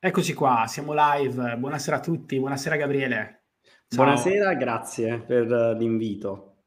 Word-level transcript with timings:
Eccoci 0.00 0.32
qua, 0.32 0.66
siamo 0.68 0.92
live. 0.94 1.56
Buonasera 1.56 1.96
a 1.96 2.00
tutti, 2.00 2.38
buonasera 2.38 2.76
Gabriele. 2.76 3.46
Ciao. 3.88 4.04
Buonasera, 4.04 4.54
grazie 4.54 5.18
per 5.18 5.48
l'invito. 5.76 6.58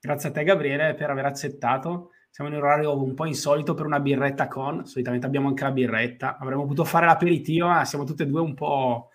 Grazie 0.00 0.28
a 0.28 0.32
te 0.32 0.44
Gabriele 0.44 0.94
per 0.94 1.10
aver 1.10 1.24
accettato. 1.24 2.10
Siamo 2.30 2.48
in 2.48 2.56
un 2.56 2.62
orario 2.62 2.96
un 2.96 3.12
po' 3.14 3.24
insolito 3.24 3.74
per 3.74 3.86
una 3.86 3.98
birretta 3.98 4.46
con, 4.46 4.86
solitamente 4.86 5.26
abbiamo 5.26 5.48
anche 5.48 5.64
la 5.64 5.72
birretta. 5.72 6.38
Avremmo 6.38 6.62
potuto 6.62 6.84
fare 6.84 7.06
l'aperitivo, 7.06 7.66
ma 7.66 7.84
siamo 7.84 8.04
tutte 8.04 8.22
e 8.22 8.26
due 8.26 8.40
un 8.40 8.54
po' 8.54 9.08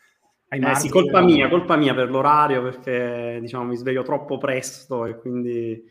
ai 0.49 0.59
eh, 0.59 0.75
Sì, 0.75 0.89
colpa 0.89 1.21
mia, 1.21 1.47
colpa 1.47 1.77
mia 1.77 1.93
per 1.93 2.09
l'orario 2.09 2.61
perché 2.63 3.37
diciamo 3.39 3.63
mi 3.63 3.77
sveglio 3.77 4.03
troppo 4.03 4.37
presto 4.37 5.05
e 5.05 5.15
quindi 5.15 5.81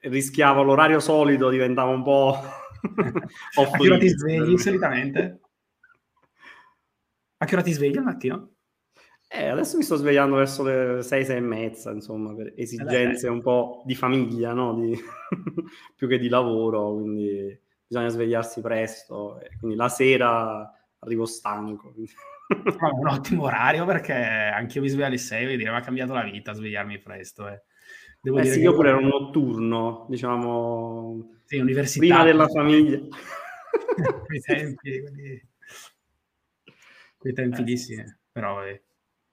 rischiavo 0.00 0.64
l'orario 0.64 0.98
solito, 0.98 1.48
diventava 1.48 1.92
un 1.92 2.02
po'... 2.02 2.30
a 2.30 3.70
che 3.78 3.98
ti 3.98 4.08
svegli 4.08 4.58
solitamente? 4.58 5.42
A 7.38 7.46
che 7.46 7.54
ora 7.54 7.62
ti 7.62 7.72
svegli 7.72 7.96
al 7.96 8.04
mattino? 8.04 8.50
Eh, 9.30 9.48
adesso 9.48 9.76
mi 9.76 9.82
sto 9.82 9.96
svegliando 9.96 10.36
verso 10.36 10.62
le 10.62 11.02
6, 11.02 11.24
6 11.24 11.36
e 11.36 11.40
mezza, 11.40 11.90
insomma, 11.90 12.34
per 12.34 12.54
esigenze 12.56 13.26
eh 13.26 13.30
un 13.30 13.42
po' 13.42 13.82
di 13.84 13.94
famiglia, 13.94 14.52
no? 14.52 14.74
di... 14.74 14.98
più 15.94 16.08
che 16.08 16.18
di 16.18 16.28
lavoro, 16.28 16.94
quindi 16.94 17.60
bisogna 17.86 18.08
svegliarsi 18.08 18.60
presto. 18.60 19.38
quindi 19.58 19.76
la 19.76 19.88
sera 19.88 20.72
arrivo 21.00 21.26
stanco. 21.26 21.94
No, 22.80 22.94
un 22.98 23.06
ottimo 23.08 23.44
orario 23.44 23.84
perché 23.84 24.14
anche 24.14 24.78
io 24.78 24.82
mi 24.82 24.88
sveglio 24.88 25.06
alle 25.06 25.18
6 25.18 25.52
e 25.52 25.56
dire 25.56 25.70
mi 25.70 25.76
ha 25.76 25.80
cambiato 25.80 26.14
la 26.14 26.22
vita 26.22 26.54
svegliarmi 26.54 26.98
presto. 26.98 27.48
Eh. 27.48 27.62
Devo 28.20 28.38
eh 28.38 28.42
dire 28.42 28.54
sì, 28.54 28.60
io 28.60 28.74
pure 28.74 28.88
ero 28.88 28.98
un 28.98 29.06
notturno, 29.06 30.06
diciamo, 30.08 31.42
sì, 31.44 31.62
prima 31.98 32.24
della 32.24 32.48
famiglia. 32.48 32.98
quei 34.26 34.40
tempi, 34.40 35.00
quindi... 35.02 35.47
quei 37.18 37.34
tempi 37.34 37.60
eh, 37.60 37.64
lì 37.64 37.76
sì, 37.76 38.02
però 38.32 38.64
eh, 38.64 38.82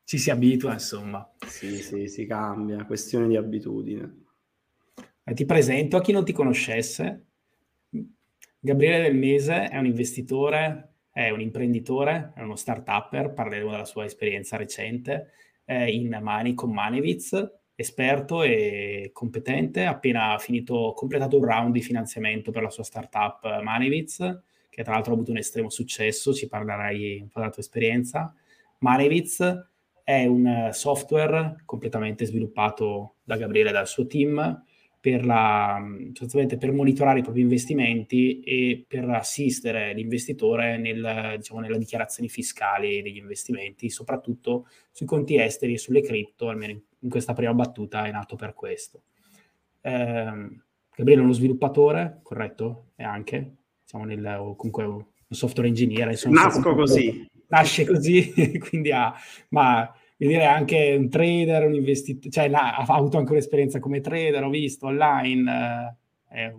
ci 0.03 0.17
si 0.17 0.29
abitua, 0.29 0.73
insomma. 0.73 1.25
Sì, 1.45 1.77
sì, 1.77 2.07
si 2.07 2.25
cambia, 2.25 2.83
questione 2.85 3.27
di 3.27 3.37
abitudine. 3.37 4.23
Eh, 5.23 5.33
ti 5.33 5.45
presento 5.45 5.95
a 5.95 6.01
chi 6.01 6.11
non 6.11 6.25
ti 6.25 6.33
conoscesse. 6.33 7.25
Gabriele 8.59 9.03
Del 9.03 9.15
Mese 9.15 9.69
è 9.69 9.77
un 9.77 9.85
investitore 9.85 10.95
è 11.15 11.29
un 11.29 11.39
imprenditore, 11.39 12.33
è 12.35 12.41
uno 12.41 12.57
start-upper, 12.57 13.31
parleremo 13.31 13.71
della 13.71 13.85
sua 13.85 14.03
esperienza 14.03 14.57
recente 14.57 15.31
in 15.65 16.19
Mani 16.21 16.53
con 16.53 16.73
Manevitz, 16.73 17.51
esperto 17.73 18.43
e 18.43 19.11
competente, 19.13 19.85
appena 19.85 20.37
finito, 20.39 20.91
completato 20.93 21.37
un 21.37 21.45
round 21.45 21.71
di 21.71 21.81
finanziamento 21.81 22.51
per 22.51 22.63
la 22.63 22.69
sua 22.69 22.83
startup 22.83 23.61
Manevitz, 23.61 24.17
che 24.75 24.83
tra 24.83 24.91
l'altro 24.91 25.13
ha 25.13 25.15
avuto 25.15 25.31
un 25.31 25.37
estremo 25.37 25.69
successo, 25.69 26.33
ci 26.33 26.49
parlerai 26.49 27.19
un 27.21 27.29
po' 27.29 27.39
della 27.39 27.49
tua 27.49 27.61
esperienza. 27.61 28.35
Manevitz 28.79 29.69
è 30.03 30.25
un 30.25 30.67
software 30.73 31.61
completamente 31.63 32.25
sviluppato 32.25 33.15
da 33.23 33.37
Gabriele 33.37 33.69
e 33.69 33.71
dal 33.71 33.87
suo 33.87 34.05
team, 34.05 34.63
per, 34.99 35.25
la, 35.25 35.81
sostanzialmente 36.07 36.57
per 36.57 36.73
monitorare 36.73 37.19
i 37.19 37.21
propri 37.21 37.39
investimenti 37.39 38.41
e 38.41 38.83
per 38.85 39.07
assistere 39.07 39.93
l'investitore 39.93 40.77
nel, 40.77 41.35
diciamo, 41.37 41.61
nelle 41.61 41.77
dichiarazioni 41.77 42.27
fiscali 42.27 43.01
degli 43.01 43.15
investimenti, 43.15 43.89
soprattutto 43.89 44.67
sui 44.91 45.05
conti 45.05 45.39
esteri 45.39 45.75
e 45.75 45.77
sulle 45.77 46.01
cripto, 46.01 46.49
almeno 46.49 46.73
in, 46.73 46.81
in 46.99 47.09
questa 47.09 47.31
prima 47.31 47.53
battuta 47.53 48.05
è 48.05 48.11
nato 48.11 48.35
per 48.35 48.53
questo. 48.53 49.03
Eh, 49.79 50.59
Gabriele 50.93 51.21
è 51.21 51.23
uno 51.23 51.31
sviluppatore, 51.31 52.19
corretto? 52.23 52.87
E 52.97 53.03
anche, 53.05 53.55
diciamo, 53.85 54.03
nel, 54.03 54.53
comunque 54.57 54.83
un 54.83 55.05
software 55.29 55.69
engineer. 55.69 56.09
Insomma, 56.09 56.43
Nasco 56.43 56.73
così. 56.73 57.29
Nasce 57.47 57.85
così, 57.85 58.33
quindi 58.67 58.91
ha... 58.91 59.13
Ma, 59.49 59.89
io 60.17 60.29
direi 60.29 60.45
anche 60.45 60.95
un 60.97 61.09
trader, 61.09 61.65
un 61.65 61.73
investitore, 61.73 62.31
cioè 62.31 62.47
là, 62.47 62.75
ha 62.75 62.85
avuto 62.87 63.17
anche 63.17 63.31
un'esperienza 63.31 63.79
come 63.79 63.99
trader, 63.99 64.43
ho 64.43 64.49
visto 64.49 64.87
online, 64.87 65.97
eh, 66.31 66.55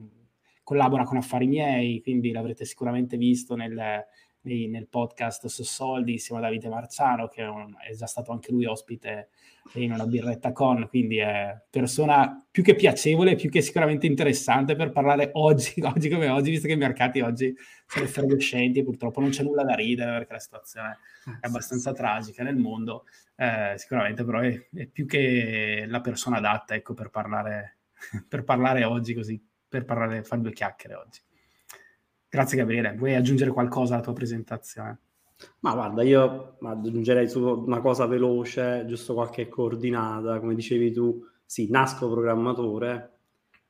collabora 0.63 1.05
con 1.05 1.17
Affari 1.17 1.47
Miei, 1.47 2.03
quindi 2.03 2.33
l'avrete 2.33 2.67
sicuramente 2.67 3.17
visto 3.17 3.55
nel, 3.55 4.05
nei, 4.47 4.69
nel 4.69 4.89
podcast 4.89 5.47
su 5.47 5.63
Soldi 5.63 6.13
insieme 6.13 6.41
a 6.41 6.45
Davide 6.45 6.69
Marciano, 6.69 7.29
che 7.29 7.43
è, 7.43 7.49
un, 7.49 7.75
è, 7.79 7.93
già 7.95 8.07
stato 8.07 8.33
anche 8.33 8.53
lui 8.53 8.65
ospite 8.65 9.31
in 9.75 9.93
una 9.93 10.07
birretta 10.07 10.53
con, 10.53 10.87
quindi 10.89 11.19
è 11.19 11.61
persona 11.69 12.47
più 12.51 12.63
che 12.63 12.75
piacevole, 12.75 13.35
più 13.35 13.51
che 13.51 13.61
sicuramente 13.61 14.07
interessante 14.07 14.77
per 14.77 14.93
parlare 14.93 15.31
oggi, 15.35 15.81
oggi 15.83 16.09
come 16.09 16.29
oggi, 16.29 16.51
visto 16.51 16.69
che 16.69 16.75
i 16.75 16.79
mercati 16.79 17.21
oggi 17.21 17.55
sono 17.87 18.05
effervescenti, 18.05 18.83
purtroppo 18.83 19.21
non 19.21 19.31
c'è 19.31 19.43
nulla 19.43 19.65
da 19.65 19.75
ridere 19.75 20.13
perché 20.13 20.33
la 20.33 20.39
situazione 20.39 20.99
è 21.41 21.47
abbastanza 21.47 21.93
tragica 21.93 22.43
nel 22.45 22.57
mondo, 22.57 23.05
eh, 23.35 23.75
sicuramente 23.77 24.25
però 24.25 24.41
è, 24.41 24.69
è, 24.73 24.87
più 24.87 25.07
che 25.07 25.85
la 25.87 26.01
persona 26.01 26.37
adatta 26.37 26.75
ecco, 26.75 26.95
per, 26.95 27.11
parlare, 27.11 27.79
per 28.29 28.45
parlare 28.45 28.85
oggi 28.85 29.13
così, 29.13 29.45
per 29.69 29.85
parlare, 29.85 30.23
fare 30.23 30.41
due 30.41 30.53
chiacchiere 30.53 30.95
oggi. 30.95 31.26
Grazie 32.37 32.59
Gabriele, 32.59 32.93
vuoi 32.99 33.15
aggiungere 33.15 33.51
qualcosa 33.51 33.95
alla 33.95 34.03
tua 34.03 34.13
presentazione? 34.13 34.99
Ma 35.61 35.73
guarda, 35.73 36.03
io 36.03 36.59
aggiungerei 36.61 37.31
su 37.31 37.41
una 37.43 37.81
cosa 37.81 38.05
veloce, 38.05 38.85
giusto 38.87 39.15
qualche 39.15 39.49
coordinata, 39.49 40.39
come 40.39 40.55
dicevi 40.55 40.93
tu, 40.93 41.25
sì, 41.47 41.71
nasco 41.71 42.11
programmatore 42.11 43.21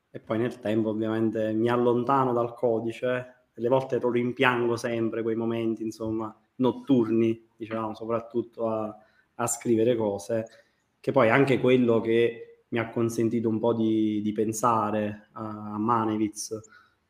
e 0.09 0.19
poi 0.19 0.39
nel 0.39 0.59
tempo 0.59 0.89
ovviamente 0.89 1.53
mi 1.53 1.69
allontano 1.69 2.33
dal 2.33 2.53
codice, 2.55 3.45
delle 3.53 3.69
volte 3.69 3.99
lo 4.01 4.11
rimpiango 4.11 4.75
sempre 4.75 5.21
quei 5.21 5.37
momenti, 5.37 5.83
insomma, 5.83 6.37
notturni, 6.55 7.47
diciamo, 7.55 7.95
soprattutto 7.95 8.67
a, 8.67 8.93
a 9.35 9.47
scrivere 9.47 9.95
cose, 9.95 10.45
che 10.99 11.13
poi 11.13 11.29
anche 11.29 11.61
quello 11.61 12.01
che 12.01 12.63
mi 12.67 12.79
ha 12.79 12.89
consentito 12.89 13.47
un 13.47 13.59
po' 13.59 13.73
di, 13.73 14.19
di 14.21 14.33
pensare 14.33 15.29
a, 15.31 15.71
a 15.71 15.77
Manevitz, 15.77 16.59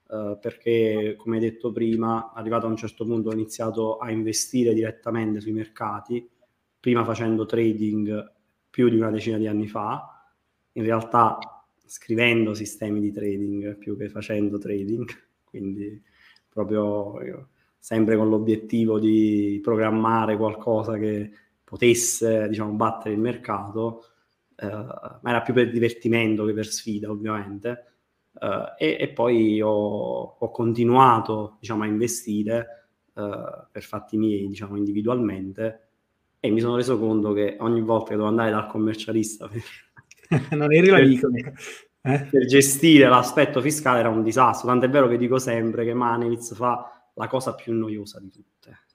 eh, 0.09 0.37
perché 0.39 1.15
come 1.17 1.35
hai 1.37 1.41
detto 1.41 1.71
prima, 1.71 2.31
arrivato 2.33 2.65
a 2.65 2.69
un 2.69 2.77
certo 2.77 3.05
punto 3.05 3.29
ho 3.29 3.33
iniziato 3.33 3.97
a 3.97 4.09
investire 4.11 4.73
direttamente 4.73 5.39
sui 5.41 5.51
mercati, 5.51 6.27
prima 6.79 7.03
facendo 7.03 7.45
trading 7.45 8.33
più 8.69 8.89
di 8.89 8.97
una 8.97 9.11
decina 9.11 9.37
di 9.37 9.47
anni 9.47 9.67
fa, 9.67 10.25
in 10.73 10.83
realtà 10.83 11.37
scrivendo 11.85 12.53
sistemi 12.53 12.99
di 12.99 13.11
trading 13.11 13.77
più 13.77 13.97
che 13.97 14.09
facendo 14.09 14.57
trading, 14.57 15.05
quindi 15.43 16.01
proprio 16.47 17.21
io, 17.23 17.49
sempre 17.77 18.17
con 18.17 18.29
l'obiettivo 18.29 18.99
di 18.99 19.59
programmare 19.61 20.37
qualcosa 20.37 20.97
che 20.97 21.31
potesse, 21.63 22.47
diciamo, 22.47 22.71
battere 22.73 23.13
il 23.13 23.19
mercato, 23.19 24.05
eh, 24.55 24.65
ma 24.67 25.19
era 25.23 25.41
più 25.41 25.53
per 25.53 25.69
divertimento 25.69 26.45
che 26.45 26.53
per 26.53 26.67
sfida, 26.67 27.09
ovviamente. 27.09 27.96
Eh, 28.39 28.73
e, 28.77 28.97
e, 28.99 29.07
poi 29.09 29.61
ho, 29.61 29.69
ho 30.39 30.51
continuato, 30.51 31.57
diciamo, 31.59 31.83
a 31.83 31.87
investire 31.87 32.87
eh, 33.13 33.67
per 33.71 33.83
fatti 33.83 34.17
miei, 34.17 34.47
diciamo, 34.47 34.75
individualmente, 34.77 35.89
e 36.39 36.49
mi 36.49 36.59
sono 36.59 36.75
reso 36.75 36.99
conto 36.99 37.33
che 37.33 37.57
ogni 37.59 37.81
volta 37.81 38.09
che 38.09 38.15
devo 38.15 38.27
andare 38.27 38.51
dal 38.51 38.67
commercialista 38.67 39.47
per, 39.47 39.63
non 40.57 40.71
eri 40.71 40.87
l'amico 40.87 41.29
eh? 41.33 42.27
per 42.29 42.45
gestire 42.45 43.07
l'aspetto 43.07 43.61
fiscale 43.61 43.99
era 43.99 44.09
un 44.09 44.23
disastro. 44.23 44.67
Tant'è 44.67 44.89
vero 44.89 45.07
che 45.07 45.17
dico 45.17 45.39
sempre 45.39 45.83
che 45.83 45.93
Manevitz 45.93 46.55
fa 46.55 47.09
la 47.15 47.27
cosa 47.27 47.55
più 47.55 47.73
noiosa 47.73 48.19
di 48.19 48.29
tutte 48.29 48.85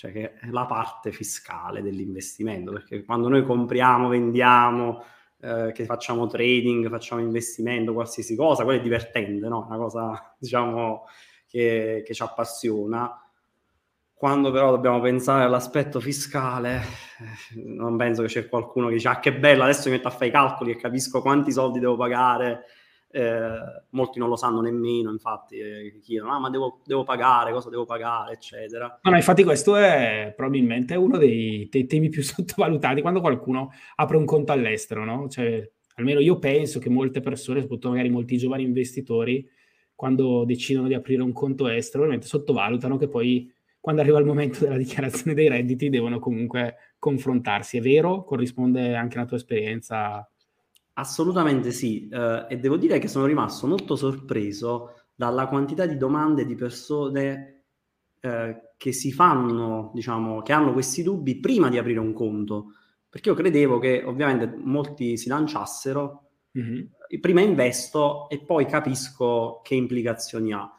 cioè 0.00 0.12
che 0.12 0.32
è 0.32 0.48
la 0.48 0.64
parte 0.64 1.12
fiscale 1.12 1.82
dell'investimento, 1.82 2.72
perché 2.72 3.04
quando 3.04 3.28
noi 3.28 3.44
compriamo, 3.44 4.08
vendiamo, 4.08 5.04
eh, 5.42 5.72
che 5.72 5.84
facciamo 5.84 6.26
trading, 6.26 6.88
facciamo 6.88 7.20
investimento, 7.20 7.92
qualsiasi 7.92 8.36
cosa, 8.36 8.64
quello 8.64 8.78
è 8.80 8.82
divertente, 8.82 9.48
no? 9.48 9.64
Una 9.66 9.76
cosa, 9.76 10.34
diciamo, 10.38 11.06
che, 11.46 12.02
che 12.04 12.14
ci 12.14 12.22
appassiona. 12.22 13.24
Quando 14.14 14.50
però 14.50 14.70
dobbiamo 14.70 15.00
pensare 15.00 15.44
all'aspetto 15.44 15.98
fiscale, 15.98 16.76
eh, 16.76 17.62
non 17.64 17.96
penso 17.96 18.20
che 18.22 18.28
c'è 18.28 18.48
qualcuno 18.48 18.88
che 18.88 18.94
dice 18.94 19.08
ah 19.08 19.18
che 19.18 19.32
bello, 19.34 19.62
adesso 19.62 19.88
mi 19.88 19.96
metto 19.96 20.08
a 20.08 20.10
fare 20.10 20.26
i 20.26 20.30
calcoli 20.30 20.72
e 20.72 20.76
capisco 20.76 21.22
quanti 21.22 21.52
soldi 21.52 21.78
devo 21.78 21.96
pagare. 21.96 22.64
Eh, 23.12 23.84
molti 23.90 24.20
non 24.20 24.28
lo 24.28 24.36
sanno 24.36 24.60
nemmeno, 24.60 25.10
infatti, 25.10 25.58
eh, 25.58 25.98
chiedono, 26.00 26.32
ah 26.32 26.38
ma 26.38 26.48
devo, 26.48 26.80
devo, 26.84 27.02
pagare, 27.02 27.52
cosa 27.52 27.68
devo 27.68 27.84
pagare, 27.84 28.34
eccetera. 28.34 29.00
No, 29.02 29.10
no, 29.10 29.16
infatti 29.16 29.42
questo 29.42 29.74
è 29.74 30.32
probabilmente 30.36 30.94
uno 30.94 31.18
dei, 31.18 31.68
dei, 31.68 31.86
temi 31.86 32.08
più 32.08 32.22
sottovalutati 32.22 33.00
quando 33.00 33.20
qualcuno 33.20 33.72
apre 33.96 34.16
un 34.16 34.24
conto 34.24 34.52
all'estero, 34.52 35.04
no? 35.04 35.28
Cioè, 35.28 35.68
almeno 35.96 36.20
io 36.20 36.38
penso 36.38 36.78
che 36.78 36.88
molte 36.88 37.20
persone, 37.20 37.60
soprattutto 37.60 37.88
magari 37.88 38.10
molti 38.10 38.36
giovani 38.36 38.62
investitori, 38.62 39.48
quando 39.96 40.44
decidono 40.44 40.86
di 40.86 40.94
aprire 40.94 41.22
un 41.22 41.32
conto 41.32 41.68
estero, 41.68 42.04
ovviamente 42.04 42.28
sottovalutano 42.28 42.96
che 42.96 43.08
poi 43.08 43.52
quando 43.80 44.02
arriva 44.02 44.18
il 44.18 44.24
momento 44.24 44.60
della 44.60 44.76
dichiarazione 44.76 45.34
dei 45.34 45.48
redditi 45.48 45.88
devono 45.88 46.18
comunque 46.18 46.76
confrontarsi. 46.98 47.78
È 47.78 47.80
vero? 47.80 48.24
Corrisponde 48.24 48.94
anche 48.94 49.18
alla 49.18 49.26
tua 49.26 49.36
esperienza? 49.36 50.26
Assolutamente 50.94 51.70
sì, 51.70 52.08
eh, 52.08 52.46
e 52.48 52.58
devo 52.58 52.76
dire 52.76 52.98
che 52.98 53.08
sono 53.08 53.26
rimasto 53.26 53.66
molto 53.66 53.96
sorpreso 53.96 54.94
dalla 55.14 55.48
quantità 55.48 55.86
di 55.86 55.96
domande 55.96 56.44
di 56.44 56.54
persone 56.54 57.64
eh, 58.20 58.72
che 58.76 58.92
si 58.92 59.12
fanno, 59.12 59.90
diciamo, 59.94 60.42
che 60.42 60.52
hanno 60.52 60.72
questi 60.72 61.02
dubbi 61.02 61.38
prima 61.40 61.68
di 61.68 61.78
aprire 61.78 62.00
un 62.00 62.12
conto, 62.12 62.72
perché 63.08 63.28
io 63.28 63.34
credevo 63.34 63.78
che 63.78 64.02
ovviamente 64.04 64.56
molti 64.56 65.16
si 65.16 65.28
lanciassero, 65.28 66.30
mm-hmm. 66.58 66.84
prima 67.20 67.40
investo 67.40 68.28
e 68.28 68.42
poi 68.44 68.66
capisco 68.66 69.60
che 69.62 69.74
implicazioni 69.74 70.52
ha 70.52 70.70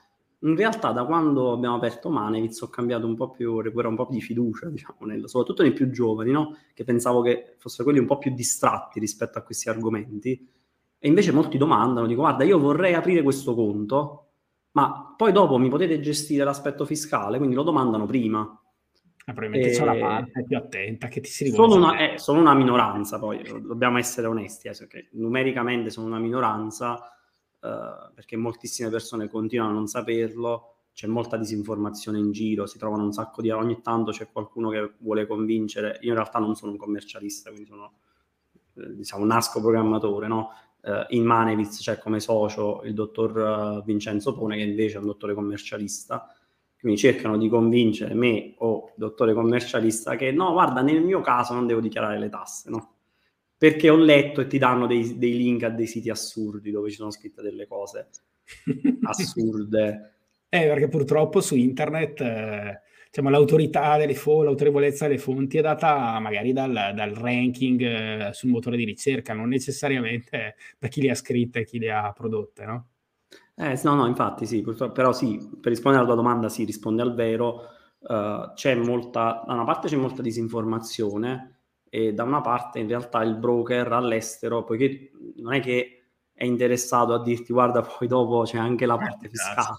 in 0.44 0.56
realtà 0.56 0.92
da 0.92 1.06
quando 1.06 1.52
abbiamo 1.52 1.76
aperto 1.76 2.10
Manevitz 2.10 2.62
ho 2.62 2.70
cambiato 2.70 3.06
un 3.06 3.16
po' 3.16 3.30
più, 3.30 3.60
recupero 3.62 3.90
un 3.90 3.96
po' 3.96 4.08
di 4.10 4.22
fiducia, 4.22 4.68
diciamo, 4.70 4.98
nel, 5.02 5.30
soprattutto 5.30 5.62
nei 5.62 5.74
più 5.74 5.90
giovani, 5.92 6.32
no? 6.32 6.58
che 6.74 6.84
pensavo 6.84 7.22
che 7.22 7.56
fossero 7.58 7.84
quelli 7.84 8.00
un 8.00 8.08
po' 8.08 8.18
più 8.18 8.34
distratti 8.34 9.00
rispetto 9.00 9.38
a 9.38 9.44
questi 9.44 9.70
argomenti. 9.70 10.48
E 11.04 11.08
invece 11.08 11.32
molti 11.32 11.58
domandano, 11.58 12.08
dico 12.08 12.22
guarda 12.22 12.44
io 12.44 12.60
vorrei 12.60 12.94
aprire 12.94 13.22
questo 13.22 13.54
conto, 13.54 14.30
ma 14.72 15.14
poi 15.16 15.32
dopo 15.32 15.58
mi 15.58 15.70
potete 15.70 16.00
gestire 16.00 16.44
l'aspetto 16.44 16.86
fiscale, 16.86 17.38
quindi 17.38 17.56
lo 17.56 17.64
domandano 17.64 18.06
prima. 18.06 18.42
Eh, 19.24 19.34
probabilmente 19.34 19.70
e... 19.70 19.78
c'è 19.78 19.84
una 19.84 19.96
parte 19.96 20.44
più 20.44 20.58
attenta 20.58 21.08
che 21.08 21.22
ti 21.22 21.30
si 21.30 21.44
rivolge. 21.46 21.72
Sono 21.72 21.86
una, 21.86 21.98
eh, 21.98 22.18
sono 22.18 22.40
una 22.40 22.56
minoranza, 22.56 23.20
poi 23.20 23.44
dobbiamo 23.62 24.00
essere 24.00 24.26
onesti, 24.26 24.68
eh, 24.68 24.76
perché 24.78 25.10
numericamente 25.14 25.92
sono 25.92 26.08
una 26.08 26.20
minoranza, 26.20 27.00
uh, 27.62 28.14
perché 28.14 28.36
moltissime 28.38 28.90
persone 28.90 29.30
continuano 29.30 29.72
a 29.72 29.74
non 29.74 29.88
saperlo, 29.88 30.76
c'è 30.94 31.08
molta 31.08 31.38
disinformazione 31.38 32.20
in 32.20 32.32
giro, 32.32 32.66
si 32.66 32.78
trovano 32.78 33.04
un 33.04 33.14
sacco 33.14 33.42
di... 33.42 33.50
ogni 33.50 33.82
tanto 33.82 34.12
c'è 34.12 34.30
qualcuno 34.32 34.70
che 34.70 34.94
vuole 35.00 35.26
convincere, 35.26 36.00
io 36.02 36.10
in 36.10 36.16
realtà 36.16 36.40
non 36.40 36.56
sono 36.56 36.72
un 36.72 36.78
commercialista, 36.78 37.50
quindi 37.50 37.68
sono, 37.68 37.94
eh, 38.76 38.96
diciamo, 38.96 39.26
nasco 39.26 39.62
programmatore, 39.62 40.28
no? 40.28 40.50
Uh, 40.82 41.06
in 41.10 41.24
Manevitz 41.24 41.80
c'è 41.80 42.00
come 42.00 42.20
socio 42.20 42.82
il 42.86 42.96
dottor 42.96 43.82
uh, 43.82 43.84
Vincenzo 43.86 44.34
Pone, 44.34 44.56
che 44.56 44.64
invece 44.64 44.96
è 44.96 45.00
un 45.00 45.06
dottore 45.06 45.36
commercialista, 45.36 46.28
quindi 46.80 47.00
cercano 47.00 47.38
di 47.38 47.48
convincere 47.48 48.16
me 48.16 48.56
o 48.58 48.88
il 48.88 48.94
dottore 48.96 49.36
commercialista 49.36 50.16
che 50.16 50.32
no, 50.32 50.52
guarda, 50.54 50.82
nel 50.82 51.04
mio 51.04 51.22
caso 51.22 51.54
non 51.54 51.68
devo 51.68 51.80
dichiarare 51.82 52.18
le 52.18 52.30
tasse, 52.30 52.72
no? 52.72 52.94
Perché 53.62 53.92
ho 53.92 53.96
letto 53.96 54.42
e 54.42 54.48
ti 54.48 54.58
danno 54.58 54.88
dei, 54.88 55.20
dei, 55.20 55.38
link 55.38 55.62
a 55.62 55.70
dei 55.70 55.86
siti 55.86 56.10
assurdi 56.10 56.72
dove 56.72 56.90
ci 56.90 56.96
sono 56.96 57.12
scritte 57.12 57.44
delle 57.44 57.68
cose 57.68 58.10
assurde. 59.06 60.16
Eh, 60.50 60.66
perché 60.66 60.88
purtroppo 60.88 61.42
su 61.42 61.56
internet 61.56 62.22
eh, 62.22 62.82
diciamo, 63.06 63.30
l'autorità 63.30 63.98
delle 63.98 64.16
fonti, 64.16 64.46
l'autorevolezza 64.46 65.06
delle 65.06 65.20
fonti 65.20 65.60
è 65.60 65.62
data 65.62 66.18
magari 66.18 66.54
dal, 66.54 66.72
dal 66.72 67.12
ranking 67.12 67.82
eh, 67.82 68.30
sul 68.34 68.50
motore 68.50 68.78
di 68.78 68.84
ricerca, 68.84 69.36
non 69.36 69.50
necessariamente 69.50 70.56
da 70.80 70.88
chi 70.88 71.04
le 71.04 71.12
ha 71.12 71.16
scritte 71.16 71.60
e 71.60 71.66
chi 71.66 71.78
le 71.78 71.92
ha 71.92 72.12
prodotte, 72.14 72.66
no? 72.66 72.88
Eh, 73.54 73.80
no, 73.84 73.94
no, 73.94 74.08
infatti 74.08 74.48
sì, 74.48 74.64
purtroppo, 74.64 74.94
però 74.94 75.14
sì, 75.14 75.38
per 75.62 75.70
rispondere 75.70 76.04
alla 76.04 76.12
tua 76.12 76.20
domanda 76.20 76.50
sì, 76.50 76.64
risponde 76.64 77.04
al 77.04 77.14
vero, 77.14 77.62
uh, 78.00 78.54
c'è 78.56 78.74
molta, 78.74 79.44
da 79.46 79.54
una 79.54 79.66
parte 79.66 79.88
c'è 79.88 79.98
molta 79.98 80.24
disinformazione, 80.24 81.61
e 81.94 82.14
da 82.14 82.24
una 82.24 82.40
parte 82.40 82.80
in 82.80 82.88
realtà 82.88 83.22
il 83.22 83.36
broker 83.36 83.92
all'estero, 83.92 84.64
poiché 84.64 85.12
non 85.36 85.54
è 85.54 85.60
che 85.60 86.06
è 86.32 86.46
interessato 86.46 87.14
a 87.14 87.22
dirti 87.22 87.52
guarda 87.52 87.82
poi 87.82 88.08
dopo 88.08 88.44
c'è 88.44 88.58
anche 88.58 88.86
la 88.86 88.96
parte 88.96 89.28
fiscale. 89.28 89.78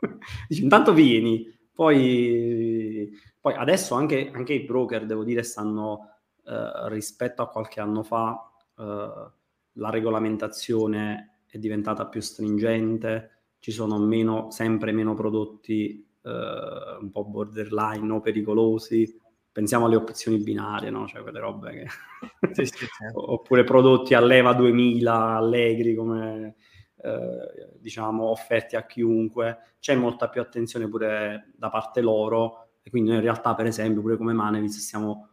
Dici 0.46 0.62
intanto 0.62 0.92
vieni, 0.92 1.44
poi, 1.74 3.10
poi 3.40 3.54
adesso 3.54 3.96
anche, 3.96 4.30
anche, 4.32 4.52
i 4.52 4.64
broker, 4.64 5.04
devo 5.04 5.24
dire, 5.24 5.42
stanno 5.42 6.18
eh, 6.44 6.88
rispetto 6.90 7.42
a 7.42 7.48
qualche 7.48 7.80
anno 7.80 8.04
fa, 8.04 8.40
eh, 8.78 9.30
la 9.72 9.90
regolamentazione 9.90 11.40
è 11.44 11.58
diventata 11.58 12.06
più 12.06 12.20
stringente, 12.20 13.30
ci 13.58 13.72
sono 13.72 13.98
meno, 13.98 14.52
sempre 14.52 14.92
meno 14.92 15.14
prodotti 15.14 16.08
eh, 16.22 16.30
un 17.00 17.10
po' 17.10 17.24
borderline 17.24 18.12
o 18.12 18.20
pericolosi, 18.20 19.20
pensiamo 19.52 19.86
alle 19.86 19.96
opzioni 19.96 20.38
binarie, 20.38 20.90
no? 20.90 21.06
cioè 21.06 21.22
quelle 21.22 21.38
robe 21.38 21.70
che... 21.72 21.86
sì, 22.52 22.64
sì, 22.66 22.86
certo. 22.86 23.30
Oppure 23.32 23.64
prodotti 23.64 24.14
a 24.14 24.20
leva 24.20 24.54
2000, 24.54 25.36
allegri, 25.36 25.94
come 25.94 26.56
eh, 26.96 27.76
diciamo 27.78 28.24
offerti 28.24 28.76
a 28.76 28.86
chiunque. 28.86 29.76
C'è 29.78 29.94
molta 29.94 30.28
più 30.28 30.40
attenzione 30.40 30.88
pure 30.88 31.52
da 31.56 31.68
parte 31.68 32.00
loro 32.00 32.68
e 32.82 32.90
quindi 32.90 33.10
noi 33.10 33.18
in 33.18 33.24
realtà, 33.24 33.54
per 33.54 33.66
esempio, 33.66 34.00
pure 34.00 34.16
come 34.16 34.32
Manevis 34.32 34.78
stiamo, 34.78 35.28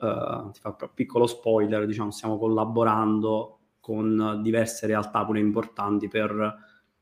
eh, 0.00 0.50
ti 0.52 0.60
fa 0.60 0.76
un 0.78 0.90
piccolo 0.94 1.26
spoiler, 1.26 1.86
diciamo, 1.86 2.10
stiamo 2.10 2.38
collaborando 2.38 3.58
con 3.80 4.40
diverse 4.42 4.86
realtà 4.86 5.24
pure 5.24 5.40
importanti 5.40 6.08
per 6.08 6.54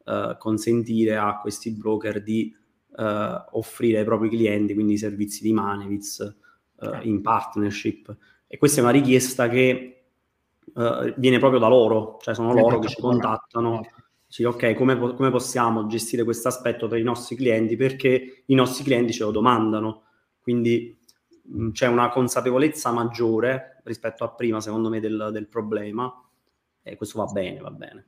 eh, 0.04 0.36
consentire 0.38 1.16
a 1.16 1.38
questi 1.38 1.70
broker 1.72 2.22
di 2.22 2.52
eh, 2.96 3.44
offrire 3.52 3.98
ai 3.98 4.04
propri 4.04 4.28
clienti, 4.28 4.74
quindi 4.74 4.94
i 4.94 4.98
servizi 4.98 5.42
di 5.42 5.52
Maneviz, 5.52 6.40
uh, 6.82 7.06
in 7.06 7.22
partnership. 7.22 8.16
E 8.46 8.58
questa 8.58 8.80
è 8.80 8.82
una 8.82 8.92
richiesta 8.92 9.48
che 9.48 10.04
uh, 10.74 11.14
viene 11.16 11.38
proprio 11.38 11.58
da 11.58 11.68
loro, 11.68 12.18
cioè 12.20 12.34
sono 12.34 12.52
loro 12.52 12.78
che 12.78 12.88
ci 12.88 13.00
contattano. 13.00 13.80
Sì, 14.26 14.44
ok, 14.44 14.74
come, 14.74 14.98
come 14.98 15.30
possiamo 15.30 15.86
gestire 15.86 16.24
questo 16.24 16.48
aspetto 16.48 16.88
per 16.88 16.98
i 16.98 17.02
nostri 17.02 17.36
clienti? 17.36 17.76
Perché 17.76 18.44
i 18.46 18.54
nostri 18.54 18.84
clienti 18.84 19.12
ce 19.12 19.24
lo 19.24 19.30
domandano. 19.30 20.04
Quindi 20.40 20.98
mh, 21.42 21.70
c'è 21.70 21.86
una 21.86 22.08
consapevolezza 22.08 22.92
maggiore 22.92 23.80
rispetto 23.84 24.24
a 24.24 24.30
prima, 24.30 24.60
secondo 24.60 24.88
me, 24.88 25.00
del, 25.00 25.30
del 25.32 25.48
problema. 25.48 26.12
E 26.82 26.96
questo 26.96 27.18
va 27.18 27.30
bene, 27.30 27.60
va 27.60 27.70
bene. 27.70 28.06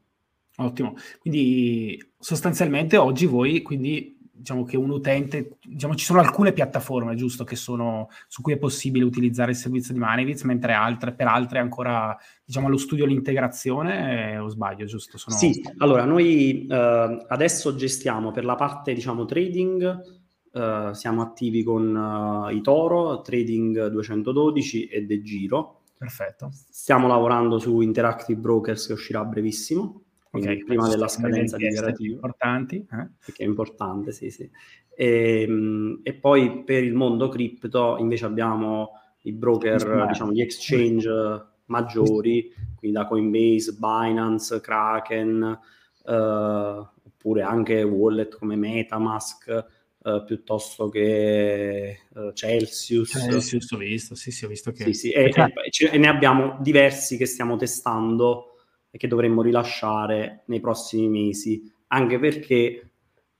Ottimo. 0.56 0.94
Quindi 1.20 2.12
sostanzialmente 2.18 2.96
oggi 2.96 3.26
voi 3.26 3.60
quindi 3.62 4.18
diciamo 4.34 4.64
che 4.64 4.76
un 4.76 4.90
utente, 4.90 5.58
diciamo 5.62 5.94
ci 5.94 6.04
sono 6.04 6.20
alcune 6.20 6.52
piattaforme, 6.52 7.14
giusto, 7.14 7.44
che 7.44 7.56
sono, 7.56 8.08
su 8.26 8.42
cui 8.42 8.54
è 8.54 8.58
possibile 8.58 9.04
utilizzare 9.04 9.52
il 9.52 9.56
servizio 9.56 9.94
di 9.94 10.00
Manevitz, 10.00 10.42
mentre 10.42 10.72
altre, 10.72 11.12
per 11.12 11.28
altre 11.28 11.58
è 11.58 11.62
ancora, 11.62 12.16
diciamo, 12.44 12.66
allo 12.66 12.76
studio 12.76 13.06
l'integrazione, 13.06 14.32
eh, 14.32 14.38
o 14.38 14.48
sbaglio, 14.48 14.84
giusto? 14.86 15.16
Sono... 15.16 15.36
Sì, 15.36 15.62
allora 15.78 16.04
noi 16.04 16.66
eh, 16.66 17.24
adesso 17.28 17.74
gestiamo 17.76 18.32
per 18.32 18.44
la 18.44 18.56
parte, 18.56 18.92
diciamo, 18.92 19.24
trading, 19.24 20.22
eh, 20.52 20.90
siamo 20.92 21.22
attivi 21.22 21.62
con 21.62 21.94
uh, 21.94 22.48
Itoro, 22.50 23.22
Trading 23.22 23.88
212 23.88 24.86
e 24.86 25.04
De 25.04 25.22
Giro. 25.22 25.80
Perfetto. 25.96 26.50
Stiamo 26.52 27.06
lavorando 27.08 27.58
su 27.58 27.80
Interactive 27.80 28.38
Brokers 28.38 28.86
che 28.86 28.92
uscirà 28.92 29.24
brevissimo 29.24 30.03
okay, 30.38 30.64
prima 30.64 30.88
della 30.88 31.08
scadenza 31.08 31.56
dichiarativa. 31.56 32.14
Importanti. 32.14 32.76
Eh? 32.76 33.08
Perché 33.24 33.44
è 33.44 33.46
importante, 33.46 34.12
sì, 34.12 34.30
sì. 34.30 34.48
E, 34.94 35.42
ehm, 35.42 36.00
e, 36.02 36.14
poi 36.14 36.62
per 36.64 36.82
il 36.84 36.94
mondo 36.94 37.28
cripto 37.28 37.96
invece 37.98 38.24
abbiamo 38.24 38.90
i 39.22 39.32
broker, 39.32 40.06
diciamo, 40.08 40.32
gli 40.32 40.40
exchange 40.40 41.46
maggiori, 41.66 42.52
quindi 42.76 42.96
da 42.96 43.06
Coinbase, 43.06 43.76
Binance, 43.78 44.60
Kraken, 44.60 45.58
eh, 46.06 46.14
oppure 46.14 47.42
anche 47.42 47.82
wallet 47.82 48.36
come 48.36 48.56
Metamask, 48.56 49.48
eh, 50.06 50.22
piuttosto 50.26 50.90
che 50.90 52.00
uh, 52.12 52.32
Celsius. 52.32 53.08
Celsius 53.08 53.70
ho 53.72 53.78
visto, 53.78 54.14
sì, 54.14 54.30
sì, 54.30 54.44
ho 54.44 54.48
visto 54.48 54.70
che... 54.70 54.84
Sì, 54.84 54.92
sì, 54.92 55.10
e, 55.10 55.32
e, 55.34 55.52
e, 55.92 55.96
ne 55.96 56.08
abbiamo 56.08 56.58
diversi 56.60 57.16
che 57.16 57.24
stiamo 57.24 57.56
testando 57.56 58.53
e 58.94 58.96
che 58.96 59.08
dovremmo 59.08 59.42
rilasciare 59.42 60.44
nei 60.46 60.60
prossimi 60.60 61.08
mesi, 61.08 61.68
anche 61.88 62.20
perché 62.20 62.90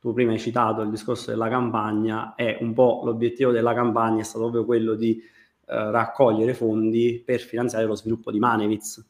tu 0.00 0.12
prima 0.12 0.32
hai 0.32 0.40
citato 0.40 0.82
il 0.82 0.90
discorso 0.90 1.30
della 1.30 1.49
campagna 1.49 2.34
e 2.34 2.58
un 2.61 2.73
po' 2.73 3.02
l'obiettivo 3.04 3.52
della 3.52 3.73
campagna 3.73 4.20
è 4.20 4.25
stato 4.25 4.40
proprio 4.40 4.64
quello 4.64 4.94
di 4.94 5.16
eh, 5.16 5.90
raccogliere 5.92 6.54
fondi 6.54 7.23
per 7.25 7.38
finanziare 7.38 7.84
lo 7.84 7.94
sviluppo 7.94 8.32
di 8.32 8.40
Manevitz. 8.40 9.06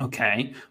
Ok, 0.00 0.18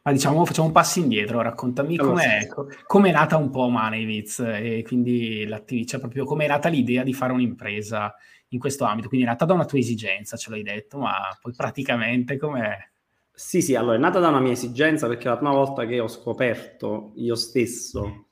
ma 0.02 0.12
diciamo 0.12 0.44
facciamo 0.46 0.66
un 0.66 0.74
passo 0.74 0.98
indietro, 0.98 1.40
raccontami 1.40 1.96
com'è, 1.96 2.48
com'è 2.88 3.12
nata 3.12 3.38
un 3.38 3.52
po' 3.52 3.70
Moneyviz 3.70 4.40
e 4.40 4.84
quindi 4.84 5.46
l'attività, 5.46 5.92
cioè 5.92 6.00
proprio 6.00 6.26
com'è 6.26 6.48
nata 6.48 6.70
l'idea 6.70 7.04
di 7.04 7.14
fare 7.14 7.34
un'impresa 7.34 8.16
in 8.48 8.58
questo 8.58 8.84
ambito, 8.86 9.10
quindi 9.10 9.28
è 9.28 9.30
nata 9.30 9.46
da 9.46 9.54
una 9.54 9.66
tua 9.66 9.78
esigenza, 9.78 10.38
ce 10.38 10.50
l'hai 10.50 10.64
detto, 10.64 10.98
ma 10.98 11.14
poi 11.40 11.54
praticamente 11.56 12.36
com'è? 12.36 12.93
Sì, 13.36 13.62
sì, 13.62 13.76
allora 13.76 13.96
è 13.96 14.00
nata 14.00 14.20
da 14.20 14.28
una 14.28 14.40
mia 14.40 14.52
esigenza 14.52 15.08
perché 15.08 15.28
la 15.28 15.38
prima 15.38 15.54
volta 15.54 15.86
che 15.86 16.00
ho 16.00 16.08
scoperto 16.08 17.14
io 17.16 17.36
stesso 17.36 18.28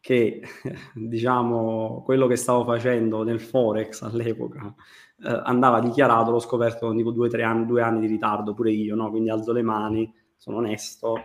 che, 0.00 0.40
diciamo, 0.94 2.02
quello 2.02 2.26
che 2.26 2.36
stavo 2.36 2.64
facendo 2.64 3.22
nel 3.24 3.40
Forex 3.40 4.00
all'epoca 4.02 4.74
eh, 5.22 5.42
andava 5.44 5.80
dichiarato, 5.80 6.30
l'ho 6.30 6.38
scoperto 6.38 6.86
con 6.86 6.96
tipo 6.96 7.10
due 7.10 7.28
tre 7.28 7.42
anni, 7.42 7.66
due 7.66 7.82
anni 7.82 8.00
di 8.00 8.06
ritardo, 8.06 8.54
pure 8.54 8.70
io, 8.70 8.94
no? 8.94 9.10
Quindi 9.10 9.30
alzo 9.30 9.52
le 9.52 9.62
mani 9.62 10.10
sono 10.36 10.58
onesto, 10.58 11.16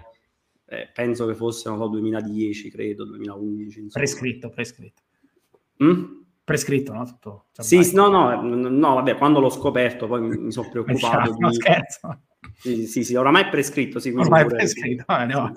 eh, 0.65 0.89
penso 0.93 1.25
che 1.25 1.35
fosse, 1.35 1.69
non 1.69 1.77
so, 1.77 1.87
2010, 1.87 2.71
credo, 2.71 3.05
2011. 3.05 3.79
Insomma. 3.79 4.03
Prescritto, 4.03 4.49
prescritto. 4.49 5.01
Mm? 5.83 6.03
Prescritto, 6.43 6.91
no? 6.91 7.05
Tutto, 7.05 7.45
sì, 7.51 7.93
no, 7.93 8.09
no, 8.09 8.41
no, 8.41 8.93
vabbè, 8.95 9.15
quando 9.15 9.39
l'ho 9.39 9.49
scoperto 9.49 10.07
poi 10.07 10.21
mi, 10.21 10.37
mi 10.37 10.51
sono 10.51 10.67
preoccupato 10.71 11.31
di... 11.31 11.39
No, 11.39 11.53
scherzo. 11.53 12.19
Sì, 12.57 12.87
sì, 12.87 13.03
sì, 13.03 13.15
oramai 13.15 13.43
è 13.43 13.49
prescritto. 13.49 13.99
Sì, 13.99 14.09
oramai 14.09 14.43
è 14.43 14.47
prescritto, 14.47 15.05
eh, 15.17 15.25
no. 15.25 15.51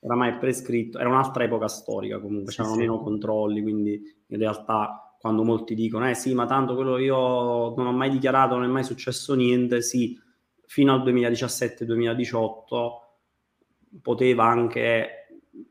oramai 0.00 0.30
è 0.30 0.38
prescritto. 0.38 0.98
Era 0.98 1.08
un'altra 1.08 1.44
epoca 1.44 1.68
storica 1.68 2.20
comunque, 2.20 2.52
c'erano 2.52 2.76
meno 2.76 3.00
controlli, 3.00 3.62
quindi 3.62 4.02
in 4.26 4.38
realtà 4.38 5.14
quando 5.20 5.44
molti 5.44 5.74
dicono, 5.74 6.08
eh 6.08 6.14
sì, 6.14 6.32
ma 6.32 6.46
tanto 6.46 6.74
quello 6.74 6.96
io 6.96 7.74
non 7.74 7.86
ho 7.86 7.92
mai 7.92 8.08
dichiarato, 8.08 8.54
non 8.54 8.64
è 8.64 8.68
mai 8.68 8.84
successo 8.84 9.34
niente, 9.34 9.82
sì, 9.82 10.18
fino 10.64 10.94
al 10.94 11.02
2017-2018 11.02 12.90
poteva 14.00 14.46
anche 14.46 15.26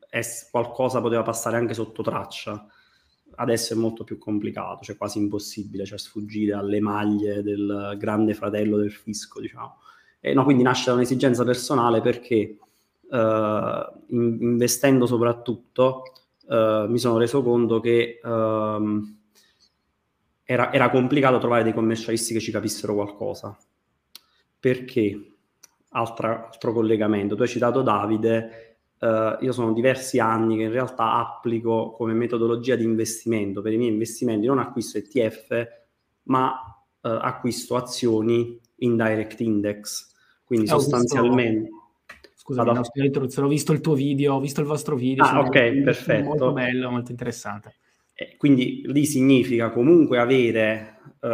essere, 0.10 0.50
qualcosa 0.52 1.02
poteva 1.02 1.24
passare 1.24 1.58
anche 1.58 1.74
sotto 1.74 2.04
traccia. 2.04 2.68
Adesso 3.36 3.74
è 3.74 3.78
molto 3.78 4.04
più 4.04 4.18
complicato, 4.18 4.84
cioè 4.84 4.98
quasi 4.98 5.18
impossibile, 5.18 5.86
cioè 5.86 5.98
sfuggire 5.98 6.54
alle 6.54 6.82
maglie 6.82 7.42
del 7.42 7.96
grande 7.98 8.34
fratello 8.34 8.78
del 8.78 8.92
fisco, 8.92 9.40
diciamo. 9.40 9.78
E 10.20 10.34
no, 10.34 10.44
quindi 10.44 10.64
nasce 10.64 10.90
da 10.90 10.96
un'esigenza 10.96 11.44
personale 11.44 12.02
perché 12.02 12.58
uh, 13.10 13.18
in, 13.18 14.38
investendo 14.42 15.06
soprattutto 15.06 16.04
uh, 16.48 16.86
mi 16.88 17.00
sono 17.00 17.18
reso 17.18 17.42
conto 17.42 17.80
che 17.80 18.20
uh, 18.24 19.18
era, 20.44 20.74
era 20.74 20.90
complicato 20.90 21.38
trovare 21.38 21.64
dei 21.64 21.74
commercialisti 21.74 22.34
che 22.34 22.40
ci 22.40 22.52
capissero 22.52 22.96
qualcosa. 22.96 23.56
Perché, 24.60 25.36
altra, 25.90 26.48
altro 26.48 26.74
collegamento, 26.74 27.36
tu 27.36 27.44
hai 27.44 27.48
citato 27.48 27.84
Davide, 27.84 28.78
eh, 29.00 29.38
io 29.40 29.52
sono 29.52 29.74
diversi 29.74 30.20
anni 30.20 30.58
che 30.58 30.64
in 30.64 30.72
realtà 30.72 31.14
applico 31.18 31.92
come 31.92 32.14
metodologia 32.14 32.76
di 32.76 32.84
investimento. 32.84 33.62
Per 33.62 33.72
i 33.72 33.78
miei 33.78 33.92
investimenti, 33.92 34.48
non 34.48 34.58
acquisto 34.58 34.98
ETF, 34.98 35.68
ma 36.24 36.54
eh, 37.02 37.10
acquisto 37.10 37.76
azioni 37.76 38.60
in 38.80 38.96
direct 38.96 39.40
index, 39.40 40.12
quindi 40.44 40.72
ho 40.72 40.80
sostanzialmente... 40.80 41.60
Visto... 41.62 41.78
Scusa, 42.36 42.64
no, 42.64 42.82
ho 42.82 43.48
visto 43.48 43.74
il 43.74 43.82
tuo 43.82 43.94
video, 43.94 44.34
ho 44.34 44.40
visto 44.40 44.60
il 44.60 44.66
vostro 44.66 44.96
video. 44.96 45.24
Ah, 45.24 45.40
ok, 45.42 45.82
perfetto. 45.84 46.24
Molto 46.24 46.52
bello, 46.52 46.90
molto 46.90 47.12
interessante. 47.12 47.76
Eh, 48.16 48.36
quindi 48.38 48.82
lì 48.86 49.06
significa 49.06 49.70
comunque 49.70 50.18
avere, 50.18 50.98
uh, 51.20 51.28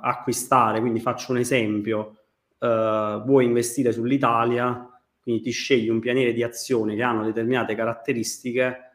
acquistare, 0.00 0.80
quindi 0.80 1.00
faccio 1.00 1.32
un 1.32 1.38
esempio, 1.38 2.18
uh, 2.58 3.22
vuoi 3.24 3.44
investire 3.46 3.92
sull'Italia, 3.92 4.88
quindi 5.20 5.42
ti 5.42 5.50
scegli 5.50 5.88
un 5.88 6.00
pianiere 6.00 6.32
di 6.32 6.42
azioni 6.42 6.96
che 6.96 7.02
hanno 7.02 7.24
determinate 7.24 7.74
caratteristiche, 7.74 8.90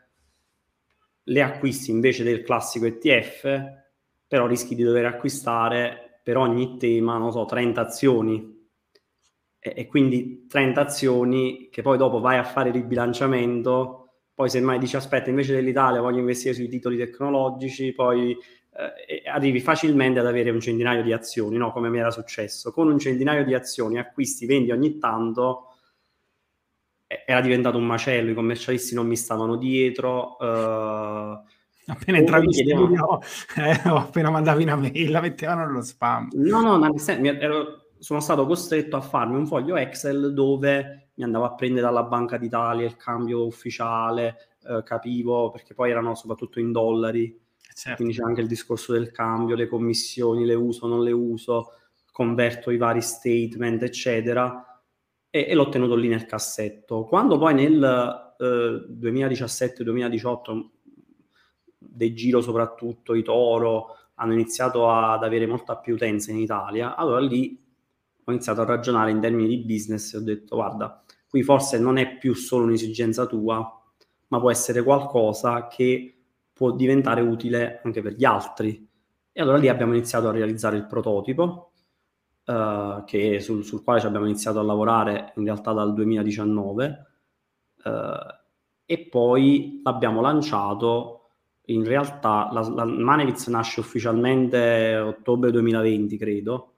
le 1.24 1.42
acquisti 1.42 1.92
invece 1.92 2.24
del 2.24 2.42
classico 2.42 2.86
ETF, 2.86 3.84
però 4.28 4.48
rischi 4.48 4.76
di 4.76 4.84
dover 4.84 5.06
acquistare 5.06 6.05
per 6.26 6.38
ogni 6.38 6.78
tema, 6.78 7.20
non 7.20 7.32
so, 7.32 7.46
30 7.46 7.82
azioni. 7.82 8.68
E, 9.60 9.74
e 9.76 9.86
quindi 9.86 10.48
30 10.48 10.82
azioni 10.82 11.70
che 11.72 11.84
poi 11.84 12.00
dopo 12.00 12.20
vai 12.20 12.40
a 12.40 12.44
fare 12.44 12.70
il 12.70 12.74
ribilanciamento, 12.74 14.22
poi 14.34 14.50
semmai 14.50 14.80
dici 14.80 14.96
aspetta, 14.96 15.30
invece 15.30 15.54
dell'Italia 15.54 16.02
voglio 16.02 16.18
investire 16.18 16.56
sui 16.56 16.68
titoli 16.68 16.98
tecnologici, 16.98 17.94
poi 17.94 18.32
eh, 18.32 19.22
arrivi 19.30 19.60
facilmente 19.60 20.20
ad 20.20 20.26
avere 20.26 20.50
un 20.50 20.60
centinaio 20.60 21.04
di 21.04 21.14
azioni, 21.14 21.58
no? 21.58 21.72
come 21.72 21.90
mi 21.90 22.00
era 22.00 22.10
successo. 22.10 22.72
Con 22.72 22.90
un 22.90 22.98
centinaio 22.98 23.46
di 23.46 23.54
azioni 23.54 24.00
acquisti, 24.00 24.48
vendi 24.48 24.72
ogni 24.72 24.98
tanto, 24.98 25.76
era 27.06 27.40
diventato 27.40 27.78
un 27.78 27.86
macello, 27.86 28.32
i 28.32 28.34
commercialisti 28.34 28.96
non 28.96 29.06
mi 29.06 29.16
stavano 29.16 29.58
dietro. 29.58 30.40
Eh, 30.40 31.40
appena 31.88 32.18
entravi 32.18 32.46
in 32.46 32.54
studio, 32.54 33.22
eh, 33.58 33.82
appena 33.84 34.30
mandavi 34.30 34.64
una 34.64 34.76
mail, 34.76 35.12
la 35.12 35.22
mettevano 35.22 35.66
nello 35.66 35.82
spam. 35.82 36.30
No, 36.34 36.62
no, 36.62 36.78
ma 36.78 36.90
ero, 37.18 37.88
sono 38.00 38.20
stato 38.20 38.46
costretto 38.46 38.96
a 38.96 39.02
farmi 39.02 39.36
un 39.36 39.48
foglio 39.48 39.76
Excel 39.76 40.34
dove 40.34 41.10
mi 41.16 41.24
andavo 41.24 41.46
a 41.46 41.56
prendere 41.56 41.86
dalla 41.86 42.04
Banca 42.04 42.38
d'Italia 42.38 42.86
il 42.86 42.98
cambio 42.98 43.46
ufficiale, 43.46 44.58
eh, 44.68 44.84
capivo, 44.84 45.50
perché 45.52 45.74
poi 45.74 45.92
erano 45.92 46.16
soprattutto 46.16 46.60
in 46.60 46.72
dollari, 46.72 47.44
Certo. 47.76 47.98
Quindi 47.98 48.16
c'è 48.16 48.24
anche 48.24 48.40
il 48.40 48.48
discorso 48.48 48.94
del 48.94 49.12
cambio, 49.12 49.54
le 49.58 49.68
commissioni, 49.68 50.46
le 50.46 50.54
uso, 50.54 50.88
non 50.88 51.04
le 51.04 51.12
uso, 51.12 51.74
converto 52.10 52.72
i 52.72 52.78
vari 52.78 53.02
statement, 53.02 53.84
eccetera, 53.84 54.82
e, 55.30 55.46
e 55.50 55.54
l'ho 55.54 55.68
tenuto 55.68 55.94
lì 55.96 56.08
nel 56.08 56.26
cassetto. 56.26 57.04
Quando 57.04 57.38
poi 57.38 57.54
nel 57.54 58.36
eh, 58.40 58.86
2017-2018, 58.98 60.70
dei 61.90 62.14
giro 62.14 62.42
soprattutto, 62.42 63.14
i 63.14 63.24
Toro, 63.24 63.96
hanno 64.16 64.34
iniziato 64.34 64.90
ad 64.90 65.24
avere 65.24 65.46
molta 65.46 65.78
più 65.78 65.96
utenza 65.96 66.32
in 66.32 66.40
Italia, 66.40 66.96
allora 66.96 67.20
lì 67.20 67.62
ho 68.24 68.32
iniziato 68.32 68.62
a 68.62 68.66
ragionare 68.66 69.12
in 69.12 69.20
termini 69.20 69.48
di 69.48 69.58
business 69.60 70.14
e 70.14 70.18
ho 70.18 70.22
detto 70.22 70.56
guarda, 70.56 71.04
qui 71.28 71.44
forse 71.44 71.78
non 71.80 71.98
è 71.98 72.18
più 72.18 72.34
solo 72.34 72.64
un'esigenza 72.64 73.26
tua, 73.26 73.82
ma 74.28 74.40
può 74.40 74.50
essere 74.50 74.82
qualcosa 74.84 75.68
che 75.68 76.16
può 76.52 76.72
diventare 76.72 77.22
utile 77.22 77.82
anche 77.84 78.02
per 78.02 78.14
gli 78.14 78.26
altri. 78.26 78.88
E 79.32 79.42
allora 79.42 79.58
lì 79.58 79.68
abbiamo 79.68 79.94
iniziato 79.94 80.30
a 80.30 80.32
realizzare 80.32 80.78
il 80.78 80.86
prototipo, 80.86 81.74
uh, 82.46 83.04
che 83.04 83.40
sul, 83.42 83.64
sul, 83.64 83.84
quale 83.84 84.00
ci 84.00 84.06
abbiamo 84.06 84.26
iniziato 84.26 84.60
a 84.60 84.64
lavorare 84.64 85.34
in 85.36 85.44
realtà 85.44 85.74
dal 85.74 85.94
2019, 85.94 87.06
uh, 87.84 87.90
eh, 87.90 88.40
e 88.86 89.08
poi 89.10 89.82
l'abbiamo 89.84 90.22
lanciato. 90.22 91.25
In 91.68 91.84
realtà 91.84 92.50
la, 92.52 92.62
la 92.62 92.86
Manevitz 92.86 93.48
nasce 93.48 93.80
ufficialmente 93.80 94.96
ottobre 94.98 95.52
2020, 95.52 96.18
credo, 96.18 96.74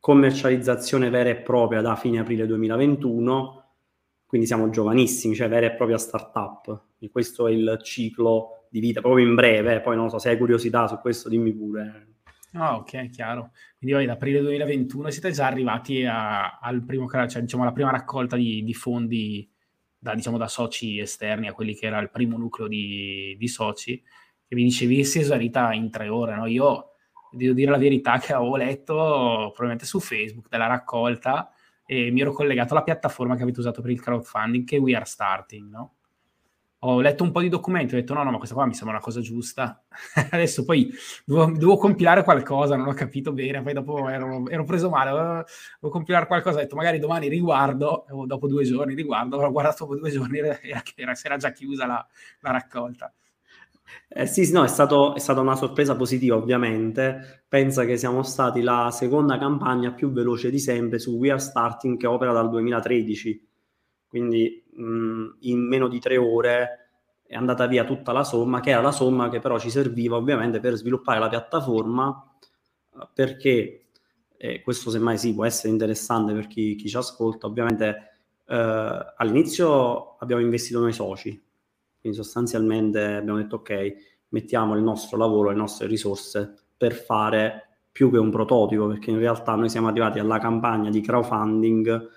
commercializzazione 0.00 1.10
vera 1.10 1.28
e 1.30 1.36
propria 1.36 1.80
da 1.80 1.96
fine 1.96 2.20
aprile 2.20 2.46
2021, 2.46 3.64
quindi 4.26 4.46
siamo 4.46 4.70
giovanissimi, 4.70 5.34
cioè 5.34 5.48
vera 5.48 5.66
e 5.66 5.74
propria 5.74 5.98
startup. 5.98 6.84
E 6.98 7.10
questo 7.10 7.46
è 7.46 7.52
il 7.52 7.78
ciclo 7.82 8.66
di 8.70 8.80
vita, 8.80 9.00
proprio 9.00 9.26
in 9.26 9.34
breve, 9.34 9.80
poi 9.80 9.96
non 9.96 10.10
so 10.10 10.18
se 10.18 10.30
hai 10.30 10.38
curiosità 10.38 10.86
su 10.86 10.98
questo, 10.98 11.28
dimmi 11.28 11.52
pure. 11.52 12.06
Ah, 12.52 12.76
ok, 12.76 13.10
chiaro. 13.10 13.50
Quindi 13.78 14.04
ad 14.04 14.08
aprile 14.08 14.40
2021 14.40 15.10
siete 15.10 15.30
già 15.30 15.46
arrivati 15.46 16.04
a, 16.04 16.58
al 16.58 16.82
primo, 16.84 17.08
cioè, 17.08 17.42
diciamo, 17.42 17.62
alla 17.62 17.72
prima 17.72 17.90
raccolta 17.90 18.36
di, 18.36 18.62
di 18.64 18.74
fondi 18.74 19.50
da, 19.98 20.14
diciamo, 20.14 20.38
da, 20.38 20.48
soci 20.48 20.98
esterni 20.98 21.48
a 21.48 21.52
quelli 21.52 21.74
che 21.74 21.86
era 21.86 21.98
il 21.98 22.10
primo 22.10 22.36
nucleo 22.38 22.68
di, 22.68 23.36
di 23.38 23.48
soci, 23.48 24.02
che 24.46 24.54
mi 24.54 24.62
dicevi 24.64 25.04
si 25.04 25.18
è 25.18 25.22
esaurita 25.22 25.72
in 25.72 25.90
tre 25.90 26.08
ore, 26.08 26.36
no? 26.36 26.46
Io 26.46 26.92
devo 27.32 27.52
dire 27.52 27.70
la 27.70 27.78
verità 27.78 28.18
che 28.18 28.32
avevo 28.32 28.56
letto 28.56 28.94
probabilmente 28.94 29.84
su 29.84 30.00
Facebook 30.00 30.48
della 30.48 30.66
raccolta 30.66 31.50
e 31.84 32.10
mi 32.10 32.20
ero 32.20 32.32
collegato 32.32 32.72
alla 32.74 32.82
piattaforma 32.82 33.36
che 33.36 33.42
avete 33.42 33.60
usato 33.60 33.82
per 33.82 33.90
il 33.90 34.00
crowdfunding 34.00 34.66
che 34.66 34.78
We 34.78 34.94
Are 34.94 35.04
Starting, 35.04 35.70
no? 35.70 35.97
Ho 36.80 37.00
letto 37.00 37.24
un 37.24 37.32
po' 37.32 37.40
di 37.40 37.48
documenti, 37.48 37.94
ho 37.94 37.98
detto 37.98 38.14
no, 38.14 38.22
no, 38.22 38.30
ma 38.30 38.36
questa 38.36 38.54
qua 38.54 38.66
mi 38.66 38.74
sembra 38.74 38.96
una 38.96 39.04
cosa 39.04 39.20
giusta. 39.20 39.82
Adesso 40.30 40.64
poi 40.64 40.88
devo, 41.24 41.50
devo, 41.50 41.76
compilare 41.76 42.22
qualcosa, 42.22 42.76
non 42.76 42.86
ho 42.86 42.94
capito 42.94 43.32
bene, 43.32 43.62
poi 43.62 43.72
dopo 43.72 44.08
ero, 44.08 44.48
ero 44.48 44.64
preso 44.64 44.88
male, 44.88 45.44
devo 45.80 45.92
compilare 45.92 46.26
qualcosa, 46.26 46.58
ho 46.58 46.60
detto 46.60 46.76
magari 46.76 46.98
domani 46.98 47.28
riguardo, 47.28 48.04
dopo 48.26 48.46
due 48.46 48.64
giorni 48.64 48.94
riguardo, 48.94 49.36
avrò 49.36 49.50
guardato 49.50 49.84
dopo 49.84 49.96
due 49.96 50.10
giorni 50.10 50.38
era, 50.38 50.58
era, 50.60 51.14
era 51.22 51.36
già 51.36 51.50
chiusa 51.50 51.86
la, 51.86 52.06
la 52.40 52.50
raccolta. 52.52 53.12
Eh 54.06 54.26
sì, 54.26 54.50
no, 54.52 54.64
è, 54.64 54.68
stato, 54.68 55.14
è, 55.14 55.18
stata 55.18 55.40
una 55.40 55.56
sorpresa 55.56 55.96
positiva 55.96 56.36
ovviamente. 56.36 57.44
Pensa 57.48 57.84
che 57.84 57.96
siamo 57.96 58.22
stati 58.22 58.60
la 58.60 58.90
seconda 58.90 59.38
campagna 59.38 59.92
più 59.92 60.12
veloce 60.12 60.50
di 60.50 60.58
sempre 60.58 60.98
su 60.98 61.16
We 61.16 61.30
Are 61.30 61.38
Starting 61.38 61.98
che 61.98 62.06
opera 62.06 62.32
dal 62.32 62.50
2013. 62.50 63.46
Quindi 64.06 64.64
mh, 64.78 65.36
in 65.40 65.66
meno 65.66 65.88
di 65.88 65.98
tre 65.98 66.16
ore 66.16 66.90
è 67.26 67.34
andata 67.34 67.66
via 67.66 67.84
tutta 67.84 68.12
la 68.12 68.24
somma, 68.24 68.60
che 68.60 68.70
era 68.70 68.80
la 68.80 68.92
somma 68.92 69.28
che 69.28 69.38
però 69.38 69.58
ci 69.58 69.70
serviva 69.70 70.16
ovviamente 70.16 70.60
per 70.60 70.74
sviluppare 70.74 71.18
la 71.18 71.28
piattaforma, 71.28 72.34
perché 73.12 73.88
eh, 74.36 74.62
questo 74.62 74.90
semmai 74.90 75.18
sì 75.18 75.34
può 75.34 75.44
essere 75.44 75.72
interessante 75.72 76.32
per 76.32 76.46
chi, 76.46 76.74
chi 76.76 76.88
ci 76.88 76.96
ascolta, 76.96 77.46
ovviamente 77.46 78.12
eh, 78.46 79.14
all'inizio 79.16 80.16
abbiamo 80.18 80.40
investito 80.40 80.80
noi 80.80 80.92
soci, 80.92 81.30
quindi 82.00 82.16
sostanzialmente 82.16 83.16
abbiamo 83.16 83.38
detto 83.38 83.56
ok, 83.56 83.94
mettiamo 84.28 84.74
il 84.74 84.82
nostro 84.82 85.18
lavoro, 85.18 85.50
le 85.50 85.56
nostre 85.56 85.86
risorse 85.86 86.54
per 86.76 86.94
fare 86.94 87.64
più 87.92 88.10
che 88.10 88.18
un 88.18 88.30
prototipo, 88.30 88.86
perché 88.86 89.10
in 89.10 89.18
realtà 89.18 89.54
noi 89.54 89.68
siamo 89.68 89.88
arrivati 89.88 90.18
alla 90.18 90.38
campagna 90.38 90.88
di 90.88 91.00
crowdfunding 91.00 92.08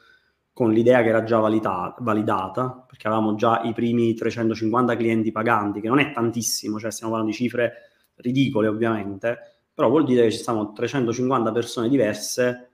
con 0.53 0.71
l'idea 0.71 1.01
che 1.01 1.09
era 1.09 1.23
già 1.23 1.39
valida- 1.39 1.95
validata, 1.99 2.85
perché 2.87 3.07
avevamo 3.07 3.35
già 3.35 3.61
i 3.63 3.73
primi 3.73 4.13
350 4.13 4.95
clienti 4.95 5.31
paganti, 5.31 5.81
che 5.81 5.87
non 5.87 5.99
è 5.99 6.11
tantissimo, 6.11 6.79
cioè 6.79 6.91
stiamo 6.91 7.13
parlando 7.13 7.35
di 7.35 7.41
cifre 7.43 7.73
ridicole 8.15 8.67
ovviamente, 8.67 9.37
però 9.73 9.89
vuol 9.89 10.05
dire 10.05 10.23
che 10.23 10.31
ci 10.31 10.39
stanno 10.39 10.73
350 10.73 11.51
persone 11.51 11.89
diverse 11.89 12.71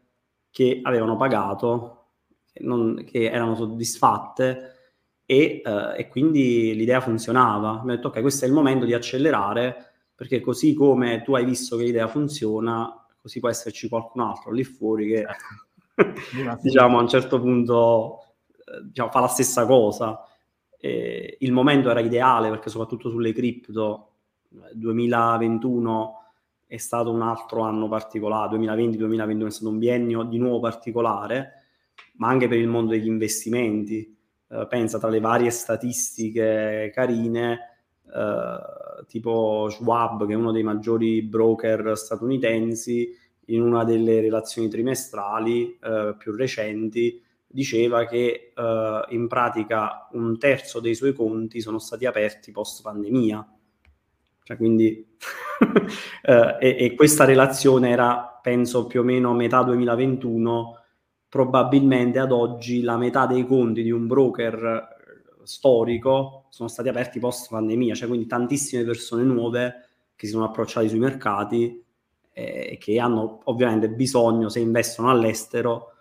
che 0.50 0.80
avevano 0.84 1.16
pagato, 1.16 2.08
che, 2.52 2.64
non, 2.64 3.04
che 3.06 3.30
erano 3.30 3.56
soddisfatte 3.56 4.74
e, 5.26 5.62
eh, 5.64 5.94
e, 5.98 6.08
quindi 6.08 6.74
l'idea 6.76 7.00
funzionava. 7.00 7.82
Mi 7.84 7.92
ho 7.92 7.96
detto 7.96 8.08
ok, 8.08 8.22
questo 8.22 8.46
è 8.46 8.48
il 8.48 8.54
momento 8.54 8.86
di 8.86 8.94
accelerare 8.94 9.92
perché 10.16 10.40
così 10.40 10.74
come 10.74 11.22
tu 11.22 11.36
hai 11.36 11.46
visto 11.46 11.78
che 11.78 11.84
l'idea 11.84 12.08
funziona, 12.08 13.06
così 13.22 13.40
può 13.40 13.50
esserci 13.50 13.88
qualcun 13.88 14.22
altro 14.22 14.52
lì 14.52 14.64
fuori 14.64 15.08
che 15.08 15.18
certo. 15.18 15.67
Diciamo 16.62 16.98
a 16.98 17.02
un 17.02 17.08
certo 17.08 17.40
punto 17.40 18.20
eh, 18.66 18.84
diciamo, 18.86 19.10
fa 19.10 19.20
la 19.20 19.28
stessa 19.28 19.66
cosa. 19.66 20.22
E 20.80 21.38
il 21.40 21.52
momento 21.52 21.90
era 21.90 22.00
ideale 22.00 22.50
perché 22.50 22.70
soprattutto 22.70 23.10
sulle 23.10 23.34
cripto 23.34 24.12
2021 24.74 26.14
è 26.68 26.78
stato 26.78 27.12
un 27.12 27.22
altro 27.22 27.62
anno 27.62 27.88
particolare, 27.88 28.58
2020-2021 28.58 29.46
è 29.46 29.52
stato 29.52 29.70
un 29.70 29.80
biennio 29.80 30.24
di 30.24 30.38
nuovo 30.38 30.60
particolare, 30.60 31.54
ma 32.16 32.28
anche 32.28 32.48
per 32.48 32.58
il 32.58 32.68
mondo 32.68 32.92
degli 32.92 33.08
investimenti. 33.08 34.16
Eh, 34.50 34.68
pensa 34.68 35.00
tra 35.00 35.10
le 35.10 35.20
varie 35.20 35.50
statistiche 35.50 36.92
carine, 36.94 37.60
eh, 38.14 39.06
tipo 39.08 39.68
Schwab, 39.70 40.26
che 40.28 40.34
è 40.34 40.36
uno 40.36 40.52
dei 40.52 40.64
maggiori 40.64 41.22
broker 41.22 41.98
statunitensi, 41.98 43.10
in 43.48 43.62
una 43.62 43.84
delle 43.84 44.22
relazioni 44.22 44.68
trimestrali 44.70 45.78
eh, 45.82 46.16
più 46.18 46.36
recenti, 46.36 47.22
diceva 47.46 48.06
che 48.06 48.54
eh, 48.56 49.06
in 49.10 49.28
pratica 49.28 50.08
un 50.12 50.38
terzo 50.38 50.80
dei 50.80 50.96
suoi 50.96 51.14
conti 51.14 51.62
sono 51.62 51.80
stati 51.80 52.06
aperti 52.06 52.52
post 52.52 52.82
pandemia. 52.82 53.48
Cioè, 54.44 54.58
quindi, 54.58 55.06
eh, 56.24 56.58
e, 56.60 56.76
e, 56.80 56.96
questa 56.96 57.26
relazione 57.26 57.90
era, 57.90 58.40
penso, 58.42 58.86
più 58.88 59.02
o 59.02 59.04
meno 59.04 59.34
metà 59.34 59.64
2021. 59.64 60.82
Probabilmente 61.30 62.20
ad 62.20 62.32
oggi 62.32 62.82
la 62.82 62.98
metà 62.98 63.26
dei 63.26 63.46
conti 63.46 63.84
di 63.84 63.92
un 63.92 64.08
broker 64.08 64.96
storico 65.44 66.46
sono 66.50 66.70
stati 66.70 66.90
aperti 66.90 67.20
post 67.20 67.50
pandemia, 67.50 67.96
cioè 67.96 68.08
quindi 68.08 68.28
tantissime 68.28 68.84
persone 68.84 69.24
nuove 69.24 69.90
che 70.16 70.26
si 70.26 70.32
sono 70.32 70.46
approcciate 70.46 70.88
sui 70.90 71.00
mercati 71.00 71.86
eh, 72.38 72.78
che 72.80 73.00
hanno 73.00 73.42
ovviamente 73.46 73.90
bisogno, 73.90 74.48
se 74.48 74.60
investono 74.60 75.10
all'estero, 75.10 75.94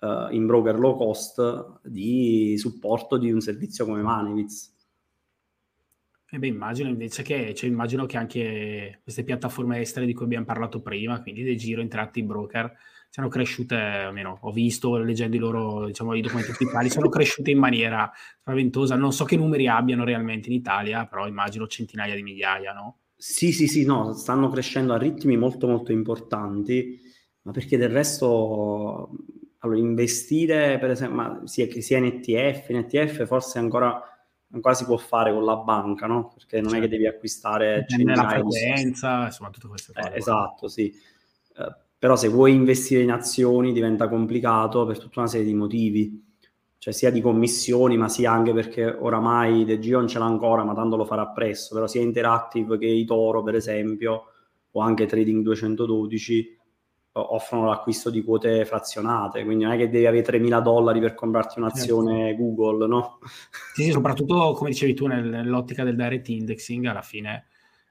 eh, 0.00 0.28
in 0.30 0.46
broker 0.46 0.78
low 0.78 0.96
cost, 0.96 1.80
di 1.82 2.56
supporto 2.56 3.18
di 3.18 3.30
un 3.30 3.40
servizio 3.40 3.84
come 3.84 4.00
Manivitz. 4.00 4.70
E 6.30 6.38
beh, 6.38 6.46
immagino 6.46 6.88
invece 6.88 7.22
che, 7.22 7.52
cioè, 7.54 7.68
immagino 7.68 8.06
che 8.06 8.16
anche 8.16 9.00
queste 9.02 9.22
piattaforme 9.22 9.80
estere 9.80 10.06
di 10.06 10.14
cui 10.14 10.24
abbiamo 10.24 10.46
parlato 10.46 10.80
prima, 10.80 11.20
quindi 11.20 11.42
dei 11.42 11.58
giro 11.58 11.82
intratti 11.82 12.22
broker, 12.22 12.72
siano 13.10 13.28
cresciute, 13.28 13.74
almeno 13.76 14.38
ho 14.40 14.50
visto 14.50 14.96
leggendo 14.96 15.36
i 15.36 15.38
loro, 15.38 15.84
diciamo, 15.84 16.14
i 16.14 16.22
documenti 16.22 16.52
principali, 16.52 16.88
sono 16.88 17.10
cresciute 17.10 17.50
in 17.50 17.58
maniera 17.58 18.10
spaventosa. 18.38 18.96
Non 18.96 19.12
so 19.12 19.26
che 19.26 19.36
numeri 19.36 19.68
abbiano 19.68 20.04
realmente 20.04 20.48
in 20.48 20.54
Italia, 20.54 21.04
però 21.04 21.26
immagino 21.28 21.66
centinaia 21.66 22.14
di 22.14 22.22
migliaia, 22.22 22.72
no? 22.72 23.01
Sì, 23.24 23.52
sì, 23.52 23.68
sì, 23.68 23.84
no, 23.84 24.14
stanno 24.14 24.48
crescendo 24.48 24.94
a 24.94 24.98
ritmi 24.98 25.36
molto, 25.36 25.68
molto 25.68 25.92
importanti, 25.92 27.00
ma 27.42 27.52
perché 27.52 27.76
del 27.76 27.88
resto, 27.88 29.10
allora, 29.58 29.78
investire, 29.78 30.76
per 30.80 30.90
esempio, 30.90 31.46
sia, 31.46 31.68
sia 31.80 31.98
in 31.98 32.06
ETF, 32.06 32.70
in 32.70 32.78
ETF 32.78 33.24
forse 33.24 33.60
ancora 33.60 34.02
ancora 34.50 34.74
si 34.74 34.84
può 34.84 34.96
fare 34.96 35.32
con 35.32 35.44
la 35.44 35.54
banca, 35.54 36.08
no? 36.08 36.32
Perché 36.34 36.60
non 36.60 36.70
certo. 36.70 36.84
è 36.84 36.88
che 36.88 36.96
devi 36.96 37.06
acquistare 37.06 37.86
la 38.04 38.28
frequenza, 38.28 39.26
insomma, 39.26 39.50
tutte 39.50 39.68
queste 39.68 39.92
cose. 39.92 40.12
Eh, 40.12 40.16
esatto, 40.16 40.66
sì. 40.66 40.92
Eh, 41.56 41.76
però 41.96 42.16
se 42.16 42.26
vuoi 42.26 42.52
investire 42.52 43.04
in 43.04 43.12
azioni 43.12 43.72
diventa 43.72 44.08
complicato 44.08 44.84
per 44.84 44.98
tutta 44.98 45.20
una 45.20 45.28
serie 45.28 45.46
di 45.46 45.54
motivi, 45.54 46.31
cioè 46.82 46.92
sia 46.92 47.12
di 47.12 47.20
commissioni, 47.20 47.96
ma 47.96 48.08
sia 48.08 48.32
anche 48.32 48.52
perché 48.52 48.84
oramai 48.84 49.64
De 49.64 49.78
Gio 49.78 49.98
non 49.98 50.08
ce 50.08 50.18
l'ha 50.18 50.24
ancora, 50.24 50.64
ma 50.64 50.74
tanto 50.74 50.96
lo 50.96 51.04
farà 51.04 51.28
presto, 51.28 51.76
però 51.76 51.86
sia 51.86 52.00
Interactive 52.00 52.76
che 52.76 52.86
i 52.86 53.04
Toro, 53.04 53.40
per 53.44 53.54
esempio, 53.54 54.24
o 54.68 54.80
anche 54.80 55.06
Trading 55.06 55.44
212 55.44 56.58
offrono 57.12 57.66
l'acquisto 57.66 58.10
di 58.10 58.24
quote 58.24 58.64
frazionate, 58.64 59.44
quindi 59.44 59.62
non 59.62 59.74
è 59.74 59.76
che 59.76 59.90
devi 59.90 60.06
avere 60.06 60.24
3.000 60.24 60.60
dollari 60.60 60.98
per 60.98 61.14
comprarti 61.14 61.60
un'azione 61.60 62.30
certo. 62.30 62.42
Google, 62.42 62.88
no? 62.88 63.18
Sì, 63.74 63.84
sì, 63.84 63.90
soprattutto 63.92 64.52
come 64.54 64.70
dicevi 64.70 64.94
tu 64.94 65.06
nell'ottica 65.06 65.84
del 65.84 65.94
direct 65.94 66.30
indexing 66.30 66.86
alla 66.86 67.02
fine. 67.02 67.46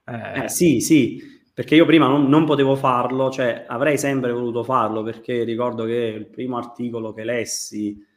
Eh... 0.06 0.44
Eh, 0.44 0.50
sì, 0.50 0.82
sì, 0.82 1.18
perché 1.54 1.76
io 1.76 1.86
prima 1.86 2.08
non, 2.08 2.28
non, 2.28 2.44
potevo 2.44 2.76
farlo, 2.76 3.30
cioè 3.30 3.64
avrei 3.70 3.98
sempre 3.98 4.34
voluto 4.34 4.66
farlo 4.66 5.02
perché 5.02 5.46
ricordo 5.46 5.86
che 5.86 6.14
il 6.18 6.28
primo 6.28 6.58
articolo 6.58 7.14
che 7.14 7.24
lessi 7.24 8.10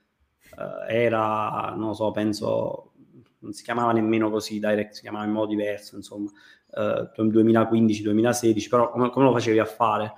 eh, 0.58 1.02
era, 1.04 1.74
non 1.76 1.88
lo 1.88 1.94
so, 1.94 2.10
penso, 2.10 2.92
non 3.40 3.52
si 3.52 3.62
chiamava 3.62 3.92
nemmeno 3.92 4.30
così, 4.30 4.58
direct 4.58 4.92
si 4.92 5.02
chiamava 5.02 5.24
in 5.24 5.32
modo 5.32 5.46
diverso, 5.46 5.96
insomma, 5.96 6.30
eh, 6.72 7.10
2015-2016, 7.16 8.68
però 8.68 8.90
come, 8.90 9.10
come 9.10 9.26
lo 9.26 9.32
facevi 9.32 9.58
a 9.58 9.64
fare? 9.64 10.12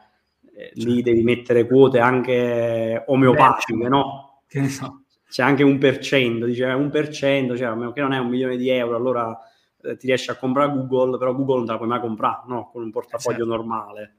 Eh, 0.55 0.70
lì 0.75 0.94
certo. 0.94 1.03
devi 1.03 1.22
mettere 1.22 1.66
quote 1.66 1.99
anche 1.99 3.05
omeopatiche, 3.07 3.88
no? 3.88 4.42
Che 4.46 4.61
ne 4.61 4.68
so. 4.68 5.03
C'è 5.29 5.42
anche 5.42 5.64
un 5.64 5.79
per 5.79 5.99
cento, 5.99 6.46
dice 6.46 6.64
un 6.66 6.88
per 6.88 7.09
cento, 7.09 7.57
cioè 7.57 7.66
a 7.66 7.75
meno 7.75 7.92
che 7.92 8.01
non 8.01 8.12
è 8.12 8.18
un 8.18 8.29
milione 8.29 8.57
di 8.57 8.68
euro, 8.70 8.96
allora 8.96 9.37
eh, 9.83 9.96
ti 9.96 10.07
riesci 10.07 10.31
a 10.31 10.37
comprare 10.37 10.72
Google, 10.72 11.18
però 11.18 11.35
Google 11.35 11.57
non 11.57 11.66
te 11.66 11.72
la 11.72 11.79
puoi 11.79 11.88
mai 11.88 12.01
comprare, 12.01 12.42
no? 12.46 12.70
Con 12.70 12.83
un 12.83 12.90
portafoglio 12.90 13.38
certo. 13.38 13.55
normale. 13.55 14.16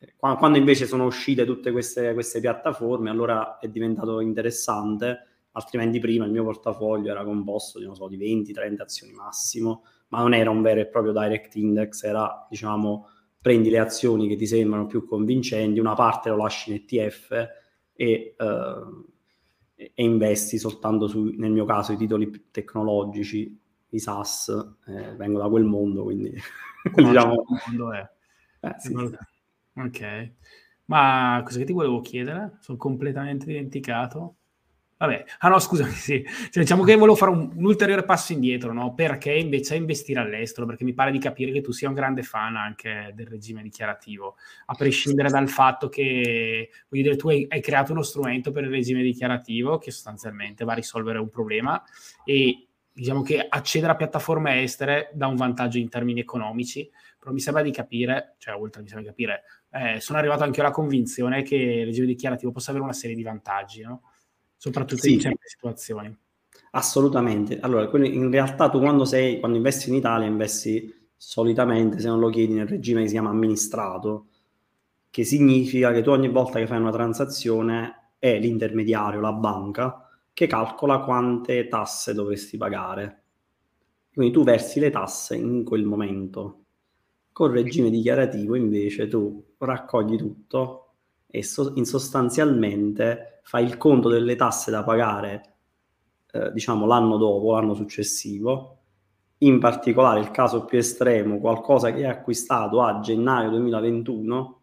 Eh, 0.00 0.14
quando 0.16 0.56
invece 0.56 0.86
sono 0.86 1.04
uscite 1.04 1.44
tutte 1.44 1.70
queste, 1.70 2.14
queste 2.14 2.40
piattaforme, 2.40 3.10
allora 3.10 3.58
è 3.58 3.68
diventato 3.68 4.20
interessante, 4.20 5.26
altrimenti 5.52 5.98
prima 5.98 6.24
il 6.24 6.30
mio 6.30 6.44
portafoglio 6.44 7.10
era 7.10 7.22
composto 7.22 7.78
di, 7.78 7.88
so, 7.92 8.08
di 8.08 8.16
20-30 8.16 8.80
azioni 8.80 9.12
massimo, 9.12 9.84
ma 10.08 10.20
non 10.20 10.32
era 10.32 10.48
un 10.50 10.62
vero 10.62 10.80
e 10.80 10.86
proprio 10.86 11.12
direct 11.12 11.54
index, 11.56 12.02
era 12.04 12.46
diciamo 12.48 13.08
prendi 13.40 13.70
le 13.70 13.78
azioni 13.78 14.26
che 14.28 14.36
ti 14.36 14.46
sembrano 14.46 14.86
più 14.86 15.06
convincenti, 15.06 15.80
una 15.80 15.94
parte 15.94 16.28
lo 16.30 16.36
lasci 16.36 16.70
in 16.70 16.76
ETF 16.76 17.48
e, 17.94 18.34
uh, 18.38 19.06
e 19.74 19.92
investi 19.96 20.58
soltanto 20.58 21.08
su, 21.08 21.22
nel 21.36 21.50
mio 21.50 21.64
caso, 21.64 21.92
i 21.92 21.96
titoli 21.96 22.48
tecnologici, 22.50 23.58
i 23.90 23.98
SaaS, 23.98 24.76
eh, 24.86 25.14
vengo 25.16 25.38
da 25.38 25.48
quel 25.48 25.64
mondo, 25.64 26.04
quindi 26.04 26.32
diciamo... 26.94 27.44
mondo 27.66 27.92
è. 27.92 28.08
Eh, 28.60 28.74
sì. 28.78 28.94
Ok, 29.76 30.32
ma 30.86 31.40
cosa 31.44 31.58
che 31.58 31.64
ti 31.64 31.72
volevo 31.72 32.00
chiedere? 32.00 32.58
Sono 32.60 32.76
completamente 32.78 33.46
dimenticato. 33.46 34.36
Vabbè, 35.00 35.24
ah 35.38 35.48
no, 35.48 35.58
scusami, 35.58 35.92
sì. 35.92 36.22
Cioè, 36.50 36.62
diciamo 36.62 36.82
che 36.82 36.94
volevo 36.94 37.16
fare 37.16 37.30
un, 37.30 37.50
un, 37.54 37.64
ulteriore 37.64 38.04
passo 38.04 38.34
indietro, 38.34 38.74
no? 38.74 38.92
Perché 38.92 39.32
invece 39.32 39.76
investire 39.76 40.20
all'estero? 40.20 40.66
Perché 40.66 40.84
mi 40.84 40.92
pare 40.92 41.10
di 41.10 41.18
capire 41.18 41.52
che 41.52 41.62
tu 41.62 41.72
sia 41.72 41.88
un 41.88 41.94
grande 41.94 42.22
fan 42.22 42.56
anche 42.56 43.12
del 43.14 43.26
regime 43.26 43.62
dichiarativo, 43.62 44.36
a 44.66 44.74
prescindere 44.74 45.30
dal 45.30 45.48
fatto 45.48 45.88
che, 45.88 46.68
voglio 46.90 47.02
dire, 47.02 47.16
tu 47.16 47.30
hai, 47.30 47.46
hai 47.48 47.62
creato 47.62 47.92
uno 47.92 48.02
strumento 48.02 48.50
per 48.52 48.64
il 48.64 48.70
regime 48.70 49.02
dichiarativo 49.02 49.78
che 49.78 49.90
sostanzialmente 49.90 50.64
va 50.64 50.72
a 50.72 50.76
risolvere 50.76 51.18
un 51.18 51.30
problema 51.30 51.82
e 52.22 52.66
diciamo 52.92 53.22
che 53.22 53.46
accedere 53.48 53.92
a 53.92 53.96
piattaforme 53.96 54.62
estere 54.62 55.10
dà 55.14 55.26
un 55.26 55.36
vantaggio 55.36 55.78
in 55.78 55.88
termini 55.88 56.20
economici, 56.20 56.90
però 57.20 57.32
mi 57.32 57.40
sembra 57.40 57.62
di 57.62 57.70
capire, 57.70 58.34
cioè 58.38 58.54
oltre 58.56 58.80
mi 58.80 58.88
sembra 58.88 59.10
di 59.10 59.14
capire, 59.14 59.42
eh, 59.70 60.00
sono 60.00 60.18
arrivato 60.18 60.42
anche 60.42 60.60
alla 60.60 60.70
convinzione 60.70 61.42
che 61.42 61.54
il 61.54 61.84
regime 61.84 62.06
dichiarativo 62.06 62.50
possa 62.50 62.70
avere 62.70 62.84
una 62.84 62.94
serie 62.94 63.14
di 63.14 63.22
vantaggi, 63.22 63.82
no? 63.82 64.02
soprattutto 64.56 65.02
sì. 65.02 65.12
in 65.12 65.20
certe 65.20 65.46
situazioni. 65.46 66.18
Assolutamente. 66.72 67.60
Allora, 67.60 67.88
in 68.06 68.30
realtà 68.30 68.70
tu 68.70 68.78
quando, 68.78 69.04
sei, 69.04 69.38
quando 69.38 69.58
investi 69.58 69.90
in 69.90 69.96
Italia 69.96 70.26
investi 70.26 71.08
solitamente, 71.14 71.98
se 71.98 72.08
non 72.08 72.20
lo 72.20 72.30
chiedi, 72.30 72.54
nel 72.54 72.66
regime 72.66 73.02
che 73.02 73.08
si 73.08 73.12
chiama 73.12 73.30
amministrato, 73.30 74.28
che 75.10 75.24
significa 75.24 75.92
che 75.92 76.02
tu 76.02 76.10
ogni 76.10 76.28
volta 76.28 76.58
che 76.58 76.66
fai 76.66 76.78
una 76.78 76.90
transazione 76.90 78.12
è 78.18 78.38
l'intermediario, 78.38 79.20
la 79.20 79.32
banca, 79.32 80.08
che 80.32 80.46
calcola 80.46 81.00
quante 81.00 81.68
tasse 81.68 82.14
dovresti 82.14 82.56
pagare. 82.56 83.22
Quindi 84.12 84.32
tu 84.32 84.42
versi 84.42 84.80
le 84.80 84.90
tasse 84.90 85.36
in 85.36 85.64
quel 85.64 85.84
momento. 85.84 86.59
Col 87.32 87.52
regime 87.52 87.90
dichiarativo 87.90 88.54
invece 88.54 89.08
tu 89.08 89.42
raccogli 89.58 90.16
tutto 90.16 90.94
e 91.26 91.42
so- 91.42 91.72
in 91.76 91.84
sostanzialmente 91.84 93.40
fai 93.44 93.64
il 93.64 93.76
conto 93.76 94.08
delle 94.08 94.36
tasse 94.36 94.70
da 94.70 94.82
pagare 94.82 95.50
eh, 96.32 96.52
diciamo 96.52 96.86
l'anno 96.86 97.16
dopo, 97.16 97.52
l'anno 97.52 97.74
successivo, 97.74 98.76
in 99.38 99.58
particolare 99.58 100.20
il 100.20 100.30
caso 100.30 100.64
più 100.64 100.78
estremo, 100.78 101.38
qualcosa 101.38 101.92
che 101.92 102.02
è 102.02 102.06
acquistato 102.06 102.82
a 102.82 103.00
gennaio 103.00 103.50
2021 103.50 104.60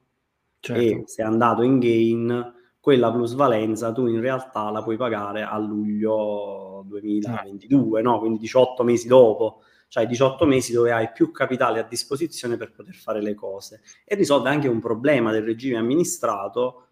certo. 0.60 0.82
e 0.82 1.04
se 1.06 1.24
è 1.24 1.26
andato 1.26 1.64
in 1.64 1.80
gain, 1.80 2.54
quella 2.80 3.12
plusvalenza 3.12 3.92
tu 3.92 4.08
in 4.08 4.22
realtà 4.22 4.70
la 4.70 4.82
puoi 4.82 4.98
pagare 4.98 5.42
a 5.44 5.58
luglio 5.58 6.84
2022, 6.86 8.00
ah. 8.00 8.04
no? 8.04 8.20
quindi 8.20 8.40
18 8.40 8.84
mesi 8.84 9.08
dopo, 9.08 9.62
cioè 9.88 10.06
18 10.06 10.45
mesi 10.45 10.73
dove 10.73 10.91
hai 10.91 11.12
più 11.12 11.32
capitale 11.32 11.80
a 11.80 11.84
disposizione 11.84 12.58
per 12.58 12.71
poter 12.71 12.93
fare 12.93 13.21
le 13.21 13.34
cose 13.34 13.82
e 14.04 14.15
risolve 14.15 14.50
anche 14.50 14.67
un 14.67 14.80
problema 14.80 15.32
del 15.32 15.43
regime 15.43 15.78
amministrato 15.78 16.88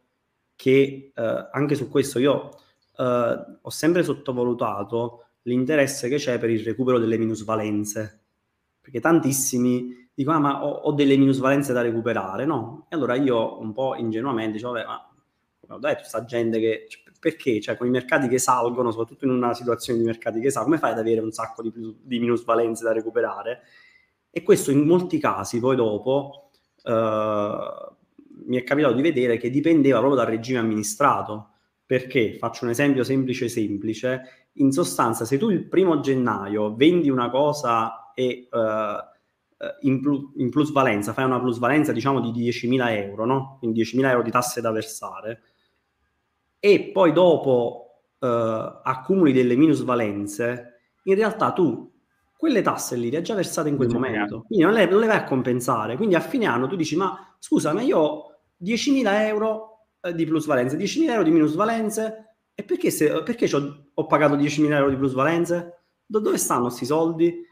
che 0.56 1.12
eh, 1.14 1.50
anche 1.52 1.76
su 1.76 1.90
questo 1.90 2.20
io 2.20 2.52
eh, 2.98 3.46
ho 3.62 3.70
sempre 3.70 4.04
sottovalutato 4.04 5.26
l'interesse 5.44 6.08
che 6.08 6.18
c'è 6.18 6.40
per 6.40 6.50
il 6.50 6.64
recupero 6.64 6.98
delle 6.98 7.18
minusvalenze, 7.18 8.22
perché 8.82 9.00
tantissimi 9.00 10.10
dicono 10.14 10.38
ah, 10.38 10.40
ma 10.40 10.66
ho, 10.66 10.70
ho, 10.72 10.92
delle 10.94 11.18
minusvalenze 11.18 11.74
da 11.74 11.82
recuperare, 11.82 12.46
no? 12.46 12.88
E 12.90 12.96
allora 12.96 13.16
io 13.16 13.60
un 13.60 13.74
po' 13.74 13.96
ingenuamente 13.96 14.54
dicevo, 14.54 14.74
vabbè, 14.74 14.86
ma 14.86 15.76
ho 15.76 15.80
detto 15.80 15.98
questa 15.98 16.24
gente 16.24 16.60
che 16.60 16.88
perché? 17.26 17.60
Cioè, 17.60 17.76
con 17.76 17.88
i 17.88 17.90
mercati 17.90 18.28
che 18.28 18.38
salgono, 18.38 18.92
soprattutto 18.92 19.26
in 19.26 19.32
una 19.32 19.56
situazione 19.56 19.98
di 19.98 20.06
mercati 20.06 20.40
che 20.40 20.52
salgono, 20.52 20.76
come 20.76 20.88
fai 20.88 20.92
ad 20.92 21.04
avere 21.04 21.22
un 21.22 21.32
sacco 21.32 21.64
di, 21.64 21.74
di 21.74 22.20
minusvalenze 22.20 22.84
da 22.84 22.92
recuperare? 22.92 23.62
E 24.30 24.44
questo 24.44 24.70
in 24.70 24.86
molti 24.86 25.18
casi 25.18 25.60
poi 25.60 25.76
dopo 25.76 26.52
eh, 26.84 27.96
mi 28.46 28.58
è 28.58 28.64
capitato 28.64 28.94
di 28.94 29.02
vedere 29.02 29.38
che 29.38 29.50
dipendeva 29.50 29.98
proprio 29.98 30.22
dal 30.22 30.30
regime 30.30 30.60
amministrato. 30.60 31.50
Perché? 31.84 32.38
Faccio 32.38 32.66
un 32.66 32.70
esempio 32.70 33.04
semplice 33.04 33.50
semplice 33.50 34.50
in 34.58 34.72
sostanza, 34.72 35.26
se 35.26 35.40
tu 35.40 35.50
il 35.50 35.68
primo 35.68 36.02
gennaio 36.02 36.76
vendi 36.76 37.10
una 37.10 37.32
cosa 37.32 38.12
e 38.14 38.48
uh, 38.52 39.68
in, 39.82 40.00
plu- 40.00 40.32
in, 40.38 40.52
plusvalenza, 40.52 41.12
fai 41.14 41.26
una 41.26 41.40
plusvalenza 41.40 41.92
diciamo 41.92 42.20
di 42.20 42.50
10.000 42.50 43.04
euro, 43.04 43.26
no? 43.26 43.56
Quindi 43.58 43.82
10.000 43.82 44.10
euro 44.10 44.22
di 44.22 44.30
tasse 44.30 44.62
da 44.62 44.70
versare, 44.70 45.42
e 46.60 46.92
poi 46.92 47.12
dopo 47.12 48.02
uh, 48.20 48.28
accumuli 48.28 49.32
delle 49.34 49.56
minusvalenze, 49.56 50.80
in 51.04 51.16
realtà 51.16 51.52
tu 51.52 51.92
quelle 52.38 52.62
tasse 52.62 52.96
lì 52.96 53.10
le 53.10 53.18
hai 53.18 53.24
già 53.24 53.34
versate 53.36 53.70
in 53.70 53.76
quel 53.76 53.90
non 53.90 54.02
momento, 54.02 54.44
quindi 54.46 54.66
non 54.66 54.74
le, 54.74 54.86
non 54.86 55.00
le, 55.00 55.08
vai 55.08 55.18
a 55.18 55.24
compensare. 55.24 55.96
Quindi 55.96 56.16
a 56.16 56.20
fine 56.20 56.46
anno 56.46 56.68
tu 56.68 56.76
dici, 56.76 56.96
ma 56.96 57.36
scusa, 57.40 57.74
ma 57.74 57.82
io 57.82 57.98
ho 57.98 58.36
10.000 58.64 59.04
euro 59.28 59.88
di 60.14 60.26
plusvalenze, 60.26 60.78
10.000 60.78 61.10
euro 61.10 61.24
di 61.24 61.32
minusvalenze, 61.32 62.26
e 62.54 62.64
perché, 62.64 62.92
se, 62.92 63.24
perché 63.24 63.50
ho 63.94 64.06
pagato 64.06 64.36
10.000 64.36 64.72
euro 64.72 64.90
di 64.90 64.96
plusvalenze? 64.96 65.82
Do, 66.06 66.20
dove 66.20 66.38
stanno 66.38 66.64
questi 66.64 66.86
soldi? 66.86 67.44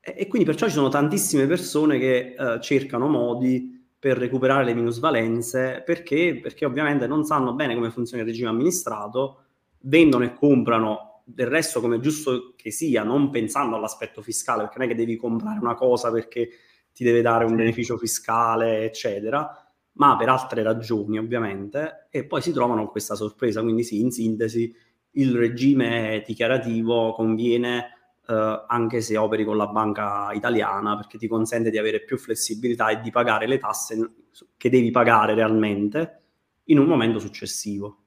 E, 0.00 0.14
e, 0.18 0.26
quindi 0.26 0.46
perciò 0.46 0.66
ci 0.66 0.72
sono 0.72 0.88
tantissime 0.88 1.46
persone 1.46 1.98
che 1.98 2.34
uh, 2.36 2.58
cercano 2.58 3.08
modi 3.08 3.81
per 4.02 4.18
recuperare 4.18 4.64
le 4.64 4.74
minusvalenze 4.74 5.80
perché, 5.86 6.40
perché 6.42 6.64
ovviamente 6.64 7.06
non 7.06 7.22
sanno 7.24 7.54
bene 7.54 7.76
come 7.76 7.92
funziona 7.92 8.24
il 8.24 8.28
regime 8.28 8.48
amministrato, 8.48 9.44
vendono 9.82 10.24
e 10.24 10.34
comprano 10.34 11.22
del 11.24 11.46
resto 11.46 11.80
come 11.80 12.00
giusto 12.00 12.54
che 12.56 12.72
sia, 12.72 13.04
non 13.04 13.30
pensando 13.30 13.76
all'aspetto 13.76 14.20
fiscale, 14.20 14.62
perché 14.62 14.78
non 14.78 14.88
è 14.88 14.90
che 14.90 14.96
devi 14.96 15.16
comprare 15.16 15.60
una 15.60 15.74
cosa 15.74 16.10
perché 16.10 16.48
ti 16.92 17.04
deve 17.04 17.22
dare 17.22 17.44
un 17.44 17.54
beneficio 17.54 17.96
fiscale, 17.96 18.82
eccetera 18.82 19.56
ma 19.94 20.16
per 20.16 20.28
altre 20.30 20.62
ragioni 20.64 21.18
ovviamente, 21.18 22.08
e 22.10 22.24
poi 22.24 22.40
si 22.40 22.50
trovano 22.50 22.88
questa 22.88 23.14
sorpresa. 23.14 23.62
Quindi 23.62 23.84
sì, 23.84 24.00
in 24.00 24.10
sintesi, 24.10 24.74
il 25.12 25.36
regime 25.36 26.24
dichiarativo 26.26 27.12
conviene 27.12 28.01
eh, 28.28 28.64
anche 28.68 29.00
se 29.00 29.16
operi 29.16 29.44
con 29.44 29.56
la 29.56 29.66
banca 29.66 30.30
italiana 30.32 30.96
perché 30.96 31.18
ti 31.18 31.26
consente 31.26 31.70
di 31.70 31.78
avere 31.78 32.04
più 32.04 32.16
flessibilità 32.16 32.90
e 32.90 33.00
di 33.00 33.10
pagare 33.10 33.46
le 33.46 33.58
tasse 33.58 34.10
che 34.56 34.70
devi 34.70 34.90
pagare 34.90 35.34
realmente 35.34 36.20
in 36.64 36.78
un 36.78 36.86
momento 36.86 37.18
successivo. 37.18 37.98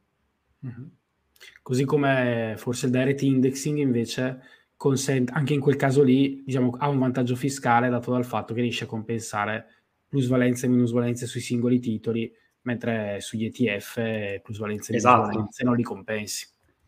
Mm-hmm. 0.65 0.88
Così 1.62 1.86
come 1.86 2.56
forse 2.58 2.86
il 2.86 2.91
direct 2.91 3.21
indexing 3.21 3.78
invece 3.78 4.41
consente, 4.78 5.32
anche 5.34 5.54
in 5.54 5.60
quel 5.60 5.75
caso 5.75 6.04
lì, 6.04 6.43
diciamo, 6.45 6.75
ha 6.78 6.88
un 6.88 6.99
vantaggio 6.99 7.36
fiscale 7.36 7.89
dato 7.89 8.12
dal 8.12 8.25
fatto 8.25 8.54
che 8.54 8.62
riesce 8.62 8.84
a 8.84 8.88
compensare 8.88 9.67
plusvalenze 10.08 10.65
e 10.65 10.69
minusvalenze 10.69 11.25
sui 11.25 11.41
singoli 11.41 11.80
titoli, 11.80 12.32
mentre 12.62 13.19
sugli 13.19 13.45
ETF 13.45 14.41
plusvalenze 14.41 14.93
e 14.93 14.95
esatto. 14.97 15.21
minusvalenze 15.21 15.63
non 15.63 15.75
li 15.75 15.84
compensi. 15.84 16.47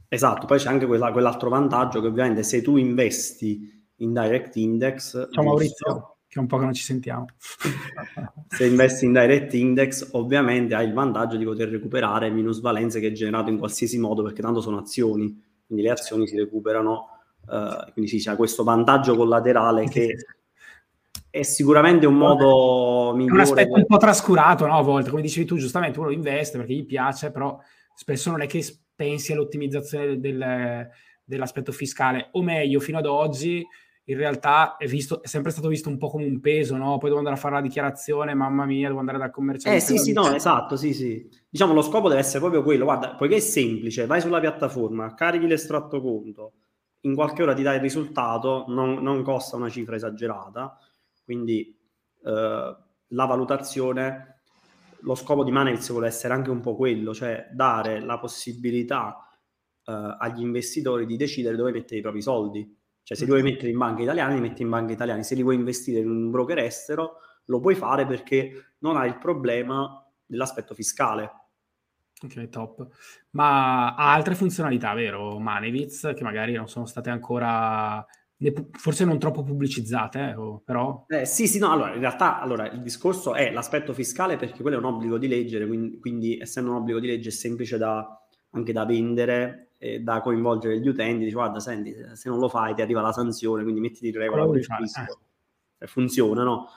Esatto, 0.09 0.45
poi 0.45 0.57
c'è 0.57 0.69
anche 0.69 0.85
quella, 0.85 1.11
quell'altro 1.11 1.49
vantaggio 1.49 1.99
che 1.99 2.07
ovviamente 2.07 2.43
se 2.43 2.61
tu 2.61 2.77
investi 2.77 3.85
in 3.97 4.13
direct 4.13 4.55
index... 4.55 5.29
Ciao 5.31 5.43
Maurizio, 5.43 6.17
che 6.27 6.37
è 6.37 6.39
un 6.39 6.47
po' 6.47 6.57
che 6.57 6.63
non 6.63 6.73
ci 6.73 6.83
sentiamo. 6.83 7.25
se 8.47 8.65
investi 8.65 9.05
in 9.05 9.11
direct 9.11 9.53
index 9.53 10.09
ovviamente 10.13 10.75
hai 10.75 10.87
il 10.87 10.93
vantaggio 10.93 11.35
di 11.35 11.43
poter 11.43 11.69
recuperare 11.69 12.29
minusvalenze 12.29 12.99
che 12.99 13.07
hai 13.07 13.13
generato 13.13 13.49
in 13.49 13.57
qualsiasi 13.57 13.99
modo 13.99 14.23
perché 14.23 14.41
tanto 14.41 14.61
sono 14.61 14.77
azioni, 14.77 15.41
quindi 15.65 15.83
le 15.83 15.91
azioni 15.91 16.25
si 16.25 16.37
recuperano, 16.37 17.07
uh, 17.47 17.91
quindi 17.91 18.09
sì, 18.09 18.19
c'è 18.19 18.37
questo 18.37 18.63
vantaggio 18.63 19.15
collaterale 19.15 19.89
che 19.89 20.15
è 21.29 21.43
sicuramente 21.43 22.05
un 22.05 22.15
modo 22.15 23.13
migliore. 23.13 23.31
È 23.31 23.35
un 23.35 23.41
aspetto 23.41 23.73
un 23.73 23.85
po' 23.85 23.97
trascurato, 23.97 24.65
no? 24.65 24.77
A 24.77 24.81
volte, 24.81 25.09
come 25.09 25.21
dicevi 25.21 25.45
tu, 25.45 25.57
giustamente 25.57 25.99
uno 25.99 26.11
investe 26.11 26.57
perché 26.57 26.73
gli 26.73 26.85
piace, 26.85 27.31
però 27.31 27.59
spesso 27.93 28.31
non 28.31 28.41
è 28.41 28.47
che 28.47 28.63
pensi 28.97 29.31
all'ottimizzazione 29.31 30.19
del, 30.19 30.89
dell'aspetto 31.23 31.71
fiscale, 31.71 32.29
o 32.31 32.41
meglio, 32.41 32.81
fino 32.81 32.97
ad 32.97 33.05
oggi 33.05 33.65
in 34.09 34.17
realtà 34.17 34.77
è, 34.77 34.87
visto, 34.87 35.21
è, 35.21 35.27
sempre 35.27 35.51
stato 35.51 35.67
visto 35.67 35.89
un 35.89 35.97
po' 35.97 36.09
come 36.09 36.25
un 36.25 36.39
peso, 36.39 36.77
no? 36.77 36.97
Poi 36.97 37.09
devo 37.09 37.17
andare 37.17 37.35
a 37.35 37.39
fare 37.39 37.55
la 37.55 37.61
dichiarazione, 37.61 38.33
mamma 38.33 38.65
mia, 38.65 38.87
devo 38.87 38.99
andare 38.99 39.17
dal 39.17 39.31
commerciale. 39.31 39.75
Eh 39.75 39.79
sì, 39.81 39.97
sì, 39.97 40.13
no, 40.13 40.33
esatto, 40.33 40.77
sì, 40.77 40.93
sì. 40.93 41.29
Diciamo 41.49 41.73
lo 41.73 41.81
scopo 41.81 42.07
deve 42.07 42.21
essere 42.21 42.39
proprio 42.39 42.63
quello, 42.63 42.85
guarda, 42.85 43.15
poiché 43.15 43.35
è 43.35 43.39
semplice, 43.39 44.05
vai 44.05 44.21
sulla 44.21 44.39
piattaforma, 44.39 45.13
carichi 45.13 45.45
l'estratto 45.45 46.01
conto, 46.01 46.53
in 47.01 47.15
qualche 47.15 47.43
ora 47.43 47.53
ti 47.53 47.63
dai 47.63 47.75
il 47.75 47.81
risultato, 47.81 48.63
non, 48.69 49.01
non 49.03 49.23
costa 49.23 49.57
una 49.57 49.69
cifra 49.69 49.97
esagerata, 49.97 50.77
quindi 51.25 51.77
eh, 52.23 52.75
la 53.07 53.25
valutazione, 53.25 54.36
lo 55.01 55.15
scopo 55.15 55.43
di 55.43 55.51
Manex 55.51 55.89
vuole 55.91 56.07
essere 56.07 56.33
anche 56.33 56.49
un 56.49 56.61
po' 56.61 56.75
quello, 56.75 57.13
cioè 57.13 57.49
dare 57.51 57.99
la 57.99 58.19
possibilità 58.19 59.27
eh, 59.83 60.15
agli 60.19 60.41
investitori 60.41 61.05
di 61.05 61.17
decidere 61.17 61.55
dove 61.55 61.71
mettere 61.71 61.99
i 61.99 62.01
propri 62.01 62.21
soldi. 62.21 62.75
Cioè 63.03 63.15
se 63.15 63.23
li 63.23 63.29
vuoi 63.29 63.43
mettere 63.43 63.69
in 63.69 63.77
banche 63.77 64.01
italiane, 64.01 64.33
li 64.33 64.41
metti 64.41 64.61
in 64.61 64.69
banche 64.69 64.93
italiane, 64.93 65.23
se 65.23 65.35
li 65.35 65.43
vuoi 65.43 65.55
investire 65.55 65.99
in 65.99 66.09
un 66.09 66.29
broker 66.29 66.57
estero, 66.59 67.19
lo 67.45 67.59
puoi 67.59 67.75
fare 67.75 68.05
perché 68.05 68.73
non 68.79 68.97
hai 68.97 69.07
il 69.07 69.17
problema 69.17 70.05
dell'aspetto 70.25 70.73
fiscale. 70.73 71.31
Ok, 72.21 72.49
top. 72.49 72.87
Ma 73.31 73.95
ha 73.95 74.13
altre 74.13 74.35
funzionalità, 74.35 74.93
vero, 74.93 75.39
Maneviz, 75.39 76.11
che 76.15 76.23
magari 76.23 76.53
non 76.53 76.67
sono 76.67 76.85
state 76.85 77.09
ancora 77.09 78.05
forse 78.71 79.03
non 79.03 79.17
troppo 79.17 79.43
pubblicizzate, 79.43 80.29
eh, 80.29 80.61
però... 80.63 81.05
Eh, 81.07 81.25
sì, 81.25 81.47
sì, 81.47 81.57
no, 81.57 81.71
allora, 81.71 81.93
in 81.93 81.99
realtà 81.99 82.39
allora, 82.39 82.69
il 82.69 82.81
discorso 82.81 83.33
è 83.33 83.51
l'aspetto 83.51 83.93
fiscale 83.93 84.37
perché 84.37 84.61
quello 84.61 84.77
è 84.77 84.79
un 84.79 84.85
obbligo 84.85 85.17
di 85.17 85.27
leggere, 85.27 85.65
quindi, 85.65 85.99
quindi 85.99 86.37
essendo 86.39 86.69
un 86.69 86.77
obbligo 86.77 86.99
di 86.99 87.07
legge 87.07 87.29
è 87.29 87.31
semplice 87.31 87.77
da, 87.77 88.07
anche 88.51 88.73
da 88.73 88.85
vendere 88.85 89.73
e 89.79 89.99
da 89.99 90.21
coinvolgere 90.21 90.79
gli 90.79 90.87
utenti, 90.87 91.23
dice 91.23 91.35
guarda, 91.35 91.59
senti, 91.59 91.93
se 92.13 92.29
non 92.29 92.39
lo 92.39 92.47
fai 92.49 92.75
ti 92.75 92.81
arriva 92.81 93.01
la 93.01 93.11
sanzione, 93.11 93.63
quindi 93.63 93.81
mettiti 93.81 94.07
in 94.07 94.17
regola 94.17 94.45
con 94.45 94.57
il 94.57 94.63
fisco. 94.63 95.19
Eh. 95.79 95.87
Funziona, 95.87 96.43
no? 96.43 96.67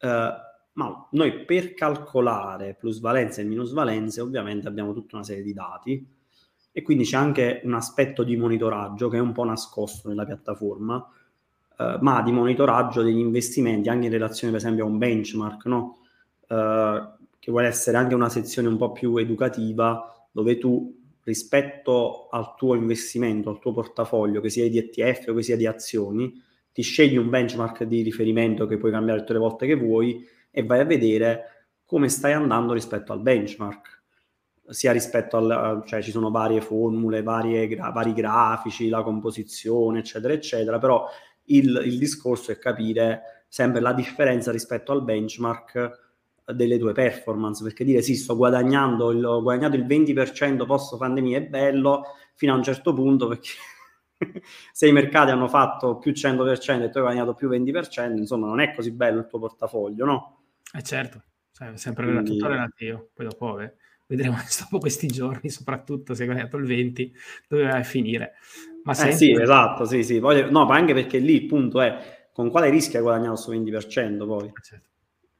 Uh, 0.00 0.52
ma 0.74 1.08
noi 1.12 1.44
per 1.44 1.74
calcolare 1.74 2.74
plusvalenze 2.74 3.40
e 3.40 3.44
minusvalenze 3.44 4.20
ovviamente 4.20 4.66
abbiamo 4.66 4.92
tutta 4.92 5.16
una 5.16 5.24
serie 5.24 5.42
di 5.42 5.52
dati 5.52 6.13
e 6.76 6.82
quindi 6.82 7.04
c'è 7.04 7.16
anche 7.16 7.60
un 7.62 7.74
aspetto 7.74 8.24
di 8.24 8.36
monitoraggio 8.36 9.08
che 9.08 9.18
è 9.18 9.20
un 9.20 9.30
po' 9.30 9.44
nascosto 9.44 10.08
nella 10.08 10.24
piattaforma, 10.24 11.08
eh, 11.78 11.98
ma 12.00 12.20
di 12.20 12.32
monitoraggio 12.32 13.02
degli 13.02 13.20
investimenti 13.20 13.88
anche 13.88 14.06
in 14.06 14.10
relazione 14.10 14.52
per 14.52 14.60
esempio 14.60 14.84
a 14.84 14.88
un 14.88 14.98
benchmark, 14.98 15.66
no? 15.66 15.98
eh, 16.48 17.08
che 17.38 17.50
vuole 17.52 17.68
essere 17.68 17.96
anche 17.96 18.16
una 18.16 18.28
sezione 18.28 18.66
un 18.66 18.76
po' 18.76 18.90
più 18.90 19.16
educativa 19.18 20.26
dove 20.32 20.58
tu 20.58 21.00
rispetto 21.22 22.26
al 22.28 22.56
tuo 22.56 22.74
investimento, 22.74 23.50
al 23.50 23.60
tuo 23.60 23.72
portafoglio, 23.72 24.40
che 24.40 24.50
sia 24.50 24.68
di 24.68 24.78
ETF 24.78 25.28
o 25.28 25.34
che 25.34 25.42
sia 25.44 25.56
di 25.56 25.68
azioni, 25.68 26.42
ti 26.72 26.82
scegli 26.82 27.16
un 27.16 27.30
benchmark 27.30 27.84
di 27.84 28.02
riferimento 28.02 28.66
che 28.66 28.78
puoi 28.78 28.90
cambiare 28.90 29.20
tutte 29.20 29.34
le 29.34 29.38
volte 29.38 29.66
che 29.66 29.76
vuoi 29.76 30.26
e 30.50 30.64
vai 30.64 30.80
a 30.80 30.84
vedere 30.84 31.68
come 31.84 32.08
stai 32.08 32.32
andando 32.32 32.72
rispetto 32.72 33.12
al 33.12 33.20
benchmark 33.20 33.93
sia 34.68 34.92
rispetto 34.92 35.36
al, 35.36 35.82
cioè 35.86 36.02
ci 36.02 36.10
sono 36.10 36.30
varie 36.30 36.60
formule, 36.60 37.22
varie, 37.22 37.68
gra- 37.68 37.90
vari 37.90 38.12
grafici, 38.12 38.88
la 38.88 39.02
composizione, 39.02 40.00
eccetera, 40.00 40.32
eccetera, 40.32 40.78
però 40.78 41.06
il, 41.46 41.82
il, 41.84 41.98
discorso 41.98 42.52
è 42.52 42.58
capire 42.58 43.44
sempre 43.48 43.80
la 43.80 43.92
differenza 43.92 44.50
rispetto 44.50 44.92
al 44.92 45.04
benchmark 45.04 46.02
delle 46.46 46.78
tue 46.78 46.92
performance, 46.92 47.62
perché 47.62 47.84
dire 47.84 48.02
sì, 48.02 48.16
sto 48.16 48.36
guadagnando 48.36 49.10
il, 49.10 49.24
ho 49.24 49.42
guadagnato 49.42 49.76
il 49.76 49.86
20% 49.86 50.66
post 50.66 50.96
pandemia 50.96 51.38
è 51.38 51.42
bello 51.42 52.04
fino 52.34 52.52
a 52.52 52.56
un 52.56 52.62
certo 52.62 52.92
punto 52.92 53.28
perché 53.28 53.50
se 54.72 54.88
i 54.88 54.92
mercati 54.92 55.30
hanno 55.30 55.48
fatto 55.48 55.98
più 55.98 56.12
100% 56.12 56.82
e 56.82 56.90
tu 56.90 56.98
hai 56.98 57.04
guadagnato 57.04 57.34
più 57.34 57.48
20%, 57.48 58.16
insomma 58.16 58.46
non 58.46 58.60
è 58.60 58.74
così 58.74 58.92
bello 58.92 59.20
il 59.20 59.26
tuo 59.26 59.38
portafoglio, 59.38 60.04
no? 60.04 60.42
Eh 60.72 60.82
certo, 60.82 61.22
cioè, 61.52 61.76
sempre 61.76 62.06
Quindi... 62.06 62.32
tutto 62.32 62.48
relativo, 62.48 63.10
poi 63.14 63.26
dopo 63.26 63.60
eh, 63.60 63.74
vedremo 64.06 64.36
dopo 64.60 64.78
questi 64.78 65.06
giorni, 65.06 65.50
soprattutto 65.50 66.14
se 66.14 66.22
hai 66.22 66.28
guadagnato 66.28 66.56
il 66.56 66.66
20, 66.66 67.12
dove 67.48 67.64
vai 67.64 67.80
a 67.80 67.84
finire. 67.84 68.34
Ma 68.84 68.92
eh 68.92 69.12
sì, 69.12 69.32
esatto, 69.32 69.84
sì, 69.84 70.02
sì. 70.02 70.20
Poi, 70.20 70.50
no, 70.50 70.66
ma 70.66 70.76
anche 70.76 70.92
perché 70.92 71.18
lì 71.18 71.34
il 71.34 71.46
punto 71.46 71.80
è 71.80 72.28
con 72.32 72.50
quale 72.50 72.68
rischio 72.68 72.98
hai 72.98 73.04
guadagnato 73.04 73.32
questo 73.32 73.52
20% 73.52 74.26
poi? 74.26 74.46
Eh, 74.46 74.52
certo. 74.62 74.88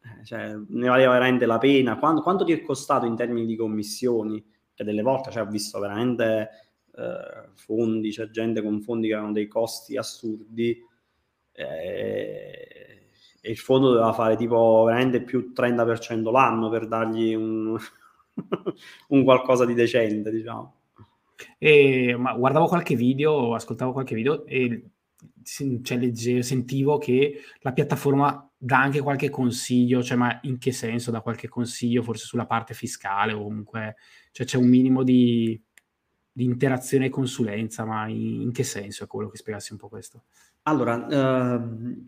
Eh, 0.02 0.24
cioè, 0.24 0.54
ne 0.68 0.88
valeva 0.88 1.12
veramente 1.12 1.46
la 1.46 1.58
pena? 1.58 1.98
Quanto, 1.98 2.22
quanto, 2.22 2.44
ti 2.44 2.52
è 2.52 2.62
costato 2.62 3.06
in 3.06 3.16
termini 3.16 3.46
di 3.46 3.56
commissioni? 3.56 4.42
Che 4.72 4.84
delle 4.84 5.02
volte 5.02 5.30
cioè, 5.30 5.42
ho 5.42 5.46
visto 5.46 5.78
veramente 5.78 6.50
eh, 6.96 7.48
fondi, 7.54 8.10
c'è 8.10 8.30
gente 8.30 8.62
con 8.62 8.80
fondi 8.80 9.08
che 9.08 9.12
avevano 9.12 9.34
dei 9.34 9.46
costi 9.46 9.96
assurdi 9.96 10.76
eh, 11.52 13.08
e 13.40 13.50
il 13.50 13.58
fondo 13.58 13.90
doveva 13.90 14.12
fare 14.12 14.36
tipo 14.36 14.84
veramente 14.84 15.20
più 15.20 15.52
30% 15.54 16.30
l'anno 16.30 16.70
per 16.70 16.88
dargli 16.88 17.34
un, 17.34 17.76
un 19.08 19.24
qualcosa 19.24 19.64
di 19.64 19.74
decente, 19.74 20.30
diciamo. 20.30 20.74
E, 21.58 22.16
ma 22.16 22.32
guardavo 22.34 22.66
qualche 22.66 22.94
video, 22.94 23.54
ascoltavo 23.54 23.92
qualche 23.92 24.14
video 24.14 24.46
e 24.46 24.90
cioè, 25.44 25.98
leggevo, 25.98 26.42
sentivo 26.42 26.98
che 26.98 27.40
la 27.60 27.72
piattaforma 27.72 28.48
dà 28.56 28.80
anche 28.80 29.00
qualche 29.00 29.30
consiglio, 29.30 30.02
cioè 30.02 30.16
ma 30.16 30.38
in 30.42 30.58
che 30.58 30.72
senso 30.72 31.10
dà 31.10 31.20
qualche 31.20 31.48
consiglio, 31.48 32.02
forse 32.02 32.24
sulla 32.24 32.46
parte 32.46 32.74
fiscale 32.74 33.32
o 33.32 33.42
comunque, 33.42 33.96
cioè 34.32 34.46
c'è 34.46 34.56
un 34.56 34.68
minimo 34.68 35.02
di, 35.02 35.60
di 36.32 36.44
interazione 36.44 37.06
e 37.06 37.10
consulenza, 37.10 37.84
ma 37.84 38.08
in, 38.08 38.40
in, 38.42 38.52
che 38.52 38.64
senso 38.64 39.04
è 39.04 39.06
quello 39.06 39.28
che 39.28 39.36
spiegassi 39.36 39.72
un 39.72 39.78
po' 39.78 39.88
questo? 39.88 40.24
Allora, 40.62 41.06
eh, 41.06 41.60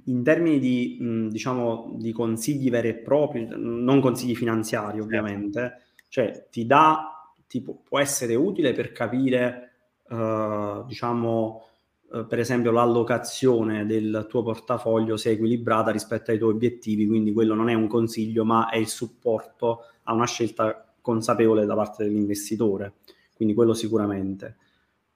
in 0.05 0.23
termini 0.23 0.59
di, 0.59 0.97
mh, 0.99 1.29
diciamo, 1.29 1.95
di 1.99 2.11
consigli 2.13 2.71
veri 2.71 2.89
e 2.89 2.95
propri, 2.95 3.47
non 3.47 4.01
consigli 4.01 4.35
finanziari 4.35 4.99
ovviamente. 4.99 5.83
Cioè 6.17 6.47
ti 6.51 6.65
dà, 6.65 7.31
ti 7.47 7.61
può 7.61 7.99
essere 7.99 8.35
utile 8.35 8.73
per 8.73 8.91
capire, 8.93 9.73
eh, 10.09 10.83
diciamo, 10.87 11.67
eh, 12.15 12.25
per 12.25 12.39
esempio 12.39 12.71
l'allocazione 12.71 13.85
del 13.85 14.25
tuo 14.27 14.43
portafoglio 14.43 15.19
se 15.19 15.29
è 15.29 15.33
equilibrata 15.35 15.91
rispetto 15.91 16.31
ai 16.31 16.39
tuoi 16.39 16.53
obiettivi, 16.53 17.07
quindi 17.07 17.35
quello 17.35 17.53
non 17.55 17.69
è 17.69 17.75
un 17.75 17.87
consiglio, 17.87 18.47
ma 18.47 18.71
è 18.71 18.79
il 18.79 18.89
supporto 18.89 19.81
a 20.05 20.15
una 20.15 20.25
scelta 20.25 20.91
consapevole 21.03 21.67
da 21.67 21.75
parte 21.75 22.05
dell'investitore 22.05 22.95
quindi 23.35 23.53
quello 23.53 23.75
sicuramente. 23.75 24.57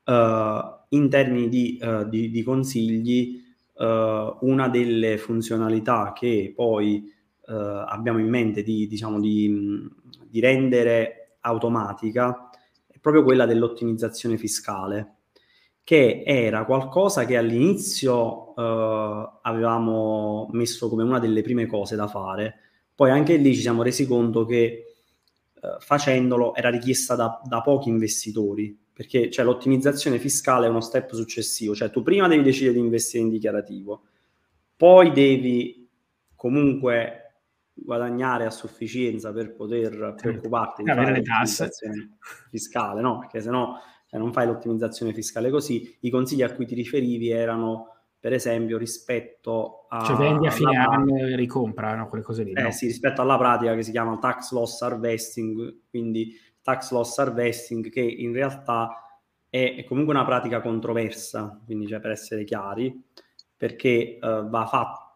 Uh, 0.05 0.85
in 0.91 1.09
termini 1.09 1.49
di, 1.49 1.79
uh, 1.81 2.07
di, 2.07 2.31
di 2.31 2.43
consigli, 2.43 3.43
uh, 3.77 4.37
una 4.41 4.69
delle 4.69 5.17
funzionalità 5.17 6.13
che 6.13 6.53
poi 6.55 7.17
abbiamo 7.51 8.21
in 8.21 8.29
mente 8.29 8.63
di, 8.63 8.87
diciamo, 8.87 9.19
di, 9.19 9.89
di, 10.31 10.41
rendere 10.41 11.37
automatica 11.41 12.51
è 12.87 12.99
proprio 12.99 13.25
quella 13.25 13.47
dell'ottimizzazione 13.47 14.37
fiscale, 14.37 15.17
che 15.83 16.23
era 16.25 16.65
qualcosa 16.65 17.25
che 17.25 17.37
all'inizio 17.37 18.55
avevamo 19.43 20.49
messo 20.53 20.89
come 20.89 21.03
una 21.03 21.19
delle 21.19 21.43
prime 21.43 21.67
cose 21.67 21.97
da 21.97 22.07
fare, 22.07 22.59
poi 22.95 23.11
anche 23.11 23.37
lì 23.37 23.55
ci 23.55 23.63
siamo 23.63 23.83
resi 23.83 24.07
conto 24.07 24.45
che 24.45 24.85
eh, 25.63 25.77
facendolo 25.79 26.55
era 26.55 26.71
richiesta 26.71 27.15
da, 27.15 27.39
da, 27.45 27.61
pochi 27.61 27.91
investitori, 27.91 28.79
perché 28.93 29.31
cioè, 29.31 29.45
l'ottimizzazione 29.45 30.19
fiscale 30.19 30.67
è 30.67 30.71
uno 30.71 30.81
step 30.81 31.13
successivo, 31.13 31.75
cioè 31.75 31.91
tu 31.91 32.03
prima 32.03 32.29
devi 32.29 32.43
decidere 32.43 32.75
di 32.75 32.81
investire 32.81 33.25
in 33.25 33.31
dichiarativo, 33.31 34.05
poi 34.75 35.13
devi 35.13 35.87
comunque 36.35 37.20
guadagnare 37.85 38.45
a 38.45 38.51
sufficienza 38.51 39.33
per 39.33 39.55
poter 39.55 40.15
preoccuparti 40.17 40.83
di 40.83 40.91
fare 40.91 41.17
l'ottimizzazione 41.17 42.17
fiscale, 42.51 43.01
no? 43.01 43.19
Perché 43.19 43.41
se 43.41 43.51
no 43.51 43.79
cioè, 44.07 44.19
non 44.19 44.33
fai 44.33 44.47
l'ottimizzazione 44.47 45.13
fiscale 45.13 45.51
così. 45.51 45.97
I 46.01 46.11
consigli 46.11 46.43
a 46.43 46.53
cui 46.53 46.67
ti 46.67 46.75
riferivi 46.75 47.31
erano 47.31 48.01
per 48.21 48.35
esempio, 48.35 48.77
rispetto 48.77 49.87
a... 49.89 50.05
Cioè 50.05 50.17
vendi 50.17 50.47
a 50.47 50.51
fine 50.51 50.77
anno 50.77 51.17
e 51.17 51.37
ricompra, 51.37 51.95
no? 51.95 52.07
quelle 52.09 52.23
cose 52.23 52.43
lì. 52.43 52.53
Eh 52.53 52.63
no? 52.63 52.71
sì, 52.71 52.87
rispetto 52.87 53.23
alla 53.23 53.39
pratica 53.39 53.75
che 53.75 53.83
si 53.83 53.93
chiama 53.93 54.19
tax 54.19 54.53
loss 54.53 54.83
harvesting, 54.83 55.87
quindi 55.89 56.35
tax 56.61 56.91
loss 56.91 57.19
harvesting 57.19 57.89
che 57.89 58.03
in 58.03 58.35
realtà 58.35 58.91
è, 59.49 59.75
è 59.79 59.85
comunque 59.85 60.13
una 60.13 60.27
pratica 60.27 60.61
controversa, 60.61 61.63
quindi 61.65 61.87
cioè 61.87 61.99
per 61.99 62.11
essere 62.11 62.45
chiari, 62.45 63.03
perché 63.57 64.19
uh, 64.21 64.47
va 64.51 64.67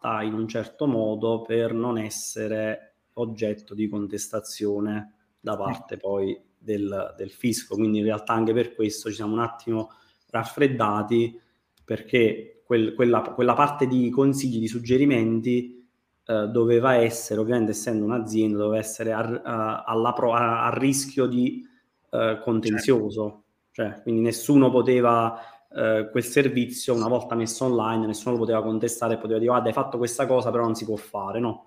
fatta 0.04 0.22
in 0.22 0.34
un 0.34 0.46
certo 0.46 0.86
modo 0.86 1.40
per 1.40 1.72
non 1.72 1.96
essere 1.96 2.96
oggetto 3.14 3.74
di 3.74 3.88
contestazione 3.88 5.14
da 5.40 5.56
parte 5.56 5.96
poi 5.96 6.38
del, 6.58 7.14
del 7.16 7.30
fisco. 7.30 7.74
Quindi 7.74 7.98
in 7.98 8.04
realtà 8.04 8.34
anche 8.34 8.52
per 8.52 8.74
questo 8.74 9.08
ci 9.08 9.16
siamo 9.16 9.32
un 9.32 9.40
attimo 9.40 9.92
raffreddati 10.28 11.40
perché 11.82 12.62
quel, 12.66 12.94
quella, 12.94 13.20
quella, 13.20 13.54
parte 13.54 13.86
di 13.86 14.10
consigli, 14.10 14.58
di 14.58 14.68
suggerimenti 14.68 15.86
eh, 16.26 16.48
doveva 16.48 16.94
essere, 16.94 17.40
ovviamente 17.40 17.72
essendo 17.72 18.04
un'azienda, 18.04 18.58
doveva 18.58 18.78
essere 18.78 19.12
a, 19.12 19.20
a, 19.20 19.82
alla 19.84 20.12
pro, 20.12 20.32
a, 20.32 20.66
a 20.66 20.78
rischio 20.78 21.26
di 21.26 21.66
eh, 22.10 22.40
contenzioso. 22.42 23.42
Certo. 23.70 23.92
Cioè, 23.94 24.02
quindi 24.02 24.20
nessuno 24.20 24.70
poteva 24.70 25.38
eh, 25.74 26.08
quel 26.10 26.24
servizio, 26.24 26.94
una 26.94 27.08
volta 27.08 27.34
messo 27.34 27.64
online, 27.64 28.06
nessuno 28.06 28.34
lo 28.34 28.40
poteva 28.40 28.62
contestare 28.62 29.14
e 29.14 29.16
poteva 29.16 29.38
dire 29.38 29.50
guarda 29.50 29.68
hai 29.68 29.74
fatto 29.74 29.98
questa 29.98 30.26
cosa 30.26 30.50
però 30.50 30.64
non 30.64 30.74
si 30.74 30.84
può 30.84 30.96
fare, 30.96 31.40
no? 31.40 31.66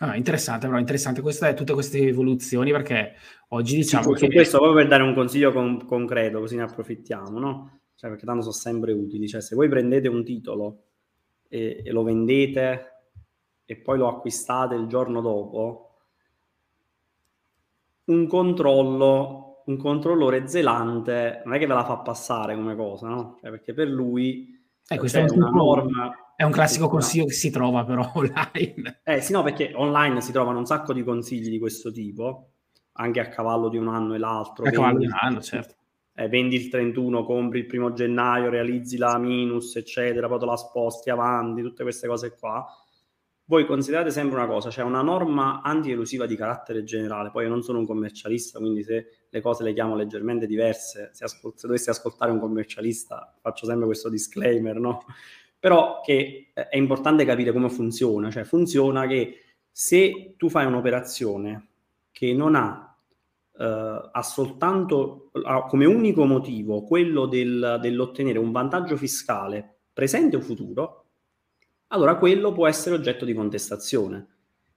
Ah, 0.00 0.14
interessante, 0.14 0.66
però 0.66 0.78
interessante 0.78 1.20
queste, 1.20 1.54
tutte 1.54 1.72
queste 1.72 1.98
evoluzioni 1.98 2.70
perché 2.70 3.14
oggi 3.48 3.74
diciamo 3.76 4.14
sì, 4.14 4.28
che... 4.28 4.34
Questo 4.34 4.58
proprio 4.58 4.78
per 4.78 4.88
dare 4.88 5.02
un 5.02 5.12
consiglio 5.12 5.50
con, 5.52 5.84
concreto, 5.84 6.38
così 6.38 6.54
ne 6.54 6.62
approfittiamo, 6.62 7.38
no? 7.38 7.78
cioè 7.98 8.10
perché 8.10 8.26
tanto 8.26 8.42
sono 8.42 8.54
sempre 8.54 8.92
utili, 8.92 9.26
cioè 9.26 9.40
se 9.40 9.56
voi 9.56 9.68
prendete 9.68 10.06
un 10.06 10.24
titolo 10.24 10.84
e, 11.48 11.82
e 11.84 11.90
lo 11.90 12.04
vendete 12.04 12.92
e 13.64 13.76
poi 13.76 13.98
lo 13.98 14.06
acquistate 14.06 14.76
il 14.76 14.86
giorno 14.86 15.20
dopo, 15.20 15.96
un 18.04 18.28
controllo, 18.28 19.47
un 19.68 19.76
controllore 19.76 20.46
zelante 20.48 21.42
non 21.44 21.54
è 21.54 21.58
che 21.58 21.66
ve 21.66 21.74
la 21.74 21.84
fa 21.84 21.98
passare 21.98 22.54
come 22.54 22.74
cosa, 22.76 23.08
no? 23.08 23.38
Cioè 23.40 23.50
perché 23.50 23.72
per 23.72 23.88
lui 23.88 24.56
eh, 24.86 24.98
questo 24.98 25.18
è 25.18 25.30
una 25.30 25.50
norma. 25.50 26.32
È 26.34 26.44
un 26.44 26.52
classico 26.52 26.88
consiglio 26.88 27.26
che 27.26 27.32
si 27.32 27.50
trova 27.50 27.84
però 27.84 28.10
online. 28.14 29.00
Eh 29.04 29.20
sì, 29.20 29.32
no, 29.32 29.42
perché 29.42 29.72
online 29.74 30.20
si 30.20 30.32
trovano 30.32 30.58
un 30.58 30.66
sacco 30.66 30.92
di 30.92 31.02
consigli 31.02 31.50
di 31.50 31.58
questo 31.58 31.90
tipo, 31.90 32.50
anche 32.92 33.20
a 33.20 33.28
cavallo 33.28 33.68
di 33.68 33.76
un 33.76 33.88
anno 33.88 34.14
e 34.14 34.18
l'altro. 34.18 34.64
A 34.64 34.70
cavallo 34.70 34.98
di 34.98 35.06
un 35.06 35.16
anno, 35.20 35.40
certo 35.40 35.74
eh, 36.18 36.28
vendi 36.28 36.56
il 36.56 36.68
31, 36.68 37.22
compri 37.24 37.60
il 37.60 37.66
primo 37.66 37.92
gennaio, 37.92 38.50
realizzi 38.50 38.96
la 38.96 39.16
minus, 39.18 39.76
eccetera, 39.76 40.26
poi 40.26 40.40
te 40.40 40.46
la 40.46 40.56
sposti 40.56 41.10
avanti, 41.10 41.62
tutte 41.62 41.84
queste 41.84 42.08
cose 42.08 42.34
qua. 42.36 42.66
Voi 43.50 43.64
considerate 43.64 44.10
sempre 44.10 44.36
una 44.36 44.46
cosa, 44.46 44.68
c'è 44.68 44.74
cioè 44.74 44.84
una 44.84 45.00
norma 45.00 45.62
anti-elusiva 45.62 46.26
di 46.26 46.36
carattere 46.36 46.84
generale, 46.84 47.30
poi 47.30 47.44
io 47.44 47.48
non 47.48 47.62
sono 47.62 47.78
un 47.78 47.86
commercialista, 47.86 48.58
quindi 48.58 48.82
se 48.82 49.06
le 49.26 49.40
cose 49.40 49.64
le 49.64 49.72
chiamo 49.72 49.96
leggermente 49.96 50.46
diverse, 50.46 51.08
se, 51.14 51.24
ascol- 51.24 51.54
se 51.56 51.66
dovessi 51.66 51.88
ascoltare 51.88 52.30
un 52.30 52.40
commercialista 52.40 53.34
faccio 53.40 53.64
sempre 53.64 53.86
questo 53.86 54.10
disclaimer, 54.10 54.76
no? 54.78 55.02
Però 55.58 56.02
che 56.04 56.50
eh, 56.52 56.68
è 56.68 56.76
importante 56.76 57.24
capire 57.24 57.50
come 57.52 57.70
funziona, 57.70 58.30
cioè 58.30 58.44
funziona 58.44 59.06
che 59.06 59.40
se 59.70 60.34
tu 60.36 60.50
fai 60.50 60.66
un'operazione 60.66 61.68
che 62.10 62.34
non 62.34 62.54
ha 62.54 62.94
eh, 63.58 64.10
ha 64.12 64.22
soltanto 64.22 65.30
ha 65.42 65.64
come 65.64 65.86
unico 65.86 66.26
motivo 66.26 66.82
quello 66.84 67.24
del, 67.24 67.78
dell'ottenere 67.80 68.38
un 68.38 68.52
vantaggio 68.52 68.96
fiscale 68.98 69.78
presente 69.90 70.36
o 70.36 70.40
futuro, 70.40 71.06
allora 71.88 72.16
quello 72.16 72.52
può 72.52 72.66
essere 72.66 72.94
oggetto 72.94 73.24
di 73.24 73.34
contestazione. 73.34 74.26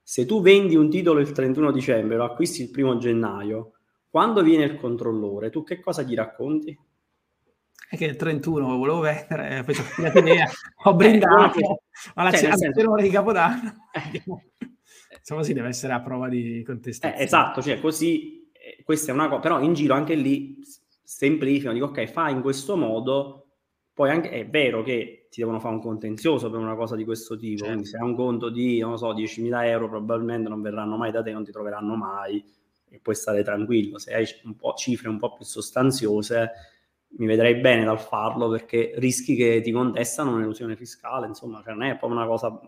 Se 0.02 0.26
tu 0.26 0.42
vendi 0.42 0.76
un 0.76 0.90
titolo 0.90 1.20
il 1.20 1.32
31 1.32 1.70
dicembre 1.70 2.16
lo 2.16 2.24
acquisti 2.24 2.62
il 2.62 2.70
primo 2.70 2.96
gennaio, 2.98 3.72
quando 4.08 4.42
viene 4.42 4.64
il 4.64 4.76
controllore, 4.76 5.50
tu 5.50 5.62
che 5.62 5.80
cosa 5.80 6.02
gli 6.02 6.14
racconti? 6.14 6.78
È 7.88 7.96
che 7.96 8.06
il 8.06 8.16
31 8.16 8.76
volevo 8.76 9.00
vendere, 9.00 9.64
poi 9.64 9.74
ho 9.76 10.18
idea, 10.18 10.48
ho 10.84 10.94
brindato 10.96 11.58
eh, 11.58 11.80
alla 12.14 12.30
cioè, 12.30 12.56
cena 12.56 13.00
di 13.00 13.10
Capodanno. 13.10 13.88
Eh. 13.92 14.22
Insomma, 15.18 15.42
sì, 15.44 15.52
deve 15.52 15.68
essere 15.68 15.92
a 15.92 16.00
prova 16.00 16.28
di 16.28 16.62
contestazione. 16.64 17.22
Eh, 17.22 17.24
esatto, 17.24 17.62
cioè 17.62 17.80
così 17.80 18.50
questa 18.84 19.12
è 19.12 19.14
una 19.14 19.28
cosa, 19.28 19.40
però 19.40 19.60
in 19.60 19.74
giro 19.74 19.94
anche 19.94 20.14
lì 20.14 20.58
semplificano, 21.02 21.74
dico 21.74 21.86
ok, 21.86 22.06
fai 22.06 22.32
in 22.32 22.40
questo 22.40 22.76
modo, 22.76 23.46
poi 23.92 24.10
anche, 24.10 24.30
è 24.30 24.48
vero 24.48 24.82
che 24.82 25.21
ti 25.32 25.40
devono 25.40 25.60
fare 25.60 25.74
un 25.74 25.80
contenzioso 25.80 26.50
per 26.50 26.60
una 26.60 26.74
cosa 26.74 26.94
di 26.94 27.04
questo 27.04 27.38
tipo, 27.38 27.60
certo. 27.60 27.72
quindi 27.72 27.88
se 27.88 27.96
hai 27.96 28.06
un 28.06 28.14
conto 28.14 28.50
di, 28.50 28.80
non 28.80 28.98
so, 28.98 29.14
10.000 29.14 29.64
euro 29.64 29.88
probabilmente 29.88 30.50
non 30.50 30.60
verranno 30.60 30.98
mai 30.98 31.10
da 31.10 31.22
te, 31.22 31.32
non 31.32 31.42
ti 31.42 31.50
troveranno 31.50 31.96
mai 31.96 32.44
e 32.90 32.98
puoi 33.00 33.14
stare 33.14 33.42
tranquillo, 33.42 33.96
se 33.98 34.12
hai 34.12 34.26
un 34.44 34.56
po' 34.56 34.74
cifre 34.74 35.08
un 35.08 35.16
po' 35.16 35.32
più 35.32 35.46
sostanziose 35.46 36.50
mi 37.16 37.24
vedrei 37.24 37.54
bene 37.56 37.84
dal 37.84 37.98
farlo 37.98 38.50
perché 38.50 38.92
rischi 38.96 39.34
che 39.34 39.62
ti 39.62 39.72
contestano 39.72 40.34
un'elusione 40.34 40.76
fiscale, 40.76 41.26
insomma, 41.28 41.62
cioè 41.64 41.72
non 41.72 41.84
è 41.84 41.96
proprio 41.96 42.18
una 42.18 42.26
cosa 42.26 42.60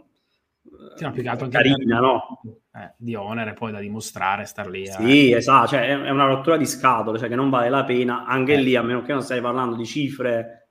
sì, 0.96 1.10
più 1.10 1.22
che 1.22 1.28
altro 1.28 1.48
carina, 1.48 1.98
no? 1.98 2.40
Eh, 2.74 2.94
di 2.96 3.14
onere 3.14 3.52
poi 3.52 3.72
da 3.72 3.80
dimostrare, 3.80 4.46
star 4.46 4.70
lì. 4.70 4.86
Sì, 4.86 5.30
eh. 5.30 5.36
esatto, 5.36 5.68
cioè 5.68 5.86
è, 5.86 6.10
una 6.10 6.24
rottura 6.24 6.56
di 6.56 6.66
scatole, 6.66 7.18
cioè 7.18 7.28
che 7.28 7.34
non 7.34 7.50
vale 7.50 7.68
la 7.68 7.84
pena, 7.84 8.24
anche 8.24 8.54
eh. 8.54 8.60
lì, 8.60 8.74
a 8.74 8.82
meno 8.82 9.02
che 9.02 9.12
non 9.12 9.22
stai 9.22 9.42
parlando 9.42 9.76
di 9.76 9.84
cifre 9.84 10.68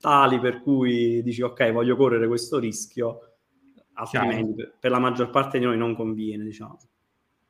tali 0.00 0.40
per 0.40 0.62
cui 0.62 1.22
dici 1.22 1.42
ok, 1.42 1.72
voglio 1.72 1.96
correre 1.96 2.26
questo 2.26 2.58
rischio, 2.58 3.34
altrimenti 3.94 4.54
per, 4.54 4.76
per 4.80 4.90
la 4.90 4.98
maggior 4.98 5.30
parte 5.30 5.58
di 5.58 5.64
noi 5.64 5.76
non 5.76 5.94
conviene, 5.94 6.42
diciamo. 6.42 6.78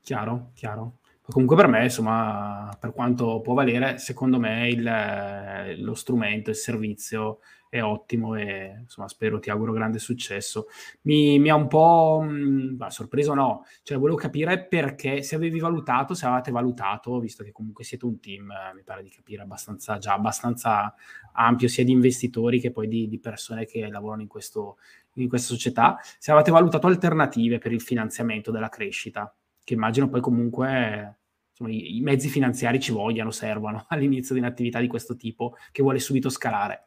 Chiaro, 0.03 0.51
chiaro. 0.55 1.00
Comunque 1.31 1.57
per 1.57 1.69
me, 1.69 1.85
insomma, 1.85 2.77
per 2.79 2.93
quanto 2.93 3.41
può 3.41 3.55
valere, 3.55 3.99
secondo 3.99 4.39
me 4.39 4.69
il, 4.69 5.83
lo 5.83 5.95
strumento, 5.95 6.51
il 6.51 6.57
servizio 6.57 7.39
è 7.71 7.81
ottimo 7.83 8.35
e 8.35 8.79
insomma 8.81 9.07
spero, 9.07 9.39
ti 9.39 9.49
auguro 9.49 9.73
grande 9.73 10.01
successo. 10.01 10.67
Mi, 11.03 11.39
mi 11.39 11.51
ha 11.51 11.55
un 11.55 11.69
po' 11.69 12.21
mh, 12.21 12.77
bah, 12.77 12.91
sorpreso, 12.91 13.33
no, 13.33 13.65
cioè 13.85 13.97
volevo 13.97 14.17
capire 14.17 14.67
perché, 14.67 15.23
se 15.23 15.37
avevi 15.37 15.61
valutato, 15.61 16.15
se 16.15 16.27
avevate 16.27 16.51
valutato, 16.51 17.21
visto 17.21 17.45
che 17.45 17.53
comunque 17.53 17.85
siete 17.85 18.07
un 18.07 18.19
team, 18.19 18.51
eh, 18.51 18.75
mi 18.75 18.83
pare 18.83 19.05
di 19.05 19.11
capire, 19.11 19.43
abbastanza, 19.43 19.99
già 19.99 20.15
abbastanza 20.15 20.93
ampio, 21.35 21.69
sia 21.69 21.85
di 21.85 21.93
investitori 21.93 22.59
che 22.59 22.73
poi 22.73 22.89
di, 22.89 23.07
di 23.07 23.21
persone 23.21 23.67
che 23.67 23.89
lavorano 23.89 24.23
in, 24.23 24.29
questo, 24.29 24.79
in 25.15 25.29
questa 25.29 25.53
società, 25.55 25.97
se 26.19 26.33
avevate 26.33 26.51
valutato 26.51 26.89
alternative 26.89 27.59
per 27.59 27.71
il 27.71 27.81
finanziamento 27.81 28.51
della 28.51 28.69
crescita, 28.69 29.33
che 29.63 29.75
immagino 29.75 30.09
poi 30.09 30.21
comunque 30.21 31.20
insomma, 31.61 31.71
i, 31.71 31.99
i 31.99 32.01
mezzi 32.01 32.29
finanziari 32.29 32.81
ci 32.81 32.93
vogliano, 32.93 33.31
servono 33.31 33.85
all'inizio 33.89 34.35
di 34.35 34.41
un'attività 34.41 34.81
di 34.81 34.89
questo 34.89 35.17
tipo 35.17 35.57
che 35.71 35.83
vuole 35.83 35.99
subito 35.99 36.29
scalare. 36.31 36.87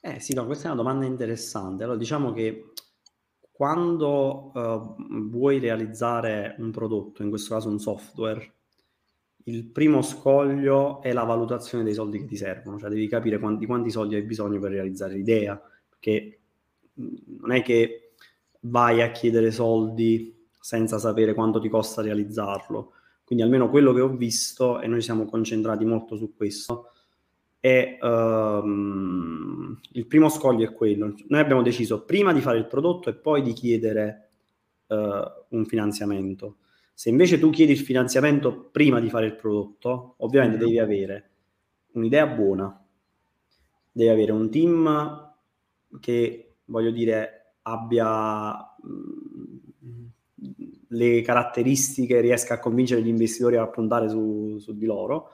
Eh 0.00 0.20
sì, 0.20 0.32
no, 0.32 0.46
questa 0.46 0.68
è 0.68 0.72
una 0.72 0.82
domanda 0.82 1.04
interessante. 1.04 1.82
Allora, 1.82 1.98
diciamo 1.98 2.32
che 2.32 2.72
quando 3.50 4.52
uh, 4.54 5.28
vuoi 5.28 5.58
realizzare 5.58 6.54
un 6.58 6.70
prodotto, 6.70 7.22
in 7.22 7.28
questo 7.28 7.54
caso 7.54 7.68
un 7.68 7.80
software, 7.80 8.52
il 9.44 9.64
primo 9.64 10.02
scoglio 10.02 11.02
è 11.02 11.12
la 11.12 11.24
valutazione 11.24 11.82
dei 11.82 11.94
soldi 11.94 12.18
che 12.18 12.26
ti 12.26 12.36
servono, 12.36 12.78
cioè 12.78 12.90
devi 12.90 13.08
capire 13.08 13.38
quanti, 13.38 13.66
quanti 13.66 13.90
soldi 13.90 14.14
hai 14.14 14.22
bisogno 14.22 14.60
per 14.60 14.70
realizzare 14.70 15.14
l'idea, 15.14 15.60
perché 15.88 16.40
non 16.94 17.52
è 17.52 17.62
che 17.62 18.12
vai 18.60 19.02
a 19.02 19.10
chiedere 19.10 19.50
soldi 19.50 20.48
senza 20.60 20.98
sapere 20.98 21.34
quanto 21.34 21.60
ti 21.60 21.68
costa 21.68 22.02
realizzarlo. 22.02 22.92
Quindi 23.28 23.44
almeno 23.44 23.68
quello 23.68 23.92
che 23.92 24.00
ho 24.00 24.08
visto, 24.08 24.80
e 24.80 24.86
noi 24.86 25.02
siamo 25.02 25.26
concentrati 25.26 25.84
molto 25.84 26.16
su 26.16 26.34
questo, 26.34 26.92
e 27.60 27.98
um, 28.00 29.78
il 29.92 30.06
primo 30.06 30.30
scoglio 30.30 30.64
è 30.64 30.72
quello. 30.72 31.14
Noi 31.26 31.38
abbiamo 31.38 31.60
deciso 31.60 32.06
prima 32.06 32.32
di 32.32 32.40
fare 32.40 32.56
il 32.56 32.66
prodotto 32.66 33.10
e 33.10 33.14
poi 33.16 33.42
di 33.42 33.52
chiedere 33.52 34.30
uh, 34.86 34.96
un 35.50 35.66
finanziamento. 35.66 36.56
Se 36.94 37.10
invece 37.10 37.38
tu 37.38 37.50
chiedi 37.50 37.72
il 37.72 37.78
finanziamento 37.80 38.70
prima 38.72 38.98
di 38.98 39.10
fare 39.10 39.26
il 39.26 39.36
prodotto, 39.36 40.14
ovviamente 40.20 40.56
mm. 40.56 40.60
devi 40.60 40.78
avere 40.78 41.30
un'idea 41.92 42.26
buona, 42.28 42.82
devi 43.92 44.08
avere 44.08 44.32
un 44.32 44.48
team 44.48 45.34
che, 46.00 46.54
voglio 46.64 46.90
dire, 46.92 47.56
abbia 47.60 48.52
mh, 48.82 49.27
le 50.88 51.20
caratteristiche, 51.22 52.20
riesca 52.20 52.54
a 52.54 52.58
convincere 52.58 53.02
gli 53.02 53.08
investitori 53.08 53.56
a 53.56 53.68
puntare 53.68 54.08
su, 54.08 54.58
su 54.58 54.76
di 54.76 54.86
loro 54.86 55.30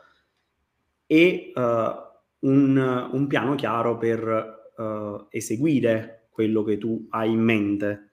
e 1.07 1.53
uh, 1.55 2.49
un, 2.49 3.09
un 3.13 3.27
piano 3.27 3.55
chiaro 3.55 3.97
per 3.97 4.73
uh, 4.77 5.27
eseguire 5.31 6.29
quello 6.31 6.63
che 6.63 6.79
tu 6.79 7.07
hai 7.11 7.31
in 7.31 7.41
mente. 7.41 8.11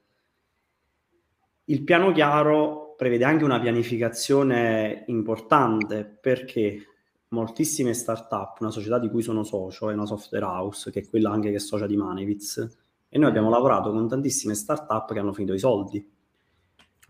Il 1.65 1.83
piano 1.83 2.11
chiaro 2.11 2.93
prevede 2.95 3.23
anche 3.23 3.43
una 3.43 3.59
pianificazione 3.59 5.05
importante 5.07 6.05
perché 6.05 6.85
moltissime 7.29 7.93
start-up, 7.93 8.59
una 8.59 8.71
società 8.71 8.99
di 8.99 9.09
cui 9.09 9.21
sono 9.21 9.43
socio, 9.43 9.89
è 9.89 9.93
una 9.93 10.05
software 10.05 10.45
house, 10.45 10.91
che 10.91 10.99
è 10.99 11.07
quella 11.07 11.31
anche 11.31 11.49
che 11.49 11.55
è 11.55 11.59
socia 11.59 11.87
di 11.87 11.95
Manevitz, 11.95 12.77
e 13.07 13.17
noi 13.17 13.29
abbiamo 13.29 13.49
lavorato 13.49 13.91
con 13.91 14.07
tantissime 14.07 14.53
start-up 14.53 15.13
che 15.13 15.19
hanno 15.19 15.33
finito 15.33 15.53
i 15.53 15.59
soldi 15.59 16.19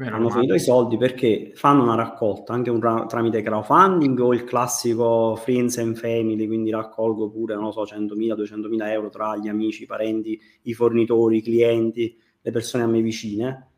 Vero, 0.01 0.15
hanno 0.15 0.31
finito 0.31 0.55
i 0.55 0.59
soldi 0.59 0.97
perché 0.97 1.51
fanno 1.53 1.83
una 1.83 1.93
raccolta 1.93 2.53
anche 2.53 2.71
un 2.71 2.81
ra- 2.81 3.05
tramite 3.05 3.43
crowdfunding 3.43 4.19
o 4.19 4.33
il 4.33 4.45
classico 4.45 5.35
friends 5.35 5.77
and 5.77 5.95
family, 5.95 6.47
quindi 6.47 6.71
raccolgo 6.71 7.29
pure, 7.29 7.53
non 7.53 7.65
lo 7.65 7.71
so, 7.71 7.83
100.000, 7.83 8.33
200.000 8.33 8.87
euro 8.89 9.09
tra 9.09 9.37
gli 9.37 9.47
amici, 9.47 9.83
i 9.83 9.85
parenti, 9.85 10.41
i 10.63 10.73
fornitori, 10.73 11.37
i 11.37 11.41
clienti, 11.43 12.19
le 12.41 12.51
persone 12.51 12.83
a 12.83 12.87
me 12.87 12.99
vicine. 12.99 13.69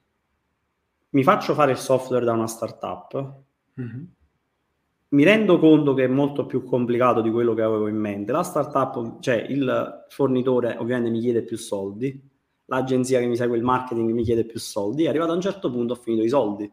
Mi 1.10 1.24
faccio 1.24 1.54
fare 1.54 1.72
il 1.72 1.78
software 1.78 2.24
da 2.24 2.32
una 2.32 2.48
startup. 2.48 3.42
Mm-hmm. 3.82 4.04
Mi 5.10 5.24
rendo 5.26 5.60
conto 5.60 5.94
che 5.94 6.06
è 6.06 6.08
molto 6.08 6.46
più 6.46 6.64
complicato 6.64 7.20
di 7.20 7.32
quello 7.32 7.54
che 7.54 7.64
avevo 7.64 7.90
in 7.90 7.98
mente. 7.98 8.32
La 8.32 8.44
startup, 8.44 9.20
cioè 9.20 9.46
il 9.50 10.06
fornitore 10.08 10.78
ovviamente 10.78 11.12
mi 11.12 11.20
chiede 11.20 11.44
più 11.44 11.58
soldi, 11.58 12.32
l'agenzia 12.74 13.20
che 13.20 13.26
mi 13.26 13.36
segue 13.36 13.58
il 13.58 13.64
marketing 13.64 14.12
mi 14.12 14.24
chiede 14.24 14.46
più 14.46 14.60
soldi, 14.60 15.06
è 15.06 15.10
arrivato 15.10 15.32
a 15.32 15.36
un 15.36 15.42
certo 15.42 15.72
punto 15.72 15.94
ho 15.94 15.96
finito 15.96 16.24
i 16.24 16.30
soldi. 16.30 16.72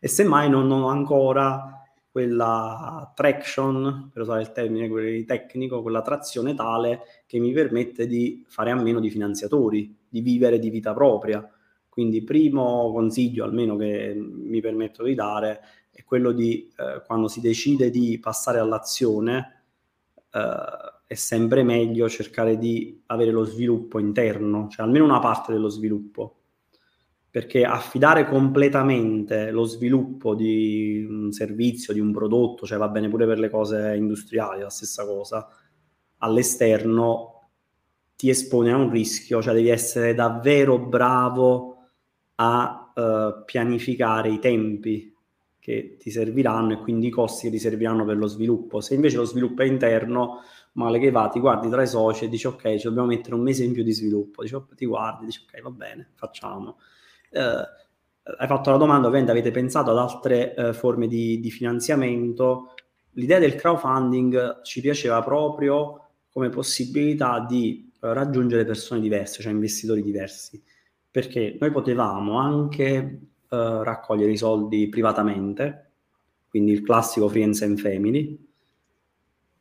E 0.00 0.08
semmai 0.08 0.50
non 0.50 0.70
ho 0.70 0.88
ancora 0.88 1.82
quella 2.12 3.10
traction, 3.14 4.10
per 4.12 4.22
usare 4.22 4.42
il 4.42 4.52
termine 4.52 5.24
tecnico, 5.24 5.80
quella 5.80 6.02
trazione 6.02 6.54
tale 6.54 7.00
che 7.24 7.38
mi 7.38 7.52
permette 7.52 8.06
di 8.06 8.44
fare 8.46 8.70
a 8.70 8.74
meno 8.74 9.00
di 9.00 9.08
finanziatori, 9.08 9.96
di 10.06 10.20
vivere 10.20 10.58
di 10.58 10.68
vita 10.68 10.92
propria. 10.92 11.48
Quindi 11.88 12.22
primo 12.22 12.92
consiglio, 12.92 13.44
almeno 13.44 13.76
che 13.76 14.14
mi 14.14 14.60
permetto 14.60 15.04
di 15.04 15.14
dare, 15.14 15.60
è 15.90 16.04
quello 16.04 16.32
di 16.32 16.70
eh, 16.76 17.02
quando 17.06 17.28
si 17.28 17.40
decide 17.40 17.88
di 17.88 18.18
passare 18.18 18.58
all'azione, 18.58 19.64
eh, 20.32 20.91
è 21.12 21.14
sempre 21.14 21.62
meglio 21.62 22.08
cercare 22.08 22.56
di 22.56 23.02
avere 23.06 23.30
lo 23.30 23.44
sviluppo 23.44 23.98
interno, 23.98 24.68
cioè 24.68 24.86
almeno 24.86 25.04
una 25.04 25.18
parte 25.18 25.52
dello 25.52 25.68
sviluppo, 25.68 26.36
perché 27.28 27.64
affidare 27.64 28.26
completamente 28.26 29.50
lo 29.50 29.64
sviluppo 29.64 30.34
di 30.34 31.06
un 31.06 31.30
servizio, 31.30 31.92
di 31.92 32.00
un 32.00 32.12
prodotto, 32.12 32.64
cioè 32.64 32.78
va 32.78 32.88
bene 32.88 33.10
pure 33.10 33.26
per 33.26 33.38
le 33.38 33.50
cose 33.50 33.94
industriali, 33.94 34.62
la 34.62 34.70
stessa 34.70 35.04
cosa, 35.04 35.46
all'esterno 36.18 37.48
ti 38.16 38.30
espone 38.30 38.72
a 38.72 38.76
un 38.76 38.90
rischio, 38.90 39.42
cioè 39.42 39.52
devi 39.52 39.68
essere 39.68 40.14
davvero 40.14 40.78
bravo 40.78 41.76
a 42.36 42.90
uh, 42.94 43.44
pianificare 43.44 44.30
i 44.30 44.38
tempi 44.38 45.14
che 45.58 45.96
ti 45.98 46.10
serviranno 46.10 46.72
e 46.72 46.78
quindi 46.78 47.08
i 47.08 47.10
costi 47.10 47.46
che 47.46 47.52
ti 47.52 47.58
serviranno 47.58 48.04
per 48.04 48.16
lo 48.16 48.26
sviluppo. 48.26 48.80
Se 48.80 48.94
invece 48.94 49.16
lo 49.16 49.24
sviluppo 49.24 49.62
è 49.62 49.66
interno, 49.66 50.40
male 50.72 50.98
che 50.98 51.10
va, 51.10 51.28
ti 51.28 51.40
guardi 51.40 51.68
tra 51.68 51.82
i 51.82 51.86
soci 51.86 52.24
e 52.24 52.28
dici 52.28 52.46
ok, 52.46 52.76
ci 52.76 52.84
dobbiamo 52.84 53.08
mettere 53.08 53.34
un 53.34 53.42
mese 53.42 53.64
in 53.64 53.72
più 53.72 53.82
di 53.82 53.92
sviluppo, 53.92 54.42
dici, 54.42 54.56
ti 54.74 54.86
guardi, 54.86 55.26
dici 55.26 55.44
ok, 55.46 55.60
va 55.62 55.70
bene, 55.70 56.10
facciamo. 56.14 56.78
Eh, 57.30 57.80
hai 58.38 58.46
fatto 58.46 58.70
la 58.70 58.76
domanda, 58.76 59.06
ovviamente 59.06 59.32
avete 59.32 59.50
pensato 59.50 59.90
ad 59.90 59.98
altre 59.98 60.54
eh, 60.54 60.72
forme 60.72 61.08
di, 61.08 61.40
di, 61.40 61.50
finanziamento. 61.50 62.74
L'idea 63.12 63.38
del 63.38 63.56
crowdfunding 63.56 64.62
ci 64.62 64.80
piaceva 64.80 65.22
proprio 65.22 66.10
come 66.30 66.48
possibilità 66.48 67.44
di 67.46 67.90
eh, 68.00 68.12
raggiungere 68.12 68.64
persone 68.64 69.00
diverse, 69.00 69.42
cioè 69.42 69.52
investitori 69.52 70.02
diversi, 70.02 70.62
perché 71.10 71.56
noi 71.60 71.70
potevamo 71.70 72.38
anche 72.38 72.86
eh, 72.86 73.18
raccogliere 73.48 74.32
i 74.32 74.36
soldi 74.36 74.88
privatamente, 74.88 75.90
quindi 76.48 76.72
il 76.72 76.82
classico 76.82 77.28
friends 77.28 77.62
and 77.62 77.78
family, 77.78 78.38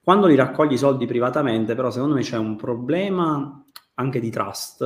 quando 0.04 0.28
li 0.28 0.36
raccogli 0.36 0.74
i 0.74 0.78
soldi 0.78 1.06
privatamente, 1.06 1.76
però, 1.76 1.92
secondo 1.92 2.16
me 2.16 2.22
c'è 2.22 2.38
un 2.38 2.56
problema 2.56 3.64
anche 3.96 4.20
di 4.20 4.32
trust, 4.32 4.80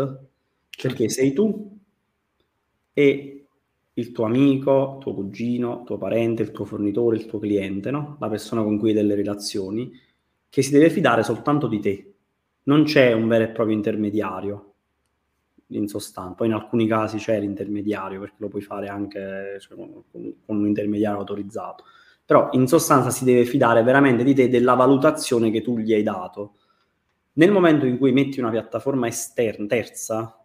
perché 0.81 1.07
certo. 1.07 1.09
sei 1.09 1.33
tu 1.33 1.79
e 2.91 3.45
il 3.93 4.11
tuo 4.11 4.25
amico, 4.25 4.97
tuo 4.99 5.13
cugino, 5.13 5.83
tuo 5.85 5.97
parente, 5.97 6.41
il 6.41 6.51
tuo 6.51 6.65
fornitore, 6.65 7.15
il 7.15 7.25
tuo 7.27 7.39
cliente, 7.39 7.91
no? 7.91 8.17
la 8.19 8.27
persona 8.27 8.61
con 8.61 8.77
cui 8.77 8.89
hai 8.89 8.95
delle 8.95 9.15
relazioni, 9.15 9.91
che 10.49 10.61
si 10.61 10.71
deve 10.71 10.89
fidare 10.89 11.23
soltanto 11.23 11.67
di 11.67 11.79
te. 11.79 12.13
Non 12.63 12.83
c'è 12.83 13.13
un 13.13 13.27
vero 13.29 13.45
e 13.45 13.49
proprio 13.49 13.75
intermediario, 13.75 14.73
in 15.67 15.87
sostanza. 15.87 16.33
Poi 16.33 16.47
in 16.47 16.53
alcuni 16.53 16.87
casi 16.87 17.17
c'è 17.17 17.39
l'intermediario, 17.39 18.19
perché 18.19 18.35
lo 18.39 18.49
puoi 18.49 18.61
fare 18.61 18.87
anche 18.87 19.57
cioè, 19.59 19.77
con, 19.77 20.03
con 20.11 20.57
un 20.57 20.67
intermediario 20.67 21.19
autorizzato 21.19 21.85
però 22.25 22.49
in 22.53 22.67
sostanza 22.67 23.11
si 23.11 23.23
deve 23.23 23.45
fidare 23.45 23.83
veramente 23.83 24.23
di 24.23 24.33
te 24.33 24.49
della 24.49 24.73
valutazione 24.73 25.51
che 25.51 25.61
tu 25.61 25.77
gli 25.77 25.93
hai 25.93 26.03
dato. 26.03 26.55
Nel 27.33 27.51
momento 27.51 27.85
in 27.85 27.97
cui 27.97 28.11
metti 28.11 28.39
una 28.39 28.49
piattaforma 28.49 29.07
esterna, 29.07 29.67
terza, 29.67 30.39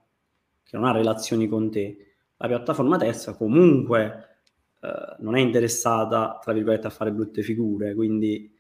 che 0.63 0.77
non 0.77 0.87
ha 0.87 0.93
relazioni 0.93 1.49
con 1.49 1.71
te, 1.71 1.97
la 2.37 2.47
piattaforma 2.49 2.97
terza 2.97 3.35
comunque 3.35 4.39
eh, 4.81 5.17
non 5.21 5.37
è 5.37 5.41
interessata, 5.41 6.39
tra 6.43 6.53
virgolette, 6.53 6.87
a 6.87 6.91
fare 6.91 7.13
brutte 7.13 7.43
figure, 7.43 7.95
quindi 7.95 8.53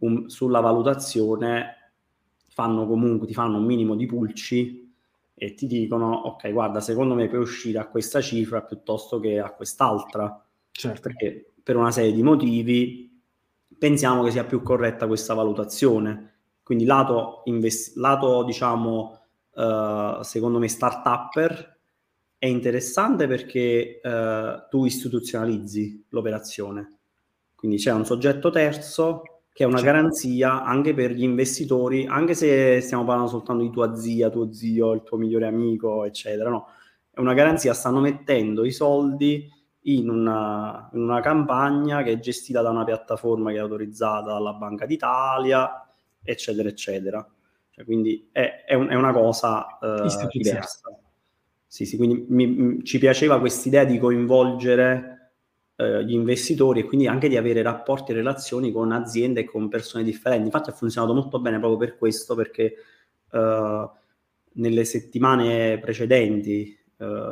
un, 0.00 0.28
sulla 0.28 0.60
valutazione 0.60 1.92
fanno 2.48 2.86
comunque, 2.86 3.26
ti 3.26 3.34
fanno 3.34 3.58
un 3.58 3.64
minimo 3.64 3.94
di 3.94 4.06
pulci 4.06 4.92
e 5.34 5.54
ti 5.54 5.66
dicono, 5.66 6.12
ok, 6.12 6.50
guarda, 6.52 6.80
secondo 6.80 7.14
me 7.14 7.28
puoi 7.28 7.40
uscire 7.40 7.78
a 7.78 7.86
questa 7.86 8.20
cifra 8.20 8.62
piuttosto 8.62 9.20
che 9.20 9.38
a 9.38 9.52
quest'altra. 9.52 10.44
Certo. 10.70 11.00
Perché 11.00 11.52
per 11.68 11.76
una 11.76 11.90
serie 11.90 12.12
di 12.12 12.22
motivi 12.22 13.22
pensiamo 13.76 14.22
che 14.22 14.30
sia 14.30 14.44
più 14.44 14.62
corretta 14.62 15.06
questa 15.06 15.34
valutazione. 15.34 16.36
Quindi 16.62 16.86
lato, 16.86 17.42
invest- 17.44 17.94
lato 17.96 18.42
diciamo, 18.42 19.20
uh, 19.52 20.22
secondo 20.22 20.58
me, 20.58 20.66
start-upper 20.66 21.78
è 22.38 22.46
interessante 22.46 23.26
perché 23.26 24.00
uh, 24.02 24.66
tu 24.70 24.86
istituzionalizzi 24.86 26.06
l'operazione. 26.08 27.00
Quindi 27.54 27.76
c'è 27.76 27.92
un 27.92 28.06
soggetto 28.06 28.48
terzo 28.48 29.42
che 29.52 29.64
è 29.64 29.66
una 29.66 29.76
certo. 29.76 29.92
garanzia 29.92 30.64
anche 30.64 30.94
per 30.94 31.10
gli 31.10 31.22
investitori, 31.22 32.06
anche 32.06 32.32
se 32.32 32.80
stiamo 32.80 33.04
parlando 33.04 33.28
soltanto 33.28 33.62
di 33.62 33.70
tua 33.70 33.94
zia, 33.94 34.30
tuo 34.30 34.54
zio, 34.54 34.94
il 34.94 35.02
tuo 35.02 35.18
migliore 35.18 35.46
amico, 35.46 36.06
eccetera, 36.06 36.48
no? 36.48 36.68
È 37.10 37.20
una 37.20 37.34
garanzia, 37.34 37.74
stanno 37.74 38.00
mettendo 38.00 38.64
i 38.64 38.72
soldi 38.72 39.56
in 39.82 40.08
una, 40.08 40.90
in 40.92 41.00
una 41.00 41.20
campagna 41.20 42.02
che 42.02 42.12
è 42.12 42.18
gestita 42.18 42.60
da 42.60 42.70
una 42.70 42.84
piattaforma 42.84 43.50
che 43.50 43.56
è 43.56 43.60
autorizzata 43.60 44.32
dalla 44.32 44.52
Banca 44.52 44.86
d'Italia, 44.86 45.86
eccetera, 46.22 46.68
eccetera. 46.68 47.26
Cioè, 47.70 47.84
quindi 47.84 48.28
è, 48.32 48.64
è, 48.66 48.74
un, 48.74 48.88
è, 48.88 48.94
una 48.94 49.12
cosa 49.12 49.78
uh, 49.80 50.28
diversa. 50.30 50.80
Sì, 51.66 51.86
sì, 51.86 51.96
quindi 51.96 52.26
mi, 52.28 52.46
mi, 52.46 52.84
ci 52.84 52.98
piaceva 52.98 53.38
quest'idea 53.38 53.84
di 53.84 53.98
coinvolgere 53.98 55.32
uh, 55.76 55.98
gli 56.00 56.12
investitori 56.12 56.80
e 56.80 56.84
quindi 56.84 57.06
anche 57.06 57.28
di 57.28 57.36
avere 57.36 57.62
rapporti 57.62 58.10
e 58.10 58.14
relazioni 58.16 58.72
con 58.72 58.90
aziende 58.90 59.40
e 59.40 59.44
con 59.44 59.68
persone 59.68 60.02
differenti. 60.02 60.46
Infatti 60.46 60.70
ha 60.70 60.74
funzionato 60.74 61.14
molto 61.14 61.40
bene 61.40 61.58
proprio 61.58 61.78
per 61.78 61.96
questo, 61.96 62.34
perché 62.34 62.74
uh, 63.30 63.90
nelle 64.52 64.84
settimane 64.84 65.78
precedenti, 65.78 66.76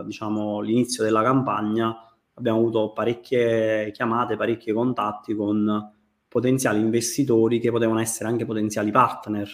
diciamo 0.05 0.61
l'inizio 0.61 1.03
della 1.03 1.25
campagna, 1.25 2.06
abbiamo 2.37 2.59
avuto 2.59 2.93
parecchie 2.93 3.91
chiamate, 3.93 4.37
parecchi 4.37 4.73
contatti 4.73 5.35
con 5.35 5.93
potenziali 6.29 6.81
investitori 6.81 7.59
che 7.59 7.71
potevano 7.71 8.01
essere 8.01 8.29
anche 8.29 8.45
potenziali 8.45 8.91
partner. 8.91 9.51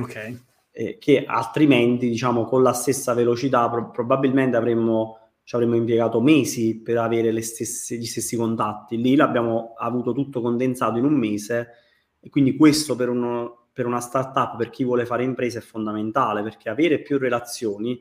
Ok. 0.00 0.40
Eh, 0.72 0.98
che 0.98 1.24
altrimenti, 1.26 2.08
diciamo, 2.08 2.44
con 2.44 2.62
la 2.62 2.72
stessa 2.72 3.12
velocità 3.12 3.68
pro- 3.68 3.90
probabilmente 3.90 4.56
avremmo, 4.56 5.18
ci 5.42 5.54
avremmo 5.54 5.74
impiegato 5.74 6.20
mesi 6.20 6.80
per 6.80 6.98
avere 6.98 7.38
stesse, 7.42 7.96
gli 7.96 8.06
stessi 8.06 8.36
contatti. 8.36 8.96
Lì 8.96 9.14
l'abbiamo 9.14 9.74
avuto 9.76 10.12
tutto 10.12 10.40
condensato 10.40 10.96
in 10.96 11.04
un 11.04 11.14
mese 11.14 11.68
e 12.18 12.30
quindi 12.30 12.56
questo 12.56 12.96
per, 12.96 13.10
uno, 13.10 13.68
per 13.72 13.86
una 13.86 14.00
startup, 14.00 14.56
per 14.56 14.70
chi 14.70 14.84
vuole 14.84 15.04
fare 15.04 15.24
impresa, 15.24 15.58
è 15.58 15.62
fondamentale 15.62 16.42
perché 16.42 16.70
avere 16.70 17.00
più 17.00 17.18
relazioni 17.18 18.00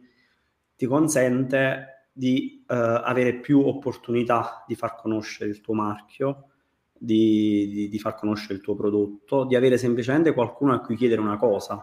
ti 0.75 0.85
consente 0.85 1.98
di 2.19 2.65
uh, 2.67 2.73
avere 2.75 3.35
più 3.35 3.65
opportunità 3.65 4.65
di 4.67 4.75
far 4.75 4.95
conoscere 4.95 5.49
il 5.49 5.61
tuo 5.61 5.73
marchio 5.73 6.49
di, 6.97 7.69
di, 7.69 7.87
di, 7.87 7.97
far 7.97 8.15
conoscere 8.15 8.55
il 8.55 8.61
tuo 8.61 8.75
prodotto, 8.75 9.45
di 9.45 9.55
avere 9.55 9.77
semplicemente 9.77 10.33
qualcuno 10.33 10.73
a 10.73 10.81
cui 10.81 10.97
chiedere 10.97 11.21
una 11.21 11.37
cosa. 11.37 11.81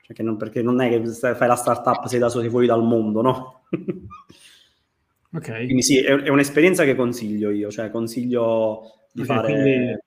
Cioè 0.00 0.24
non, 0.24 0.36
perché 0.36 0.62
non 0.62 0.80
è 0.80 0.88
che 0.88 1.04
fai 1.34 1.48
la 1.48 1.56
startup, 1.56 2.06
sei 2.06 2.20
da 2.20 2.28
soli 2.28 2.48
fuori 2.48 2.68
dal 2.68 2.84
mondo, 2.84 3.22
no? 3.22 3.64
ok. 5.34 5.64
Quindi 5.64 5.82
sì, 5.82 5.98
è, 5.98 6.14
è, 6.14 6.28
un'esperienza 6.28 6.84
che 6.84 6.94
consiglio 6.94 7.50
io, 7.50 7.68
cioè 7.68 7.90
consiglio 7.90 9.08
di 9.12 9.22
okay, 9.22 9.36
fare... 9.36 10.00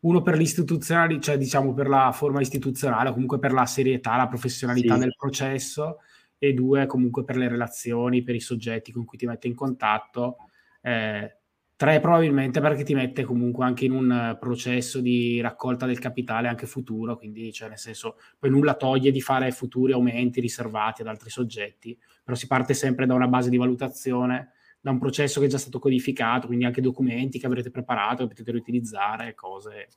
Uno 0.00 0.22
per 0.22 0.36
l'istituzionale, 0.36 1.20
cioè 1.20 1.38
diciamo 1.38 1.72
per 1.72 1.88
la 1.88 2.10
forma 2.12 2.40
istituzionale, 2.40 3.12
comunque 3.12 3.38
per 3.38 3.52
la 3.52 3.64
serietà, 3.64 4.16
la 4.16 4.26
professionalità 4.26 4.94
sì. 4.94 5.00
del 5.00 5.14
processo, 5.16 6.00
e 6.48 6.54
due 6.54 6.86
comunque 6.86 7.24
per 7.24 7.36
le 7.36 7.48
relazioni, 7.48 8.22
per 8.22 8.34
i 8.34 8.40
soggetti 8.40 8.92
con 8.92 9.04
cui 9.04 9.18
ti 9.18 9.26
metti 9.26 9.46
in 9.46 9.54
contatto. 9.54 10.36
Eh, 10.80 11.38
Tre 11.76 11.98
probabilmente 11.98 12.60
perché 12.60 12.84
ti 12.84 12.94
mette 12.94 13.24
comunque 13.24 13.64
anche 13.64 13.84
in 13.84 13.90
un 13.90 14.36
processo 14.38 15.00
di 15.00 15.40
raccolta 15.40 15.86
del 15.86 15.98
capitale 15.98 16.46
anche 16.46 16.66
futuro, 16.66 17.16
quindi 17.16 17.52
cioè 17.52 17.68
nel 17.68 17.78
senso 17.78 18.16
poi 18.38 18.50
nulla 18.50 18.74
toglie 18.74 19.10
di 19.10 19.20
fare 19.20 19.50
futuri 19.50 19.92
aumenti 19.92 20.40
riservati 20.40 21.02
ad 21.02 21.08
altri 21.08 21.30
soggetti, 21.30 21.98
però 22.22 22.36
si 22.36 22.46
parte 22.46 22.74
sempre 22.74 23.06
da 23.06 23.14
una 23.14 23.26
base 23.26 23.50
di 23.50 23.56
valutazione, 23.56 24.52
da 24.80 24.92
un 24.92 25.00
processo 25.00 25.40
che 25.40 25.46
è 25.46 25.48
già 25.48 25.58
stato 25.58 25.80
codificato, 25.80 26.46
quindi 26.46 26.64
anche 26.64 26.80
documenti 26.80 27.40
che 27.40 27.46
avrete 27.46 27.72
preparato, 27.72 28.22
che 28.22 28.28
potete 28.28 28.52
riutilizzare, 28.52 29.34
cose. 29.34 29.88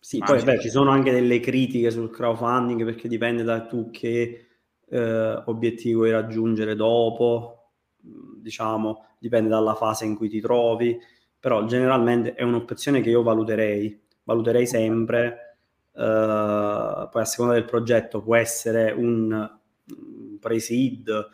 Sì, 0.00 0.18
poi 0.18 0.42
beh, 0.42 0.58
ci 0.58 0.70
sono 0.70 0.90
anche 0.90 1.12
delle 1.12 1.38
critiche 1.38 1.92
sul 1.92 2.10
crowdfunding 2.10 2.84
perché 2.84 3.06
dipende 3.06 3.44
da 3.44 3.64
tu 3.64 3.92
che 3.92 4.48
eh, 4.92 5.42
obiettivo 5.46 6.00
vuoi 6.00 6.10
raggiungere 6.10 6.74
dopo, 6.76 7.70
diciamo, 7.98 9.06
dipende 9.18 9.48
dalla 9.48 9.74
fase 9.74 10.04
in 10.04 10.16
cui 10.16 10.28
ti 10.28 10.40
trovi, 10.40 10.98
però 11.40 11.64
generalmente 11.64 12.34
è 12.34 12.42
un'opzione 12.42 13.00
che 13.00 13.08
io 13.08 13.22
valuterei, 13.22 13.98
valuterei 14.24 14.66
sempre, 14.66 15.56
uh, 15.92 17.08
poi 17.08 17.22
a 17.22 17.24
seconda 17.24 17.54
del 17.54 17.64
progetto 17.64 18.20
può 18.20 18.36
essere 18.36 18.92
un 18.92 19.50
pre-seed, 20.38 21.28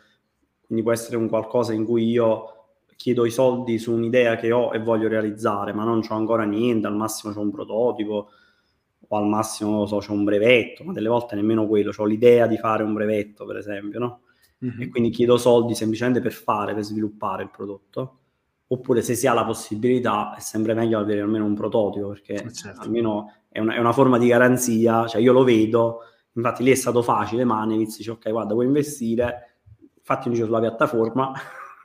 quindi 0.65 0.83
può 0.83 0.93
essere 0.93 1.17
un 1.17 1.27
qualcosa 1.27 1.73
in 1.73 1.83
cui 1.83 2.05
io 2.05 2.53
chiedo 2.95 3.25
i 3.25 3.31
soldi 3.31 3.77
su 3.77 3.91
un'idea 3.91 4.37
che 4.37 4.51
ho 4.51 4.73
e 4.73 4.79
voglio 4.79 5.09
realizzare, 5.09 5.73
ma 5.73 5.83
non 5.83 6.01
ho 6.07 6.15
ancora 6.15 6.43
niente, 6.43 6.87
al 6.87 6.95
massimo 6.95 7.33
c'è 7.33 7.39
un 7.39 7.51
prototipo 7.51 8.29
o 9.07 9.17
al 9.17 9.27
massimo 9.27 9.85
so, 9.85 9.97
c'è 9.97 10.11
un 10.11 10.23
brevetto, 10.23 10.83
ma 10.83 10.93
delle 10.93 11.09
volte 11.09 11.35
nemmeno 11.35 11.67
quello, 11.67 11.91
ho 11.95 12.05
l'idea 12.05 12.47
di 12.47 12.57
fare 12.57 12.83
un 12.83 12.93
brevetto, 12.93 13.45
per 13.45 13.57
esempio, 13.57 13.99
no? 13.99 14.21
mm-hmm. 14.63 14.81
e 14.81 14.89
quindi 14.89 15.09
chiedo 15.09 15.37
soldi 15.37 15.75
semplicemente 15.75 16.19
per 16.19 16.31
fare, 16.31 16.73
per 16.73 16.83
sviluppare 16.83 17.43
il 17.43 17.49
prodotto. 17.49 18.15
Oppure 18.71 19.01
se 19.01 19.15
si 19.15 19.25
ha 19.25 19.33
la 19.33 19.45
possibilità 19.45 20.35
è 20.35 20.39
sempre 20.39 20.75
meglio 20.75 20.99
avere 20.99 21.21
almeno 21.21 21.43
un 21.45 21.55
prototipo 21.55 22.09
perché 22.09 22.33
eh, 22.33 22.53
certo. 22.53 22.81
almeno 22.81 23.33
è 23.49 23.59
una, 23.59 23.73
è 23.73 23.79
una, 23.79 23.93
forma 23.93 24.19
di 24.19 24.27
garanzia, 24.27 25.07
cioè 25.07 25.19
io 25.21 25.33
lo 25.33 25.43
vedo, 25.43 26.01
infatti 26.33 26.63
lì 26.63 26.69
è 26.69 26.75
stato 26.75 27.01
facile, 27.01 27.45
ma 27.45 27.65
Nevitz 27.65 27.97
dice 27.97 28.11
ok 28.11 28.29
guarda 28.29 28.53
vuoi 28.53 28.67
investire, 28.67 29.55
fatti 30.03 30.27
un 30.27 30.35
giro 30.35 30.45
sulla 30.45 30.59
piattaforma, 30.59 31.31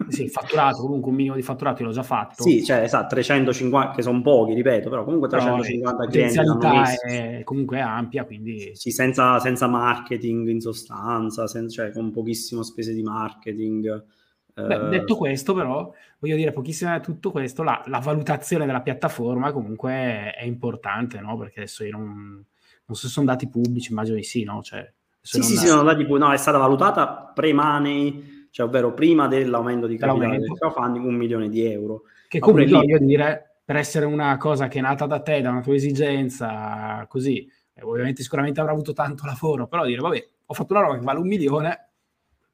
sì, 0.09 0.29
fatturato, 0.29 0.83
comunque 0.83 1.11
un 1.11 1.17
minimo 1.17 1.35
di 1.37 1.43
fatturato 1.43 1.83
io 1.83 1.89
l'ho 1.89 1.95
già 1.95 2.03
fatto. 2.03 2.43
Sì, 2.43 2.65
cioè, 2.65 2.79
esatto, 2.79 3.15
350, 3.15 3.95
che 3.95 4.03
sono 4.03 4.21
pochi, 4.23 4.55
ripeto, 4.55 4.91
però 4.91 5.05
comunque 5.05 5.29
350 5.29 5.97
però, 5.97 6.11
clienti 6.11 6.37
La 6.37 6.93
è 7.01 7.43
comunque 7.45 7.81
ampia, 7.81 8.25
quindi... 8.25 8.73
Sì, 8.75 8.91
senza, 8.91 9.39
senza 9.39 9.69
marketing 9.69 10.49
in 10.49 10.61
sostanza, 10.61 11.47
senza, 11.47 11.83
cioè 11.83 11.93
con 11.93 12.11
pochissime 12.11 12.65
spese 12.65 12.93
di 12.93 13.03
marketing. 13.03 14.05
Beh, 14.53 14.75
eh... 14.75 14.89
detto 14.89 15.17
questo, 15.17 15.55
però, 15.55 15.93
voglio 16.19 16.37
dire, 16.37 16.53
pochissimo 16.53 16.91
da 16.91 17.01
tutto 17.01 17.31
questo, 17.31 17.63
la, 17.63 17.83
la, 17.87 17.99
valutazione 17.99 18.67
della 18.67 18.83
piattaforma 18.83 19.53
comunque 19.53 20.33
è, 20.33 20.45
importante, 20.45 21.21
no? 21.21 21.37
Perché 21.37 21.61
adesso 21.61 21.85
io 21.85 21.93
non, 21.93 22.05
non 22.05 22.97
so 22.97 23.07
se 23.07 23.09
sono 23.09 23.27
dati 23.27 23.49
pubblici, 23.49 23.93
immagino 23.93 24.17
di 24.17 24.25
sì, 24.25 24.43
no? 24.43 24.61
Cioè, 24.61 24.93
sì, 25.21 25.41
sì, 25.41 25.57
sì, 25.57 25.67
sono 25.67 25.85
dati 25.85 26.03
pubblici, 26.03 26.27
no, 26.27 26.33
è 26.33 26.37
stata 26.37 26.59
valutata 26.59 27.33
pre-money 27.35 28.34
cioè 28.55 28.67
ovvero 28.67 28.95
prima 28.95 29.27
dell'aumento 29.27 29.89
di 29.89 29.97
capitale 29.97 30.39
del 30.39 30.53
crowdfunding 30.53 31.05
un 31.05 31.17
milione 31.17 31.49
di 31.49 31.67
euro. 31.67 32.03
Che 32.29 32.39
comunque 32.39 32.67
lì... 32.67 32.71
voglio 32.71 32.99
dire, 32.99 33.57
per 33.65 33.75
essere 33.75 34.07
una 34.07 34.37
cosa 34.37 34.69
che 34.69 34.79
è 34.79 34.81
nata 34.81 35.07
da 35.07 35.19
te, 35.19 35.41
da 35.41 35.51
una 35.51 35.61
tua 35.61 35.75
esigenza, 35.75 37.05
così, 37.09 37.51
eh, 37.73 37.83
ovviamente 37.83 38.23
sicuramente 38.23 38.61
avrà 38.61 38.71
avuto 38.71 38.93
tanto 38.93 39.27
lavoro, 39.27 39.67
però 39.67 39.85
dire, 39.85 40.01
vabbè, 40.01 40.29
ho 40.47 40.55
fatto 40.55 40.73
una 40.73 40.83
roba 40.83 40.95
che 40.97 41.05
vale 41.05 41.19
un 41.19 41.27
milione, 41.27 41.89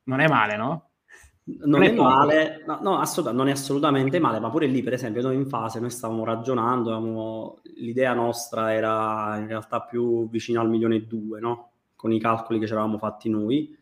non 0.04 0.20
è 0.20 0.26
male, 0.26 0.56
no? 0.56 0.88
Non, 1.42 1.68
non 1.68 1.82
è, 1.82 1.90
è 1.90 1.94
male, 1.94 2.64
no, 2.66 2.78
no 2.80 2.98
assoluta, 2.98 3.32
non 3.34 3.48
è 3.48 3.50
assolutamente 3.50 4.18
male, 4.18 4.40
ma 4.40 4.48
pure 4.48 4.68
lì, 4.68 4.82
per 4.82 4.94
esempio, 4.94 5.20
noi 5.20 5.34
in 5.34 5.48
fase, 5.48 5.80
noi 5.80 5.90
stavamo 5.90 6.24
ragionando, 6.24 6.94
avevamo, 6.94 7.58
l'idea 7.76 8.14
nostra 8.14 8.72
era 8.72 9.36
in 9.36 9.48
realtà 9.48 9.82
più 9.82 10.30
vicina 10.30 10.62
al 10.62 10.70
milione 10.70 10.94
e 10.94 11.02
due, 11.04 11.40
no? 11.40 11.72
Con 11.94 12.10
i 12.10 12.18
calcoli 12.18 12.58
che 12.58 12.64
ci 12.64 12.72
eravamo 12.72 12.96
fatti 12.96 13.28
noi 13.28 13.76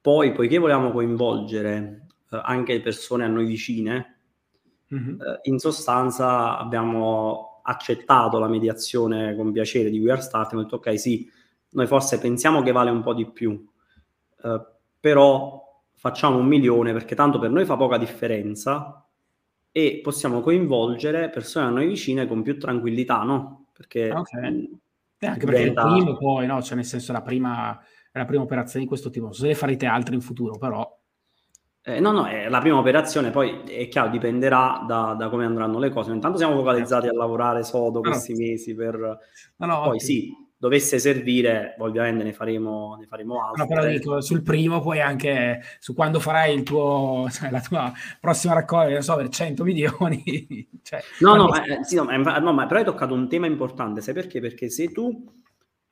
poi, 0.00 0.32
poiché 0.32 0.58
volevamo 0.58 0.90
coinvolgere 0.90 2.06
eh, 2.30 2.40
anche 2.42 2.80
persone 2.80 3.24
a 3.24 3.28
noi 3.28 3.46
vicine, 3.46 4.18
mm-hmm. 4.94 5.20
eh, 5.20 5.40
in 5.44 5.58
sostanza 5.58 6.58
abbiamo 6.58 7.60
accettato 7.62 8.38
la 8.38 8.48
mediazione 8.48 9.34
con 9.36 9.52
piacere 9.52 9.90
di 9.90 10.00
We 10.00 10.10
Are 10.12 10.20
Start, 10.20 10.46
abbiamo 10.46 10.62
detto 10.64 10.76
ok 10.76 10.98
sì, 10.98 11.30
noi 11.70 11.86
forse 11.86 12.18
pensiamo 12.18 12.62
che 12.62 12.72
vale 12.72 12.90
un 12.90 13.02
po' 13.02 13.14
di 13.14 13.30
più, 13.30 13.64
eh, 14.42 14.66
però 14.98 15.82
facciamo 15.94 16.38
un 16.38 16.46
milione 16.46 16.92
perché 16.92 17.14
tanto 17.14 17.38
per 17.38 17.50
noi 17.50 17.64
fa 17.64 17.76
poca 17.76 17.98
differenza 17.98 19.04
e 19.70 20.00
possiamo 20.02 20.40
coinvolgere 20.40 21.30
persone 21.30 21.66
a 21.66 21.70
noi 21.70 21.86
vicine 21.86 22.26
con 22.26 22.42
più 22.42 22.58
tranquillità, 22.58 23.22
no? 23.22 23.66
Perché, 23.72 24.10
okay. 24.10 24.50
mh, 24.50 24.78
eh, 25.18 25.26
anche 25.26 25.44
perché 25.44 25.60
diventa... 25.60 25.82
il 25.82 25.92
primo 25.92 26.16
poi, 26.16 26.46
no? 26.46 26.62
Cioè 26.62 26.76
nel 26.76 26.84
senso 26.84 27.12
la 27.12 27.22
prima 27.22 27.78
è 28.10 28.18
la 28.18 28.24
prima 28.24 28.42
operazione 28.42 28.84
di 28.84 28.88
questo 28.88 29.10
tipo. 29.10 29.26
Non 29.26 29.34
so 29.34 29.42
se 29.42 29.48
ne 29.48 29.54
farete 29.54 29.86
altre 29.86 30.14
in 30.14 30.20
futuro, 30.20 30.58
però. 30.58 30.98
Eh, 31.82 31.98
no, 31.98 32.10
no, 32.10 32.26
è 32.26 32.48
la 32.48 32.60
prima 32.60 32.76
operazione, 32.76 33.30
poi 33.30 33.62
è 33.62 33.88
chiaro, 33.88 34.10
dipenderà 34.10 34.84
da, 34.86 35.14
da 35.18 35.28
come 35.28 35.44
andranno 35.44 35.78
le 35.78 35.88
cose. 35.88 36.12
Intanto 36.12 36.36
siamo 36.36 36.54
focalizzati 36.56 37.08
a 37.08 37.12
lavorare 37.12 37.62
sodo 37.62 38.00
questi 38.00 38.32
no. 38.32 38.38
mesi 38.38 38.74
per... 38.74 38.96
No, 39.56 39.66
no, 39.66 39.76
poi 39.76 39.96
ottimo. 39.96 39.98
sì, 39.98 40.34
dovesse 40.60 40.98
servire, 40.98 41.74
ovviamente 41.78 42.22
ne 42.22 42.34
faremo, 42.34 42.96
ne 42.98 43.06
faremo 43.06 43.42
altro. 43.42 43.62
No, 43.62 43.66
però 43.66 43.86
dico, 43.86 44.20
sul 44.20 44.42
primo 44.42 44.82
poi 44.82 45.00
anche 45.00 45.62
su 45.78 45.94
quando 45.94 46.20
farai 46.20 46.54
il 46.54 46.64
tuo, 46.64 47.26
cioè, 47.32 47.50
la 47.50 47.62
tua 47.62 47.90
prossima 48.20 48.52
raccolta, 48.52 48.92
non 48.92 49.02
so, 49.02 49.16
per 49.16 49.30
100 49.30 49.64
milioni. 49.64 50.68
cioè, 50.82 51.00
no, 51.20 51.34
no, 51.36 51.46
ma, 51.46 51.64
eh, 51.64 51.82
sì, 51.82 51.94
no, 51.94 52.04
ma, 52.04 52.38
no, 52.38 52.52
ma, 52.52 52.66
però 52.66 52.80
hai 52.80 52.84
toccato 52.84 53.14
un 53.14 53.26
tema 53.26 53.46
importante, 53.46 54.02
sai 54.02 54.12
perché? 54.12 54.38
Perché 54.40 54.68
se 54.68 54.92
tu 54.92 55.32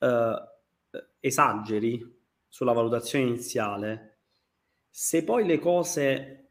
eh, 0.01 0.35
esageri 1.21 2.17
sulla 2.47 2.73
valutazione 2.73 3.27
iniziale, 3.27 4.19
se 4.91 5.23
poi 5.25 5.47
le 5.47 5.59
cose 5.59 6.49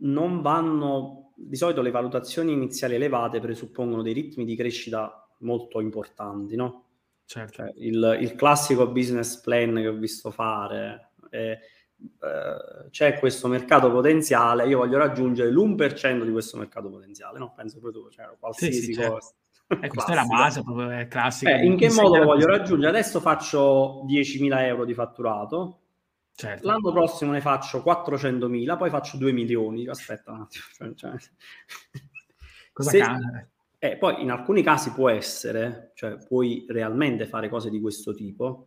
non 0.00 0.40
vanno, 0.40 1.32
di 1.36 1.56
solito 1.56 1.82
le 1.82 1.90
valutazioni 1.90 2.52
iniziali 2.52 2.94
elevate 2.94 3.40
presuppongono 3.40 4.02
dei 4.02 4.12
ritmi 4.12 4.44
di 4.44 4.56
crescita 4.56 5.28
molto 5.40 5.80
importanti, 5.80 6.56
no? 6.56 6.84
Certo. 7.24 7.52
Cioè, 7.52 7.72
il, 7.76 8.18
il, 8.20 8.34
classico 8.34 8.88
business 8.88 9.40
plan 9.40 9.74
che 9.76 9.88
ho 9.88 9.92
visto 9.94 10.30
fare 10.30 11.12
è, 11.30 11.58
eh, 12.00 12.88
c'è 12.90 13.18
questo 13.18 13.46
mercato 13.46 13.90
potenziale, 13.90 14.66
io 14.66 14.78
voglio 14.78 14.98
raggiungere 14.98 15.50
l'1% 15.50 16.24
di 16.24 16.32
questo 16.32 16.56
mercato 16.56 16.90
potenziale, 16.90 17.38
no? 17.38 17.52
Penso 17.54 17.78
proprio, 17.78 18.08
cioè, 18.10 18.26
qualsiasi 18.38 18.80
sì, 18.80 18.92
sì, 18.92 18.94
cosa. 18.94 19.10
Certo. 19.10 19.34
Eh, 19.80 19.88
questa 19.88 20.12
è 20.12 20.14
la 20.16 20.24
base, 20.24 20.62
proprio 20.62 20.90
è 20.90 21.06
classica. 21.06 21.56
Eh, 21.56 21.64
in 21.64 21.76
che 21.76 21.90
modo 21.92 22.16
lo 22.16 22.24
voglio 22.24 22.46
raggiungere? 22.46 22.90
Adesso 22.90 23.20
faccio 23.20 24.04
10.000 24.04 24.64
euro 24.64 24.84
di 24.84 24.94
fatturato, 24.94 25.78
certo. 26.34 26.66
l'anno 26.66 26.90
prossimo 26.92 27.30
ne 27.30 27.40
faccio 27.40 27.82
400.000, 27.86 28.76
poi 28.76 28.90
faccio 28.90 29.16
2 29.16 29.30
milioni. 29.30 29.86
Aspetta 29.86 30.32
un 30.32 30.40
attimo. 30.40 30.94
Cioè, 30.94 31.12
Cosa 32.72 32.90
Se... 32.90 33.04
Eh, 33.82 33.96
poi 33.96 34.20
in 34.20 34.30
alcuni 34.30 34.62
casi 34.62 34.92
può 34.92 35.08
essere, 35.08 35.92
cioè 35.94 36.16
puoi 36.26 36.66
realmente 36.68 37.26
fare 37.26 37.48
cose 37.48 37.70
di 37.70 37.80
questo 37.80 38.12
tipo. 38.12 38.66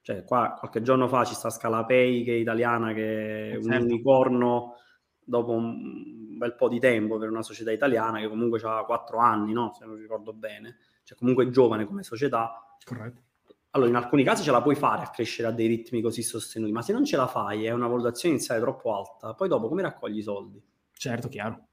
Cioè, 0.00 0.24
qua 0.24 0.54
qualche 0.58 0.82
giorno 0.82 1.08
fa 1.08 1.24
ci 1.24 1.34
sta 1.34 1.48
Scalapay 1.48 2.22
che 2.22 2.34
è 2.34 2.36
italiana, 2.36 2.92
che 2.92 3.52
è 3.52 3.56
un 3.56 3.62
certo. 3.62 3.84
unicorno 3.84 4.76
dopo 5.24 5.52
un 5.52 6.23
bel 6.36 6.54
po' 6.54 6.68
di 6.68 6.78
tempo 6.78 7.18
per 7.18 7.30
una 7.30 7.42
società 7.42 7.70
italiana 7.70 8.18
che 8.18 8.28
comunque 8.28 8.60
ha 8.62 8.84
quattro 8.84 9.18
anni, 9.18 9.52
no? 9.52 9.72
se 9.76 9.84
non 9.84 9.96
ricordo 9.96 10.32
bene, 10.32 10.78
cioè 11.04 11.16
comunque 11.16 11.50
giovane 11.50 11.84
come 11.84 12.02
società. 12.02 12.76
Corretto. 12.84 13.22
Allora, 13.70 13.90
in 13.90 13.96
alcuni 13.96 14.22
casi 14.22 14.44
ce 14.44 14.52
la 14.52 14.62
puoi 14.62 14.76
fare 14.76 15.02
a 15.02 15.10
crescere 15.10 15.48
a 15.48 15.50
dei 15.50 15.66
ritmi 15.66 16.00
così 16.00 16.22
sostenuti, 16.22 16.70
ma 16.70 16.82
se 16.82 16.92
non 16.92 17.04
ce 17.04 17.16
la 17.16 17.26
fai, 17.26 17.64
è 17.64 17.72
una 17.72 17.88
valutazione 17.88 18.36
iniziale 18.36 18.60
troppo 18.60 18.96
alta, 18.96 19.34
poi 19.34 19.48
dopo 19.48 19.68
come 19.68 19.82
raccogli 19.82 20.18
i 20.18 20.22
soldi? 20.22 20.62
Certo, 20.92 21.28
chiaro. 21.28 21.66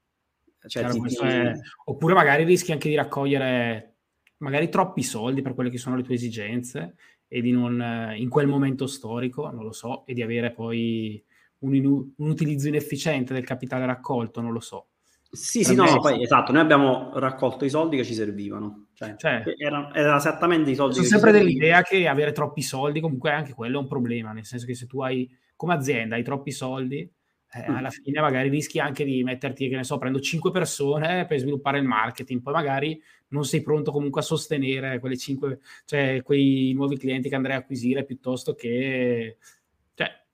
Cioè, 0.65 0.83
Chiaro, 0.83 1.07
ti... 1.07 1.15
è... 1.17 1.53
Oppure 1.85 2.13
magari 2.13 2.43
rischi 2.43 2.71
anche 2.71 2.89
di 2.89 2.95
raccogliere 2.95 3.95
magari 4.37 4.69
troppi 4.69 5.03
soldi 5.03 5.41
per 5.41 5.53
quelle 5.53 5.69
che 5.69 5.77
sono 5.77 5.95
le 5.95 6.03
tue 6.03 6.15
esigenze 6.15 6.95
e 7.27 7.41
di 7.41 7.51
non, 7.51 8.13
in 8.15 8.29
quel 8.29 8.47
momento 8.47 8.87
storico, 8.87 9.49
non 9.49 9.63
lo 9.63 9.71
so, 9.71 10.05
e 10.05 10.13
di 10.13 10.21
avere 10.21 10.51
poi 10.51 11.23
un, 11.61 11.75
inu- 11.75 12.13
un 12.17 12.29
utilizzo 12.29 12.67
inefficiente 12.67 13.33
del 13.33 13.45
capitale 13.45 13.85
raccolto, 13.85 14.41
non 14.41 14.51
lo 14.51 14.59
so. 14.59 14.87
Sì, 15.33 15.63
sì, 15.63 15.75
no, 15.75 15.85
no, 15.85 15.99
poi 15.99 16.21
esatto, 16.21 16.51
noi 16.51 16.61
abbiamo 16.61 17.11
raccolto 17.17 17.63
i 17.63 17.69
soldi 17.69 17.95
che 17.95 18.03
ci 18.03 18.13
servivano, 18.13 18.87
cioè, 18.93 19.15
cioè 19.15 19.43
erano, 19.57 19.93
erano, 19.93 20.17
esattamente 20.17 20.71
i 20.71 20.75
soldi. 20.75 20.95
Sono 20.95 21.07
sempre 21.07 21.31
dell'idea 21.31 21.83
che 21.83 22.05
avere 22.05 22.33
troppi 22.33 22.61
soldi 22.61 22.99
comunque 22.99 23.31
anche 23.31 23.53
quello 23.53 23.77
è 23.77 23.81
un 23.81 23.87
problema, 23.87 24.33
nel 24.33 24.45
senso 24.45 24.65
che 24.65 24.75
se 24.75 24.87
tu 24.87 24.99
hai 25.01 25.29
come 25.55 25.73
azienda 25.73 26.15
hai 26.15 26.23
troppi 26.23 26.51
soldi, 26.51 27.09
eh, 27.53 27.65
alla 27.65 27.89
fine 27.89 28.19
magari 28.19 28.49
rischi 28.49 28.79
anche 28.79 29.05
di 29.05 29.23
metterti, 29.23 29.69
che 29.69 29.75
ne 29.75 29.83
so, 29.83 29.97
prendo 29.97 30.19
5 30.19 30.51
persone 30.51 31.25
per 31.25 31.39
sviluppare 31.39 31.79
il 31.79 31.85
marketing, 31.85 32.41
poi 32.41 32.53
magari 32.53 33.01
non 33.29 33.45
sei 33.45 33.61
pronto 33.61 33.91
comunque 33.91 34.21
a 34.21 34.23
sostenere 34.23 34.99
quelle 34.99 35.17
5, 35.17 35.59
cioè 35.85 36.21
quei 36.23 36.73
nuovi 36.73 36.97
clienti 36.97 37.29
che 37.29 37.35
andrai 37.35 37.55
a 37.55 37.59
acquisire 37.59 38.03
piuttosto 38.03 38.53
che, 38.53 39.37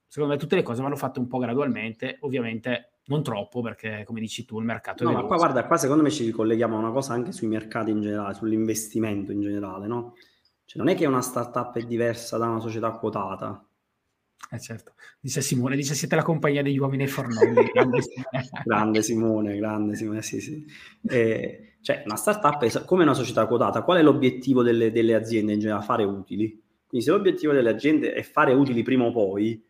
secondo 0.08 0.34
me 0.34 0.39
tutte 0.39 0.55
le 0.55 0.64
cose 0.64 0.82
vanno 0.82 0.95
fatte 0.95 1.20
un 1.20 1.28
po' 1.28 1.38
gradualmente, 1.38 2.18
ovviamente 2.22 2.99
non 3.08 3.24
troppo 3.24 3.62
perché 3.62 4.03
come 4.05 4.20
dici 4.20 4.45
tu 4.45 4.60
il 4.60 4.66
mercato 4.66 5.03
no, 5.03 5.12
è 5.12 5.14
No, 5.14 5.22
ma 5.22 5.28
qua 5.28 5.38
guarda, 5.38 5.66
qua 5.66 5.78
secondo 5.78 6.03
me 6.03 6.10
ci 6.10 6.26
ricolleghiamo 6.26 6.76
a 6.76 6.80
una 6.80 6.91
cosa 6.91 7.14
anche 7.14 7.32
sui 7.32 7.47
mercati 7.47 7.91
in 7.91 8.01
generale, 8.01 8.34
sull'investimento 8.34 9.32
in 9.32 9.41
generale, 9.41 9.88
no? 9.88 10.16
Cioè 10.66 10.82
non 10.84 10.91
è 10.91 10.95
che 10.95 11.05
una 11.05 11.22
startup 11.22 11.78
è 11.78 11.84
diversa 11.84 12.38
da 12.38 12.49
una 12.49 12.60
società 12.60 12.91
quotata, 12.91 13.66
eh 14.49 14.60
certo, 14.60 14.93
dice 15.20 15.41
Simone, 15.41 15.76
dice 15.76 15.93
siete 15.93 16.16
la 16.16 16.24
compagnia 16.24 16.62
degli 16.62 16.78
uomini 16.78 17.03
e 17.03 17.08
fornelli. 17.08 17.70
grande, 17.72 17.99
grande 18.64 19.01
Simone, 19.01 19.58
grande 19.58 19.95
Simone, 19.95 20.22
sì 20.22 20.39
sì. 20.39 20.66
Eh, 21.05 21.78
cioè 21.82 22.03
una 22.05 22.16
startup 22.16 22.64
è 22.64 22.86
come 22.86 23.03
una 23.03 23.14
società 23.14 23.45
quotata, 23.45 23.84
qual 23.84 23.97
è 23.97 24.01
l'obiettivo 24.01 24.64
delle, 24.64 24.91
delle 24.91 25.16
aziende 25.16 25.53
in 25.53 25.60
generale? 25.60 25.86
Fare 25.86 26.03
utili. 26.05 26.64
Quindi 26.88 27.05
se 27.05 27.12
l'obiettivo 27.12 27.51
delle 27.51 27.70
aziende 27.70 28.14
è 28.14 28.22
fare 28.22 28.53
utili 28.53 28.84
prima 28.84 29.03
o 29.03 29.12
poi, 29.12 29.62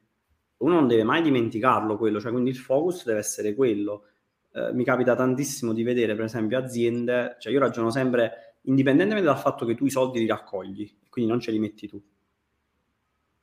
uno 0.58 0.74
non 0.74 0.88
deve 0.88 1.04
mai 1.04 1.22
dimenticarlo 1.22 1.98
quello, 1.98 2.20
cioè 2.20 2.32
quindi 2.32 2.50
il 2.50 2.58
focus 2.58 3.06
deve 3.06 3.20
essere 3.20 3.54
quello. 3.56 4.06
Eh, 4.54 4.74
mi 4.74 4.84
capita 4.84 5.16
tantissimo 5.16 5.74
di 5.74 5.84
vedere 5.84 6.16
per 6.16 6.26
esempio 6.26 6.58
aziende, 6.58 7.38
cioè 7.40 7.54
io 7.54 7.60
ragiono 7.60 7.90
sempre 7.92 8.56
indipendentemente 8.64 9.28
dal 9.28 9.40
fatto 9.40 9.66
che 9.66 9.76
tu 9.76 9.86
i 9.86 9.90
soldi 9.90 10.20
li 10.20 10.28
raccogli, 10.28 10.98
quindi 11.10 11.32
non 11.32 11.40
ce 11.40 11.52
li 11.52 11.60
metti 11.60 11.88
tu 11.88 12.02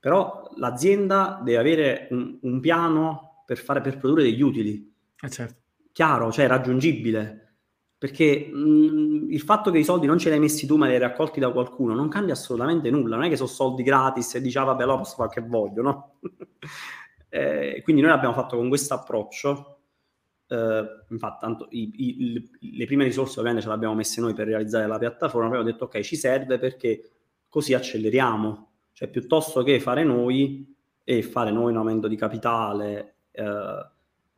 però 0.04 0.50
l'azienda 0.56 1.40
deve 1.42 1.56
avere 1.56 2.08
un, 2.10 2.36
un 2.42 2.60
piano 2.60 3.42
per, 3.46 3.56
fare, 3.56 3.80
per 3.80 3.96
produrre 3.96 4.24
degli 4.24 4.42
utili. 4.42 4.94
Eh 5.18 5.30
certo. 5.30 5.62
Chiaro, 5.92 6.30
cioè 6.30 6.46
raggiungibile. 6.46 7.54
Perché 7.96 8.50
mh, 8.52 9.28
il 9.30 9.40
fatto 9.40 9.70
che 9.70 9.78
i 9.78 9.84
soldi 9.84 10.04
non 10.06 10.18
ce 10.18 10.28
li 10.28 10.34
hai 10.34 10.42
messi 10.42 10.66
tu 10.66 10.76
ma 10.76 10.84
li 10.88 10.92
hai 10.92 10.98
raccolti 10.98 11.40
da 11.40 11.50
qualcuno 11.50 11.94
non 11.94 12.08
cambia 12.08 12.34
assolutamente 12.34 12.90
nulla. 12.90 13.16
Non 13.16 13.24
è 13.24 13.28
che 13.30 13.36
sono 13.36 13.48
soldi 13.48 13.82
gratis 13.82 14.34
e 14.34 14.42
dici 14.42 14.58
ah, 14.58 14.64
vabbè 14.64 14.82
allora 14.82 14.98
posso 14.98 15.14
fare 15.14 15.30
che 15.30 15.40
voglio, 15.40 15.80
no? 15.80 16.18
Eh, 17.34 17.82
quindi 17.82 18.00
noi 18.00 18.12
l'abbiamo 18.12 18.32
fatto 18.32 18.56
con 18.56 18.68
questo 18.68 18.94
approccio. 18.94 19.78
Eh, 20.46 20.84
infatti, 21.08 21.38
tanto, 21.40 21.66
i, 21.70 21.90
i, 21.96 22.76
le 22.76 22.86
prime 22.86 23.02
risorse 23.02 23.40
ovviamente 23.40 23.62
ce 23.62 23.68
le 23.68 23.74
abbiamo 23.74 23.94
messe 23.96 24.20
noi 24.20 24.34
per 24.34 24.46
realizzare 24.46 24.86
la 24.86 24.98
piattaforma, 24.98 25.48
abbiamo 25.48 25.64
detto 25.64 25.84
ok, 25.84 25.98
ci 26.00 26.14
serve 26.14 26.58
perché 26.58 27.10
così 27.48 27.74
acceleriamo 27.74 28.68
cioè, 28.92 29.08
piuttosto 29.08 29.64
che 29.64 29.80
fare 29.80 30.04
noi 30.04 30.72
e 31.02 31.22
fare 31.22 31.50
noi 31.50 31.72
un 31.72 31.78
aumento 31.78 32.06
di 32.06 32.14
capitale, 32.14 33.16
eh, 33.32 33.86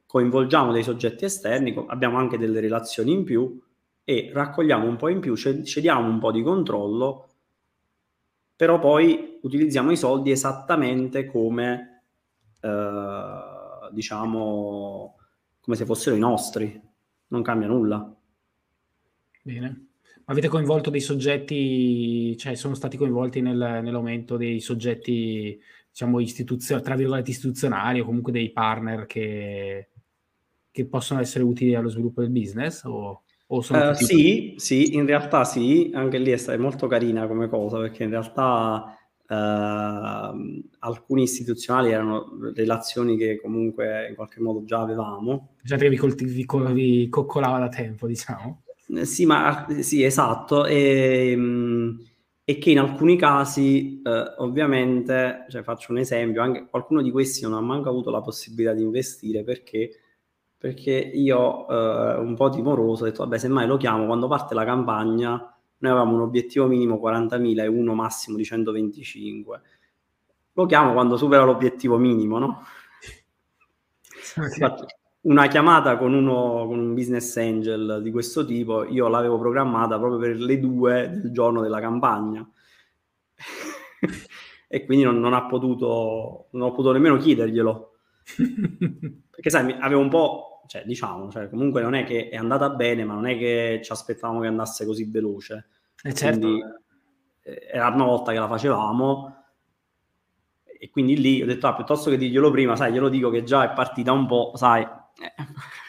coinvolgiamo 0.07 0.73
dei 0.73 0.83
soggetti 0.83 1.27
esterni, 1.27 1.75
abbiamo 1.89 2.17
anche 2.17 2.39
delle 2.39 2.61
relazioni 2.61 3.13
in 3.13 3.25
più 3.25 3.61
e 4.05 4.31
raccogliamo 4.33 4.89
un 4.89 4.97
po' 4.97 5.09
in 5.09 5.21
più, 5.21 5.37
cediamo 5.37 6.09
un 6.09 6.19
po' 6.19 6.33
di 6.33 6.43
controllo, 6.43 7.29
però 8.57 8.79
poi 8.79 9.39
utilizziamo 9.43 9.91
i 9.91 9.97
soldi 9.99 10.31
esattamente 10.31 11.27
come, 11.27 11.96
eh, 12.67 13.93
diciamo, 13.93 15.17
come 15.61 15.77
se 15.77 15.85
fossero 15.85 16.17
i 16.17 16.21
nostri. 16.21 16.81
Non 17.29 17.43
cambia 17.43 17.69
nulla. 17.69 18.15
Bene 19.43 19.87
avete 20.27 20.49
coinvolto 20.49 20.91
dei 20.91 21.01
soggetti, 21.01 22.37
cioè 22.37 22.55
sono 22.55 22.75
stati 22.75 22.97
coinvolti 22.97 23.41
nel, 23.41 23.81
nell'aumento 23.83 24.37
dei 24.37 24.61
soggetti, 24.61 25.59
diciamo, 25.91 26.21
istituzio- 26.21 26.81
tra 26.81 26.97
virgolette 26.97 27.31
istituzionali 27.31 28.01
o 28.01 28.05
comunque 28.05 28.33
dei 28.33 28.51
partner 28.51 29.07
che, 29.07 29.91
che 30.71 30.87
possono 30.87 31.21
essere 31.21 31.45
utili 31.45 31.75
allo 31.75 31.89
sviluppo 31.89 32.23
del 32.23 32.31
business? 32.31 32.83
O, 32.85 33.23
o 33.47 33.57
uh, 33.59 33.93
sì, 33.95 34.55
sì, 34.57 34.95
in 34.95 35.07
realtà 35.07 35.45
sì, 35.45 35.93
anche 35.95 36.19
lì 36.19 36.31
è, 36.33 36.57
molto 36.57 36.89
carina 36.89 37.27
come 37.29 37.49
cosa 37.49 37.79
perché 37.79 38.03
in 38.05 38.11
realtà 38.11 38.97
Uh, 39.29 40.63
alcuni 40.79 41.23
istituzionali 41.23 41.91
erano 41.91 42.39
relazioni 42.55 43.17
che 43.17 43.41
comunque 43.41 44.07
in 44.09 44.15
qualche 44.15 44.41
modo 44.41 44.65
già 44.65 44.81
avevamo. 44.81 45.55
Già 45.63 45.77
che 45.77 45.89
vi, 45.89 45.97
colti- 45.97 46.25
vi, 46.25 46.47
vi 46.73 47.09
coccolava 47.09 47.59
da 47.59 47.69
tempo, 47.69 48.07
diciamo. 48.07 48.63
Eh, 48.89 49.05
sì, 49.05 49.27
ma 49.27 49.67
sì, 49.81 50.03
esatto. 50.05 50.65
E, 50.65 51.31
ehm, 51.33 51.99
e 52.49 52.59
che 52.59 52.71
in 52.71 52.79
alcuni 52.79 53.17
casi, 53.17 54.01
eh, 54.03 54.35
ovviamente, 54.39 55.47
cioè 55.49 55.63
faccio 55.65 55.91
un 55.91 55.99
esempio, 55.99 56.43
anche 56.43 56.67
qualcuno 56.71 57.03
di 57.03 57.11
questi 57.11 57.43
non 57.43 57.55
ha 57.55 57.61
manco 57.61 57.89
avuto 57.89 58.11
la 58.11 58.21
possibilità 58.21 58.73
di 58.73 58.83
investire 58.83 59.43
perché, 59.43 59.91
perché 60.57 60.93
io, 60.93 61.69
eh, 61.69 62.19
un 62.19 62.35
po' 62.37 62.49
timoroso, 62.51 63.03
ho 63.03 63.07
detto, 63.07 63.25
vabbè, 63.25 63.39
semmai 63.39 63.67
lo 63.67 63.77
chiamo, 63.77 64.07
quando 64.07 64.29
parte 64.29 64.55
la 64.55 64.65
campagna, 64.65 65.56
noi 65.79 65.91
avevamo 65.91 66.15
un 66.15 66.21
obiettivo 66.23 66.67
minimo 66.67 67.01
40.000 67.03 67.63
e 67.63 67.67
uno 67.67 67.95
massimo 67.95 68.37
di 68.37 68.45
125. 68.45 69.61
Lo 70.53 70.67
chiamo 70.67 70.93
quando 70.93 71.17
supera 71.17 71.45
l'obiettivo 71.45 71.99
minimo, 71.99 72.39
no? 72.39 72.67
Okay 74.37 74.87
una 75.27 75.49
chiamata 75.49 75.97
con, 75.97 76.15
uno, 76.15 76.67
con 76.67 76.79
un 76.79 76.95
business 76.95 77.37
angel 77.37 78.01
di 78.03 78.11
questo 78.11 78.45
tipo, 78.45 78.85
io 78.85 79.09
l'avevo 79.09 79.39
programmata 79.39 79.99
proprio 79.99 80.19
per 80.19 80.37
le 80.37 80.59
due 80.59 81.11
del 81.11 81.33
giorno 81.33 81.61
della 81.61 81.81
campagna. 81.81 82.49
e 84.69 84.85
quindi 84.85 85.05
non, 85.05 85.19
non, 85.19 85.35
ha 85.35 85.47
potuto, 85.47 86.47
non 86.53 86.69
ho 86.69 86.71
potuto 86.71 86.93
nemmeno 86.93 87.17
chiederglielo. 87.17 87.99
Perché 89.31 89.51
sai, 89.51 89.77
avevo 89.81 90.01
un 90.01 90.09
po', 90.09 90.56
cioè 90.67 90.85
diciamo, 90.85 91.31
cioè, 91.31 91.49
comunque 91.49 91.83
non 91.83 91.95
è 91.95 92.05
che 92.05 92.29
è 92.29 92.37
andata 92.37 92.71
bene, 92.71 93.05
ma 93.05 93.15
non 93.15 93.27
è 93.27 93.37
che 93.37 93.81
ci 93.83 93.93
aspettavamo 93.93 94.41
che 94.41 94.47
andasse 94.47 94.85
così 94.87 95.05
veloce. 95.05 95.69
Eh 96.03 96.15
certo. 96.15 96.41
Quindi, 96.41 96.63
eh, 97.43 97.69
era 97.71 97.89
una 97.89 98.05
volta 98.05 98.33
che 98.33 98.39
la 98.39 98.49
facevamo 98.49 99.37
e 100.79 100.91
quindi 100.91 101.19
lì 101.19 101.43
ho 101.43 101.47
detto, 101.47 101.67
ah, 101.67 101.75
piuttosto 101.75 102.11
che 102.11 102.17
dirglielo 102.17 102.51
prima, 102.51 102.77
sai, 102.77 102.93
glielo 102.93 103.09
dico 103.09 103.31
che 103.31 103.43
già 103.43 103.71
è 103.71 103.75
partita 103.75 104.13
un 104.13 104.27
po', 104.27 104.53
sai, 104.55 104.83
eh, 104.83 105.35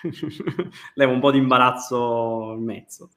levo 0.95 1.11
un 1.11 1.19
po' 1.19 1.31
di 1.31 1.37
imbarazzo 1.37 2.53
in 2.57 2.63
mezzo. 2.63 3.11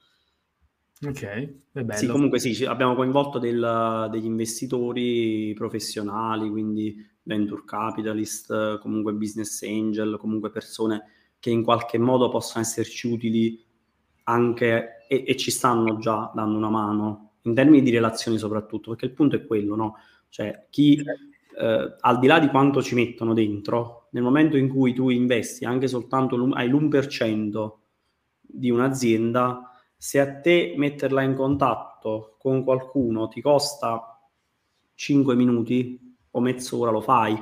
Ok, 1.03 1.23
è 1.23 1.83
bello. 1.83 1.99
Sì, 1.99 2.07
comunque 2.07 2.39
sì, 2.39 2.65
abbiamo 2.65 2.95
coinvolto 2.95 3.39
del, 3.39 4.09
degli 4.11 4.27
investitori 4.27 5.55
professionali, 5.55 6.51
quindi 6.51 6.95
venture 7.23 7.63
capitalist, 7.65 8.79
comunque 8.81 9.15
business 9.15 9.63
angel, 9.63 10.19
comunque 10.19 10.51
persone 10.51 11.05
che 11.41 11.51
in 11.51 11.65
qualche 11.65 11.99
modo 11.99 12.29
possono 12.29 12.63
esserci 12.63 13.09
utili 13.09 13.65
anche 14.25 15.07
e, 15.09 15.25
e, 15.27 15.37
ci 15.37 15.51
stanno 15.51 15.99
già 15.99 16.31
dando 16.35 16.57
una 16.57 16.69
mano 16.69 17.33
in 17.43 17.55
termini 17.55 17.83
di 17.83 17.91
relazioni 17.91 18.39
soprattutto, 18.39 18.91
perché 18.91 19.07
il 19.07 19.13
punto 19.13 19.35
è 19.37 19.45
quello, 19.45 19.75
no? 19.75 19.97
Cioè 20.29 20.67
chi 20.71 21.03
eh, 21.59 21.97
al 21.99 22.19
di 22.19 22.27
là 22.27 22.39
di 22.39 22.49
quanto 22.49 22.83
ci 22.83 22.95
mettono 22.95 23.35
dentro, 23.35 24.09
nel 24.13 24.23
momento 24.23 24.57
in 24.57 24.69
cui 24.69 24.93
tu 24.93 25.09
investi 25.09 25.65
anche 25.65 25.89
soltanto 25.89 26.37
l'1, 26.37 26.53
hai 26.53 26.69
l'1% 26.69 27.73
di 28.41 28.71
un'azienda, 28.71 29.71
se 29.97 30.21
a 30.21 30.41
te 30.41 30.75
metterla 30.77 31.23
in 31.23 31.35
contatto 31.35 32.37
con 32.39 32.65
qualcuno 32.65 33.29
ti 33.29 33.41
costa 33.41 34.21
5 34.95 35.35
minuti 35.35 36.17
o 36.31 36.41
mezz'ora, 36.41 36.91
lo 36.91 37.01
fai. 37.01 37.37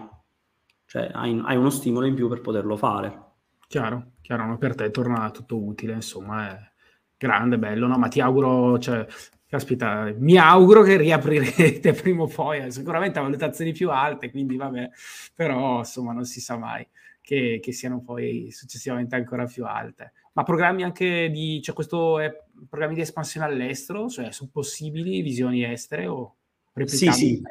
Cioè 0.86 1.10
hai, 1.12 1.40
hai 1.44 1.56
uno 1.56 1.70
stimolo 1.70 2.06
in 2.06 2.14
più 2.14 2.28
per 2.28 2.40
poterlo 2.40 2.76
fare. 2.76 3.26
Chiaro, 3.68 4.12
chiaro, 4.22 4.46
ma 4.46 4.56
per 4.56 4.74
te 4.74 4.90
torna 4.90 5.30
tutto 5.30 5.62
utile, 5.62 5.92
insomma, 5.92 6.48
è 6.48 6.70
grande, 7.18 7.58
bello, 7.58 7.86
no? 7.86 7.98
Ma 7.98 8.08
ti 8.08 8.18
auguro, 8.18 8.78
cioè, 8.78 9.06
caspita, 9.46 10.10
mi 10.16 10.38
auguro 10.38 10.82
che 10.82 10.96
riaprirete 10.96 11.92
prima 12.00 12.22
o 12.22 12.28
poi, 12.28 12.60
eh, 12.60 12.70
sicuramente 12.70 13.18
a 13.18 13.22
valutazioni 13.22 13.72
più 13.72 13.90
alte, 13.90 14.30
quindi 14.30 14.56
vabbè, 14.56 14.88
però 15.34 15.80
insomma 15.80 16.14
non 16.14 16.24
si 16.24 16.40
sa 16.40 16.56
mai 16.56 16.86
che, 17.20 17.60
che 17.62 17.72
siano 17.72 18.00
poi 18.00 18.50
successivamente 18.50 19.16
ancora 19.16 19.44
più 19.44 19.66
alte. 19.66 20.12
Ma 20.32 20.44
programmi 20.44 20.82
anche 20.82 21.28
di, 21.28 21.60
cioè 21.60 21.74
questo 21.74 22.18
è 22.20 22.34
programmi 22.70 22.94
di 22.94 23.02
espansione 23.02 23.44
all'estero, 23.44 24.08
cioè 24.08 24.32
sono 24.32 24.48
possibili 24.50 25.20
visioni 25.20 25.62
estere 25.62 26.06
o 26.06 26.36
replicabili? 26.72 27.12
Sì, 27.12 27.34
sì. 27.34 27.42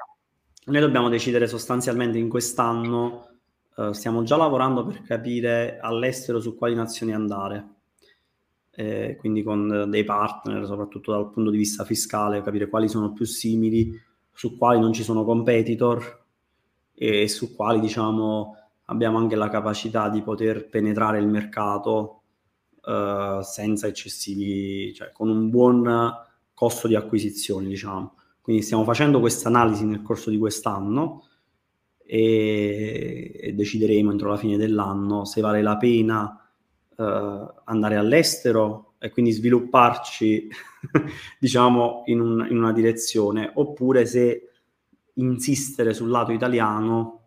Noi 0.72 0.82
dobbiamo 0.82 1.10
decidere 1.10 1.46
sostanzialmente 1.46 2.18
in 2.18 2.28
quest'anno, 2.28 3.37
uh, 3.78 3.92
stiamo 3.94 4.24
già 4.24 4.36
lavorando 4.36 4.86
per 4.86 5.02
capire 5.02 5.80
all'estero 5.80 6.40
su 6.40 6.56
quali 6.56 6.76
nazioni 6.76 7.14
andare 7.14 7.76
eh, 8.80 9.16
quindi 9.18 9.42
con 9.42 9.88
dei 9.90 10.04
partner, 10.04 10.64
soprattutto 10.68 11.12
dal 11.12 11.32
punto 11.32 11.50
di 11.50 11.58
vista 11.58 11.84
fiscale, 11.84 12.44
capire 12.44 12.70
quali 12.70 12.88
sono 12.88 13.12
più 13.12 13.26
simili, 13.26 13.92
su 14.32 14.56
quali 14.56 14.80
non 14.80 14.94
ci 14.94 15.02
sono 15.02 15.24
competitor 15.24 16.26
e 16.94 17.28
su 17.28 17.56
quali 17.56 17.80
diciamo 17.80 18.56
abbiamo 18.86 19.18
anche 19.18 19.36
la 19.36 19.50
capacità 19.50 20.10
di 20.10 20.22
poter 20.22 20.70
penetrare 20.70 21.18
il 21.18 21.28
mercato 21.28 22.22
eh, 22.86 23.40
senza 23.42 23.88
eccessivi, 23.88 24.94
cioè 24.94 25.12
con 25.12 25.30
un 25.30 25.50
buon 25.50 26.14
costo 26.54 26.88
di 26.88 26.94
acquisizione, 26.94 27.68
diciamo. 27.68 28.14
Quindi 28.40 28.62
stiamo 28.62 28.84
facendo 28.84 29.20
questa 29.20 29.48
analisi 29.50 29.86
nel 29.86 30.04
corso 30.04 30.30
di 30.30 30.38
quest'anno 30.38 31.24
e, 32.08 33.32
e 33.36 33.54
decideremo 33.54 34.12
entro 34.12 34.30
la 34.30 34.38
fine 34.38 34.56
dell'anno 34.56 35.26
se 35.26 35.42
vale 35.42 35.62
la 35.62 35.76
pena 35.76 36.50
uh, 36.96 37.04
andare 37.66 37.98
all'estero 37.98 38.94
e 38.98 39.12
quindi 39.12 39.32
svilupparci, 39.32 40.48
diciamo, 41.40 42.04
in, 42.06 42.20
un, 42.20 42.48
in, 42.50 42.58
una 42.58 42.72
direzione, 42.72 43.52
oppure 43.54 44.06
se 44.06 44.50
insistere 45.16 45.94
sul 45.94 46.10
lato 46.10 46.32
italiano 46.32 47.22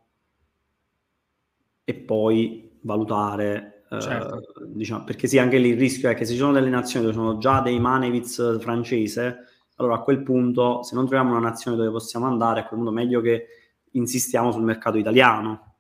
e 1.85 1.95
poi 1.95 2.79
valutare, 2.81 3.85
uh, 3.91 4.01
certo. 4.01 4.43
diciamo, 4.67 5.05
perché 5.05 5.29
sì, 5.29 5.39
anche 5.39 5.59
lì 5.59 5.69
il 5.69 5.79
rischio 5.79 6.09
è 6.09 6.15
che 6.15 6.25
se 6.25 6.33
ci 6.33 6.39
sono 6.39 6.53
delle 6.53 6.71
nazioni 6.71 7.05
dove 7.05 7.17
sono 7.17 7.39
già 7.39 7.61
dei 7.61 7.79
Manevitz 7.79 8.59
francese, 8.61 9.45
allora 9.77 9.97
a 9.97 10.03
quel 10.03 10.23
punto, 10.23 10.83
se 10.83 10.95
non 10.95 11.07
troviamo 11.07 11.37
una 11.37 11.49
nazione 11.49 11.77
dove 11.77 11.91
possiamo 11.91 12.27
andare, 12.27 12.61
a 12.61 12.67
quel 12.67 12.81
punto 12.81 12.95
meglio 12.95 13.21
che 13.21 13.47
insistiamo 13.93 14.53
sul 14.53 14.63
mercato 14.63 14.99
italiano. 14.99 15.77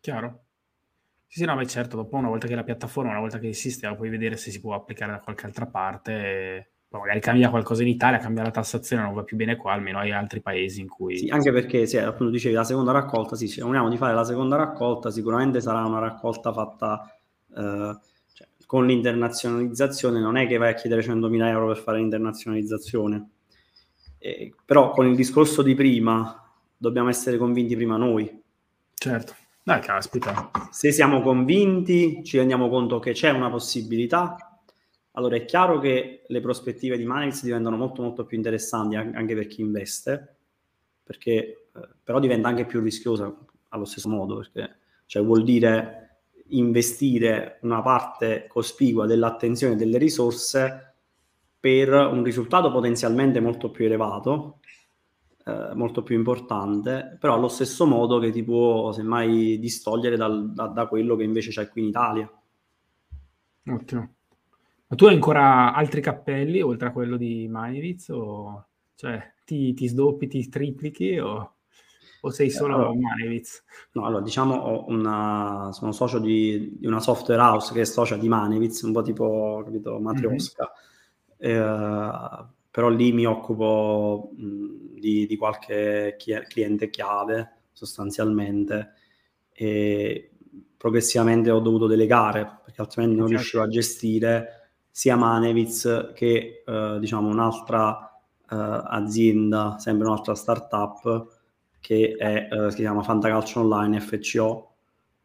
Chiaro. 0.00 0.44
Sì, 1.26 1.40
sì, 1.40 1.44
no, 1.46 1.54
ma 1.54 1.64
certo, 1.66 1.96
dopo 1.96 2.16
una 2.16 2.28
volta 2.28 2.46
che 2.46 2.54
la 2.54 2.62
piattaforma, 2.62 3.10
una 3.10 3.20
volta 3.20 3.38
che 3.38 3.48
esiste, 3.48 3.86
la 3.86 3.96
puoi 3.96 4.08
vedere 4.08 4.36
se 4.36 4.50
si 4.50 4.60
può 4.60 4.74
applicare 4.74 5.12
da 5.12 5.20
qualche 5.20 5.46
altra 5.46 5.66
parte. 5.66 6.70
Poi 6.94 7.00
magari 7.00 7.18
cambia 7.18 7.50
qualcosa 7.50 7.82
in 7.82 7.88
Italia, 7.88 8.18
cambia 8.18 8.44
la 8.44 8.52
tassazione, 8.52 9.02
non 9.02 9.14
va 9.14 9.24
più 9.24 9.36
bene 9.36 9.56
qua, 9.56 9.72
almeno 9.72 9.98
hai 9.98 10.12
altri 10.12 10.40
paesi 10.40 10.80
in 10.80 10.88
cui... 10.88 11.18
Sì, 11.18 11.28
anche 11.28 11.50
perché, 11.50 11.86
sì, 11.86 11.98
appunto 11.98 12.30
dicevi, 12.30 12.54
la 12.54 12.62
seconda 12.62 12.92
raccolta, 12.92 13.34
sì, 13.34 13.48
ci 13.48 13.60
uniamo 13.60 13.88
di 13.88 13.96
fare 13.96 14.14
la 14.14 14.22
seconda 14.22 14.54
raccolta, 14.54 15.10
sicuramente 15.10 15.60
sarà 15.60 15.84
una 15.84 15.98
raccolta 15.98 16.52
fatta 16.52 17.12
eh, 17.48 17.98
cioè, 18.32 18.46
con 18.64 18.86
l'internazionalizzazione, 18.86 20.20
non 20.20 20.36
è 20.36 20.46
che 20.46 20.56
vai 20.56 20.70
a 20.70 20.74
chiedere 20.74 21.02
100.000 21.02 21.46
euro 21.48 21.66
per 21.66 21.78
fare 21.78 21.98
l'internazionalizzazione. 21.98 23.30
Eh, 24.18 24.54
però 24.64 24.90
con 24.90 25.08
il 25.08 25.16
discorso 25.16 25.62
di 25.62 25.74
prima, 25.74 26.43
dobbiamo 26.76 27.08
essere 27.08 27.38
convinti 27.38 27.74
prima 27.76 27.96
noi. 27.96 28.42
Certo. 28.94 29.34
Dai, 29.62 29.80
caspita. 29.80 30.50
Se 30.70 30.92
siamo 30.92 31.22
convinti, 31.22 32.22
ci 32.22 32.36
rendiamo 32.36 32.68
conto 32.68 32.98
che 32.98 33.12
c'è 33.12 33.30
una 33.30 33.50
possibilità, 33.50 34.36
allora 35.12 35.36
è 35.36 35.44
chiaro 35.44 35.78
che 35.78 36.24
le 36.26 36.40
prospettive 36.40 36.96
di 36.96 37.04
Manix 37.04 37.42
diventano 37.42 37.76
molto 37.76 38.02
molto 38.02 38.24
più 38.24 38.36
interessanti 38.36 38.96
anche 38.96 39.34
per 39.34 39.46
chi 39.46 39.60
investe, 39.60 40.36
perché 41.02 41.68
eh, 41.74 41.88
però 42.02 42.18
diventa 42.18 42.48
anche 42.48 42.66
più 42.66 42.80
rischiosa 42.80 43.34
allo 43.70 43.84
stesso 43.84 44.08
modo, 44.08 44.36
perché 44.36 44.76
cioè, 45.06 45.22
vuol 45.22 45.44
dire 45.44 46.18
investire 46.48 47.58
una 47.62 47.80
parte 47.80 48.46
cospicua 48.48 49.06
dell'attenzione 49.06 49.74
e 49.74 49.76
delle 49.76 49.98
risorse 49.98 50.94
per 51.58 51.90
un 51.90 52.22
risultato 52.22 52.70
potenzialmente 52.70 53.40
molto 53.40 53.70
più 53.70 53.86
elevato 53.86 54.58
eh, 55.46 55.74
molto 55.74 56.02
più 56.02 56.16
importante, 56.16 57.18
però 57.20 57.34
allo 57.34 57.48
stesso 57.48 57.86
modo 57.86 58.18
che 58.18 58.30
ti 58.30 58.42
può 58.42 58.92
semmai 58.92 59.58
distogliere 59.58 60.16
dal, 60.16 60.52
da, 60.52 60.68
da, 60.68 60.86
quello 60.86 61.16
che 61.16 61.22
invece 61.22 61.50
c'è 61.50 61.68
qui 61.68 61.82
in 61.82 61.88
Italia. 61.88 62.32
Ottimo. 63.66 64.14
Ma 64.86 64.96
tu 64.96 65.04
hai 65.04 65.14
ancora 65.14 65.74
altri 65.74 66.00
cappelli 66.00 66.62
oltre 66.62 66.88
a 66.88 66.92
quello 66.92 67.16
di 67.16 67.46
Manivitz? 67.48 68.08
O 68.08 68.66
cioè 68.94 69.34
ti, 69.44 69.74
ti 69.74 69.86
sdoppi, 69.86 70.28
ti 70.28 70.48
triplichi 70.48 71.18
o, 71.18 71.56
o 72.22 72.30
sei 72.30 72.48
solo 72.48 72.74
allora, 72.74 72.94
Manevitz? 72.94 73.64
No, 73.92 74.06
allora 74.06 74.22
diciamo 74.22 74.86
una, 74.88 75.70
sono 75.72 75.92
socio 75.92 76.18
di, 76.18 76.76
di, 76.78 76.86
una 76.86 77.00
software 77.00 77.42
house 77.42 77.72
che 77.74 77.82
è 77.82 77.84
socia 77.84 78.16
di 78.16 78.28
Manevitz, 78.28 78.80
un 78.82 78.92
po' 78.92 79.02
tipo, 79.02 79.62
capito, 79.62 79.98
Matrioska. 79.98 80.72
Mm-hmm. 81.44 81.60
Eh, 81.60 82.46
però 82.74 82.88
lì 82.88 83.12
mi 83.12 83.24
occupo 83.24 84.32
mh, 84.36 84.98
di, 84.98 85.26
di, 85.28 85.36
qualche 85.36 86.16
cliente 86.18 86.90
chiave 86.90 87.52
sostanzialmente. 87.70 88.94
E 89.52 90.32
progressivamente 90.76 91.52
ho 91.52 91.60
dovuto 91.60 91.86
delegare 91.86 92.62
perché 92.64 92.80
altrimenti 92.80 93.16
non 93.16 93.28
riuscivo 93.28 93.62
a 93.62 93.68
gestire 93.68 94.70
sia 94.90 95.14
Manevitz 95.14 96.10
che 96.16 96.64
eh, 96.66 96.96
diciamo 96.98 97.28
un'altra 97.28 98.20
eh, 98.50 98.56
azienda, 98.56 99.76
sempre 99.78 100.08
un'altra 100.08 100.34
startup 100.34 101.28
che 101.78 102.16
è, 102.18 102.48
eh, 102.50 102.70
si 102.72 102.78
chiama 102.78 103.04
Fantacalcio 103.04 103.60
Online 103.60 104.00
FCO 104.00 104.74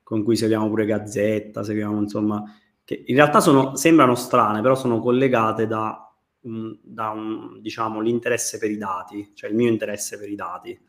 con 0.04 0.22
cui 0.22 0.36
seguiamo 0.36 0.68
pure 0.68 0.86
Gazzetta, 0.86 1.64
seguiamo 1.64 2.00
insomma 2.00 2.44
che 2.84 3.06
in 3.08 3.16
realtà 3.16 3.40
sono, 3.40 3.76
sembrano 3.76 4.14
strane 4.14 4.62
però 4.62 4.76
sono 4.76 5.00
collegate 5.00 5.66
da 5.66 6.04
da 6.42 7.10
un, 7.10 7.62
diciamo, 7.62 8.00
l'interesse 8.00 8.58
per 8.58 8.72
i 8.72 8.78
dati, 8.78 9.32
cioè 9.34 9.50
il 9.50 9.56
mio 9.56 9.70
interesse 9.70 10.18
per 10.18 10.30
i 10.30 10.36
dati. 10.36 10.80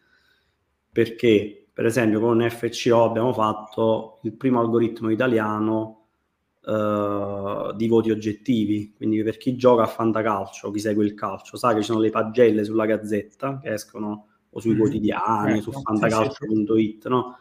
Perché, 0.92 1.68
per 1.72 1.86
esempio, 1.86 2.20
con 2.20 2.46
FCO 2.48 3.04
abbiamo 3.04 3.32
fatto 3.32 4.20
il 4.22 4.32
primo 4.34 4.60
algoritmo 4.60 5.10
italiano 5.10 5.96
Uh, 6.62 7.72
di 7.72 7.88
voti 7.88 8.10
oggettivi. 8.10 8.92
Quindi 8.94 9.22
per 9.22 9.38
chi 9.38 9.56
gioca 9.56 9.84
a 9.84 9.86
fantacalcio, 9.86 10.70
chi 10.70 10.78
segue 10.78 11.06
il 11.06 11.14
calcio, 11.14 11.56
sa 11.56 11.72
che 11.72 11.80
ci 11.80 11.86
sono 11.86 12.00
le 12.00 12.10
pagelle 12.10 12.64
sulla 12.64 12.84
gazzetta 12.84 13.58
che 13.62 13.72
escono 13.72 14.26
o 14.50 14.60
sui 14.60 14.74
mm. 14.74 14.78
quotidiani, 14.78 15.58
eh, 15.58 15.62
su 15.62 15.72
fantacalcio.it, 15.72 17.08
no? 17.08 17.38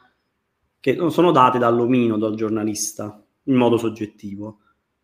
che 0.79 0.95
non 0.95 1.11
sono 1.11 1.31
date 1.31 1.57
dall'omino, 1.57 2.17
dal 2.17 2.35
giornalista, 2.35 3.21
in 3.43 3.55
modo 3.55 3.77
soggettivo. 3.77 4.59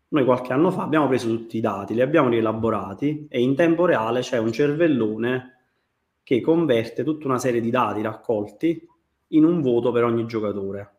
Noi 0.08 0.24
qualche 0.24 0.52
anno 0.52 0.70
fa 0.70 0.82
abbiamo 0.82 1.08
preso 1.08 1.28
tutti 1.28 1.56
i 1.56 1.60
dati, 1.60 1.94
li 1.94 2.00
abbiamo 2.00 2.28
rielaborati 2.28 3.26
e 3.28 3.40
in 3.40 3.56
tempo 3.56 3.86
reale 3.86 4.20
c'è 4.20 4.38
un 4.38 4.52
cervellone 4.52 5.54
che 6.22 6.40
converte 6.40 7.02
tutta 7.02 7.26
una 7.26 7.38
serie 7.38 7.60
di 7.60 7.70
dati 7.70 8.02
raccolti 8.02 8.88
in 9.28 9.44
un 9.44 9.60
voto 9.60 9.90
per 9.90 10.04
ogni 10.04 10.26
giocatore. 10.26 10.94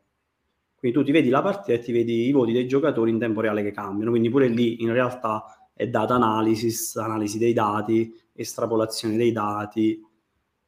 Quindi 0.75 0.97
tu 0.97 1.03
ti 1.03 1.11
vedi 1.11 1.29
la 1.29 1.41
partita 1.41 1.73
e 1.73 1.79
ti 1.79 1.91
vedi 1.91 2.27
i 2.27 2.31
voti 2.31 2.51
dei 2.51 2.67
giocatori 2.67 3.09
in 3.09 3.17
tempo 3.17 3.41
reale 3.41 3.63
che 3.63 3.71
cambiano, 3.71 4.11
quindi 4.11 4.29
pure 4.29 4.47
lì 4.47 4.81
in 4.81 4.91
realtà 4.91 5.71
è 5.73 5.87
data 5.87 6.15
analysis, 6.15 6.95
analisi 6.97 7.37
dei 7.37 7.53
dati, 7.53 8.13
estrapolazione 8.33 9.15
dei 9.15 9.31
dati, 9.31 10.01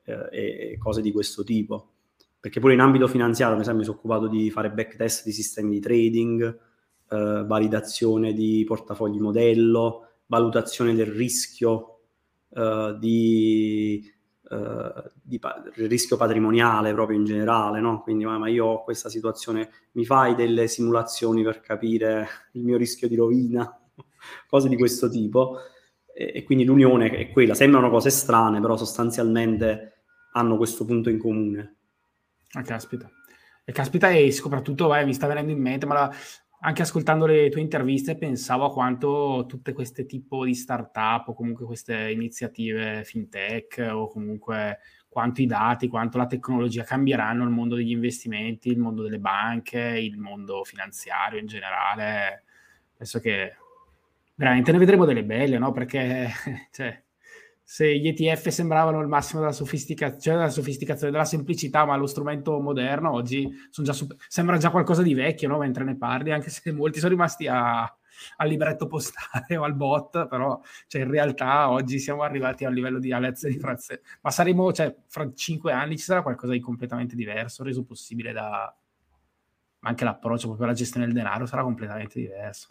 eh, 0.05 0.71
e 0.71 0.77
cose 0.77 1.01
di 1.01 1.11
questo 1.11 1.43
tipo. 1.43 1.91
Perché 2.39 2.59
pure 2.59 2.73
in 2.73 2.79
ambito 2.79 3.07
finanziario, 3.07 3.55
per 3.55 3.63
esempio, 3.63 3.83
mi 3.83 3.89
sono 3.89 3.97
occupato 3.97 4.27
di 4.27 4.49
fare 4.49 4.71
backtest 4.71 5.25
di 5.25 5.31
sistemi 5.31 5.71
di 5.71 5.79
trading, 5.79 6.59
eh, 7.09 7.43
validazione 7.45 8.33
di 8.33 8.63
portafogli 8.67 9.19
modello, 9.19 10.07
valutazione 10.27 10.93
del 10.93 11.07
rischio 11.07 11.99
eh, 12.51 12.95
di, 12.99 14.11
eh, 14.49 15.11
di 15.21 15.39
pa- 15.39 15.63
rischio 15.75 16.17
patrimoniale 16.17 16.93
proprio 16.93 17.17
in 17.17 17.25
generale, 17.25 17.79
no? 17.79 18.01
Quindi, 18.01 18.25
ma, 18.25 18.37
ma 18.37 18.49
io 18.49 18.65
ho 18.65 18.83
questa 18.83 19.09
situazione, 19.09 19.69
mi 19.93 20.05
fai 20.05 20.35
delle 20.35 20.67
simulazioni 20.67 21.43
per 21.43 21.61
capire 21.61 22.27
il 22.53 22.63
mio 22.63 22.77
rischio 22.77 23.07
di 23.07 23.15
rovina, 23.15 23.79
cose 24.47 24.69
di 24.69 24.77
questo 24.77 25.09
tipo. 25.09 25.57
E, 26.13 26.43
quindi 26.43 26.65
l'unione 26.65 27.09
è 27.11 27.31
quella, 27.31 27.53
sembrano 27.53 27.89
cose 27.89 28.09
strane, 28.09 28.59
però 28.59 28.75
sostanzialmente 28.77 29.93
hanno 30.33 30.57
questo 30.57 30.85
punto 30.85 31.09
in 31.09 31.17
comune. 31.17 31.75
Ah, 32.53 32.63
caspita. 32.63 33.09
E 33.63 33.71
caspita, 33.71 34.09
e 34.09 34.31
soprattutto 34.31 34.87
vai, 34.87 35.05
mi 35.05 35.13
sta 35.13 35.27
venendo 35.27 35.51
in 35.51 35.61
mente, 35.61 35.85
ma 35.85 35.93
la, 35.93 36.15
anche 36.61 36.81
ascoltando 36.81 37.25
le 37.25 37.49
tue 37.49 37.61
interviste 37.61 38.17
pensavo 38.17 38.65
a 38.65 38.71
quanto 38.71 39.45
tutte 39.47 39.71
queste 39.73 40.05
tipo 40.05 40.43
di 40.43 40.53
startup 40.53 41.29
o 41.29 41.33
comunque 41.33 41.65
queste 41.65 42.11
iniziative 42.11 43.03
fintech 43.05 43.89
o 43.91 44.07
comunque 44.07 44.79
quanto 45.07 45.41
i 45.41 45.45
dati, 45.45 45.87
quanto 45.87 46.17
la 46.17 46.27
tecnologia 46.27 46.83
cambieranno 46.83 47.43
il 47.43 47.49
mondo 47.49 47.75
degli 47.75 47.91
investimenti, 47.91 48.69
il 48.69 48.77
mondo 48.77 49.01
delle 49.03 49.19
banche, 49.19 49.79
il 49.79 50.17
mondo 50.17 50.63
finanziario 50.63 51.39
in 51.39 51.47
generale. 51.47 52.43
Penso 52.95 53.19
che 53.19 53.55
veramente 54.35 54.71
ne 54.71 54.77
vedremo 54.77 55.05
delle 55.05 55.23
belle, 55.23 55.57
no? 55.57 55.71
Perché 55.71 56.29
cioè, 56.71 57.03
se 57.71 57.99
gli 57.99 58.07
ETF 58.07 58.47
sembravano 58.47 58.99
il 58.99 59.07
massimo 59.07 59.41
della, 59.41 59.51
sofisticazione, 59.51 60.19
cioè 60.21 60.33
della 60.33 60.49
sofisticazione, 60.49 61.11
della 61.11 61.23
semplicità, 61.23 61.85
ma 61.85 61.95
lo 61.97 62.07
strumento 62.07 62.59
moderno 62.59 63.11
oggi 63.11 63.47
già 63.69 63.93
super, 63.93 64.17
sembra 64.27 64.57
già 64.57 64.71
qualcosa 64.71 65.03
di 65.03 65.13
vecchio, 65.13 65.49
no? 65.49 65.59
mentre 65.59 65.83
ne 65.83 65.95
parli, 65.95 66.31
anche 66.31 66.49
se 66.49 66.71
molti 66.71 66.97
sono 66.97 67.11
rimasti 67.11 67.45
a, 67.45 67.81
al 67.81 68.47
libretto 68.47 68.87
postale 68.87 69.55
o 69.55 69.65
al 69.65 69.75
bot, 69.75 70.27
però 70.27 70.59
cioè, 70.87 71.03
in 71.03 71.11
realtà 71.11 71.69
oggi 71.69 71.99
siamo 71.99 72.23
arrivati 72.23 72.65
a 72.65 72.69
un 72.69 72.73
livello 72.73 72.97
di 72.97 73.11
Alex 73.11 73.45
di 73.45 73.59
Frazze, 73.59 74.01
ma 74.21 74.31
saremo, 74.31 74.73
cioè, 74.73 74.95
fra 75.05 75.31
cinque 75.35 75.71
anni 75.71 75.95
ci 75.95 76.05
sarà 76.05 76.23
qualcosa 76.23 76.53
di 76.53 76.59
completamente 76.59 77.15
diverso, 77.15 77.61
reso 77.61 77.83
possibile 77.83 78.31
da... 78.31 78.75
Ma 79.81 79.89
anche 79.89 80.03
l'approccio 80.05 80.47
proprio 80.47 80.65
alla 80.65 80.75
gestione 80.75 81.05
del 81.05 81.13
denaro 81.13 81.45
sarà 81.45 81.61
completamente 81.61 82.19
diverso. 82.19 82.69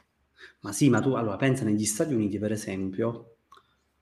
Ma 0.63 0.73
sì, 0.73 0.91
ma 0.91 1.01
tu 1.01 1.13
allora 1.13 1.37
pensa 1.37 1.63
negli 1.63 1.85
Stati 1.85 2.13
Uniti, 2.13 2.41
per 2.41 2.51
esempio, 2.51 3.38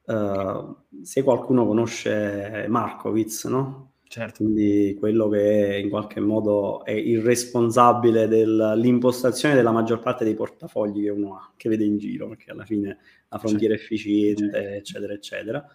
Uh, 0.07 0.77
se 1.03 1.23
qualcuno 1.23 1.67
conosce 1.67 2.67
Markowitz, 2.69 3.45
no? 3.47 3.91
Certo. 4.09 4.45
Quindi 4.45 4.97
quello 4.99 5.29
che 5.29 5.81
in 5.83 5.91
qualche 5.91 6.21
modo 6.21 6.85
è 6.85 6.93
il 6.93 7.23
responsabile 7.23 8.29
dell'impostazione 8.29 9.57
della 9.57 9.73
maggior 9.73 9.99
parte 9.99 10.25
dei 10.25 10.35
portafogli 10.35 11.03
che 11.03 11.11
uno 11.11 11.35
ha, 11.35 11.51
che 11.57 11.69
vede 11.69 11.85
in 11.85 11.99
giro, 11.99 12.29
perché 12.29 12.53
alla 12.53 12.65
fine 12.65 12.99
la 13.29 13.39
frontiera 13.39 13.77
certo. 13.77 13.93
efficiente, 13.93 14.53
certo. 14.53 14.77
eccetera, 14.77 15.13
eccetera. 15.13 15.67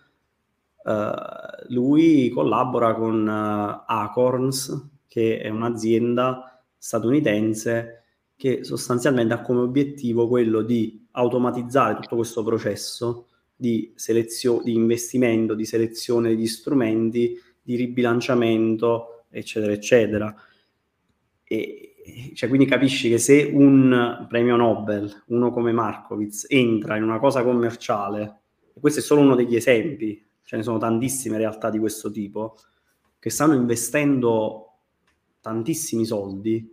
Uh, 0.84 1.74
lui 1.74 2.30
collabora 2.30 2.96
con 2.96 3.28
uh, 3.28 3.84
Acorns, 3.86 4.90
che 5.08 5.40
è 5.40 5.50
un'azienda 5.50 6.64
statunitense 6.78 8.04
che 8.38 8.64
sostanzialmente 8.64 9.34
ha 9.34 9.42
come 9.42 9.60
obiettivo 9.60 10.28
quello 10.28 10.62
di 10.62 11.06
automatizzare 11.12 11.96
tutto 11.96 12.16
questo 12.16 12.44
processo 12.44 13.28
di, 13.62 13.91
selezio- 13.93 14.59
di 14.64 14.74
investimento, 14.74 15.53
di 15.53 15.66
selezione 15.66 16.30
degli 16.30 16.47
strumenti, 16.47 17.39
di 17.62 17.76
ribilanciamento, 17.76 19.26
eccetera, 19.30 19.72
eccetera. 19.72 20.36
E, 21.43 22.32
cioè, 22.34 22.49
quindi 22.49 22.66
capisci 22.66 23.07
che 23.07 23.20
se 23.20 23.51
un 23.53 24.26
premio 24.28 24.55
Nobel, 24.55 25.26
uno 25.28 25.51
come 25.51 25.72
Markowitz, 25.74 26.47
entra 26.49 26.95
in 26.97 27.03
una 27.03 27.20
cosa 27.20 27.43
commerciale, 27.43 28.39
e 28.74 28.80
questo 28.80 28.99
è 28.99 29.03
solo 29.03 29.22
uno 29.22 29.36
degli 29.36 29.55
esempi, 29.55 30.26
ce 30.41 30.55
ne 30.57 30.64
sono 30.64 30.80
tantissime 30.80 31.38
realtà 31.38 31.70
di 31.70 31.78
questo 31.78 32.09
tipo, 32.09 32.55
che 33.20 33.30
stanno 33.30 33.53
investendo 33.53 34.80
tantissimi 35.39 36.03
soldi. 36.03 36.68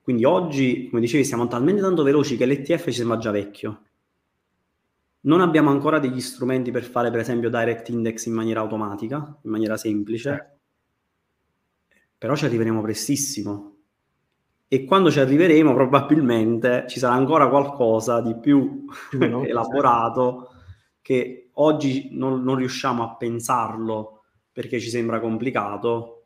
Quindi 0.00 0.24
oggi, 0.24 0.86
come 0.88 1.00
dicevi, 1.00 1.24
siamo 1.24 1.48
talmente 1.48 1.80
tanto 1.80 2.04
veloci 2.04 2.36
che 2.36 2.46
l'ETF 2.46 2.84
ci 2.84 2.92
sembra 2.92 3.18
già 3.18 3.32
vecchio. 3.32 3.82
Non 5.24 5.40
abbiamo 5.40 5.70
ancora 5.70 5.98
degli 5.98 6.20
strumenti 6.20 6.70
per 6.70 6.84
fare, 6.84 7.10
per 7.10 7.20
esempio, 7.20 7.48
direct 7.48 7.88
index 7.88 8.26
in 8.26 8.34
maniera 8.34 8.60
automatica, 8.60 9.38
in 9.42 9.50
maniera 9.50 9.76
semplice, 9.76 10.58
però 12.18 12.34
ci 12.34 12.44
arriveremo 12.44 12.80
prestissimo. 12.80 13.70
E 14.68 14.84
quando 14.84 15.10
ci 15.10 15.20
arriveremo, 15.20 15.74
probabilmente 15.74 16.86
ci 16.88 16.98
sarà 16.98 17.14
ancora 17.14 17.48
qualcosa 17.48 18.20
di 18.20 18.38
più 18.38 18.84
no, 19.18 19.44
elaborato 19.44 20.50
che 21.02 21.50
oggi 21.54 22.08
non, 22.12 22.42
non 22.42 22.56
riusciamo 22.56 23.02
a 23.02 23.16
pensarlo 23.16 24.22
perché 24.50 24.80
ci 24.80 24.88
sembra 24.88 25.20
complicato, 25.20 26.24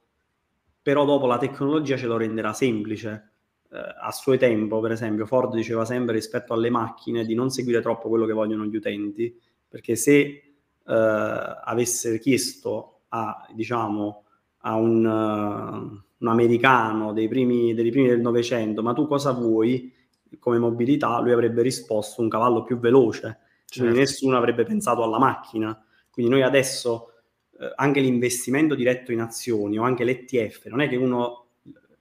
però 0.80 1.04
dopo 1.04 1.26
la 1.26 1.38
tecnologia 1.38 1.96
ce 1.96 2.06
lo 2.06 2.16
renderà 2.16 2.52
semplice. 2.52 3.10
eh, 3.10 3.35
a 3.70 4.12
suo 4.12 4.36
tempo, 4.36 4.80
per 4.80 4.92
esempio, 4.92 5.26
Ford 5.26 5.54
diceva 5.54 5.84
sempre 5.84 6.14
rispetto 6.14 6.52
alle 6.52 6.70
macchine 6.70 7.24
di 7.24 7.34
non 7.34 7.50
seguire 7.50 7.80
troppo 7.80 8.08
quello 8.08 8.26
che 8.26 8.32
vogliono 8.32 8.64
gli 8.64 8.76
utenti, 8.76 9.38
perché 9.68 9.96
se 9.96 10.18
eh, 10.18 11.60
avesse 11.64 12.18
chiesto 12.18 13.00
a, 13.08 13.46
diciamo, 13.52 14.24
a 14.58 14.74
un, 14.76 15.04
uh, 15.04 16.02
un 16.18 16.28
americano 16.28 17.12
dei 17.12 17.28
primi, 17.28 17.74
dei 17.74 17.90
primi 17.90 18.08
del 18.08 18.20
Novecento, 18.20 18.82
ma 18.82 18.92
tu 18.92 19.06
cosa 19.06 19.32
vuoi 19.32 19.92
come 20.38 20.58
mobilità, 20.58 21.20
lui 21.20 21.32
avrebbe 21.32 21.62
risposto 21.62 22.20
un 22.20 22.28
cavallo 22.28 22.62
più 22.62 22.78
veloce, 22.78 23.20
certo. 23.20 23.80
quindi 23.80 23.98
nessuno 23.98 24.36
avrebbe 24.36 24.64
pensato 24.64 25.02
alla 25.02 25.18
macchina. 25.18 25.80
Quindi 26.10 26.32
noi 26.32 26.42
adesso 26.42 27.12
eh, 27.60 27.72
anche 27.76 28.00
l'investimento 28.00 28.74
diretto 28.74 29.12
in 29.12 29.20
azioni 29.20 29.78
o 29.78 29.82
anche 29.82 30.04
l'ETF, 30.04 30.66
non 30.66 30.80
è 30.80 30.88
che 30.88 30.96
uno 30.96 31.45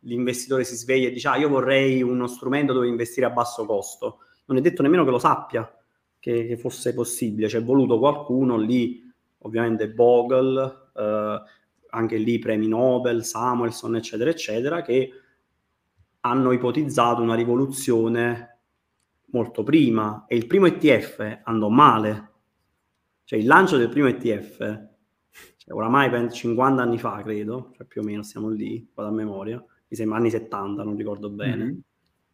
l'investitore 0.05 0.63
si 0.63 0.75
sveglia 0.75 1.07
e 1.07 1.11
dice 1.11 1.27
ah 1.27 1.37
io 1.37 1.49
vorrei 1.49 2.01
uno 2.01 2.27
strumento 2.27 2.73
dove 2.73 2.87
investire 2.87 3.25
a 3.25 3.31
basso 3.31 3.65
costo. 3.65 4.19
Non 4.45 4.57
è 4.57 4.61
detto 4.61 4.81
nemmeno 4.81 5.03
che 5.03 5.11
lo 5.11 5.19
sappia 5.19 5.69
che, 6.19 6.47
che 6.47 6.57
fosse 6.57 6.93
possibile, 6.93 7.47
c'è 7.47 7.63
voluto 7.63 7.99
qualcuno 7.99 8.57
lì, 8.57 9.01
ovviamente 9.39 9.89
Bogle, 9.89 10.89
eh, 10.95 11.41
anche 11.89 12.17
lì 12.17 12.39
premi 12.39 12.67
Nobel, 12.67 13.23
Samuelson, 13.23 13.95
eccetera, 13.95 14.29
eccetera, 14.29 14.81
che 14.81 15.11
hanno 16.21 16.51
ipotizzato 16.51 17.21
una 17.21 17.35
rivoluzione 17.35 18.59
molto 19.27 19.63
prima 19.63 20.25
e 20.27 20.35
il 20.35 20.47
primo 20.47 20.65
ETF 20.65 21.41
andò 21.43 21.69
male. 21.69 22.31
Cioè 23.23 23.39
il 23.39 23.45
lancio 23.45 23.77
del 23.77 23.89
primo 23.89 24.07
ETF, 24.07 24.57
cioè, 25.57 25.73
oramai 25.73 26.31
50 26.31 26.81
anni 26.81 26.97
fa 26.97 27.21
credo, 27.23 27.71
cioè 27.75 27.85
più 27.85 28.01
o 28.01 28.03
meno 28.03 28.23
stiamo 28.23 28.49
lì, 28.49 28.87
vado 28.93 29.09
a 29.09 29.13
memoria, 29.13 29.63
mi 29.87 29.97
sembra 29.97 30.17
anni 30.17 30.29
70, 30.29 30.83
non 30.83 30.95
ricordo 30.95 31.29
bene. 31.29 31.63
Mm-hmm. 31.63 31.77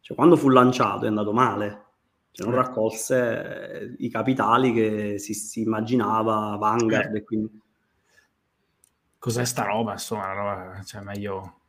Cioè, 0.00 0.16
quando 0.16 0.36
fu 0.36 0.48
lanciato 0.48 1.04
è 1.04 1.08
andato 1.08 1.32
male, 1.32 1.84
cioè, 2.32 2.46
non 2.46 2.56
raccolse 2.56 3.72
eh, 3.72 3.94
i 3.98 4.08
capitali 4.08 4.72
che 4.72 5.18
si, 5.18 5.34
si 5.34 5.60
immaginava 5.60 6.56
Vanguard. 6.56 7.14
Eh. 7.14 7.22
Quindi... 7.22 7.60
Cos'è 9.18 9.44
sta 9.44 9.64
roba? 9.64 9.92
Insomma, 9.92 10.32
roba, 10.32 10.82
cioè, 10.84 11.02
meglio... 11.02 11.60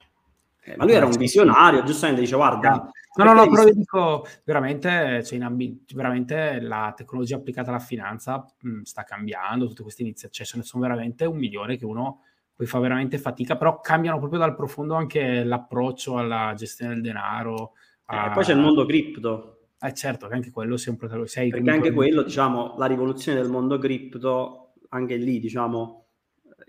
Eh, 0.62 0.78
ma 0.78 0.86
lui 0.86 0.94
era 0.94 1.06
un 1.06 1.18
visionario, 1.18 1.84
giustamente 1.84 2.22
dice 2.22 2.36
guarda... 2.36 2.90
No, 3.16 3.26
no, 3.26 3.34
no, 3.34 3.48
però 3.48 3.68
io 3.68 3.74
dico 3.76 4.26
veramente, 4.44 5.24
cioè 5.24 5.40
ambi- 5.40 5.86
veramente 5.94 6.60
la 6.60 6.94
tecnologia 6.96 7.36
applicata 7.36 7.70
alla 7.70 7.78
finanza 7.78 8.44
mh, 8.60 8.82
sta 8.82 9.04
cambiando, 9.04 9.68
tutte 9.68 9.84
queste 9.84 10.02
iniziative, 10.02 10.34
cioè 10.34 10.46
ce 10.48 10.58
ne 10.58 10.64
sono 10.64 10.82
veramente 10.82 11.26
un 11.26 11.38
milione 11.38 11.78
che 11.78 11.86
uno 11.86 12.22
poi 12.56 12.68
fa 12.68 12.80
veramente 12.80 13.18
fatica, 13.18 13.58
però 13.58 13.80
cambiano 13.80 14.20
proprio 14.20 14.40
dal 14.40 14.56
profondo 14.56 14.94
anche 14.94 15.44
l'approccio 15.44 16.18
alla 16.18 16.54
gestione 16.56 16.94
del 16.94 17.02
denaro. 17.02 17.74
A... 18.06 18.26
Eh, 18.26 18.30
e 18.30 18.32
poi 18.34 18.44
c'è 18.44 18.54
il 18.54 18.60
mondo 18.60 18.86
cripto. 18.86 19.58
Eh 19.80 19.94
certo, 19.94 20.28
che 20.28 20.36
anche 20.36 20.52
quello 20.52 20.78
sia 20.78 20.92
un 20.92 20.98
protagonista. 20.98 21.42
Perché 21.42 21.70
anche 21.70 21.92
quello, 21.92 22.24
diciamo, 22.24 22.76
la 22.78 22.86
rivoluzione 22.86 23.42
del 23.42 23.50
mondo 23.50 23.78
cripto, 23.80 24.74
anche 24.90 25.16
lì, 25.16 25.40
diciamo, 25.40 26.06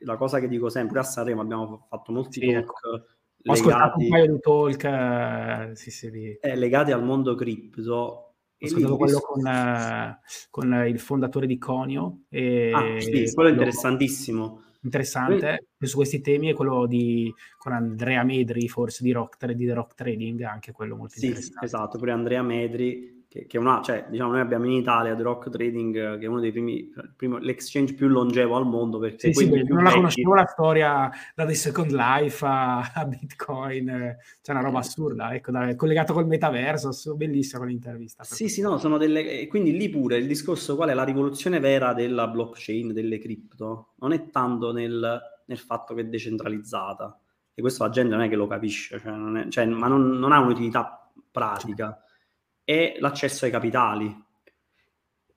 la 0.00 0.16
cosa 0.16 0.40
che 0.40 0.48
dico 0.48 0.68
sempre, 0.68 0.98
a 0.98 1.02
Sanremo 1.02 1.42
abbiamo 1.42 1.86
fatto 1.88 2.12
molti 2.12 2.40
sì, 2.40 2.52
talk 2.52 2.58
ecco. 2.58 3.06
Ho 3.46 3.52
ascoltato 3.52 3.98
un 3.98 4.08
paio 4.08 4.32
di 4.32 4.40
talk 4.40 4.84
eh, 4.84 5.76
sì, 5.76 5.90
sì, 5.90 6.10
di... 6.10 6.32
eh, 6.40 6.56
legati 6.56 6.92
al 6.92 7.04
mondo 7.04 7.34
cripto. 7.34 7.92
Ho 7.92 8.34
ascoltato 8.58 8.96
quello 8.96 9.20
con, 9.20 9.46
eh, 9.46 10.18
con, 10.50 10.84
il 10.88 10.98
fondatore 10.98 11.46
di 11.46 11.58
Conio. 11.58 12.22
E 12.30 12.72
ah, 12.72 13.00
sì, 13.00 13.30
quello 13.34 13.50
è 13.50 13.52
interessantissimo 13.52 14.62
interessante 14.84 15.66
Poi... 15.76 15.88
su 15.88 15.96
questi 15.96 16.20
temi 16.20 16.50
è 16.50 16.54
quello 16.54 16.86
di, 16.86 17.32
con 17.58 17.72
Andrea 17.72 18.22
Medri, 18.22 18.68
forse 18.68 19.02
di, 19.02 19.12
rock, 19.12 19.44
di 19.52 19.66
The 19.66 19.74
Rock 19.74 19.94
Trading, 19.94 20.42
anche 20.42 20.72
quello 20.72 20.96
molto 20.96 21.18
sì, 21.18 21.26
interessante. 21.26 21.64
Esatto, 21.64 21.98
pure 21.98 22.12
Andrea 22.12 22.42
Medri, 22.42 23.23
che, 23.34 23.46
che 23.46 23.58
una, 23.58 23.82
cioè, 23.82 24.06
diciamo, 24.08 24.30
noi 24.30 24.40
abbiamo 24.40 24.64
in 24.66 24.70
Italia 24.70 25.16
The 25.16 25.22
Rock 25.24 25.50
Trading, 25.50 26.20
che 26.20 26.24
è 26.24 26.28
uno 26.28 26.38
dei 26.38 26.52
primi, 26.52 26.88
primo, 27.16 27.38
l'exchange 27.38 27.94
più 27.94 28.06
longevo 28.06 28.54
al 28.54 28.64
mondo. 28.64 29.00
Perché 29.00 29.32
sì, 29.32 29.46
sì, 29.46 29.64
non 29.64 29.82
la 29.82 29.90
conoscevo 29.90 30.34
la 30.34 30.46
storia 30.46 31.10
da 31.34 31.44
The 31.44 31.54
Second 31.54 31.90
Life 31.90 32.46
a, 32.46 32.92
a 32.94 33.04
Bitcoin, 33.04 33.86
c'è 33.86 34.16
cioè 34.40 34.54
una 34.54 34.64
roba 34.64 34.78
assurda, 34.78 35.34
ecco, 35.34 35.50
da, 35.50 35.74
collegato 35.74 36.12
col 36.12 36.28
metaverso, 36.28 37.16
bellissima 37.16 37.62
quell'intervista. 37.62 38.22
Sì, 38.22 38.48
sì, 38.48 38.60
no, 38.60 38.78
sono 38.78 38.98
delle... 38.98 39.48
Quindi 39.48 39.76
lì 39.76 39.88
pure 39.88 40.16
il 40.16 40.28
discorso 40.28 40.76
qual 40.76 40.90
è 40.90 40.94
la 40.94 41.02
rivoluzione 41.02 41.58
vera 41.58 41.92
della 41.92 42.28
blockchain, 42.28 42.92
delle 42.92 43.18
cripto, 43.18 43.94
non 43.96 44.12
è 44.12 44.30
tanto 44.30 44.70
nel, 44.70 45.20
nel 45.46 45.58
fatto 45.58 45.92
che 45.94 46.02
è 46.02 46.04
decentralizzata, 46.04 47.18
e 47.52 47.60
questo 47.60 47.82
la 47.82 47.90
gente 47.90 48.14
non 48.14 48.22
è 48.22 48.28
che 48.28 48.36
lo 48.36 48.46
capisce, 48.46 49.00
cioè 49.00 49.10
non 49.10 49.38
è, 49.38 49.48
cioè, 49.48 49.66
ma 49.66 49.88
non, 49.88 50.20
non 50.20 50.30
ha 50.30 50.38
un'utilità 50.38 51.10
pratica 51.32 51.98
è 52.64 52.96
l'accesso 52.98 53.44
ai 53.44 53.50
capitali. 53.50 54.22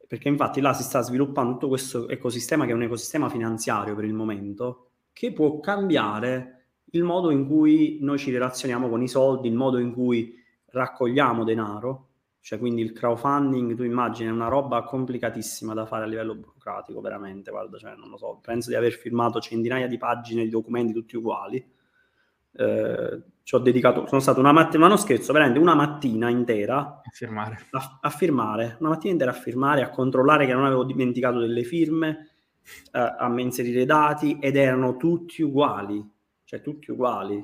Perché 0.08 0.30
infatti 0.30 0.62
là 0.62 0.74
si 0.74 0.84
sta 0.84 1.02
sviluppando 1.02 1.54
tutto 1.54 1.68
questo 1.68 2.08
ecosistema 2.08 2.66
che 2.66 2.72
è 2.72 2.76
un 2.76 2.84
ecosistema 2.84 3.30
finanziario 3.30 3.94
per 3.94 4.06
il 4.06 4.14
momento, 4.14 4.92
che 5.12 5.34
può 5.34 5.60
cambiare 5.60 6.54
il 6.92 7.04
modo 7.04 7.30
in 7.30 7.46
cui 7.46 7.98
noi 8.02 8.18
ci 8.18 8.32
relazioniamo 8.32 8.88
con 8.88 9.02
i 9.02 9.10
soldi, 9.10 9.50
il 9.50 9.56
modo 9.56 9.78
in 9.78 9.92
cui 9.92 10.34
raccogliamo 10.68 11.44
denaro, 11.44 12.08
cioè 12.40 12.60
quindi 12.60 12.82
il 12.82 12.94
crowdfunding, 12.94 13.76
tu 13.76 13.84
immagini, 13.84 14.30
è 14.30 14.32
una 14.32 14.48
roba 14.48 14.84
complicatissima 14.84 15.74
da 15.74 15.86
fare 15.86 16.06
a 16.06 16.08
livello 16.08 16.36
burocratico, 16.36 17.02
veramente, 17.02 17.52
guarda, 17.52 17.78
cioè 17.78 17.96
non 17.96 18.10
lo 18.10 18.18
so, 18.18 18.40
penso 18.42 18.70
di 18.70 18.76
aver 18.76 18.94
firmato 18.94 19.42
centinaia 19.42 19.88
di 19.88 19.98
pagine 19.98 20.44
di 20.44 20.50
documenti 20.50 20.94
tutti 20.94 21.18
uguali, 21.18 21.58
eh, 22.54 23.22
ci 23.48 23.56
ho 23.56 23.60
dedicato, 23.60 24.06
sono 24.08 24.20
stato 24.20 24.42
una 24.42 24.52
mattina, 24.52 24.84
ma 24.84 24.88
non 24.90 24.98
scherzo, 24.98 25.32
veramente 25.32 25.58
una 25.58 25.74
mattina 25.74 26.28
intera 26.28 26.80
a 27.02 27.10
firmare. 27.10 27.68
A, 27.72 28.00
a 28.02 28.10
firmare, 28.10 28.76
una 28.82 28.90
mattina 28.90 29.14
intera 29.14 29.32
a 29.32 29.34
firmare, 29.34 29.84
a 29.84 29.90
controllare 29.90 30.46
che 30.46 30.52
non 30.52 30.66
avevo 30.66 30.84
dimenticato 30.84 31.40
delle 31.40 31.64
firme, 31.64 32.32
eh, 32.92 33.00
a 33.00 33.34
inserire 33.38 33.84
i 33.84 33.86
dati 33.86 34.38
ed 34.42 34.58
erano 34.58 34.98
tutti 34.98 35.44
uguali, 35.44 36.06
cioè 36.44 36.60
tutti 36.60 36.92
uguali. 36.92 37.36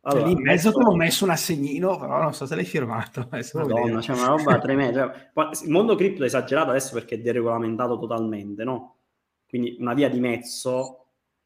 Allora, 0.00 0.22
cioè, 0.22 0.32
lì 0.32 0.36
in 0.36 0.42
mezzo 0.42 0.72
ti 0.72 0.82
ho 0.82 0.96
messo 0.96 1.22
un 1.22 1.30
assegnino, 1.30 1.96
però 1.96 2.20
non 2.20 2.34
so 2.34 2.44
se 2.44 2.56
l'hai 2.56 2.64
firmato. 2.64 3.28
Madonna, 3.54 4.00
c'è 4.00 4.14
una 4.14 4.26
roba 4.26 4.58
tremenda. 4.58 5.30
Cioè, 5.32 5.48
il 5.62 5.70
mondo 5.70 5.94
cripto 5.94 6.24
è 6.24 6.26
esagerato 6.26 6.70
adesso 6.70 6.92
perché 6.92 7.14
è 7.14 7.18
deregolamentato 7.20 7.96
totalmente, 8.00 8.64
no? 8.64 8.96
Quindi 9.46 9.76
una 9.78 9.94
via 9.94 10.08
di 10.08 10.18
mezzo 10.18 11.01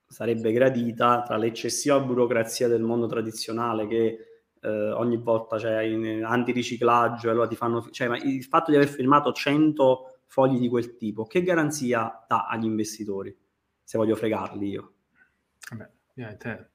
sarebbe 0.07 0.53
gradita 0.53 1.23
tra 1.23 1.37
l'eccessiva 1.37 2.01
burocrazia 2.01 2.69
del 2.69 2.83
mondo 2.83 3.07
tradizionale 3.07 3.87
che 3.87 4.19
eh, 4.61 4.91
ogni 4.93 5.17
volta 5.17 5.57
c'è 5.57 5.83
in 5.83 6.25
antiriciclaggio 6.25 7.29
e 7.29 7.31
allora 7.31 7.47
ti 7.47 7.57
fanno... 7.57 7.89
Cioè, 7.91 8.09
ma 8.09 8.17
il 8.17 8.45
fatto 8.45 8.71
di 8.71 8.77
aver 8.77 8.89
firmato 8.89 9.33
100 9.33 10.21
fogli 10.27 10.59
di 10.59 10.69
quel 10.69 10.97
tipo, 10.97 11.25
che 11.25 11.43
garanzia 11.43 12.25
dà 12.27 12.47
agli 12.47 12.65
investitori? 12.65 13.37
Se 13.83 13.99
voglio 13.99 14.17
fregarli 14.17 14.69
io. 14.69 14.93
Vabbè, 15.71 15.91
ovviamente... 16.11 16.71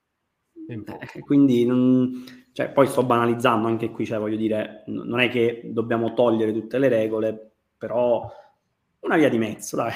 Eh, 0.67 1.19
quindi, 1.19 1.65
non, 1.65 2.23
cioè, 2.53 2.69
poi 2.69 2.87
sto 2.87 3.03
banalizzando 3.03 3.67
anche 3.67 3.89
qui, 3.89 4.05
cioè, 4.05 4.19
voglio 4.19 4.37
dire, 4.37 4.83
non 4.87 5.19
è 5.19 5.29
che 5.29 5.61
dobbiamo 5.65 6.13
togliere 6.13 6.53
tutte 6.53 6.77
le 6.77 6.87
regole, 6.87 7.51
però 7.77 8.31
una 8.99 9.17
via 9.17 9.29
di 9.29 9.37
mezzo, 9.37 9.75
dai. 9.75 9.91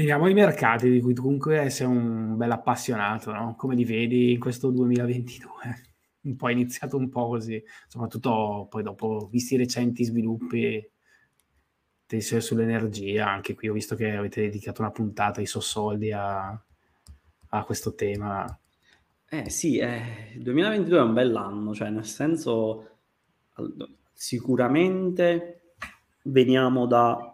Veniamo 0.00 0.24
ai 0.24 0.32
mercati 0.32 0.88
di 0.88 0.98
cui 1.02 1.12
tu 1.12 1.20
comunque 1.20 1.68
sei 1.68 1.86
un 1.86 2.34
bel 2.38 2.50
appassionato, 2.50 3.32
no? 3.32 3.54
Come 3.54 3.74
li 3.74 3.84
vedi 3.84 4.32
in 4.32 4.40
questo 4.40 4.70
2022? 4.70 5.50
Un 6.24 6.36
po' 6.36 6.48
iniziato 6.48 6.96
un 6.96 7.10
po' 7.10 7.28
così, 7.28 7.62
soprattutto 7.86 8.66
poi 8.70 8.82
dopo, 8.82 9.28
visti 9.30 9.54
i 9.54 9.58
recenti 9.58 10.04
sviluppi 10.04 10.86
sull'energia, 12.06 13.28
anche 13.28 13.54
qui 13.54 13.68
ho 13.68 13.74
visto 13.74 13.94
che 13.94 14.16
avete 14.16 14.42
dedicato 14.42 14.80
una 14.80 14.90
puntata 14.90 15.40
ai 15.40 15.46
sossoldi 15.46 16.12
a, 16.12 16.48
a 17.48 17.64
questo 17.64 17.94
tema. 17.94 18.58
Eh 19.28 19.50
sì, 19.50 19.78
eh, 19.78 20.32
il 20.34 20.42
2022 20.42 20.98
è 20.98 21.02
un 21.02 21.12
bell'anno, 21.12 21.74
cioè 21.74 21.90
nel 21.90 22.06
senso 22.06 22.88
sicuramente 24.12 25.74
veniamo 26.22 26.86
da 26.86 27.29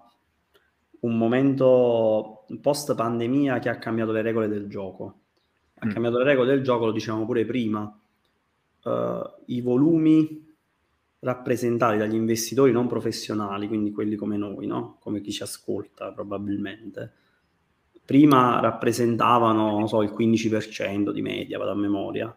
un 1.01 1.17
momento 1.17 2.45
post 2.61 2.95
pandemia 2.95 3.59
che 3.59 3.69
ha 3.69 3.79
cambiato 3.79 4.13
le 4.13 4.23
regole 4.23 4.49
del 4.49 4.69
gioco. 4.69 5.21
Ha 5.75 5.87
mm. 5.87 5.91
cambiato 5.91 6.19
le 6.19 6.25
regole 6.25 6.49
del 6.49 6.63
gioco, 6.63 6.87
lo 6.87 6.93
dicevamo 6.93 7.25
pure 7.25 7.45
prima. 7.45 8.01
Uh, 8.83 9.23
I 9.47 9.61
volumi 9.61 10.45
rappresentati 11.21 11.99
dagli 11.99 12.15
investitori 12.15 12.73
non 12.73 12.87
professionali, 12.87 13.67
quindi 13.69 13.91
quelli 13.91 14.17
come 14.17 14.37
noi, 14.37 14.67
no? 14.67 14.97
come 15.01 15.21
chi 15.21 15.33
ci 15.33 15.43
ascolta 15.43 16.13
probabilmente, 16.13 17.13
prima 18.05 18.61
rappresentavano 18.61 19.87
so, 19.87 20.03
il 20.03 20.15
15% 20.17 21.11
di 21.11 21.23
media, 21.23 21.59
vado 21.59 21.73
a 21.73 21.75
memoria, 21.75 22.37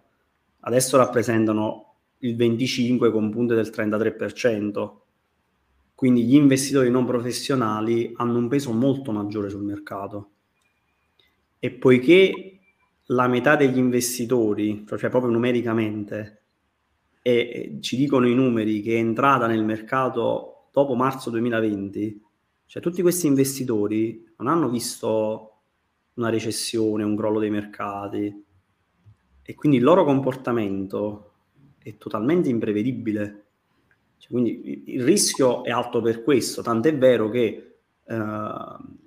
adesso 0.61 0.97
rappresentano 0.97 1.93
il 2.19 2.35
25% 2.35 3.11
con 3.11 3.29
punte 3.29 3.53
del 3.53 3.71
33%. 3.73 4.91
Quindi 5.99 6.23
gli 6.23 6.35
investitori 6.35 6.89
non 6.89 7.03
professionali 7.03 8.13
hanno 8.15 8.37
un 8.37 8.47
peso 8.47 8.71
molto 8.71 9.11
maggiore 9.11 9.49
sul 9.49 9.65
mercato. 9.65 10.29
E 11.59 11.71
poiché 11.71 12.59
la 13.07 13.27
metà 13.27 13.57
degli 13.57 13.77
investitori, 13.77 14.85
cioè 14.87 15.09
proprio 15.09 15.29
numericamente, 15.29 16.43
e 17.21 17.79
ci 17.81 17.97
dicono 17.97 18.29
i 18.29 18.33
numeri 18.33 18.79
che 18.81 18.95
è 18.95 18.97
entrata 18.97 19.45
nel 19.45 19.65
mercato 19.65 20.69
dopo 20.71 20.95
marzo 20.95 21.29
2020, 21.31 22.23
cioè 22.65 22.81
tutti 22.81 23.01
questi 23.01 23.27
investitori 23.27 24.25
non 24.37 24.47
hanno 24.47 24.69
visto 24.69 25.63
una 26.13 26.29
recessione, 26.29 27.03
un 27.03 27.17
crollo 27.17 27.39
dei 27.39 27.49
mercati 27.49 28.45
e 29.41 29.53
quindi 29.53 29.79
il 29.79 29.83
loro 29.83 30.05
comportamento 30.05 31.33
è 31.77 31.97
totalmente 31.97 32.47
imprevedibile. 32.47 33.47
Cioè, 34.19 34.29
quindi 34.29 34.83
il 34.87 35.03
rischio 35.03 35.63
è 35.63 35.71
alto 35.71 36.01
per 36.01 36.23
questo, 36.23 36.61
tant'è 36.61 36.95
vero 36.95 37.29
che 37.29 37.77
eh, 38.05 38.15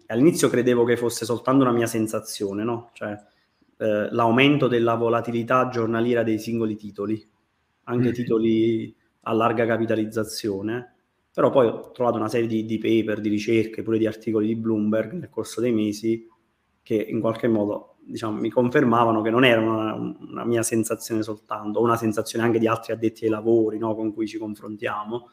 all'inizio 0.06 0.48
credevo 0.48 0.84
che 0.84 0.96
fosse 0.96 1.24
soltanto 1.24 1.62
una 1.62 1.72
mia 1.72 1.86
sensazione, 1.86 2.64
no? 2.64 2.90
Cioè 2.94 3.16
eh, 3.76 4.08
l'aumento 4.10 4.68
della 4.68 4.94
volatilità 4.94 5.68
giornaliera 5.68 6.22
dei 6.22 6.38
singoli 6.38 6.76
titoli, 6.76 7.28
anche 7.84 8.08
mm. 8.08 8.12
titoli 8.12 8.94
a 9.22 9.32
larga 9.32 9.66
capitalizzazione, 9.66 10.94
però 11.32 11.50
poi 11.50 11.66
ho 11.66 11.90
trovato 11.92 12.16
una 12.16 12.28
serie 12.28 12.46
di, 12.46 12.64
di 12.64 12.78
paper, 12.78 13.20
di 13.20 13.28
ricerche, 13.28 13.82
pure 13.82 13.98
di 13.98 14.06
articoli 14.06 14.46
di 14.46 14.56
Bloomberg 14.56 15.12
nel 15.12 15.30
corso 15.30 15.60
dei 15.60 15.72
mesi 15.72 16.28
che 16.82 16.94
in 16.94 17.20
qualche 17.20 17.48
modo 17.48 17.91
diciamo, 18.04 18.38
mi 18.38 18.50
confermavano 18.50 19.22
che 19.22 19.30
non 19.30 19.44
era 19.44 19.60
una, 19.60 19.94
una, 19.94 20.44
mia 20.44 20.62
sensazione 20.62 21.22
soltanto, 21.22 21.80
una 21.80 21.96
sensazione 21.96 22.44
anche 22.44 22.58
di 22.58 22.66
altri 22.66 22.92
addetti 22.92 23.24
ai 23.24 23.30
lavori 23.30 23.78
no, 23.78 23.94
con 23.94 24.12
cui 24.12 24.26
ci 24.26 24.38
confrontiamo, 24.38 25.30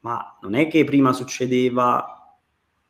ma 0.00 0.38
non 0.42 0.54
è 0.54 0.68
che 0.68 0.84
prima 0.84 1.12
succedeva 1.12 2.38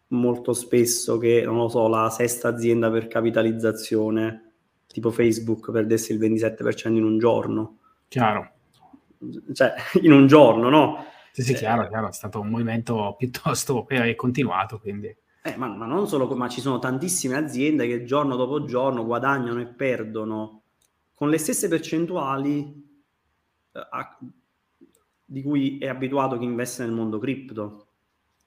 molto 0.08 0.52
spesso 0.52 1.18
che, 1.18 1.42
non 1.44 1.56
lo 1.56 1.68
so, 1.68 1.88
la 1.88 2.10
sesta 2.10 2.48
azienda 2.48 2.90
per 2.90 3.06
capitalizzazione, 3.06 4.52
tipo 4.86 5.10
Facebook, 5.10 5.70
perdesse 5.70 6.12
il 6.12 6.18
27% 6.18 6.88
in 6.94 7.04
un 7.04 7.18
giorno. 7.18 7.78
Chiaro. 8.08 8.50
Cioè, 9.52 9.74
in 10.02 10.12
un 10.12 10.26
giorno, 10.26 10.68
no? 10.68 11.04
Sì, 11.32 11.42
sì, 11.42 11.54
chiaro, 11.54 11.88
chiaro, 11.88 12.08
è 12.08 12.12
stato 12.12 12.40
un 12.40 12.48
movimento 12.48 13.14
piuttosto 13.16 13.88
eh, 13.88 14.14
continuato, 14.14 14.78
quindi... 14.78 15.16
Eh, 15.42 15.56
ma, 15.56 15.68
ma, 15.68 15.86
non 15.86 16.06
solo, 16.06 16.28
ma 16.36 16.48
ci 16.48 16.60
sono 16.60 16.78
tantissime 16.78 17.36
aziende 17.36 17.86
che 17.86 18.04
giorno 18.04 18.36
dopo 18.36 18.64
giorno 18.64 19.06
guadagnano 19.06 19.60
e 19.60 19.66
perdono 19.66 20.62
con 21.14 21.30
le 21.30 21.38
stesse 21.38 21.68
percentuali 21.68 22.60
eh, 23.72 23.86
a, 23.90 24.18
di 25.24 25.42
cui 25.42 25.78
è 25.78 25.88
abituato 25.88 26.36
chi 26.36 26.44
investe 26.44 26.82
nel 26.82 26.92
mondo 26.92 27.18
cripto. 27.18 27.86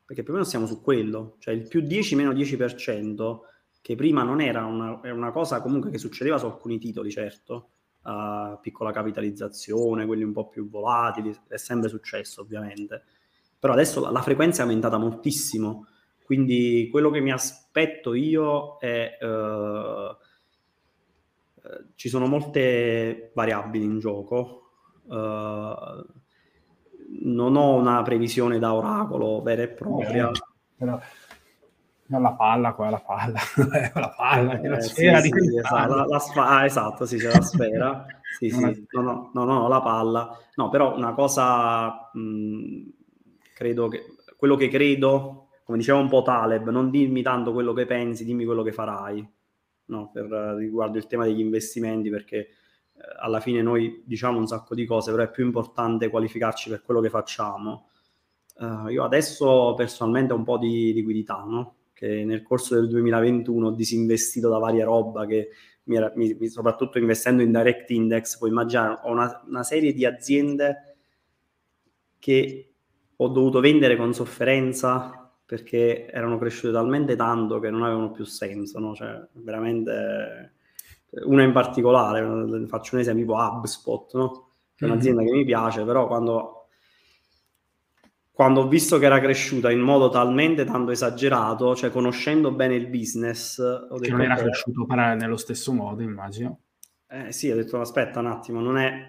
Perché 0.06 0.22
più 0.22 0.34
o 0.34 0.36
meno 0.36 0.48
siamo 0.48 0.68
su 0.68 0.82
quello, 0.82 1.38
cioè 1.40 1.54
il 1.54 1.68
più 1.68 1.82
10 1.82 2.16
meno 2.16 2.32
10%, 2.32 3.40
che 3.82 3.96
prima 3.96 4.22
non 4.24 4.40
era 4.40 4.66
una, 4.66 5.00
una 5.04 5.32
cosa 5.32 5.62
comunque 5.62 5.90
che 5.90 5.98
succedeva 5.98 6.38
su 6.38 6.46
alcuni 6.46 6.78
titoli, 6.78 7.10
certo, 7.10 7.70
a 8.02 8.60
piccola 8.62 8.92
capitalizzazione, 8.92 10.06
quelli 10.06 10.24
un 10.24 10.34
po' 10.34 10.48
più 10.48 10.70
volatili, 10.70 11.36
è 11.48 11.58
sempre 11.58 11.90
successo 11.90 12.42
ovviamente. 12.42 13.04
Però 13.58 13.74
adesso 13.74 14.00
la, 14.00 14.12
la 14.12 14.22
frequenza 14.22 14.62
è 14.62 14.66
aumentata 14.66 14.98
moltissimo 14.98 15.88
quindi 16.24 16.88
quello 16.92 17.10
che 17.10 17.20
mi 17.20 17.32
aspetto 17.32 18.14
io 18.14 18.78
è... 18.80 19.18
Uh, 19.22 20.16
ci 21.96 22.10
sono 22.10 22.28
molte 22.28 23.32
variabili 23.34 23.86
in 23.86 24.00
gioco. 24.00 24.60
Uh, 25.06 26.06
non 27.22 27.56
ho 27.56 27.76
una 27.76 28.02
previsione 28.02 28.60
da 28.60 28.74
oracolo 28.74 29.42
vera 29.42 29.64
e 29.64 29.70
propria. 29.70 30.30
Eh, 30.30 30.42
però, 30.78 31.00
la 32.20 32.34
palla 32.34 32.74
qua, 32.74 32.90
la 32.90 33.00
palla, 33.00 33.40
la 33.94 34.14
palla, 34.16 34.60
eh, 34.60 34.68
la 34.68 34.82
sfera 34.82 35.20
sì, 35.20 35.30
di 35.30 35.40
sì, 35.40 35.58
esatto, 35.58 35.96
la, 35.96 36.06
la 36.06 36.20
sfa- 36.20 36.48
ah, 36.48 36.66
esatto, 36.66 37.06
sì, 37.06 37.18
c'è 37.18 37.32
la 37.32 37.42
sfera. 37.42 38.06
sì, 38.38 38.50
sì. 38.50 38.86
No, 38.92 39.02
no, 39.02 39.32
no, 39.34 39.44
no, 39.46 39.68
la 39.68 39.82
palla. 39.82 40.38
No, 40.56 40.70
però 40.70 40.96
una 40.96 41.14
cosa, 41.14 42.10
mh, 42.14 42.90
credo 43.54 43.88
che, 43.88 44.04
quello 44.36 44.56
che 44.56 44.68
credo, 44.68 45.43
come 45.64 45.78
diceva 45.78 45.98
un 46.00 46.10
po' 46.10 46.22
Taleb, 46.22 46.70
non 46.70 46.90
dimmi 46.90 47.22
tanto 47.22 47.54
quello 47.54 47.74
che 47.74 47.86
pensi, 47.86 48.26
dimmi 48.26 48.46
quello 48.46 48.64
che 48.64 48.74
farai, 48.74 49.28
no, 49.86 50.12
per 50.12 50.26
riguardo 50.58 50.98
il 50.98 51.08
tema 51.08 51.26
degli 51.26 51.40
investimenti, 51.40 52.10
perché 52.10 52.38
eh, 52.38 52.50
alla 53.20 53.40
fine 53.40 53.62
noi 53.62 54.04
diciamo 54.06 54.38
un 54.38 54.48
sacco 54.48 54.76
di 54.76 54.86
cose, 54.86 55.12
però 55.12 55.24
è 55.24 55.32
più 55.32 55.46
importante 55.46 56.10
qualificarci 56.10 56.70
per 56.70 56.82
quello 56.82 57.00
che 57.02 57.10
facciamo. 57.10 57.90
Uh, 58.56 58.88
io 58.90 59.04
adesso 59.04 59.74
personalmente 59.76 60.34
ho 60.34 60.36
un 60.36 60.44
po' 60.44 60.58
di 60.58 60.94
liquidità, 60.94 61.44
no? 61.44 61.76
che 61.94 62.24
nel 62.26 62.44
corso 62.44 62.76
del 62.76 62.88
2021 62.90 63.68
ho 63.68 63.72
disinvestito 63.72 64.50
da 64.50 64.58
varia 64.58 64.86
roba 64.86 65.26
che 65.26 65.50
mi 65.86 65.96
era, 65.96 66.12
mi, 66.16 66.48
soprattutto 66.48 66.98
investendo 66.98 67.42
in 67.42 67.52
direct 67.52 67.90
index, 67.90 68.38
puoi 68.38 68.50
immaginare, 68.50 69.00
ho 69.04 69.12
una, 69.12 69.44
una, 69.48 69.64
serie 69.64 69.94
di 69.94 70.06
aziende 70.06 70.96
che 72.20 72.74
ho 73.16 73.28
dovuto 73.28 73.60
vendere 73.60 73.96
con 73.96 74.14
sofferenza 74.14 75.23
perché 75.54 76.08
erano 76.10 76.40
cresciute 76.40 76.74
talmente 76.74 77.16
tanto 77.16 77.60
che 77.60 77.70
non 77.70 77.84
avevano 77.84 78.10
più 78.10 78.24
senso, 78.26 78.80
no? 78.80 78.96
cioè 78.96 79.24
veramente 79.34 80.54
una 81.26 81.44
in 81.44 81.52
particolare, 81.52 82.66
faccio 82.66 82.96
un 82.96 83.02
esempio 83.02 83.24
tipo 83.24 83.38
HubSpot, 83.38 84.14
no? 84.16 84.50
che 84.74 84.84
è 84.86 84.90
un'azienda 84.90 85.22
mm-hmm. 85.22 85.32
che 85.32 85.38
mi 85.38 85.46
piace, 85.46 85.84
però 85.84 86.08
quando 86.08 86.70
quando 88.32 88.62
ho 88.62 88.68
visto 88.68 88.98
che 88.98 89.06
era 89.06 89.20
cresciuta 89.20 89.70
in 89.70 89.82
modo 89.82 90.10
talmente 90.10 90.66
tanto 90.66 90.90
esagerato, 90.90 91.76
cioè 91.76 91.92
conoscendo 91.92 92.52
bene 92.52 92.74
il 92.74 92.88
business... 92.88 93.60
Ho 93.60 94.00
che 94.00 94.10
non 94.10 94.24
era 94.24 94.34
cresciuto 94.34 94.88
nello 94.90 95.38
stesso 95.38 95.72
modo, 95.72 96.02
immagino. 96.02 96.62
Eh, 97.10 97.32
sì, 97.32 97.52
ho 97.52 97.56
detto 97.56 97.80
aspetta 97.80 98.22
un 98.22 98.26
attimo, 98.26 98.60
non 98.60 98.80
è... 98.80 99.08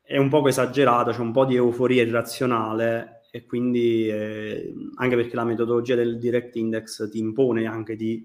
è 0.00 0.16
un 0.16 0.28
po' 0.28 0.46
esagerato, 0.46 1.10
c'è 1.10 1.18
un 1.18 1.32
po' 1.32 1.44
di 1.44 1.56
euforia 1.56 2.04
irrazionale 2.04 3.14
e 3.34 3.46
quindi 3.46 4.06
eh, 4.06 4.72
anche 4.94 5.16
perché 5.16 5.34
la 5.34 5.42
metodologia 5.42 5.96
del 5.96 6.20
direct 6.20 6.54
index 6.54 7.10
ti 7.10 7.18
impone 7.18 7.66
anche 7.66 7.96
di 7.96 8.24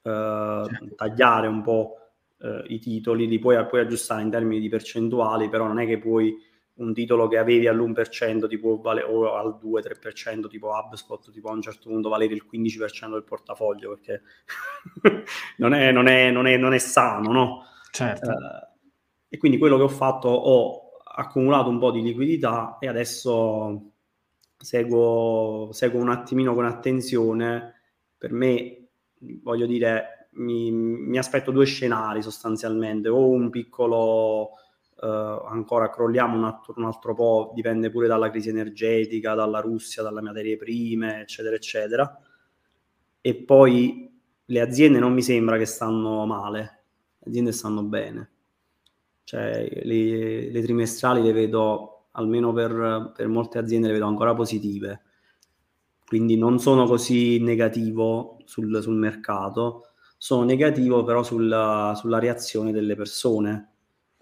eh, 0.00 0.62
certo. 0.68 0.94
tagliare 0.94 1.48
un 1.48 1.60
po' 1.60 1.96
eh, 2.38 2.62
i 2.68 2.78
titoli, 2.78 3.26
li 3.26 3.40
puoi, 3.40 3.66
puoi 3.66 3.80
aggiustare 3.80 4.22
in 4.22 4.30
termini 4.30 4.60
di 4.60 4.68
percentuali, 4.68 5.48
però 5.48 5.66
non 5.66 5.80
è 5.80 5.86
che 5.86 5.98
puoi 5.98 6.36
un 6.74 6.94
titolo 6.94 7.26
che 7.26 7.38
avevi 7.38 7.66
all'1% 7.66 8.46
tipo 8.46 8.80
vale, 8.80 9.02
o 9.02 9.34
al 9.34 9.58
2-3% 9.60 10.46
tipo 10.46 10.68
HubSpot 10.68 11.32
tipo 11.32 11.48
a 11.48 11.52
un 11.52 11.60
certo 11.60 11.88
punto 11.88 12.08
valere 12.08 12.34
il 12.34 12.46
15% 12.48 13.10
del 13.10 13.24
portafoglio 13.24 13.88
perché 13.88 14.22
non, 15.58 15.74
è, 15.74 15.90
non, 15.90 16.06
è, 16.06 16.30
non, 16.30 16.46
è, 16.46 16.56
non, 16.56 16.74
è, 16.74 16.78
sano 16.78 17.32
no? 17.32 17.64
certo. 17.90 18.30
Uh, 18.30 18.34
e 19.28 19.36
quindi 19.36 19.58
quello 19.58 19.76
che 19.78 19.82
ho 19.82 19.88
fatto 19.88 20.28
ho 20.28 20.90
accumulato 21.16 21.70
un 21.70 21.80
po' 21.80 21.90
di 21.90 22.02
liquidità 22.02 22.78
e 22.78 22.86
adesso 22.86 23.93
seguo, 24.56 25.70
seguo 25.72 26.00
un 26.00 26.10
attimino 26.10 26.54
con 26.54 26.64
attenzione 26.64 27.80
per 28.16 28.32
me 28.32 28.88
voglio 29.42 29.66
dire 29.66 30.28
mi, 30.32 30.70
mi 30.70 31.18
aspetto 31.18 31.50
due 31.50 31.66
scenari 31.66 32.22
sostanzialmente 32.22 33.08
o 33.08 33.28
un 33.28 33.50
piccolo 33.50 34.50
Uh, 34.96 35.44
ancora 35.46 35.90
crolliamo 35.90 36.36
un 36.36 36.44
altro, 36.44 36.72
un 36.76 36.84
altro, 36.84 37.14
po', 37.14 37.52
dipende 37.54 37.90
pure 37.90 38.06
dalla 38.06 38.30
crisi 38.30 38.48
energetica, 38.48 39.34
dalla 39.34 39.60
Russia, 39.60 40.02
dalle 40.02 40.22
materie 40.22 40.56
prime, 40.56 41.20
eccetera, 41.20 41.56
eccetera. 41.56 42.18
E 43.20 43.34
poi 43.34 44.10
le 44.46 44.60
aziende 44.60 45.00
non 45.00 45.12
mi 45.12 45.20
sembra 45.20 45.58
che 45.58 45.66
stanno 45.66 46.24
male, 46.24 46.58
le 47.18 47.28
aziende 47.28 47.52
stanno 47.52 47.82
bene. 47.82 48.30
Cioè, 49.24 49.68
le, 49.82 50.50
le 50.50 50.62
trimestrali 50.62 51.22
le 51.22 51.32
vedo, 51.32 51.93
almeno 52.14 52.52
per, 52.52 53.12
per, 53.14 53.28
molte 53.28 53.58
aziende, 53.58 53.86
le 53.86 53.94
vedo 53.94 54.06
ancora 54.06 54.34
positive. 54.34 55.02
Quindi 56.04 56.36
non 56.36 56.58
sono 56.58 56.86
così 56.86 57.38
negativo 57.38 58.38
sul, 58.44 58.82
sul 58.82 58.96
mercato, 58.96 59.90
sono 60.18 60.44
negativo 60.44 61.04
però 61.04 61.22
sulla, 61.22 61.94
sulla 61.96 62.18
reazione 62.18 62.72
delle 62.72 62.94
persone 62.96 63.74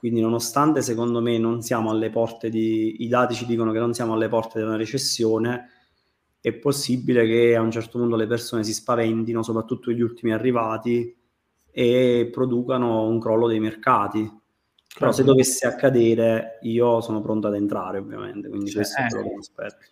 quindi 0.02 0.20
nonostante 0.20 0.82
secondo 0.82 1.20
me 1.20 1.38
non 1.38 1.62
siamo 1.62 1.92
alle 1.92 2.10
porte 2.10 2.50
di... 2.50 3.04
i 3.04 3.06
dati 3.06 3.36
ci 3.36 3.46
dicono 3.46 3.70
che 3.70 3.78
non 3.78 3.94
siamo 3.94 4.14
alle 4.14 4.26
porte 4.26 4.58
di 4.58 4.64
una 4.64 4.74
recessione, 4.74 5.68
è 6.40 6.52
possibile 6.54 7.24
che 7.24 7.54
a 7.54 7.60
un 7.60 7.70
certo 7.70 8.00
punto 8.00 8.16
le 8.16 8.26
persone 8.26 8.64
si 8.64 8.72
spaventino, 8.72 9.44
soprattutto 9.44 9.92
gli 9.92 10.00
ultimi 10.00 10.32
arrivati, 10.32 11.16
e 11.70 12.28
producano 12.32 13.06
un 13.06 13.20
crollo 13.20 13.46
dei 13.46 13.60
mercati. 13.60 14.28
Però 14.98 15.10
se 15.10 15.24
dovesse 15.24 15.66
accadere, 15.66 16.58
io 16.62 17.00
sono 17.00 17.20
pronto 17.20 17.48
ad 17.48 17.54
entrare, 17.54 17.98
ovviamente. 17.98 18.48
Quindi 18.48 18.70
cioè, 18.70 18.82
questo 18.82 19.00
è 19.00 19.06
quello 19.08 19.28
che 19.28 19.34
aspetto. 19.38 19.86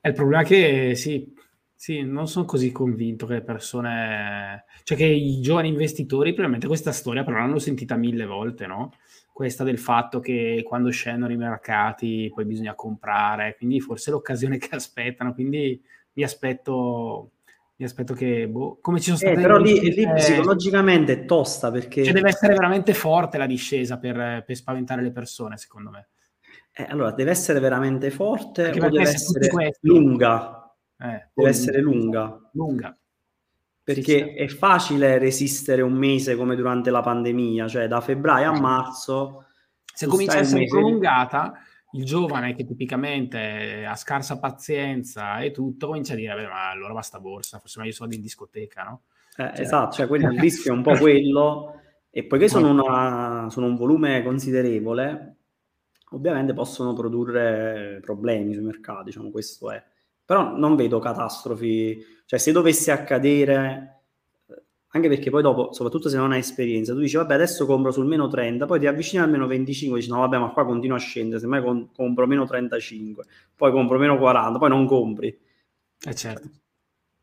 È 0.00 0.08
il 0.08 0.14
problema 0.14 0.42
che 0.42 0.94
sì, 0.94 1.32
sì, 1.74 2.02
non 2.02 2.26
sono 2.28 2.44
così 2.44 2.72
convinto 2.72 3.26
che 3.26 3.34
le 3.34 3.42
persone, 3.42 4.64
cioè 4.82 4.96
che 4.96 5.04
i 5.04 5.40
giovani 5.40 5.68
investitori, 5.68 6.30
probabilmente 6.30 6.66
questa 6.66 6.92
storia 6.92 7.24
però 7.24 7.38
l'hanno 7.38 7.58
sentita 7.58 7.96
mille 7.96 8.26
volte, 8.26 8.66
no? 8.66 8.92
Questa 9.32 9.64
del 9.64 9.78
fatto 9.78 10.20
che 10.20 10.62
quando 10.64 10.90
scendono 10.90 11.32
i 11.32 11.36
mercati 11.36 12.30
poi 12.34 12.44
bisogna 12.44 12.74
comprare, 12.74 13.56
quindi 13.56 13.80
forse 13.80 14.10
è 14.10 14.12
l'occasione 14.12 14.58
che 14.58 14.74
aspettano, 14.74 15.34
quindi 15.34 15.82
mi 16.14 16.22
aspetto, 16.22 17.32
mi 17.76 17.84
aspetto 17.84 18.14
che, 18.14 18.48
boh, 18.48 18.78
come 18.80 18.98
ci 18.98 19.06
sono 19.06 19.16
state... 19.16 19.34
Eh, 19.34 19.40
però 19.40 19.56
lì, 19.56 19.80
lì 19.92 20.12
psicologicamente 20.12 21.12
è 21.12 21.24
tosta 21.24 21.70
perché... 21.70 22.04
Cioè 22.04 22.12
deve 22.12 22.28
essere 22.28 22.54
veramente 22.54 22.94
forte 22.94 23.38
la 23.38 23.46
discesa 23.46 23.98
per, 23.98 24.44
per 24.46 24.56
spaventare 24.56 25.02
le 25.02 25.12
persone, 25.12 25.56
secondo 25.56 25.90
me. 25.90 26.08
Eh, 26.72 26.86
allora, 26.88 27.12
deve 27.12 27.30
essere 27.30 27.60
veramente 27.60 28.10
forte 28.10 28.68
o 28.68 28.72
deve 28.72 29.02
essere 29.02 29.48
lunga 29.80 30.64
eh, 30.98 31.28
deve 31.34 31.50
essere 31.50 31.80
lunga. 31.80 32.40
Lunga. 32.52 32.96
Perché 33.82 34.02
sì, 34.02 34.18
sì. 34.18 34.34
è 34.36 34.48
facile 34.48 35.18
resistere 35.18 35.82
un 35.82 35.92
mese 35.92 36.36
come 36.36 36.56
durante 36.56 36.90
la 36.90 37.02
pandemia, 37.02 37.68
cioè 37.68 37.86
da 37.86 38.00
febbraio 38.00 38.50
a 38.50 38.58
marzo. 38.58 39.44
Se 39.84 40.06
comincia 40.06 40.38
a 40.38 40.40
essere 40.40 40.60
mese... 40.60 40.76
prolungata, 40.76 41.52
il 41.94 42.04
giovane 42.04 42.54
che 42.54 42.64
tipicamente 42.64 43.84
ha 43.86 43.94
scarsa 43.94 44.38
pazienza 44.38 45.38
e 45.40 45.50
tutto, 45.52 45.86
comincia 45.88 46.14
a 46.14 46.16
dire, 46.16 46.34
beh, 46.34 46.48
ma 46.48 46.70
allora 46.70 46.92
basta 46.92 47.20
borsa, 47.20 47.58
forse 47.58 47.80
meglio 47.80 47.92
soldi 47.92 48.16
in 48.16 48.22
discoteca, 48.22 48.82
no? 48.82 49.02
Eh, 49.36 49.52
cioè... 49.54 49.60
Esatto, 49.60 49.94
cioè 49.94 50.06
quello, 50.06 50.30
il 50.30 50.38
rischio 50.40 50.72
è 50.72 50.76
un 50.76 50.82
po' 50.82 50.96
quello, 50.96 51.80
e 52.10 52.24
poiché 52.24 52.48
sono, 52.48 52.70
una, 52.70 53.48
sono 53.50 53.66
un 53.66 53.76
volume 53.76 54.22
considerevole, 54.22 55.36
ovviamente 56.10 56.52
possono 56.52 56.94
produrre 56.94 58.00
problemi 58.00 58.54
sui 58.54 58.64
mercati, 58.64 59.04
diciamo, 59.04 59.30
questo 59.30 59.70
è. 59.70 59.82
Però 60.24 60.56
non 60.56 60.74
vedo 60.74 60.98
catastrofi, 60.98 61.98
cioè 62.24 62.38
se 62.38 62.50
dovesse 62.50 62.90
accadere, 62.90 63.93
anche 64.94 65.08
perché 65.08 65.28
poi 65.28 65.42
dopo, 65.42 65.72
soprattutto 65.72 66.08
se 66.08 66.16
non 66.16 66.30
hai 66.30 66.38
esperienza, 66.38 66.92
tu 66.92 67.00
dici 67.00 67.16
vabbè 67.16 67.34
adesso 67.34 67.66
compro 67.66 67.90
sul 67.90 68.06
meno 68.06 68.28
30, 68.28 68.64
poi 68.64 68.78
ti 68.78 68.86
avvicini 68.86 69.20
al 69.20 69.28
meno 69.28 69.48
25, 69.48 69.98
dici 69.98 70.10
no 70.10 70.20
vabbè 70.20 70.38
ma 70.38 70.50
qua 70.50 70.64
continua 70.64 70.96
a 70.96 71.00
scendere, 71.00 71.40
semmai 71.40 71.62
com- 71.62 71.90
compro 71.92 72.28
meno 72.28 72.46
35, 72.46 73.24
poi 73.56 73.72
compro 73.72 73.98
meno 73.98 74.16
40, 74.16 74.58
poi 74.58 74.68
non 74.68 74.86
compri. 74.86 75.36
Eh 76.06 76.14
certo. 76.14 76.48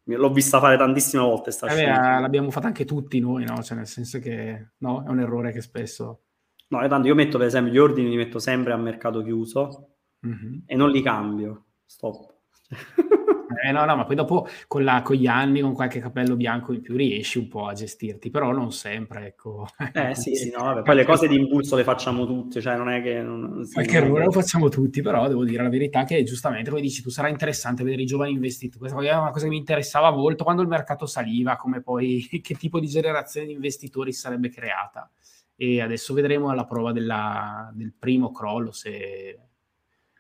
L'ho 0.03 0.33
vista 0.33 0.59
fare 0.59 0.75
tantissime 0.75 1.23
volte 1.23 1.51
sta 1.51 1.67
eh 1.67 1.75
beh, 1.75 1.85
l'abbiamo 2.19 2.51
fatta 2.51 2.67
anche 2.67 2.83
tutti 2.83 3.19
noi, 3.21 3.45
no? 3.45 3.63
Cioè 3.63 3.77
nel 3.77 3.87
senso 3.87 4.19
che 4.19 4.71
no, 4.79 5.05
è 5.05 5.09
un 5.09 5.19
errore 5.21 5.53
che 5.53 5.61
spesso... 5.61 6.23
No, 6.67 6.85
tanto 6.89 7.07
io 7.07 7.15
metto 7.15 7.37
per 7.37 7.47
esempio 7.47 7.71
gli 7.71 7.77
ordini, 7.77 8.09
li 8.09 8.17
metto 8.17 8.39
sempre 8.39 8.73
a 8.73 8.77
mercato 8.77 9.23
chiuso 9.23 9.95
mm-hmm. 10.27 10.59
e 10.65 10.75
non 10.75 10.89
li 10.89 11.01
cambio. 11.01 11.67
Stop. 11.85 12.33
Eh, 13.63 13.71
no, 13.71 13.85
no, 13.85 13.95
ma 13.95 14.05
poi 14.05 14.15
dopo 14.15 14.47
con, 14.67 14.83
la, 14.83 15.01
con, 15.01 15.15
gli 15.15 15.27
anni, 15.27 15.61
con 15.61 15.73
qualche 15.73 15.99
capello 15.99 16.35
bianco 16.35 16.73
in 16.73 16.81
più, 16.81 16.95
riesci 16.95 17.37
un 17.37 17.47
po' 17.47 17.67
a 17.67 17.73
gestirti, 17.73 18.29
però 18.29 18.51
non 18.51 18.71
sempre, 18.71 19.27
ecco. 19.27 19.67
Eh 19.93 20.15
sì, 20.15 20.35
sì, 20.35 20.51
no, 20.51 20.63
vabbè. 20.63 20.81
poi 20.83 20.95
le 20.95 21.05
cose 21.05 21.27
di 21.27 21.35
impulso 21.35 21.75
le 21.75 21.83
facciamo 21.83 22.25
tutte, 22.25 22.61
cioè 22.61 22.75
non 22.75 22.89
è 22.89 23.01
che... 23.01 23.21
Non, 23.21 23.67
qualche 23.71 23.97
errore 23.97 24.25
lo 24.25 24.31
facciamo 24.31 24.69
tutti, 24.69 25.01
però 25.01 25.27
devo 25.27 25.43
dire 25.43 25.63
la 25.63 25.69
verità 25.69 26.03
che 26.03 26.23
giustamente, 26.23 26.69
come 26.69 26.81
dici 26.81 27.01
tu, 27.01 27.09
sarà 27.09 27.27
interessante 27.27 27.83
vedere 27.83 28.03
i 28.03 28.05
giovani 28.05 28.31
investitori. 28.31 28.79
Questa 28.79 28.97
è 28.99 29.17
una 29.17 29.31
cosa 29.31 29.45
che 29.45 29.51
mi 29.51 29.57
interessava 29.57 30.11
molto 30.11 30.43
quando 30.43 30.61
il 30.61 30.67
mercato 30.67 31.05
saliva, 31.05 31.55
come 31.55 31.81
poi, 31.81 32.27
che 32.41 32.55
tipo 32.55 32.79
di 32.79 32.87
generazione 32.87 33.47
di 33.47 33.53
investitori 33.53 34.11
sarebbe 34.13 34.49
creata. 34.49 35.09
E 35.55 35.81
adesso 35.81 36.13
vedremo 36.13 36.49
alla 36.49 36.65
prova 36.65 36.91
della, 36.91 37.69
del 37.73 37.93
primo 37.97 38.31
crollo 38.31 38.71
se 38.71 39.39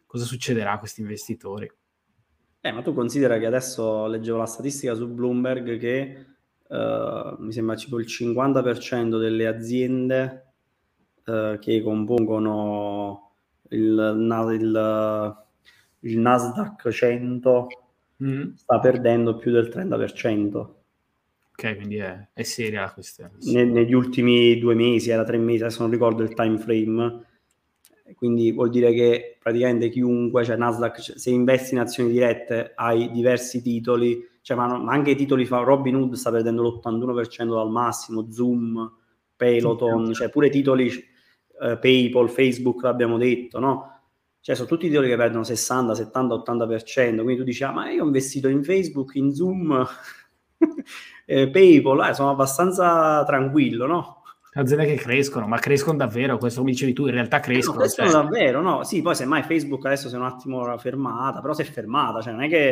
cosa 0.05 0.25
succederà 0.25 0.73
a 0.73 0.77
questi 0.77 1.01
investitori. 1.01 1.71
Eh, 2.63 2.71
ma 2.71 2.83
tu 2.83 2.93
considera 2.93 3.39
che 3.39 3.47
adesso 3.47 4.05
leggevo 4.05 4.37
la 4.37 4.45
statistica 4.45 4.93
su 4.93 5.07
Bloomberg 5.07 5.79
che 5.79 6.25
uh, 6.67 7.35
mi 7.39 7.51
sembra 7.51 7.75
tipo 7.75 7.99
il 7.99 8.05
50% 8.05 9.19
delle 9.19 9.47
aziende 9.47 10.53
uh, 11.25 11.57
che 11.57 11.81
compongono 11.81 13.31
il, 13.69 14.49
il, 14.51 15.37
il 16.01 16.19
Nasdaq 16.19 16.87
100 16.87 17.67
mm. 18.23 18.51
sta 18.53 18.79
perdendo 18.79 19.37
più 19.37 19.51
del 19.51 19.71
30%. 19.73 20.55
ok, 21.53 21.75
quindi 21.77 21.97
è, 21.97 22.27
è 22.31 22.43
seria 22.43 22.81
la 22.81 22.93
questione. 22.93 23.31
Ne, 23.45 23.63
negli 23.63 23.93
ultimi 23.93 24.59
due 24.59 24.75
mesi, 24.75 25.09
era 25.09 25.23
tre 25.23 25.39
mesi, 25.39 25.63
adesso 25.63 25.81
non 25.81 25.89
ricordo 25.89 26.21
il 26.21 26.35
time 26.35 26.59
frame, 26.59 27.25
quindi 28.15 28.51
vuol 28.51 28.69
dire 28.69 28.93
che 28.93 29.37
praticamente 29.39 29.89
chiunque, 29.89 30.43
cioè 30.43 30.55
Nasdaq, 30.55 30.99
cioè, 30.99 31.17
se 31.17 31.29
investi 31.29 31.73
in 31.73 31.79
azioni 31.79 32.11
dirette 32.11 32.73
hai 32.75 33.11
diversi 33.11 33.61
titoli, 33.61 34.27
cioè, 34.41 34.57
ma, 34.57 34.77
ma 34.77 34.91
anche 34.93 35.11
i 35.11 35.15
titoli 35.15 35.45
fa 35.45 35.59
Robin 35.59 35.95
Hood 35.95 36.13
sta 36.13 36.31
perdendo 36.31 36.63
l'81% 36.63 37.53
dal 37.53 37.69
massimo, 37.69 38.31
Zoom, 38.31 38.91
Peloton, 39.35 40.13
cioè 40.13 40.29
pure 40.29 40.49
titoli 40.49 40.87
eh, 40.87 41.77
PayPal, 41.77 42.29
Facebook 42.29 42.83
l'abbiamo 42.83 43.17
detto, 43.17 43.59
no? 43.59 44.01
Cioè 44.39 44.55
sono 44.55 44.67
tutti 44.67 44.87
titoli 44.87 45.07
che 45.07 45.15
perdono 45.15 45.43
60, 45.43 45.93
70, 45.93 46.35
80%, 46.35 47.15
quindi 47.15 47.37
tu 47.37 47.43
dici, 47.43 47.63
ah, 47.63 47.71
ma 47.71 47.89
io 47.91 48.03
ho 48.03 48.05
investito 48.07 48.47
in 48.47 48.63
Facebook, 48.63 49.15
in 49.15 49.33
Zoom, 49.33 49.87
eh, 51.25 51.49
PayPal, 51.49 52.09
eh, 52.09 52.13
sono 52.13 52.31
abbastanza 52.31 53.23
tranquillo, 53.23 53.85
no? 53.85 54.20
Aziende 54.59 54.85
che 54.85 54.95
crescono, 54.95 55.47
ma 55.47 55.57
crescono 55.59 55.97
davvero, 55.97 56.37
questo 56.37 56.59
come 56.59 56.71
dicevi 56.71 56.93
tu, 56.93 57.05
in 57.05 57.13
realtà 57.13 57.39
crescono. 57.39 57.77
Eh 57.77 57.77
no, 57.77 57.83
crescono 57.83 58.09
cioè... 58.09 58.21
davvero, 58.21 58.61
no? 58.61 58.83
Sì, 58.83 59.01
poi 59.01 59.15
semmai 59.15 59.43
Facebook 59.43 59.85
adesso 59.85 60.09
si 60.09 60.15
è 60.15 60.17
un 60.17 60.25
attimo 60.25 60.77
fermata, 60.77 61.39
però 61.39 61.53
si 61.53 61.61
è 61.61 61.65
fermata, 61.65 62.21
cioè 62.21 62.33
non 62.33 62.43
è 62.43 62.49
che... 62.49 62.67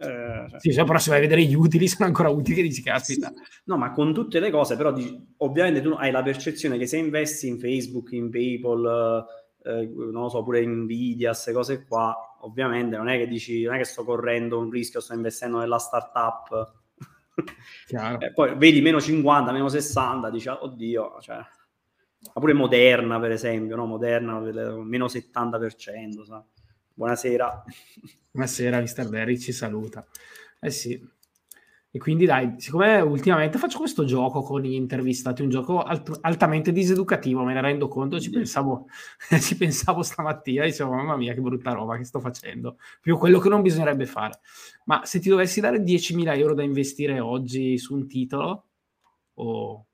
Eh, 0.00 0.46
cioè... 0.48 0.60
Sì, 0.60 0.72
cioè, 0.72 0.84
però 0.84 0.98
se 0.98 1.10
vai 1.10 1.18
a 1.18 1.22
vedere 1.22 1.42
gli 1.42 1.54
utili 1.54 1.88
sono 1.88 2.06
ancora 2.06 2.28
utili, 2.28 2.62
dici 2.62 2.82
caspita. 2.82 3.32
Sì, 3.34 3.62
no, 3.64 3.76
ma 3.76 3.90
con 3.90 4.14
tutte 4.14 4.38
le 4.38 4.50
cose, 4.50 4.76
però 4.76 4.92
dici, 4.92 5.34
ovviamente 5.38 5.80
tu 5.80 5.90
hai 5.90 6.12
la 6.12 6.22
percezione 6.22 6.78
che 6.78 6.86
se 6.86 6.98
investi 6.98 7.48
in 7.48 7.58
Facebook, 7.58 8.12
in 8.12 8.30
PayPal, 8.30 9.26
eh, 9.64 9.92
non 9.92 10.22
lo 10.22 10.28
so, 10.28 10.44
pure 10.44 10.60
in 10.60 10.82
Nvidia, 10.82 11.30
queste 11.30 11.52
cose 11.52 11.84
qua, 11.84 12.14
ovviamente 12.42 12.96
non 12.96 13.08
è 13.08 13.18
che 13.18 13.26
dici, 13.26 13.64
non 13.64 13.74
è 13.74 13.78
che 13.78 13.84
sto 13.84 14.04
correndo 14.04 14.58
un 14.58 14.70
rischio, 14.70 15.00
sto 15.00 15.14
investendo 15.14 15.58
nella 15.58 15.78
startup 15.78 16.77
poi 18.34 18.56
vedi 18.56 18.80
meno 18.80 19.00
50, 19.00 19.52
meno 19.52 19.68
60, 19.68 20.30
dici, 20.30 20.48
oddio, 20.48 21.20
cioè, 21.20 21.36
ma 21.36 22.40
pure 22.40 22.52
Moderna, 22.52 23.20
per 23.20 23.32
esempio, 23.32 23.76
no? 23.76 23.86
Moderna, 23.86 24.38
meno 24.40 25.06
70%, 25.06 26.24
sa? 26.24 26.44
Buonasera. 26.94 27.64
Buonasera, 28.32 28.80
Mr. 28.80 29.08
Derry 29.08 29.38
ci 29.38 29.52
saluta. 29.52 30.04
Eh 30.60 30.70
sì, 30.70 31.00
e 31.98 32.00
quindi 32.00 32.26
dai, 32.26 32.54
siccome 32.58 33.00
ultimamente 33.00 33.58
faccio 33.58 33.78
questo 33.78 34.04
gioco 34.04 34.40
con 34.42 34.60
gli 34.62 34.72
intervistati, 34.72 35.42
un 35.42 35.48
gioco 35.50 35.82
alt- 35.82 36.20
altamente 36.22 36.70
diseducativo, 36.70 37.42
me 37.42 37.54
ne 37.54 37.60
rendo 37.60 37.88
conto, 37.88 38.20
ci 38.20 38.30
pensavo, 38.30 38.86
ci 39.42 39.56
pensavo 39.56 40.02
stamattina, 40.02 40.64
dicevo 40.64 40.92
mamma 40.92 41.16
mia 41.16 41.34
che 41.34 41.40
brutta 41.40 41.72
roba 41.72 41.96
che 41.96 42.04
sto 42.04 42.20
facendo, 42.20 42.78
più 43.00 43.18
quello 43.18 43.40
che 43.40 43.48
non 43.48 43.62
bisognerebbe 43.62 44.06
fare. 44.06 44.38
Ma 44.84 45.04
se 45.04 45.18
ti 45.18 45.28
dovessi 45.28 45.60
dare 45.60 45.82
10.000 45.82 46.36
euro 46.36 46.54
da 46.54 46.62
investire 46.62 47.18
oggi 47.18 47.76
su 47.78 47.94
un 47.94 48.06
titolo, 48.06 48.68
o 49.34 49.86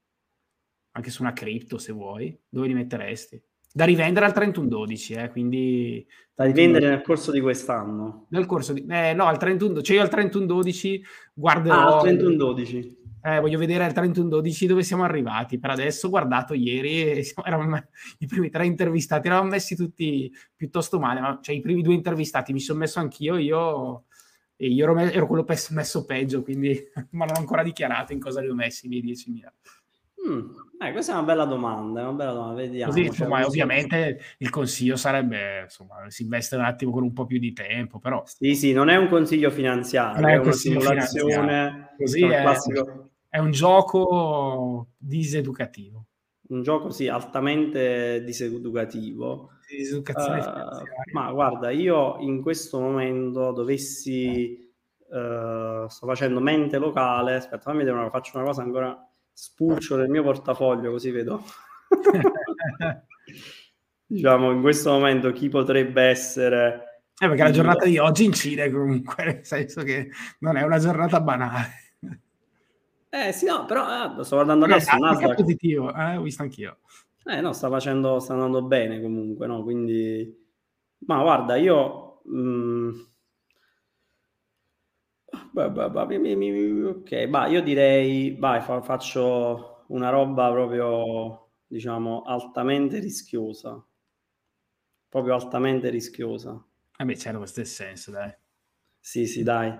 anche 0.92 1.10
su 1.10 1.22
una 1.22 1.32
cripto 1.32 1.78
se 1.78 1.92
vuoi, 1.92 2.38
dove 2.48 2.66
li 2.66 2.74
metteresti? 2.74 3.42
Da 3.76 3.84
rivendere 3.84 4.24
al 4.24 4.32
31-12, 4.32 5.18
eh, 5.18 5.30
quindi... 5.30 6.06
Da 6.32 6.44
rivendere 6.44 6.88
nel 6.88 7.02
corso 7.02 7.32
di 7.32 7.40
quest'anno? 7.40 8.26
Nel 8.28 8.46
corso 8.46 8.72
di... 8.72 8.86
Eh, 8.88 9.14
no, 9.14 9.24
al 9.24 9.36
31, 9.36 9.82
cioè 9.82 9.96
io 9.96 10.02
al 10.02 10.10
31-12 10.12 11.00
guarderò... 11.34 11.98
Ah, 11.98 11.98
al 11.98 12.14
31-12. 12.14 12.92
Eh, 13.20 13.40
voglio 13.40 13.58
vedere 13.58 13.82
al 13.82 13.90
31-12 13.92 14.66
dove 14.66 14.84
siamo 14.84 15.02
arrivati. 15.02 15.58
Per 15.58 15.70
adesso 15.70 16.06
ho 16.06 16.10
guardato 16.10 16.54
ieri 16.54 17.24
siamo, 17.24 17.48
eravamo, 17.48 17.82
i 18.18 18.26
primi 18.26 18.48
tre 18.48 18.64
intervistati 18.64 19.26
eravamo 19.26 19.50
messi 19.50 19.74
tutti 19.74 20.32
piuttosto 20.54 21.00
male, 21.00 21.18
ma 21.20 21.40
cioè, 21.42 21.56
i 21.56 21.60
primi 21.60 21.82
due 21.82 21.94
intervistati 21.94 22.52
mi 22.52 22.60
sono 22.60 22.78
messo 22.78 23.00
anch'io, 23.00 23.36
io, 23.38 24.04
e 24.54 24.68
io 24.68 24.84
ero, 24.84 24.96
ero 25.00 25.26
quello 25.26 25.44
messo 25.70 26.04
peggio, 26.04 26.44
quindi 26.44 26.80
ma 27.10 27.24
non 27.24 27.34
ho 27.34 27.40
ancora 27.40 27.64
dichiarato 27.64 28.12
in 28.12 28.20
cosa 28.20 28.40
li 28.40 28.48
ho 28.48 28.54
messi 28.54 28.86
i 28.86 28.88
miei 28.88 29.02
10.000. 29.02 29.48
Mm, 30.28 30.50
eh, 30.78 30.92
questa 30.92 31.12
è 31.12 31.14
una 31.16 31.24
bella 31.24 31.44
domanda, 31.44 32.02
una 32.02 32.12
bella 32.12 32.32
domanda, 32.32 32.54
vediamo. 32.54 32.92
Così, 32.92 33.06
insomma, 33.06 33.38
cioè, 33.38 33.46
ovviamente 33.46 34.20
il 34.38 34.50
consiglio 34.50 34.96
sarebbe, 34.96 35.62
insomma, 35.62 36.08
si 36.08 36.22
investe 36.22 36.56
un 36.56 36.62
attimo 36.62 36.90
con 36.90 37.02
un 37.02 37.12
po' 37.12 37.26
più 37.26 37.38
di 37.38 37.52
tempo, 37.52 37.98
però... 37.98 38.22
Sì, 38.26 38.54
sì, 38.54 38.72
non 38.72 38.88
è 38.88 38.96
un 38.96 39.08
consiglio 39.08 39.50
finanziario, 39.50 40.20
non 40.20 40.30
è, 40.30 40.34
è 40.34 40.38
una 40.38 40.52
simulazione... 40.52 41.94
Così 41.96 42.24
è, 42.24 42.40
classico... 42.40 43.10
è 43.28 43.38
un 43.38 43.50
gioco 43.50 44.88
diseducativo. 44.96 46.06
Un 46.48 46.62
gioco, 46.62 46.90
sì, 46.90 47.08
altamente 47.08 48.22
diseducativo. 48.24 49.50
Diseducazione 49.68 50.40
uh, 50.40 51.12
Ma 51.12 51.30
guarda, 51.32 51.70
io 51.70 52.16
in 52.20 52.42
questo 52.42 52.80
momento 52.80 53.52
dovessi... 53.52 54.62
Uh, 55.06 55.86
sto 55.86 56.06
facendo 56.06 56.40
mente 56.40 56.78
locale, 56.78 57.36
aspetta, 57.36 57.60
fammi 57.60 57.78
vedere 57.78 57.96
una, 57.96 58.10
faccio 58.10 58.36
una 58.36 58.46
cosa 58.46 58.62
ancora 58.62 59.08
spulcio 59.34 59.96
nel 59.96 60.08
mio 60.08 60.22
portafoglio 60.22 60.92
così 60.92 61.10
vedo. 61.10 61.42
Diciamo 64.06 64.52
in 64.52 64.60
questo 64.60 64.90
momento 64.90 65.32
chi 65.32 65.48
potrebbe 65.48 66.02
essere 66.02 67.02
eh, 67.18 67.26
perché 67.28 67.42
la 67.42 67.50
giornata 67.50 67.84
di 67.84 67.98
oggi 67.98 68.24
incide 68.24 68.70
comunque 68.70 69.24
nel 69.24 69.44
senso 69.44 69.82
che 69.82 70.10
non 70.40 70.56
è 70.56 70.62
una 70.62 70.78
giornata 70.78 71.20
banale. 71.20 71.82
Eh 73.10 73.32
sì 73.32 73.46
no 73.46 73.64
però 73.64 74.18
eh, 74.18 74.24
sto 74.24 74.36
guardando 74.36 74.64
adesso 74.64 74.96
no, 74.96 75.18
è 75.18 75.34
positivo 75.34 75.94
eh, 75.94 76.16
ho 76.16 76.22
visto 76.22 76.42
anch'io. 76.42 76.78
Eh 77.24 77.40
no 77.40 77.52
sta 77.52 77.68
facendo 77.68 78.18
sta 78.18 78.34
andando 78.34 78.62
bene 78.62 79.00
comunque 79.00 79.46
no 79.46 79.62
quindi 79.62 80.42
ma 81.06 81.22
guarda 81.22 81.56
io 81.56 82.20
mh 82.24 83.12
Ok, 85.56 87.26
bah, 87.28 87.46
io 87.46 87.62
direi, 87.62 88.34
vai, 88.36 88.60
fa- 88.60 88.82
faccio 88.82 89.84
una 89.88 90.10
roba 90.10 90.50
proprio, 90.50 91.50
diciamo, 91.66 92.22
altamente 92.22 92.98
rischiosa. 92.98 93.84
Proprio 95.08 95.34
altamente 95.34 95.90
rischiosa. 95.90 96.60
Eh 96.96 97.04
beh, 97.04 97.14
c'era 97.14 97.38
questo 97.38 97.62
senso, 97.64 98.10
dai. 98.10 98.34
Sì, 98.98 99.26
sì, 99.26 99.44
dai. 99.44 99.72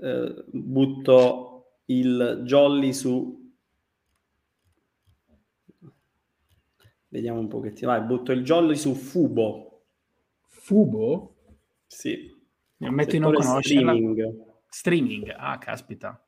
Eh, 0.00 0.44
butto 0.52 1.80
il 1.86 2.42
jolly 2.44 2.92
su... 2.92 3.44
Vediamo 7.08 7.40
un 7.40 7.48
pochettino. 7.48 7.90
Vai, 7.90 8.02
butto 8.02 8.30
il 8.30 8.44
jolly 8.44 8.76
su 8.76 8.94
Fubo. 8.94 9.86
Fubo? 10.46 11.34
Sì. 11.88 12.32
Mi 12.76 12.86
ammetto 12.86 13.10
di 13.12 13.18
non 13.18 13.32
conoscerla. 13.32 13.92
Streaming. 13.92 14.45
Streaming, 14.76 15.34
ah, 15.34 15.56
caspita. 15.56 16.22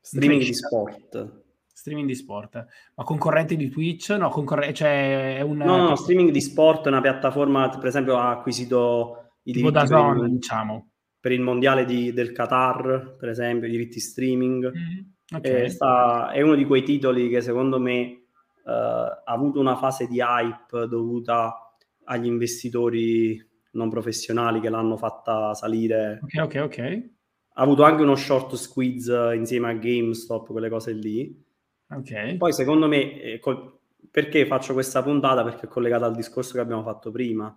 Streaming 0.00 0.42
di 0.42 0.54
sport. 0.54 1.42
Streaming 1.70 2.06
di 2.06 2.14
sport. 2.14 2.64
Ma 2.94 3.04
concorrente 3.04 3.56
di 3.56 3.68
Twitch? 3.68 4.08
No, 4.12 4.30
concorre- 4.30 4.72
cioè 4.72 5.36
è 5.36 5.40
un... 5.42 5.58
No, 5.58 5.76
no, 5.76 5.94
streaming 5.94 6.30
di 6.30 6.40
sport 6.40 6.86
è 6.86 6.88
una 6.88 7.02
piattaforma, 7.02 7.68
per 7.68 7.88
esempio, 7.88 8.16
ha 8.16 8.30
acquisito 8.30 9.32
i 9.42 9.52
tipo 9.52 9.70
diritti 9.70 9.86
da 9.90 9.98
zone, 9.98 10.30
diciamo. 10.30 10.92
per 11.20 11.32
il 11.32 11.42
mondiale 11.42 11.84
di, 11.84 12.14
del 12.14 12.32
Qatar, 12.32 13.16
per 13.18 13.28
esempio, 13.28 13.68
i 13.68 13.70
diritti 13.70 14.00
streaming. 14.00 14.72
Mm, 14.74 15.36
okay. 15.36 15.64
è, 15.64 15.68
sta, 15.68 16.30
è, 16.30 16.40
uno 16.40 16.54
di 16.54 16.64
quei 16.64 16.82
titoli 16.82 17.28
che 17.28 17.42
secondo 17.42 17.78
me 17.78 18.28
uh, 18.64 18.70
ha 18.70 19.22
avuto 19.26 19.60
una 19.60 19.76
fase 19.76 20.06
di 20.06 20.20
hype 20.20 20.88
dovuta 20.88 21.74
agli 22.04 22.26
investitori 22.26 23.46
non 23.72 23.90
professionali 23.90 24.58
che 24.58 24.70
l'hanno 24.70 24.96
fatta 24.96 25.52
salire. 25.52 26.18
Ok, 26.22 26.42
ok, 26.42 26.60
ok 26.64 27.16
ha 27.58 27.62
avuto 27.62 27.82
anche 27.82 28.02
uno 28.02 28.14
short 28.14 28.54
squeeze 28.54 29.34
insieme 29.34 29.70
a 29.70 29.72
GameStop, 29.72 30.52
quelle 30.52 30.68
cose 30.68 30.92
lì. 30.92 31.44
Ok. 31.90 32.36
Poi 32.36 32.52
secondo 32.52 32.86
me, 32.86 33.20
eh, 33.20 33.38
col... 33.40 33.80
perché 34.12 34.46
faccio 34.46 34.74
questa 34.74 35.02
puntata? 35.02 35.42
Perché 35.42 35.66
è 35.66 35.68
collegata 35.68 36.06
al 36.06 36.14
discorso 36.14 36.52
che 36.52 36.60
abbiamo 36.60 36.84
fatto 36.84 37.10
prima. 37.10 37.52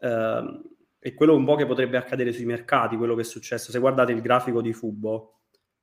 Eh, 0.00 0.60
è 0.98 1.14
quello 1.14 1.36
un 1.36 1.44
po' 1.44 1.54
che 1.54 1.66
potrebbe 1.66 1.98
accadere 1.98 2.32
sui 2.32 2.44
mercati, 2.44 2.96
quello 2.96 3.14
che 3.14 3.20
è 3.20 3.24
successo. 3.24 3.70
Se 3.70 3.78
guardate 3.78 4.10
il 4.10 4.22
grafico 4.22 4.60
di 4.60 4.72
Fubo, 4.72 5.42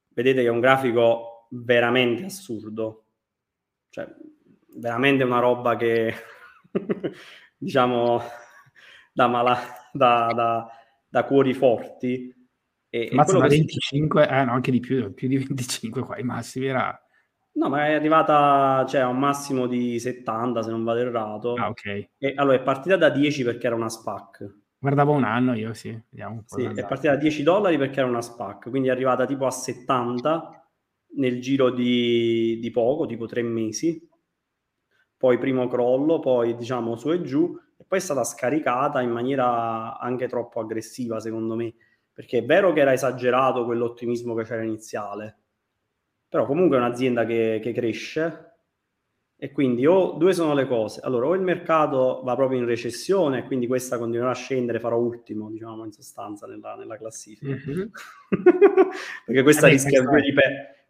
vedete 0.09 0.41
che 0.41 0.47
è 0.47 0.51
un 0.51 0.59
grafico 0.59 1.47
veramente 1.51 2.25
assurdo. 2.25 3.05
Cioè, 3.87 4.05
veramente 4.75 5.23
una 5.23 5.39
roba 5.39 5.77
che, 5.77 6.13
diciamo, 7.57 8.21
da, 9.13 9.27
mala... 9.27 9.57
da, 9.93 10.33
da, 10.35 10.69
da 11.07 11.23
cuori 11.23 11.53
forti 11.53 12.35
e, 12.89 13.09
Mazza 13.11 13.37
da 13.37 13.47
25, 13.47 14.27
eh, 14.27 14.43
no, 14.45 14.51
anche 14.51 14.71
di 14.71 14.79
più, 14.79 15.13
più 15.13 15.27
di 15.27 15.37
25 15.37 16.01
qua, 16.03 16.17
i 16.17 16.23
massimi 16.23 16.65
era... 16.65 16.99
No, 17.51 17.69
ma 17.69 17.87
è 17.87 17.93
arrivata 17.93 18.85
cioè, 18.87 19.01
a 19.01 19.07
un 19.07 19.19
massimo 19.19 19.67
di 19.67 19.99
70, 19.99 20.63
se 20.63 20.71
non 20.71 20.83
vado 20.83 20.99
errato. 20.99 21.53
Ah, 21.53 21.69
ok. 21.69 22.09
E, 22.17 22.33
allora, 22.35 22.55
è 22.55 22.61
partita 22.61 22.95
da 22.95 23.09
10 23.09 23.43
perché 23.43 23.67
era 23.67 23.75
una 23.75 23.89
SPAC. 23.89 24.55
Guardavo 24.79 25.11
un 25.11 25.23
anno 25.25 25.53
io, 25.53 25.73
sì. 25.73 25.89
Vediamo 26.09 26.35
un 26.35 26.43
po 26.45 26.57
sì, 26.57 26.63
è 26.63 26.85
partita 26.85 27.13
da 27.13 27.19
10 27.19 27.43
dollari 27.43 27.77
perché 27.77 27.99
era 27.99 28.07
una 28.07 28.21
SPAC, 28.21 28.69
quindi 28.69 28.87
è 28.87 28.91
arrivata 28.91 29.25
tipo 29.25 29.45
a 29.45 29.51
70 29.51 30.69
nel 31.15 31.41
giro 31.41 31.69
di, 31.69 32.59
di 32.61 32.71
poco, 32.71 33.05
tipo 33.05 33.25
tre 33.25 33.41
mesi. 33.41 34.07
Poi 35.17 35.37
primo 35.37 35.67
crollo, 35.67 36.19
poi 36.19 36.55
diciamo 36.55 36.95
su 36.95 37.11
e 37.11 37.21
giù, 37.21 37.59
e 37.77 37.83
poi 37.85 37.99
è 37.99 38.01
stata 38.01 38.23
scaricata 38.23 39.01
in 39.01 39.09
maniera 39.09 39.99
anche 39.99 40.27
troppo 40.27 40.61
aggressiva, 40.61 41.19
secondo 41.19 41.55
me 41.55 41.73
perché 42.19 42.39
è 42.39 42.43
vero 42.43 42.73
che 42.73 42.81
era 42.81 42.91
esagerato 42.91 43.63
quell'ottimismo 43.63 44.35
che 44.35 44.43
c'era 44.43 44.61
iniziale, 44.61 45.37
però 46.27 46.45
comunque 46.45 46.75
è 46.75 46.81
un'azienda 46.81 47.25
che, 47.25 47.61
che 47.63 47.71
cresce 47.71 48.55
e 49.37 49.51
quindi 49.53 49.85
o 49.85 50.17
due 50.17 50.33
sono 50.33 50.53
le 50.53 50.67
cose. 50.67 50.99
Allora, 51.01 51.27
o 51.27 51.33
il 51.33 51.39
mercato 51.39 52.21
va 52.25 52.35
proprio 52.35 52.59
in 52.59 52.65
recessione, 52.65 53.45
quindi 53.45 53.67
questa 53.67 53.97
continuerà 53.97 54.31
a 54.31 54.35
scendere, 54.35 54.81
farò 54.81 54.97
ultimo, 54.97 55.49
diciamo, 55.49 55.85
in 55.85 55.93
sostanza 55.93 56.45
nella, 56.45 56.75
nella 56.75 56.97
classifica. 56.97 57.55
Mm-hmm. 57.55 57.87
Perché 59.25 59.41
questa 59.41 59.67
eh 59.67 59.69
rischia 59.69 60.03
beh, 60.03 60.19
di 60.19 60.33
pe- 60.33 60.87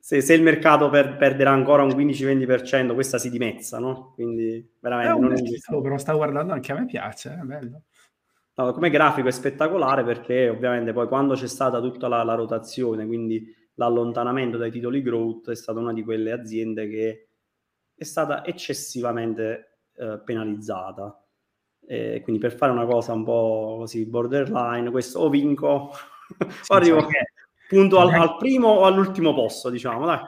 se, 0.00 0.20
se, 0.20 0.34
il 0.34 0.42
mercato 0.42 0.90
per, 0.90 1.16
perderà 1.16 1.52
ancora 1.52 1.84
un 1.84 1.90
15-20%, 1.90 2.92
questa 2.92 3.18
si 3.18 3.30
dimezza, 3.30 3.78
no? 3.78 4.10
Quindi 4.14 4.68
veramente 4.80 5.12
è 5.12 5.14
un 5.14 5.26
non 5.28 5.44
titolo, 5.44 5.80
però 5.80 5.96
sta 5.96 6.12
guardando 6.12 6.52
anche 6.52 6.72
a 6.72 6.74
me 6.74 6.86
piace, 6.86 7.38
è 7.40 7.44
bello. 7.44 7.84
No, 8.56 8.72
come 8.72 8.90
grafico 8.90 9.26
è 9.26 9.32
spettacolare 9.32 10.04
perché 10.04 10.48
ovviamente 10.48 10.92
poi 10.92 11.08
quando 11.08 11.34
c'è 11.34 11.48
stata 11.48 11.80
tutta 11.80 12.06
la, 12.06 12.22
la 12.22 12.34
rotazione, 12.34 13.04
quindi 13.04 13.52
l'allontanamento 13.74 14.56
dai 14.56 14.70
titoli 14.70 15.02
growth, 15.02 15.50
è 15.50 15.56
stata 15.56 15.80
una 15.80 15.92
di 15.92 16.04
quelle 16.04 16.30
aziende 16.30 16.88
che 16.88 17.28
è 17.96 18.04
stata 18.04 18.44
eccessivamente 18.44 19.80
eh, 19.96 20.20
penalizzata. 20.24 21.18
E 21.86 22.20
quindi 22.22 22.40
per 22.40 22.54
fare 22.54 22.72
una 22.72 22.86
cosa 22.86 23.12
un 23.12 23.24
po' 23.24 23.76
così 23.80 24.06
borderline, 24.06 24.90
questo 24.90 25.18
o 25.18 25.28
vinco 25.28 25.90
sì, 26.62 26.72
o 26.72 26.74
arrivo 26.74 27.04
che... 27.06 27.32
punto 27.68 27.98
al, 27.98 28.10
al, 28.10 28.36
primo 28.36 28.68
o 28.68 28.84
all'ultimo 28.84 29.34
posto, 29.34 29.68
diciamo, 29.68 30.06
dai. 30.06 30.20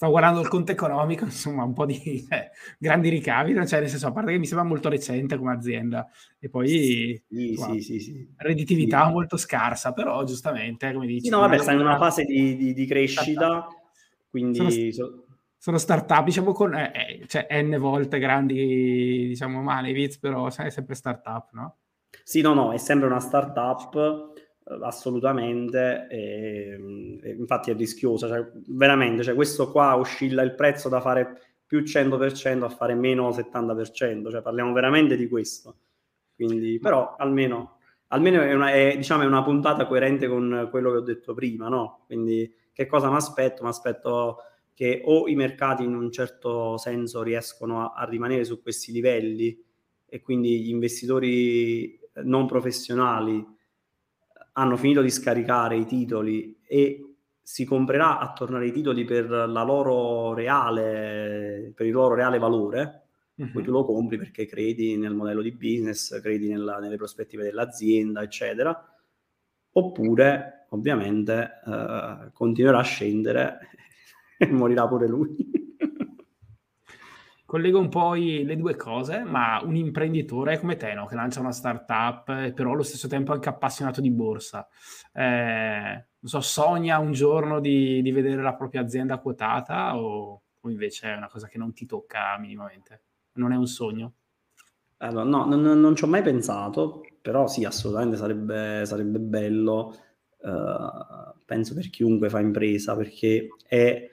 Stavo 0.00 0.16
guardando 0.16 0.40
il 0.40 0.48
conto 0.48 0.72
economico, 0.72 1.24
insomma, 1.28 1.62
un 1.62 1.74
po' 1.74 1.84
di 1.84 2.26
eh, 2.30 2.52
grandi 2.78 3.10
ricavi, 3.10 3.52
cioè 3.66 3.80
nel 3.80 3.90
senso, 3.90 4.06
a 4.06 4.12
parte 4.12 4.32
che 4.32 4.38
mi 4.38 4.46
sembra 4.46 4.66
molto 4.66 4.88
recente 4.88 5.36
come 5.36 5.52
azienda, 5.52 6.08
e 6.38 6.48
poi 6.48 6.68
sì, 6.68 7.22
insomma, 7.28 7.78
sì, 7.78 8.00
sì, 8.00 8.26
redditività 8.38 9.10
molto 9.10 9.36
scarsa, 9.36 9.92
però 9.92 10.24
giustamente, 10.24 10.90
come 10.94 11.06
dici... 11.06 11.28
No, 11.28 11.40
vabbè, 11.40 11.58
sta 11.58 11.72
in 11.72 11.80
una 11.80 11.98
fase 11.98 12.24
di, 12.24 12.56
di, 12.56 12.72
di 12.72 12.86
crescita, 12.86 13.68
quindi... 14.30 14.90
Sono 14.90 15.24
sono 15.58 15.76
startup, 15.76 16.24
diciamo 16.24 16.52
con 16.52 16.74
eh, 16.74 16.90
eh, 16.94 17.26
cioè 17.26 17.46
n 17.62 17.76
volte 17.78 18.18
grandi, 18.18 19.26
diciamo 19.26 19.60
Malevitz, 19.60 20.16
però 20.16 20.46
è 20.46 20.70
sempre 20.70 20.94
startup, 20.94 21.50
no? 21.52 21.76
Sì, 22.24 22.40
no, 22.40 22.54
no, 22.54 22.72
è 22.72 22.78
sempre 22.78 23.06
una 23.06 23.20
startup 23.20 24.29
assolutamente 24.82 26.06
e, 26.08 27.18
e 27.22 27.30
infatti 27.30 27.70
è 27.70 27.74
rischiosa, 27.74 28.28
cioè, 28.28 28.50
veramente, 28.68 29.22
cioè, 29.22 29.34
questo 29.34 29.70
qua 29.70 29.96
oscilla 29.96 30.42
il 30.42 30.54
prezzo 30.54 30.88
da 30.88 31.00
fare 31.00 31.40
più 31.66 31.80
100% 31.80 32.62
a 32.64 32.68
fare 32.68 32.94
meno 32.94 33.30
70%, 33.30 34.30
cioè 34.30 34.42
parliamo 34.42 34.72
veramente 34.72 35.16
di 35.16 35.28
questo. 35.28 35.76
Quindi, 36.34 36.78
però 36.80 37.14
almeno, 37.16 37.78
almeno 38.08 38.42
è, 38.42 38.52
una, 38.52 38.72
è, 38.72 38.94
diciamo, 38.96 39.22
è 39.22 39.26
una 39.26 39.42
puntata 39.42 39.86
coerente 39.86 40.26
con 40.26 40.68
quello 40.70 40.90
che 40.90 40.96
ho 40.96 41.02
detto 41.02 41.34
prima, 41.34 41.68
no? 41.68 42.02
Quindi 42.06 42.52
che 42.72 42.86
cosa 42.86 43.08
mi 43.08 43.16
aspetto? 43.16 43.62
Mi 43.62 43.68
aspetto 43.68 44.38
che 44.74 45.02
o 45.04 45.28
i 45.28 45.34
mercati 45.34 45.84
in 45.84 45.94
un 45.94 46.10
certo 46.10 46.76
senso 46.78 47.22
riescono 47.22 47.82
a, 47.82 47.92
a 47.94 48.04
rimanere 48.04 48.44
su 48.44 48.62
questi 48.62 48.90
livelli 48.92 49.62
e 50.06 50.20
quindi 50.22 50.62
gli 50.62 50.70
investitori 50.70 52.00
non 52.24 52.46
professionali 52.46 53.46
hanno 54.60 54.76
finito 54.76 55.00
di 55.00 55.10
scaricare 55.10 55.76
i 55.76 55.86
titoli 55.86 56.58
e 56.66 57.14
si 57.40 57.64
comprerà 57.64 58.18
a 58.18 58.32
tornare 58.32 58.66
i 58.66 58.72
titoli 58.72 59.04
per 59.04 59.28
la 59.28 59.62
loro 59.62 60.34
reale, 60.34 61.72
per 61.74 61.86
il 61.86 61.92
loro 61.92 62.14
reale 62.14 62.38
valore, 62.38 63.08
uh-huh. 63.34 63.50
poi 63.50 63.62
tu 63.62 63.70
lo 63.70 63.84
compri 63.84 64.18
perché 64.18 64.46
credi 64.46 64.96
nel 64.96 65.14
modello 65.14 65.40
di 65.40 65.52
business, 65.52 66.20
credi 66.20 66.48
nella, 66.48 66.78
nelle 66.78 66.96
prospettive 66.96 67.42
dell'azienda, 67.42 68.22
eccetera, 68.22 68.78
oppure 69.72 70.66
ovviamente 70.70 71.60
eh, 71.66 72.30
continuerà 72.32 72.78
a 72.78 72.82
scendere 72.82 73.58
e 74.38 74.46
morirà 74.46 74.86
pure 74.86 75.08
lui. 75.08 75.49
Collego 77.50 77.80
un 77.80 77.88
po' 77.88 78.14
le 78.14 78.56
due 78.56 78.76
cose, 78.76 79.24
ma 79.24 79.60
un 79.60 79.74
imprenditore 79.74 80.60
come 80.60 80.76
te, 80.76 80.94
no? 80.94 81.06
che 81.06 81.16
lancia 81.16 81.40
una 81.40 81.50
startup, 81.50 82.52
però 82.52 82.70
allo 82.70 82.84
stesso 82.84 83.08
tempo 83.08 83.32
anche 83.32 83.48
appassionato 83.48 84.00
di 84.00 84.12
borsa, 84.12 84.68
eh, 85.12 86.06
so, 86.22 86.40
sogna 86.40 86.98
un 86.98 87.10
giorno 87.10 87.58
di, 87.58 88.02
di, 88.02 88.12
vedere 88.12 88.40
la 88.40 88.54
propria 88.54 88.82
azienda 88.82 89.18
quotata 89.18 89.98
o, 89.98 90.42
o, 90.60 90.70
invece 90.70 91.12
è 91.12 91.16
una 91.16 91.26
cosa 91.26 91.48
che 91.48 91.58
non 91.58 91.72
ti 91.72 91.86
tocca 91.86 92.38
minimamente? 92.38 93.02
Non 93.32 93.50
è 93.50 93.56
un 93.56 93.66
sogno? 93.66 94.12
Allora, 94.98 95.24
no, 95.24 95.44
non, 95.44 95.80
non 95.80 95.96
ci 95.96 96.04
ho 96.04 96.06
mai 96.06 96.22
pensato, 96.22 97.00
però 97.20 97.48
sì, 97.48 97.64
assolutamente 97.64 98.16
sarebbe, 98.16 98.86
sarebbe 98.86 99.18
bello, 99.18 99.96
uh, 100.38 101.34
penso 101.44 101.74
per 101.74 101.90
chiunque 101.90 102.28
fa 102.28 102.38
impresa, 102.38 102.94
perché 102.94 103.48
è 103.66 104.08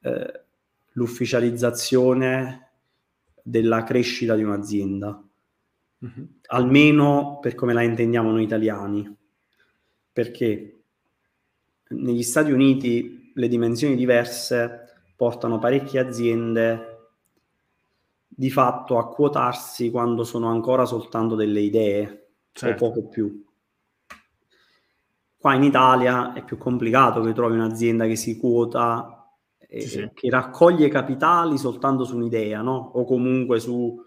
eh, 0.00 0.44
l'ufficializzazione 0.92 2.67
della 3.48 3.82
crescita 3.82 4.34
di 4.34 4.42
un'azienda, 4.42 5.22
mm-hmm. 6.04 6.24
almeno 6.48 7.38
per 7.40 7.54
come 7.54 7.72
la 7.72 7.82
intendiamo 7.82 8.30
noi 8.30 8.44
italiani, 8.44 9.16
perché 10.12 10.82
negli 11.88 12.22
Stati 12.22 12.52
Uniti 12.52 13.32
le 13.34 13.48
dimensioni 13.48 13.96
diverse 13.96 14.84
portano 15.16 15.58
parecchie 15.58 16.00
aziende 16.00 16.96
di 18.26 18.50
fatto 18.50 18.98
a 18.98 19.08
quotarsi 19.08 19.90
quando 19.90 20.24
sono 20.24 20.48
ancora 20.48 20.84
soltanto 20.84 21.34
delle 21.34 21.60
idee 21.60 22.32
certo. 22.52 22.84
o 22.84 22.88
poco 22.88 23.08
più. 23.08 23.44
Qua 25.38 25.54
in 25.54 25.62
Italia 25.62 26.34
è 26.34 26.44
più 26.44 26.58
complicato 26.58 27.22
che 27.22 27.32
trovi 27.32 27.54
un'azienda 27.54 28.06
che 28.06 28.16
si 28.16 28.38
quota 28.38 29.17
eh, 29.70 29.82
sì. 29.82 30.10
che 30.14 30.30
raccoglie 30.30 30.88
capitali 30.88 31.58
soltanto 31.58 32.04
su 32.04 32.16
un'idea, 32.16 32.62
no? 32.62 32.90
O 32.94 33.04
comunque 33.04 33.60
su... 33.60 34.02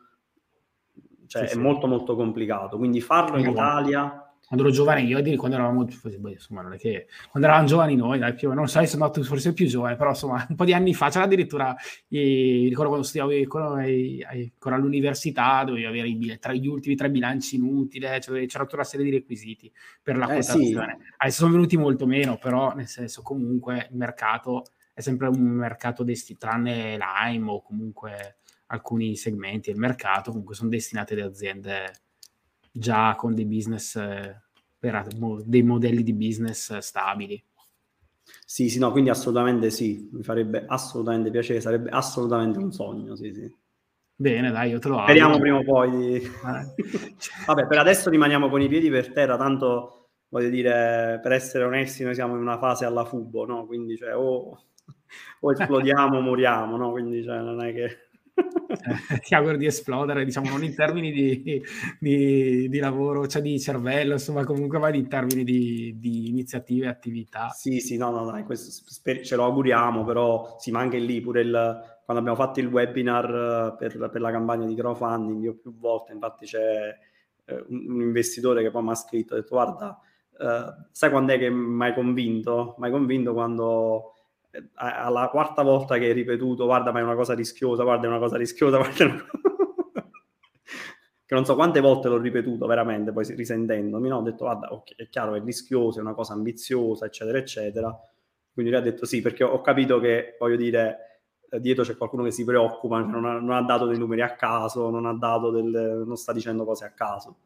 cioè 1.28 1.46
sì, 1.46 1.54
è 1.54 1.54
sì. 1.54 1.60
molto 1.60 1.88
molto 1.88 2.16
complicato. 2.16 2.78
Quindi 2.78 3.00
farlo 3.00 3.38
in 3.38 3.50
Italia... 3.50 4.26
Quando 4.52 4.68
ero 4.68 4.76
giovane 4.76 5.02
io, 5.04 5.38
quando 5.38 5.56
eravamo, 5.56 5.88
insomma, 6.30 6.62
non 6.62 6.74
è 6.74 6.78
che, 6.78 7.08
quando 7.30 7.48
eravamo 7.48 7.70
giovani 7.70 7.96
noi, 7.96 8.20
dai, 8.20 8.34
più, 8.34 8.52
non 8.52 8.68
so, 8.68 8.86
sono 8.86 9.06
andato 9.06 9.24
forse 9.24 9.54
più 9.54 9.66
giovane, 9.66 9.96
però 9.96 10.10
insomma, 10.10 10.44
un 10.50 10.56
po' 10.58 10.66
di 10.66 10.74
anni 10.74 10.94
fa 10.94 11.10
c'era 11.10 11.24
addirittura, 11.24 11.74
i, 12.10 12.68
ricordo 12.68 12.90
quando 12.90 13.08
studiavo 13.08 13.32
ancora 13.32 14.76
all'università, 14.76 15.64
dovevi 15.64 15.86
avere 15.86 16.10
i, 16.10 16.38
tra 16.38 16.52
gli 16.52 16.68
ultimi 16.68 16.96
tre 16.96 17.10
bilanci 17.10 17.56
inutili, 17.56 18.06
cioè, 18.20 18.46
c'era 18.46 18.64
tutta 18.66 18.76
una 18.76 18.84
serie 18.84 19.06
di 19.06 19.12
requisiti 19.12 19.72
per 20.04 20.18
la 20.18 20.26
eh, 20.26 20.34
quotazione. 20.34 20.98
Adesso 21.16 21.38
sono 21.38 21.54
venuti 21.54 21.78
molto 21.78 22.06
meno, 22.06 22.38
però 22.38 22.74
nel 22.74 22.88
senso 22.88 23.22
comunque 23.22 23.88
il 23.90 23.96
mercato 23.96 24.66
è 24.93 25.01
sempre 25.01 25.27
un 25.27 25.41
mercato 25.41 26.03
destinato, 26.03 26.47
tranne 26.47 26.97
Lime 26.97 27.49
o 27.49 27.61
comunque 27.61 28.38
alcuni 28.68 29.15
segmenti 29.15 29.72
del 29.72 29.80
mercato, 29.80 30.31
comunque 30.31 30.55
sono 30.55 30.69
destinate 30.69 31.13
ad 31.13 31.19
aziende 31.19 31.93
già 32.72 33.15
con 33.15 33.34
dei 33.34 33.45
business, 33.45 33.93
per, 34.80 35.07
dei 35.45 35.63
modelli 35.63 36.03
di 36.03 36.13
business 36.13 36.77
stabili. 36.77 37.41
Sì, 38.45 38.69
sì, 38.69 38.80
no, 38.80 38.91
quindi 38.91 39.09
assolutamente 39.09 39.69
sì, 39.69 40.09
mi 40.11 40.23
farebbe 40.23 40.65
assolutamente 40.68 41.30
piacere, 41.31 41.59
sarebbe 41.59 41.89
assolutamente 41.89 42.59
un 42.59 42.72
sogno, 42.72 43.15
sì, 43.15 43.34
sì. 43.34 43.53
Bene, 44.15 44.51
dai, 44.51 44.69
io 44.69 44.80
te 44.80 44.88
lo 44.88 44.99
auguro. 44.99 45.13
Speriamo 45.13 45.39
prima 45.39 45.57
o 45.57 45.63
poi 45.63 45.89
di... 45.89 46.15
Eh. 46.15 46.26
Vabbè, 47.47 47.65
per 47.65 47.77
adesso 47.80 48.09
rimaniamo 48.09 48.49
con 48.49 48.61
i 48.61 48.68
piedi 48.68 48.89
per 48.89 49.11
terra, 49.11 49.35
tanto 49.35 50.09
voglio 50.30 50.49
dire, 50.49 51.19
per 51.22 51.31
essere 51.31 51.63
onesti, 51.63 52.03
noi 52.03 52.13
siamo 52.13 52.35
in 52.35 52.41
una 52.41 52.57
fase 52.57 52.85
alla 52.85 53.03
fubo, 53.03 53.45
no? 53.45 53.65
Quindi, 53.65 53.97
cioè, 53.97 54.15
o 54.15 54.59
o 55.42 55.52
esplodiamo 55.52 56.18
o 56.18 56.22
moriamo, 56.22 56.78
no? 56.78 56.92
Quindi 56.92 57.24
cioè, 57.24 57.40
non 57.40 57.64
è 57.64 57.74
che... 57.74 57.98
eh, 59.12 59.20
ti 59.20 59.36
auguro 59.36 59.58
di 59.58 59.66
esplodere, 59.66 60.24
diciamo, 60.24 60.50
non 60.50 60.64
in 60.64 60.76
termini 60.76 61.12
di, 61.12 61.62
di, 62.00 62.70
di, 62.70 62.80
lavoro, 62.80 63.28
cioè 63.28 63.42
di 63.42 63.60
cervello, 63.60 64.14
insomma, 64.14 64.44
comunque 64.46 64.80
ma 64.80 64.94
in 64.94 65.08
termini 65.08 65.44
di, 65.44 65.96
di 65.98 66.30
iniziative 66.30 66.86
e 66.86 66.90
attività. 66.90 67.50
Sì, 67.50 67.80
sì, 67.80 67.98
no, 67.98 68.10
no, 68.12 68.26
dai, 68.26 68.44
questo 68.44 68.72
sper- 68.72 69.24
ce 69.24 69.36
lo 69.36 69.44
auguriamo, 69.44 70.04
però 70.04 70.56
sì, 70.60 70.72
ma 70.72 70.80
anche 70.80 70.98
lì 70.98 71.22
pure 71.22 71.42
il, 71.42 72.00
quando 72.06 72.30
abbiamo 72.30 72.36
fatto 72.36 72.60
il 72.60 72.68
webinar 72.68 73.76
per, 73.78 74.10
per, 74.10 74.22
la 74.22 74.32
campagna 74.32 74.66
di 74.66 74.76
crowdfunding, 74.76 75.44
io 75.44 75.56
più 75.56 75.78
volte, 75.78 76.14
infatti 76.14 76.46
c'è 76.46 76.98
eh, 77.46 77.66
un, 77.68 77.92
un, 77.92 78.02
investitore 78.02 78.64
che 78.64 78.72
poi 78.72 78.84
mi 78.84 78.92
ha 78.92 78.96
scritto, 78.96 79.34
ha 79.34 79.38
detto, 79.38 79.56
guarda, 79.56 80.00
eh, 80.40 80.88
sai 80.92 81.10
quando 81.10 81.34
è 81.34 81.38
che 81.38 81.50
mi 81.50 81.84
hai 81.84 81.94
convinto? 81.94 82.76
Mi 82.80 82.86
hai 82.86 82.92
convinto 82.92 83.34
quando 83.34 84.11
alla 84.76 85.30
quarta 85.30 85.61
volta 85.61 85.98
che 85.98 86.06
hai 86.06 86.14
ripetuto 86.14 86.65
guarda 86.65 86.91
ma 86.91 86.99
è 86.99 87.03
una 87.03 87.15
cosa 87.15 87.34
rischiosa, 87.34 87.84
guarda 87.84 88.06
è 88.06 88.10
una 88.10 88.19
cosa 88.19 88.38
rischiosa, 88.38 88.78
guarda 88.80 89.06
una... 89.06 89.26
che 91.26 91.36
non 91.36 91.45
so 91.45 91.56
quante 91.56 91.80
volte 91.80 92.10
l'ho 92.10 92.18
ripetuto 92.18 92.65
veramente, 92.65 93.11
poi 93.11 93.26
risentendomi, 93.34 94.10
no? 94.10 94.18
ho 94.18 94.22
detto 94.22 94.44
guarda 94.45 94.73
ok, 94.73 94.95
è 94.95 95.10
chiaro, 95.10 95.36
è 95.36 95.41
rischioso, 95.41 95.99
è 95.99 96.02
una 96.02 96.14
cosa 96.14 96.34
ambiziosa, 96.34 97.06
eccetera, 97.06 97.38
eccetera. 97.38 97.99
Quindi 98.53 98.72
lui 98.72 98.82
ha 98.82 98.84
detto 98.84 99.06
sì, 99.06 99.22
perché 99.22 99.45
ho 99.45 99.61
capito 99.61 99.99
che, 99.99 100.36
voglio 100.38 100.57
dire, 100.57 101.22
eh, 101.49 101.60
dietro 101.60 101.84
c'è 101.84 101.95
qualcuno 101.95 102.23
che 102.23 102.32
si 102.32 102.44
preoccupa, 102.44 102.99
non, 102.99 103.26
ha, 103.26 103.40
non, 103.40 103.52
ha, 103.52 103.61
dato 103.61 103.86
dei 103.86 103.98
numeri 103.98 104.22
a 104.22 104.36
caso, 104.36 104.90
non 104.90 105.18
del, 105.52 106.03
non 106.06 106.18
sta 106.18 106.34
dicendo 106.34 106.65
cose 106.65 106.86
a 106.86 106.91
caso. 106.91 107.38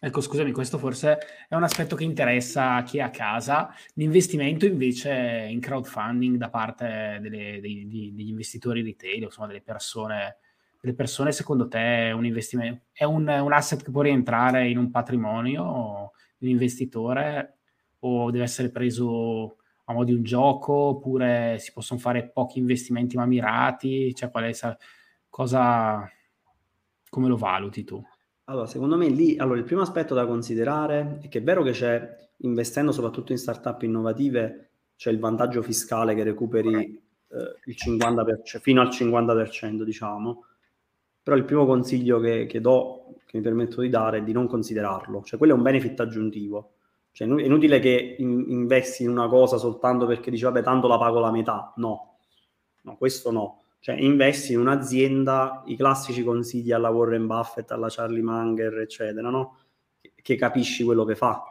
Ecco, 0.00 0.20
scusami, 0.20 0.52
questo 0.52 0.78
forse 0.78 1.18
è 1.48 1.54
un 1.56 1.64
aspetto 1.64 1.96
che 1.96 2.04
interessa 2.04 2.82
chi 2.82 2.98
è 2.98 3.00
a 3.00 3.10
casa. 3.10 3.74
L'investimento 3.94 4.64
invece 4.64 5.48
in 5.50 5.60
crowdfunding 5.60 6.36
da 6.36 6.50
parte 6.50 7.18
delle, 7.20 7.58
dei, 7.60 7.86
di, 7.88 8.14
degli 8.14 8.28
investitori 8.28 8.82
retail, 8.82 9.22
insomma 9.24 9.48
delle 9.48 9.60
persone, 9.62 10.38
delle 10.80 10.94
persone, 10.94 11.32
secondo 11.32 11.66
te 11.66 12.08
è 12.08 12.12
un 12.12 12.24
investimento, 12.24 12.84
è 12.92 13.04
un, 13.04 13.26
un 13.26 13.52
asset 13.52 13.82
che 13.82 13.90
può 13.90 14.02
rientrare 14.02 14.68
in 14.68 14.78
un 14.78 14.90
patrimonio 14.90 16.12
di 16.36 16.46
un 16.46 16.52
investitore 16.52 17.58
o 18.00 18.30
deve 18.30 18.44
essere 18.44 18.70
preso 18.70 19.56
a 19.86 19.92
mo' 19.92 20.04
di 20.04 20.12
un 20.12 20.22
gioco 20.22 20.72
oppure 20.74 21.58
si 21.58 21.72
possono 21.72 21.98
fare 21.98 22.30
pochi 22.30 22.60
investimenti 22.60 23.16
ma 23.16 23.26
mirati? 23.26 24.14
Cioè, 24.14 24.30
qual 24.30 24.44
è 24.44 24.52
cosa, 25.28 26.08
come 27.08 27.26
lo 27.28 27.36
valuti 27.36 27.82
tu? 27.82 28.00
Allora, 28.48 28.66
secondo 28.66 28.96
me 28.96 29.08
lì, 29.08 29.36
allora, 29.36 29.58
il 29.58 29.64
primo 29.64 29.82
aspetto 29.82 30.14
da 30.14 30.26
considerare 30.26 31.18
è 31.22 31.28
che 31.28 31.38
è 31.38 31.42
vero 31.42 31.62
che 31.62 31.72
c'è, 31.72 32.16
investendo 32.38 32.92
soprattutto 32.92 33.32
in 33.32 33.38
startup 33.38 33.82
innovative, 33.82 34.70
c'è 34.96 35.10
il 35.10 35.18
vantaggio 35.18 35.60
fiscale 35.60 36.14
che 36.14 36.22
recuperi 36.22 36.72
eh, 36.74 37.56
il 37.66 37.76
50%, 37.76 38.58
fino 38.60 38.80
al 38.80 38.88
50%, 38.88 39.82
diciamo, 39.82 40.44
però 41.22 41.36
il 41.36 41.44
primo 41.44 41.66
consiglio 41.66 42.20
che, 42.20 42.46
che, 42.46 42.62
do, 42.62 43.16
che 43.26 43.36
mi 43.36 43.42
permetto 43.42 43.82
di 43.82 43.90
dare 43.90 44.18
è 44.18 44.22
di 44.22 44.32
non 44.32 44.46
considerarlo, 44.46 45.22
cioè 45.24 45.38
quello 45.38 45.52
è 45.52 45.56
un 45.56 45.62
benefit 45.62 46.00
aggiuntivo. 46.00 46.72
Cioè, 47.12 47.28
è 47.28 47.44
inutile 47.44 47.80
che 47.80 48.16
in, 48.18 48.46
investi 48.48 49.02
in 49.02 49.10
una 49.10 49.28
cosa 49.28 49.58
soltanto 49.58 50.06
perché 50.06 50.30
dici, 50.30 50.44
vabbè, 50.44 50.62
tanto 50.62 50.88
la 50.88 50.96
pago 50.96 51.20
la 51.20 51.30
metà. 51.30 51.74
No, 51.76 52.16
no, 52.80 52.96
questo 52.96 53.30
no 53.30 53.62
cioè, 53.80 53.94
investi 53.94 54.52
in 54.52 54.60
un'azienda, 54.60 55.62
i 55.66 55.76
classici 55.76 56.24
consigli 56.24 56.72
alla 56.72 56.90
Warren 56.90 57.26
Buffett, 57.26 57.70
alla 57.70 57.88
Charlie 57.88 58.22
Munger, 58.22 58.78
eccetera, 58.78 59.30
no? 59.30 59.58
Che 60.00 60.36
capisci 60.36 60.84
quello 60.84 61.04
che 61.04 61.14
fa. 61.14 61.42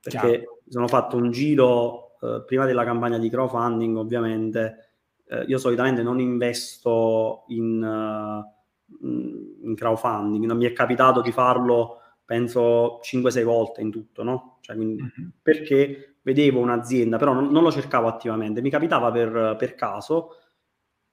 Perché 0.00 0.18
Chiaro. 0.18 0.60
sono 0.68 0.86
fatto 0.86 1.16
un 1.16 1.30
giro 1.32 2.16
eh, 2.20 2.44
prima 2.46 2.64
della 2.64 2.84
campagna 2.84 3.18
di 3.18 3.28
crowdfunding, 3.28 3.96
ovviamente. 3.96 4.90
Eh, 5.26 5.42
io 5.48 5.58
solitamente 5.58 6.04
non 6.04 6.20
investo 6.20 7.44
in, 7.48 7.82
uh, 7.82 9.06
in, 9.06 9.74
crowdfunding, 9.74 10.44
non 10.44 10.56
mi 10.56 10.66
è 10.66 10.72
capitato 10.72 11.20
di 11.20 11.32
farlo, 11.32 12.00
penso, 12.24 13.00
5-6 13.02 13.42
volte 13.42 13.80
in 13.80 13.90
tutto, 13.90 14.22
no? 14.22 14.58
Cioè, 14.60 14.76
quindi, 14.76 15.02
mm-hmm. 15.02 15.28
Perché 15.42 16.18
vedevo 16.22 16.60
un'azienda, 16.60 17.18
però 17.18 17.32
non, 17.32 17.50
non, 17.50 17.64
lo 17.64 17.72
cercavo 17.72 18.06
attivamente, 18.06 18.62
mi 18.62 18.70
capitava 18.70 19.10
per, 19.10 19.56
per 19.58 19.74
caso 19.74 20.36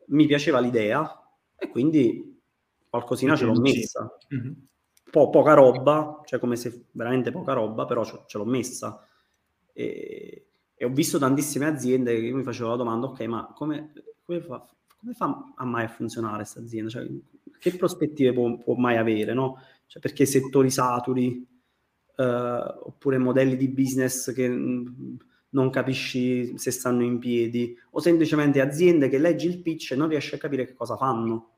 mi 0.08 0.26
piaceva 0.26 0.60
l'idea 0.60 1.20
e 1.56 1.70
quindi 1.70 2.42
qualcosina 2.90 3.36
ce 3.36 3.46
l'ho 3.46 3.60
messa. 3.60 4.18
Mm-hmm. 4.34 4.52
Po- 5.10 5.30
poca 5.30 5.54
roba, 5.54 6.22
cioè 6.26 6.40
come 6.40 6.56
se 6.56 6.88
veramente 6.92 7.32
poca 7.32 7.54
roba, 7.54 7.86
però 7.86 8.04
ce, 8.04 8.24
ce 8.26 8.38
l'ho 8.38 8.46
messa. 8.46 9.06
E, 9.74 10.48
e, 10.76 10.86
ho 10.86 10.90
visto 10.90 11.18
tantissime 11.18 11.66
aziende 11.66 12.20
che 12.20 12.32
mi 12.32 12.44
facevo 12.44 12.70
la 12.70 12.76
domanda, 12.76 13.08
ok, 13.08 13.22
ma 13.22 13.52
come, 13.56 13.94
come, 14.24 14.42
fa, 14.42 14.68
come 14.98 15.14
fa 15.14 15.54
a 15.56 15.66
mai 15.66 15.88
funzionare 15.88 16.38
questa 16.38 16.60
azienda? 16.60 16.90
Cioè, 16.90 17.08
che 17.60 17.76
prospettive 17.76 18.34
può, 18.34 18.58
può, 18.58 18.76
mai 18.76 18.98
avere, 18.98 19.34
no? 19.34 19.60
Cioè, 19.88 20.02
perché 20.02 20.26
settori 20.26 20.70
saturi, 20.70 21.48
eh, 22.16 22.24
oppure 22.24 23.18
modelli 23.18 23.58
di 23.58 23.70
business 23.70 24.34
che... 24.34 24.48
Mh, 24.48 25.18
non 25.54 25.70
capisci 25.70 26.58
se 26.58 26.72
stanno 26.72 27.04
in 27.04 27.20
piedi, 27.20 27.78
o 27.92 28.00
semplicemente 28.00 28.62
aziende 28.62 29.10
che 29.10 29.18
leggi 29.18 29.48
il 29.48 29.62
pitch 29.62 29.92
e 29.92 29.96
non 29.96 30.10
riesci 30.10 30.36
a 30.36 30.38
capire 30.38 30.66
che 30.66 30.74
cosa 30.74 30.96
fanno. 30.96 31.50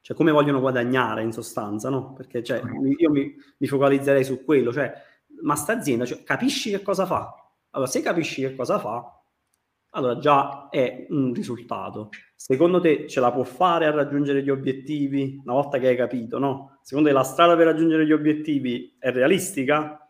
Cioè, 0.00 0.16
come 0.16 0.32
vogliono 0.32 0.60
guadagnare 0.60 1.22
in 1.22 1.32
sostanza, 1.32 1.88
no? 1.88 2.12
Perché 2.14 2.42
cioè, 2.42 2.62
io 2.96 3.10
mi, 3.10 3.34
mi, 3.58 3.66
focalizzerei 3.66 4.24
su 4.24 4.44
quello, 4.44 4.72
cioè, 4.72 4.92
ma 5.42 5.54
sta 5.54 5.72
azienda, 5.72 6.04
cioè, 6.04 6.22
capisci 6.22 6.70
che 6.70 6.82
cosa 6.82 7.06
fa? 7.06 7.34
Allora, 7.70 7.90
se 7.90 8.00
capisci 8.00 8.40
che 8.40 8.54
cosa 8.54 8.78
fa, 8.78 9.20
allora 9.90 10.18
già 10.18 10.68
è 10.70 11.06
un 11.10 11.32
risultato. 11.34 12.10
Secondo 12.34 12.80
te 12.80 13.06
ce 13.08 13.20
la 13.20 13.30
può 13.32 13.44
fare 13.44 13.86
a 13.86 13.90
raggiungere 13.90 14.42
gli 14.42 14.50
obiettivi 14.50 15.40
una 15.44 15.54
volta 15.54 15.78
che 15.78 15.88
hai 15.88 15.96
capito, 15.96 16.38
no? 16.38 16.78
Secondo 16.82 17.08
te 17.08 17.14
la 17.14 17.22
strada 17.22 17.56
per 17.56 17.66
raggiungere 17.66 18.06
gli 18.06 18.12
obiettivi 18.12 18.96
è 18.98 19.10
realistica? 19.10 20.09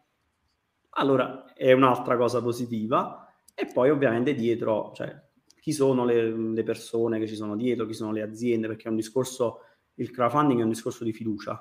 Allora 1.01 1.53
è 1.55 1.73
un'altra 1.73 2.17
cosa 2.17 2.41
positiva. 2.43 3.27
E 3.55 3.67
poi 3.67 3.91
ovviamente 3.91 4.35
dietro, 4.35 4.93
cioè, 4.95 5.15
chi 5.61 5.73
sono 5.73 6.05
le, 6.05 6.31
le, 6.31 6.63
persone 6.63 7.19
che 7.19 7.27
ci 7.27 7.35
sono 7.35 7.57
dietro, 7.57 7.85
chi 7.87 7.95
sono 7.95 8.13
le 8.13 8.23
aziende, 8.23 8.69
perché 8.69 8.85
è 8.85 8.91
un 8.91 8.97
discorso, 8.97 9.61
il 9.95 10.11
crowdfunding 10.11 10.61
è 10.61 10.63
un 10.63 10.69
discorso 10.69 11.05
di 11.05 11.13
fiducia. 11.13 11.53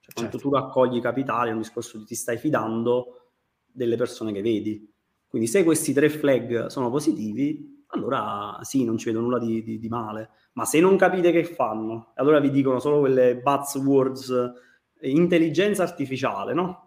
Cioè, 0.00 0.12
certo. 0.12 0.20
quando 0.20 0.38
tu 0.38 0.50
raccogli 0.50 1.00
capitale 1.00 1.50
è 1.50 1.52
un 1.52 1.58
discorso 1.58 1.98
di 1.98 2.04
ti 2.04 2.14
stai 2.14 2.36
fidando 2.36 3.30
delle 3.64 3.96
persone 3.96 4.32
che 4.32 4.42
vedi. 4.42 4.92
Quindi 5.26 5.48
se 5.48 5.64
questi 5.64 5.92
tre 5.92 6.08
flag 6.08 6.66
sono 6.66 6.90
positivi, 6.90 7.84
allora 7.88 8.58
sì, 8.62 8.84
non 8.84 8.98
ci 8.98 9.06
vedo 9.06 9.20
nulla 9.20 9.38
di, 9.38 9.62
di, 9.62 9.78
di 9.78 9.88
male. 9.88 10.30
Ma 10.52 10.64
se 10.64 10.78
non 10.78 10.96
capite 10.96 11.32
che 11.32 11.44
fanno, 11.44 12.12
allora 12.14 12.38
vi 12.38 12.50
dicono 12.50 12.78
solo 12.78 13.00
quelle 13.00 13.36
buzzwords, 13.36 14.52
eh, 15.00 15.10
intelligenza 15.10 15.82
artificiale, 15.82 16.54
no? 16.54 16.83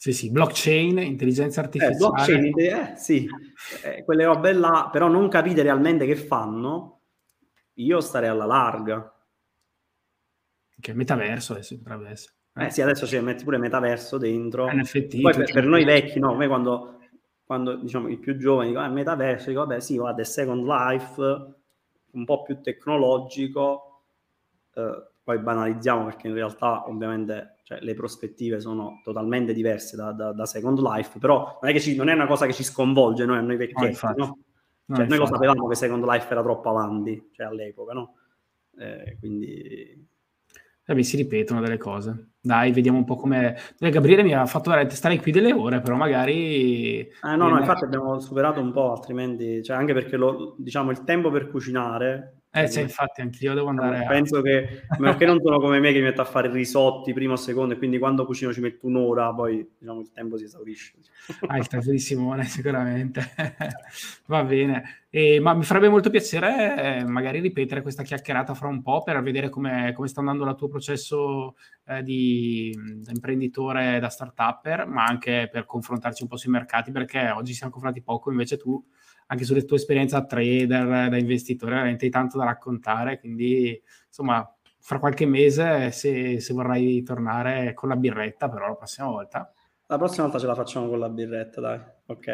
Sì, 0.00 0.12
sì, 0.12 0.30
blockchain, 0.30 0.98
intelligenza 0.98 1.60
artificiale. 1.60 1.94
Eh, 1.94 1.98
blockchain, 1.98 2.52
eh, 2.60 2.92
sì, 2.96 3.28
eh, 3.82 4.04
quelle 4.04 4.26
robe 4.26 4.52
là, 4.52 4.88
però 4.92 5.08
non 5.08 5.28
capite 5.28 5.60
realmente 5.62 6.06
che 6.06 6.14
fanno, 6.14 7.00
io 7.74 8.00
starei 8.00 8.28
alla 8.28 8.44
larga. 8.44 9.12
Che 10.80 10.94
metaverso 10.94 11.54
adesso 11.54 11.76
potrebbe 11.78 12.10
essere. 12.10 12.34
Eh, 12.54 12.66
eh 12.66 12.70
sì, 12.70 12.80
adesso 12.80 13.08
ci 13.08 13.18
metti 13.18 13.42
pure 13.42 13.58
metaverso 13.58 14.18
dentro. 14.18 14.72
NFT. 14.72 15.20
Poi 15.20 15.34
per, 15.34 15.50
per 15.52 15.66
noi 15.66 15.84
vecchi, 15.84 16.20
no, 16.20 16.30
a 16.30 16.36
me 16.36 16.46
quando, 16.46 17.00
quando 17.44 17.74
diciamo 17.74 18.06
i 18.06 18.18
più 18.18 18.36
giovani 18.36 18.68
dicono, 18.68 18.86
eh, 18.86 18.90
metaverso, 18.90 19.48
dico, 19.48 19.66
vabbè 19.66 19.80
sì, 19.80 19.96
guarda, 19.96 20.22
è 20.22 20.24
Second 20.24 20.64
Life, 20.64 21.20
un 22.12 22.24
po' 22.24 22.42
più 22.44 22.60
tecnologico, 22.60 24.04
eh, 24.74 25.08
poi 25.24 25.38
banalizziamo 25.40 26.04
perché 26.04 26.28
in 26.28 26.34
realtà 26.34 26.88
ovviamente 26.88 27.57
cioè, 27.68 27.80
le 27.82 27.92
prospettive 27.92 28.60
sono 28.60 29.02
totalmente 29.04 29.52
diverse 29.52 29.94
da, 29.94 30.12
da, 30.12 30.32
da 30.32 30.46
Second 30.46 30.78
Life, 30.78 31.18
però 31.18 31.58
non 31.60 31.70
è, 31.70 31.78
ci, 31.78 31.94
non 31.96 32.08
è, 32.08 32.14
una 32.14 32.26
cosa 32.26 32.46
che 32.46 32.54
ci 32.54 32.64
sconvolge 32.64 33.26
noi, 33.26 33.36
a 33.36 33.40
noi 33.42 33.58
vecchietti, 33.58 34.06
no? 34.06 34.14
no? 34.16 34.38
Cioè, 34.96 35.04
no, 35.04 35.08
noi 35.10 35.18
lo 35.18 35.26
sapevamo 35.26 35.68
che 35.68 35.74
Second 35.74 36.02
Life 36.06 36.30
era 36.30 36.40
troppo 36.40 36.70
avanti, 36.70 37.28
cioè 37.30 37.44
all'epoca, 37.44 37.92
no? 37.92 38.14
Eh, 38.78 39.18
quindi... 39.20 40.06
Eh, 40.82 40.94
mi 40.94 41.04
si 41.04 41.18
ripetono 41.18 41.60
delle 41.60 41.76
cose. 41.76 42.30
Dai, 42.40 42.72
vediamo 42.72 42.96
un 42.96 43.04
po' 43.04 43.16
come... 43.16 43.58
Eh, 43.78 43.90
Gabriele 43.90 44.22
mi 44.22 44.32
ha 44.32 44.46
fatto 44.46 44.70
veramente 44.70 44.96
stare 44.96 45.20
qui 45.20 45.30
delle 45.30 45.52
ore, 45.52 45.82
però 45.82 45.94
magari... 45.96 47.00
Eh, 47.00 47.36
no, 47.36 47.50
no, 47.50 47.58
infatti 47.58 47.84
abbiamo 47.84 48.18
superato 48.18 48.62
un 48.62 48.72
po', 48.72 48.92
altrimenti... 48.92 49.62
Cioè, 49.62 49.76
anche 49.76 49.92
perché 49.92 50.16
lo, 50.16 50.54
diciamo, 50.56 50.90
il 50.90 51.04
tempo 51.04 51.30
per 51.30 51.50
cucinare 51.50 52.37
eh 52.50 52.66
sì, 52.66 52.80
infatti 52.80 53.20
anch'io 53.20 53.52
devo 53.52 53.68
andare 53.68 54.06
Penso 54.06 54.38
a... 54.38 54.42
che, 54.42 54.86
perché 54.98 55.26
non 55.26 55.38
sono 55.42 55.60
come 55.60 55.80
me 55.80 55.92
che 55.92 55.98
mi 55.98 56.04
metto 56.04 56.22
a 56.22 56.24
fare 56.24 56.50
risotti 56.50 57.12
primo 57.12 57.34
o 57.34 57.36
secondo 57.36 57.74
e 57.74 57.76
quindi 57.76 57.98
quando 57.98 58.24
cucino 58.24 58.52
ci 58.52 58.60
metto 58.60 58.86
un'ora, 58.86 59.32
poi 59.34 59.66
diciamo 59.78 60.00
il 60.00 60.10
tempo 60.12 60.38
si 60.38 60.44
esaurisce. 60.44 60.94
Ah, 61.46 61.58
il 61.58 61.66
tempo 61.66 61.90
di 61.90 61.98
Simone 61.98 62.44
sicuramente. 62.48 63.22
Va 64.26 64.42
bene. 64.44 65.04
E, 65.10 65.40
ma 65.40 65.52
mi 65.54 65.62
farebbe 65.62 65.88
molto 65.88 66.10
piacere 66.10 67.00
eh, 67.00 67.04
magari 67.04 67.40
ripetere 67.40 67.82
questa 67.82 68.02
chiacchierata 68.02 68.54
fra 68.54 68.68
un 68.68 68.82
po' 68.82 69.02
per 69.02 69.22
vedere 69.22 69.50
come, 69.50 69.92
come 69.94 70.08
sta 70.08 70.20
andando 70.20 70.48
il 70.48 70.54
tuo 70.54 70.68
processo 70.68 71.56
eh, 71.86 72.02
di, 72.02 72.74
da 73.02 73.10
imprenditore, 73.12 74.00
da 74.00 74.08
start-upper, 74.08 74.86
ma 74.86 75.04
anche 75.04 75.48
per 75.50 75.66
confrontarci 75.66 76.22
un 76.22 76.28
po' 76.28 76.36
sui 76.36 76.50
mercati 76.50 76.92
perché 76.92 77.30
oggi 77.30 77.52
siamo 77.52 77.72
confrontati 77.72 78.02
poco, 78.02 78.30
invece 78.30 78.56
tu 78.56 78.82
anche 79.30 79.44
sulle 79.44 79.64
tue 79.64 79.76
esperienze 79.76 80.16
da 80.16 80.24
trader, 80.24 81.08
da 81.08 81.16
investitore, 81.16 81.72
veramente 81.72 82.06
hai 82.06 82.10
tanto 82.10 82.38
da 82.38 82.44
raccontare, 82.44 83.20
quindi 83.20 83.80
insomma 84.06 84.50
fra 84.80 84.98
qualche 84.98 85.26
mese 85.26 85.90
se, 85.90 86.40
se 86.40 86.54
vorrai 86.54 87.02
tornare 87.02 87.74
con 87.74 87.90
la 87.90 87.96
birretta 87.96 88.48
però 88.48 88.68
la 88.68 88.74
prossima 88.74 89.08
volta. 89.08 89.52
La 89.90 89.96
prossima 89.96 90.24
volta 90.24 90.38
ce 90.38 90.46
la 90.46 90.54
facciamo 90.54 90.88
con 90.88 90.98
la 90.98 91.08
birretta, 91.08 91.60
dai. 91.60 91.80
Ok. 92.06 92.26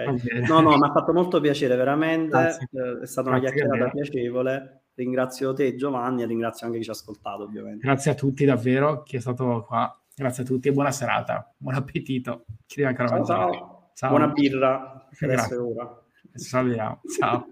No, 0.48 0.60
no, 0.60 0.76
mi 0.76 0.88
ha 0.88 0.92
fatto 0.92 1.12
molto 1.12 1.40
piacere, 1.40 1.76
veramente. 1.76 2.36
Eh, 2.72 3.02
è 3.02 3.06
stata 3.06 3.28
una 3.28 3.38
Grazie 3.38 3.60
chiacchierata 3.60 3.90
piacevole. 3.92 4.82
Ringrazio 4.94 5.52
te, 5.52 5.76
Giovanni, 5.76 6.22
e 6.22 6.26
ringrazio 6.26 6.66
anche 6.66 6.78
chi 6.78 6.84
ci 6.84 6.90
ha 6.90 6.94
ascoltato, 6.94 7.44
ovviamente. 7.44 7.86
Grazie 7.86 8.10
a 8.10 8.14
tutti, 8.14 8.44
davvero, 8.44 9.02
chi 9.02 9.16
è 9.16 9.20
stato 9.20 9.64
qua. 9.66 9.96
Grazie 10.16 10.42
a 10.42 10.46
tutti 10.46 10.66
e 10.66 10.72
buona 10.72 10.90
serata. 10.90 11.52
Buon 11.56 11.74
appetito. 11.74 12.44
Ci 12.66 12.80
deve 12.80 12.88
ancora 12.88 13.08
ciao, 13.08 13.24
ciao. 13.24 13.90
ciao. 13.94 14.10
Buona 14.10 14.28
birra. 14.28 15.08
Adesso 15.20 15.54
è 15.54 15.58
ora. 15.58 16.03
Salviamo. 16.34 17.00
Ciao. 17.06 17.46